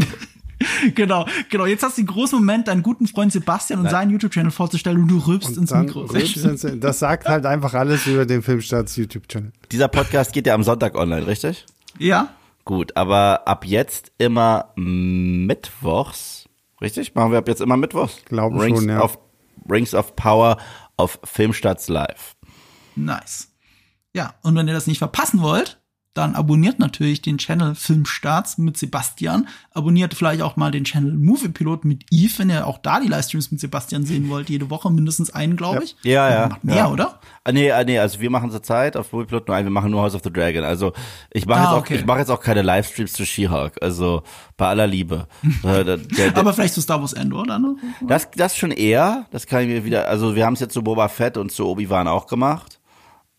genau, 0.95 1.25
genau. 1.49 1.65
Jetzt 1.65 1.83
hast 1.83 1.97
du 1.97 2.01
den 2.01 2.07
großen 2.07 2.39
Moment, 2.39 2.69
deinen 2.69 2.81
guten 2.83 3.07
Freund 3.07 3.31
Sebastian 3.33 3.81
und 3.81 3.89
seinen 3.89 4.11
YouTube-Channel 4.11 4.51
vorzustellen 4.51 5.01
und 5.01 5.07
du 5.09 5.17
rülpst 5.19 5.49
Und 5.49 5.57
ins 5.57 5.69
dann 5.71 5.85
Mikro. 5.85 6.05
Ins- 6.05 6.65
das 6.79 6.99
sagt 6.99 7.27
halt 7.27 7.45
einfach 7.45 7.73
alles 7.73 8.07
über 8.07 8.25
den 8.25 8.41
Filmstarts 8.41 8.95
YouTube-Channel. 8.95 9.51
Dieser 9.71 9.89
Podcast 9.89 10.31
geht 10.31 10.47
ja 10.47 10.53
am 10.55 10.63
Sonntag 10.63 10.95
online, 10.95 11.27
richtig? 11.27 11.65
Ja, 11.99 12.29
Gut, 12.65 12.95
aber 12.95 13.45
ab 13.45 13.65
jetzt 13.65 14.13
immer 14.17 14.71
mittwochs, 14.77 16.42
Richtig? 16.83 17.15
Machen 17.15 17.31
wir 17.31 17.39
ab 17.39 17.47
jetzt 17.47 17.61
immer 17.61 17.77
Mittwochs? 17.77 18.23
Glaube 18.25 18.61
Rings 18.61 18.79
schon, 18.79 18.89
ja. 18.89 19.01
Of, 19.01 19.17
Rings 19.69 19.95
of 19.95 20.15
Power 20.15 20.57
auf 20.97 21.17
Filmstarts 21.23 21.87
Live. 21.87 22.35
Nice. 22.95 23.47
Ja, 24.13 24.35
und 24.43 24.55
wenn 24.55 24.67
ihr 24.67 24.73
das 24.73 24.85
nicht 24.85 24.99
verpassen 24.99 25.41
wollt, 25.41 25.81
dann 26.13 26.35
abonniert 26.35 26.77
natürlich 26.77 27.21
den 27.21 27.37
Channel 27.39 27.73
Filmstarts 27.75 28.59
mit 28.59 28.77
Sebastian. 28.77 29.47
Abonniert 29.71 30.13
vielleicht 30.13 30.43
auch 30.43 30.55
mal 30.55 30.69
den 30.69 30.83
Channel 30.83 31.13
Movie 31.13 31.49
Pilot 31.49 31.85
mit 31.85 32.05
Eve, 32.11 32.33
wenn 32.37 32.49
ihr 32.51 32.67
auch 32.67 32.77
da 32.77 32.99
die 32.99 33.07
Livestreams 33.07 33.51
mit 33.51 33.59
Sebastian 33.59 34.05
sehen 34.05 34.29
wollt. 34.29 34.49
Jede 34.49 34.69
Woche 34.69 34.91
mindestens 34.91 35.33
einen, 35.33 35.55
glaube 35.57 35.83
ich. 35.83 35.95
Ja, 36.03 36.29
ja. 36.29 36.47
Macht 36.49 36.63
mehr, 36.63 36.75
ja. 36.75 36.91
oder? 36.91 37.19
Ah, 37.43 37.51
nee, 37.51 37.71
ah, 37.71 37.83
nee, 37.83 37.97
also 37.97 38.19
wir 38.19 38.29
machen 38.29 38.51
zur 38.51 38.61
Zeit 38.61 38.95
auf 38.95 39.11
Movieplot 39.11 39.47
nur 39.47 39.57
ein, 39.57 39.65
wir 39.65 39.71
machen 39.71 39.91
nur 39.91 40.01
House 40.01 40.15
of 40.15 40.21
the 40.23 40.31
Dragon. 40.31 40.63
Also 40.63 40.93
ich 41.31 41.45
mache 41.45 41.59
Ah, 41.59 41.63
jetzt, 41.63 41.71
auch, 41.71 41.77
okay. 41.77 41.95
ich 41.95 42.05
mach 42.05 42.17
jetzt 42.17 42.29
auch 42.29 42.41
keine 42.41 42.61
Livestreams 42.61 43.13
zu 43.13 43.25
She-Hulk. 43.25 43.77
Also 43.81 44.23
bei 44.55 44.67
aller 44.67 44.87
Liebe. 44.87 45.27
Äh, 45.63 45.85
der, 45.85 45.97
der, 45.97 46.37
Aber 46.37 46.51
vielleicht 46.53 46.73
zu 46.73 46.81
Star 46.81 46.99
Wars 46.99 47.13
Endor 47.13 47.45
dann. 47.45 47.77
Das, 48.01 48.29
das 48.31 48.57
schon 48.57 48.71
eher. 48.71 49.27
Das 49.31 49.47
kann 49.47 49.61
ich 49.61 49.67
mir 49.67 49.85
wieder. 49.85 50.09
Also 50.09 50.35
wir 50.35 50.45
haben 50.45 50.53
es 50.53 50.59
jetzt 50.59 50.73
zu 50.73 50.83
Boba 50.83 51.07
Fett 51.07 51.37
und 51.37 51.51
zu 51.53 51.65
Obi 51.67 51.89
Wan 51.89 52.07
auch 52.07 52.27
gemacht. 52.27 52.81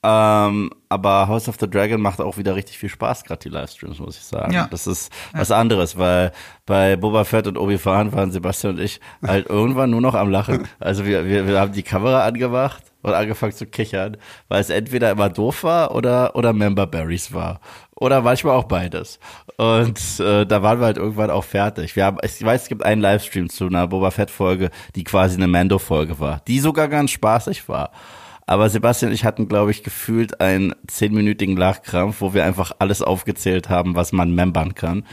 Ähm, 0.07 0.71
aber 0.91 1.29
House 1.29 1.49
of 1.49 1.57
the 1.59 1.69
Dragon 1.69 1.99
macht 1.99 2.21
auch 2.21 2.37
wieder 2.37 2.55
richtig 2.55 2.77
viel 2.77 2.91
Spaß, 2.91 3.25
gerade 3.25 3.41
die 3.41 3.49
Livestreams, 3.49 3.99
muss 4.01 4.19
ich 4.19 4.25
sagen. 4.25 4.53
Ja. 4.53 4.69
Das 4.71 4.87
ist 4.87 5.11
was 5.33 5.51
anderes, 5.51 5.97
weil 5.97 6.31
bei 6.67 6.97
Boba 6.97 7.25
Fett 7.25 7.47
und 7.47 7.57
Obi 7.57 7.83
Wan 7.87 8.13
waren 8.13 8.31
Sebastian 8.31 8.75
und 8.75 8.81
ich 8.83 9.01
halt 9.27 9.49
irgendwann 9.49 9.89
nur 9.89 10.03
noch 10.03 10.15
am 10.15 10.29
Lachen. 10.31 10.69
Also 10.79 11.07
wir, 11.07 11.25
wir, 11.27 11.49
wir 11.49 11.59
haben 11.59 11.73
die 11.73 11.83
Kamera 11.83 12.27
angemacht 12.27 12.83
und 13.01 13.15
angefangen 13.15 13.55
zu 13.55 13.65
kichern, 13.65 14.19
weil 14.49 14.61
es 14.61 14.69
entweder 14.69 15.11
immer 15.11 15.31
doof 15.31 15.65
war 15.65 15.95
oder 15.95 16.37
oder 16.37 16.53
Member 16.53 16.87
Berries 16.87 17.33
war. 17.33 17.61
Oder 17.97 18.21
manchmal 18.21 18.57
auch 18.57 18.65
beides. 18.65 19.19
Und 19.57 20.21
äh, 20.21 20.45
da 20.45 20.63
waren 20.63 20.81
wir 20.81 20.87
halt 20.87 20.99
irgendwann 20.99 21.31
auch 21.31 21.45
fertig. 21.45 21.97
Wir 21.97 22.05
haben, 22.05 22.19
ich 22.23 22.45
weiß, 22.45 22.65
es 22.65 22.69
gibt 22.69 22.85
einen 22.85 23.01
Livestream 23.01 23.49
zu 23.49 23.67
einer 23.67 23.87
Boba 23.87 24.11
Fett-Folge, 24.11 24.71
die 24.97 25.05
quasi 25.05 25.37
eine 25.37 25.47
Mando-Folge 25.47 26.21
war, 26.21 26.43
die 26.47 26.61
sogar 26.61 26.89
ganz 26.89 27.13
spaßig 27.13 27.69
war. 27.69 27.91
Aber 28.47 28.69
Sebastian 28.69 29.11
und 29.11 29.15
ich 29.15 29.25
hatten, 29.25 29.49
glaube 29.49 29.71
ich, 29.71 29.83
gefühlt 29.83 30.41
einen 30.41 30.75
zehnminütigen 30.87 31.57
Lachkrampf, 31.57 32.21
wo 32.21 32.35
wir 32.35 32.45
einfach 32.45 32.73
alles 32.79 33.01
aufgezählt 33.01 33.69
haben, 33.69 33.97
was 33.97 34.13
man 34.13 34.35
membern 34.35 34.75
kann. 34.75 35.05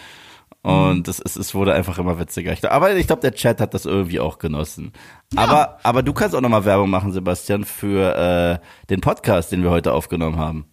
Und 0.63 1.07
es, 1.07 1.19
es, 1.19 1.37
es 1.37 1.55
wurde 1.55 1.73
einfach 1.73 1.97
immer 1.97 2.19
witziger. 2.19 2.53
Ich, 2.53 2.69
aber 2.69 2.95
ich 2.95 3.07
glaube, 3.07 3.21
der 3.21 3.33
Chat 3.33 3.59
hat 3.59 3.73
das 3.73 3.85
irgendwie 3.85 4.19
auch 4.19 4.37
genossen. 4.37 4.91
Aber, 5.35 5.79
aber 5.81 6.03
du 6.03 6.13
kannst 6.13 6.35
auch 6.35 6.41
nochmal 6.41 6.65
Werbung 6.65 6.89
machen, 6.89 7.11
Sebastian, 7.11 7.63
für 7.63 8.61
äh, 8.61 8.87
den 8.89 9.01
Podcast, 9.01 9.51
den 9.51 9.63
wir 9.63 9.71
heute 9.71 9.91
aufgenommen 9.91 10.37
haben. 10.37 10.65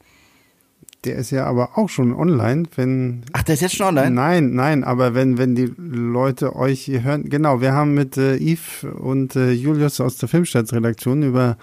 Der 1.04 1.16
ist 1.16 1.30
ja 1.30 1.46
aber 1.46 1.78
auch 1.78 1.88
schon 1.88 2.12
online, 2.12 2.64
wenn. 2.74 3.22
Ach, 3.32 3.44
der 3.44 3.54
ist 3.54 3.60
jetzt 3.60 3.76
schon 3.76 3.86
online? 3.86 4.10
Nein, 4.10 4.54
nein, 4.54 4.84
aber 4.84 5.14
wenn, 5.14 5.38
wenn 5.38 5.54
die 5.54 5.72
Leute 5.78 6.56
euch 6.56 6.80
hier 6.80 7.04
hören. 7.04 7.30
Genau, 7.30 7.60
wir 7.60 7.72
haben 7.72 7.94
mit 7.94 8.16
äh, 8.16 8.36
Yves 8.36 8.84
und 8.84 9.36
äh, 9.36 9.52
Julius 9.52 10.00
aus 10.00 10.16
der 10.16 10.28
Filmstaatsredaktion 10.28 11.22
über 11.22 11.56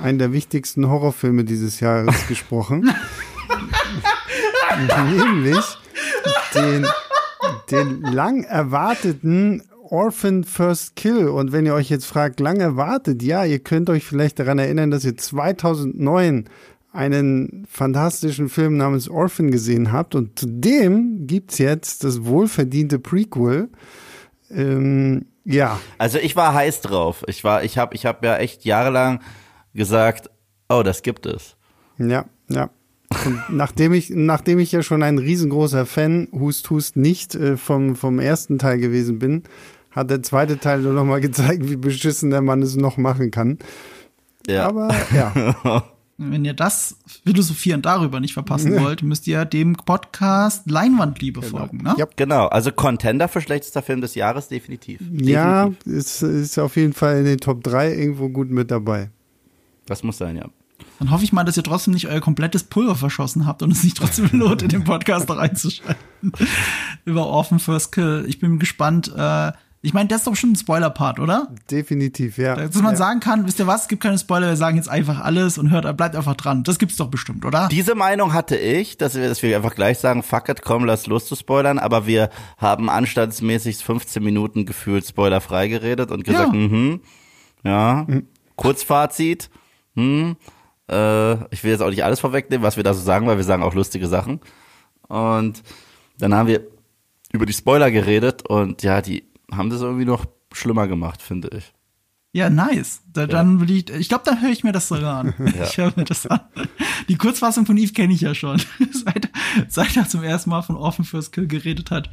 einen 0.00 0.18
der 0.18 0.32
wichtigsten 0.32 0.88
Horrorfilme 0.88 1.44
dieses 1.44 1.80
Jahres 1.80 2.26
gesprochen. 2.28 2.92
Nämlich 5.18 5.78
den, 6.54 6.86
den 7.70 8.00
lang 8.02 8.44
erwarteten 8.44 9.62
Orphan 9.82 10.44
First 10.44 10.96
Kill. 10.96 11.28
Und 11.28 11.52
wenn 11.52 11.66
ihr 11.66 11.74
euch 11.74 11.90
jetzt 11.90 12.06
fragt, 12.06 12.40
lang 12.40 12.60
erwartet, 12.60 13.22
ja, 13.22 13.44
ihr 13.44 13.58
könnt 13.58 13.90
euch 13.90 14.04
vielleicht 14.04 14.38
daran 14.38 14.58
erinnern, 14.58 14.90
dass 14.90 15.04
ihr 15.04 15.16
2009 15.16 16.48
einen 16.92 17.66
fantastischen 17.70 18.48
Film 18.48 18.76
namens 18.76 19.08
Orphan 19.08 19.50
gesehen 19.50 19.92
habt. 19.92 20.14
Und 20.14 20.38
zudem 20.38 21.26
gibt's 21.26 21.58
jetzt 21.58 22.04
das 22.04 22.24
wohlverdiente 22.24 22.98
Prequel. 22.98 23.68
Ähm, 24.50 25.26
ja, 25.44 25.78
Also 25.98 26.18
ich 26.18 26.36
war 26.36 26.54
heiß 26.54 26.82
drauf. 26.82 27.24
Ich 27.26 27.44
war, 27.44 27.64
ich 27.64 27.78
habe, 27.78 27.94
ich 27.94 28.06
habe 28.06 28.26
ja 28.26 28.36
echt 28.36 28.64
jahrelang 28.64 29.20
gesagt, 29.74 30.30
oh, 30.68 30.82
das 30.82 31.02
gibt 31.02 31.26
es. 31.26 31.56
Ja, 31.98 32.26
ja. 32.48 32.70
Und 33.24 33.42
nachdem 33.50 33.92
ich, 33.92 34.10
nachdem 34.10 34.58
ich 34.58 34.72
ja 34.72 34.82
schon 34.82 35.02
ein 35.02 35.18
riesengroßer 35.18 35.86
Fan, 35.86 36.28
Hust 36.32 36.70
Hust 36.70 36.96
nicht 36.96 37.34
äh, 37.34 37.56
vom, 37.56 37.96
vom 37.96 38.18
ersten 38.18 38.58
Teil 38.58 38.78
gewesen 38.78 39.18
bin, 39.18 39.42
hat 39.90 40.10
der 40.10 40.22
zweite 40.22 40.58
Teil 40.58 40.80
nur 40.80 40.94
noch 40.94 41.04
mal 41.04 41.20
gezeigt, 41.20 41.68
wie 41.68 41.76
beschissen 41.76 42.30
der 42.30 42.40
Mann 42.40 42.62
es 42.62 42.76
noch 42.76 42.96
machen 42.96 43.30
kann. 43.30 43.58
Ja. 44.46 44.66
Aber 44.66 44.94
ja, 45.14 45.84
Wenn 46.18 46.44
ihr 46.44 46.54
das 46.54 46.96
Philosophieren 47.24 47.82
darüber 47.82 48.20
nicht 48.20 48.34
verpassen 48.34 48.78
wollt, 48.80 49.02
müsst 49.02 49.26
ihr 49.26 49.44
dem 49.44 49.74
Podcast 49.74 50.70
Leinwandliebe 50.70 51.42
folgen, 51.42 51.78
ne? 51.78 51.94
Ja. 51.96 52.06
Genau, 52.16 52.46
also 52.46 52.70
Contender 52.70 53.28
für 53.28 53.40
schlechtester 53.40 53.82
Film 53.82 54.02
des 54.02 54.14
Jahres, 54.14 54.48
definitiv. 54.48 55.00
ja, 55.10 55.68
Definitiv. 55.68 55.92
ist, 55.92 56.22
ist 56.22 56.58
auf 56.58 56.76
jeden 56.76 56.92
Fall 56.92 57.18
in 57.18 57.24
den 57.24 57.38
Top 57.38 57.64
3 57.64 57.94
irgendwo 57.94 58.28
gut 58.28 58.50
mit 58.50 58.70
dabei. 58.70 59.10
Das 59.86 60.02
muss 60.02 60.18
sein, 60.18 60.36
ja. 60.36 60.46
Dann 60.98 61.10
hoffe 61.10 61.24
ich 61.24 61.32
mal, 61.32 61.44
dass 61.44 61.56
ihr 61.56 61.62
trotzdem 61.62 61.94
nicht 61.94 62.08
euer 62.08 62.20
komplettes 62.20 62.64
Pulver 62.64 62.94
verschossen 62.94 63.46
habt 63.46 63.62
und 63.62 63.70
es 63.72 63.84
nicht 63.84 63.96
trotzdem 63.96 64.28
lohnt, 64.32 64.62
in 64.62 64.68
den 64.68 64.84
Podcast 64.84 65.28
noch 65.28 65.36
reinzuschalten. 65.36 65.96
Über 67.04 67.26
Orphan 67.26 67.58
First 67.58 67.92
Kill. 67.92 68.24
Ich 68.28 68.38
bin 68.38 68.58
gespannt. 68.58 69.12
Äh, 69.16 69.52
ich 69.84 69.92
meine, 69.92 70.08
das 70.08 70.18
ist 70.18 70.26
doch 70.28 70.36
schon 70.36 70.52
ein 70.52 70.56
Spoiler-Part, 70.56 71.18
oder? 71.18 71.48
Definitiv, 71.68 72.38
ja. 72.38 72.54
Dass 72.54 72.76
man 72.76 72.92
ja. 72.92 72.96
sagen 72.96 73.18
kann, 73.18 73.46
wisst 73.46 73.58
ihr 73.58 73.66
was, 73.66 73.82
es 73.82 73.88
gibt 73.88 74.00
keine 74.00 74.16
Spoiler, 74.16 74.46
wir 74.46 74.56
sagen 74.56 74.76
jetzt 74.76 74.88
einfach 74.88 75.20
alles 75.20 75.58
und 75.58 75.70
hört, 75.72 75.96
bleibt 75.96 76.14
einfach 76.14 76.36
dran. 76.36 76.62
Das 76.62 76.78
gibt's 76.78 76.96
doch 76.96 77.08
bestimmt, 77.08 77.44
oder? 77.44 77.66
Diese 77.68 77.96
Meinung 77.96 78.32
hatte 78.32 78.56
ich, 78.56 78.96
dass 78.96 79.16
wir, 79.16 79.28
dass 79.28 79.42
wir 79.42 79.56
einfach 79.56 79.74
gleich 79.74 79.98
sagen, 79.98 80.22
fuck 80.22 80.48
it, 80.48 80.62
komm, 80.62 80.84
lass 80.84 81.08
los 81.08 81.26
zu 81.26 81.34
spoilern, 81.34 81.80
aber 81.80 82.06
wir 82.06 82.30
haben 82.58 82.88
anstandsmäßig 82.88 83.78
15 83.78 84.22
Minuten 84.22 84.66
gefühlt 84.66 85.04
spoilerfrei 85.04 85.66
geredet 85.66 86.12
und 86.12 86.22
gesagt, 86.22 86.54
Ja. 86.54 86.58
mhm, 86.60 87.00
ja, 87.64 88.06
Kurzfazit, 88.54 89.50
hm, 89.96 90.36
äh, 90.90 91.54
ich 91.54 91.62
will 91.64 91.70
jetzt 91.70 91.82
auch 91.82 91.90
nicht 91.90 92.04
alles 92.04 92.20
vorwegnehmen, 92.20 92.64
was 92.64 92.76
wir 92.76 92.84
da 92.84 92.94
so 92.94 93.00
sagen, 93.00 93.26
weil 93.26 93.36
wir 93.36 93.44
sagen 93.44 93.62
auch 93.62 93.74
lustige 93.74 94.08
Sachen. 94.08 94.40
Und 95.08 95.62
dann 96.18 96.34
haben 96.34 96.48
wir 96.48 96.66
über 97.32 97.46
die 97.46 97.52
Spoiler 97.52 97.90
geredet 97.90 98.48
und 98.48 98.82
ja, 98.82 99.00
die 99.00 99.24
haben 99.50 99.70
das 99.70 99.80
irgendwie 99.80 100.04
noch 100.04 100.26
schlimmer 100.52 100.86
gemacht, 100.86 101.22
finde 101.22 101.50
ich. 101.56 101.72
Ja, 102.34 102.48
nice. 102.48 103.02
Da, 103.12 103.26
Dann 103.26 103.60
will 103.60 103.70
ich, 103.70 103.90
ich 103.90 104.08
glaube, 104.08 104.24
dann 104.24 104.40
höre 104.40 104.48
ich 104.48 104.64
mir 104.64 104.72
das 104.72 104.88
sogar 104.88 105.18
an. 105.18 105.34
Ich 105.62 105.76
höre 105.76 105.92
mir 105.96 106.04
das 106.04 106.26
an. 106.26 106.40
Die 107.08 107.16
Kurzfassung 107.16 107.66
von 107.66 107.76
Eve 107.76 107.92
kenne 107.92 108.14
ich 108.14 108.22
ja 108.22 108.34
schon. 108.34 108.58
seit, 108.90 109.30
seit 109.68 109.96
er 109.98 110.08
zum 110.08 110.22
ersten 110.22 110.48
Mal 110.48 110.62
von 110.62 110.76
Orphan 110.76 111.04
First 111.04 111.32
Kill 111.32 111.46
geredet 111.46 111.90
hat. 111.90 112.08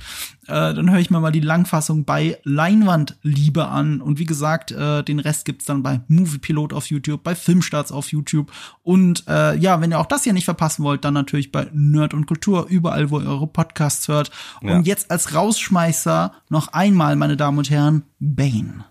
Äh, 0.47 0.73
dann 0.73 0.91
höre 0.91 0.99
ich 0.99 1.09
mir 1.09 1.21
mal 1.21 1.31
die 1.31 1.39
Langfassung 1.39 2.03
bei 2.03 2.37
Leinwandliebe 2.43 3.69
an. 3.69 4.01
Und 4.01 4.19
wie 4.19 4.25
gesagt, 4.25 4.71
äh, 4.71 5.03
den 5.03 5.19
Rest 5.19 5.45
gibt's 5.45 5.63
dann 5.63 5.83
bei 5.83 6.01
Movie 6.09 6.39
Pilot 6.39 6.73
auf 6.73 6.87
YouTube, 6.87 7.23
bei 7.23 7.33
Filmstarts 7.33 7.93
auf 7.93 8.11
YouTube. 8.11 8.51
Und 8.83 9.23
äh, 9.29 9.55
ja, 9.55 9.79
wenn 9.79 9.91
ihr 9.91 9.99
auch 9.99 10.05
das 10.05 10.25
hier 10.25 10.33
nicht 10.33 10.45
verpassen 10.45 10.83
wollt, 10.83 11.05
dann 11.05 11.13
natürlich 11.13 11.53
bei 11.53 11.69
Nerd 11.71 12.13
und 12.13 12.25
Kultur, 12.25 12.65
überall, 12.67 13.09
wo 13.09 13.21
ihr 13.21 13.29
eure 13.29 13.47
Podcasts 13.47 14.09
hört. 14.09 14.31
Ja. 14.61 14.75
Und 14.75 14.85
jetzt 14.85 15.11
als 15.11 15.33
Rausschmeißer 15.33 16.33
noch 16.49 16.73
einmal, 16.73 17.15
meine 17.15 17.37
Damen 17.37 17.57
und 17.59 17.69
Herren, 17.69 18.03
Bane. 18.19 18.83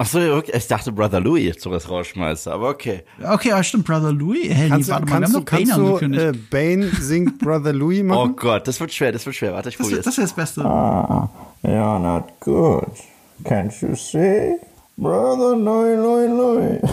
Ach 0.00 0.06
so, 0.06 0.20
okay. 0.20 0.52
ich 0.54 0.68
dachte 0.68 0.92
Brother 0.92 1.18
Louis 1.18 1.60
so 1.60 1.72
was 1.72 1.90
rausschmeiße, 1.90 2.52
aber 2.52 2.68
okay. 2.68 3.02
Okay, 3.20 3.48
ja, 3.48 3.60
stimmt, 3.64 3.84
Brother 3.84 4.12
Louis. 4.12 4.48
Hey, 4.48 4.68
Kannst, 4.68 4.88
nee, 4.88 4.94
du- 4.94 5.00
warte 5.00 5.06
mal, 5.06 5.20
wir 5.32 5.44
kannst, 5.44 5.72
haben 5.72 5.82
du, 5.82 5.88
noch 5.88 6.00
Bane 6.00 6.12
du 6.14 6.14
angekündigt. 6.14 6.22
äh, 6.22 6.32
Bane 6.50 6.90
singt 7.00 7.38
Brother 7.40 7.72
Louis 7.72 8.00
Oh 8.02 8.04
machen? 8.04 8.36
Gott, 8.36 8.68
das 8.68 8.78
wird 8.78 8.92
schwer, 8.94 9.10
das 9.10 9.26
wird 9.26 9.34
schwer. 9.34 9.54
Warte, 9.54 9.70
ich 9.70 9.76
das 9.76 9.84
probiere 9.84 10.02
das, 10.02 10.16
ist 10.16 10.22
das 10.22 10.32
Beste. 10.34 10.60
You're 10.60 11.98
not 11.98 12.24
good. 12.40 12.84
Can't 13.44 13.72
you 13.82 13.96
see? 13.96 14.54
Brother 14.96 15.56
Louie, 15.56 15.96
Louie, 15.96 16.28
Louie. 16.28 16.78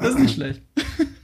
Das 0.00 0.10
ist 0.10 0.18
nicht 0.18 0.34
schlecht. 0.34 0.62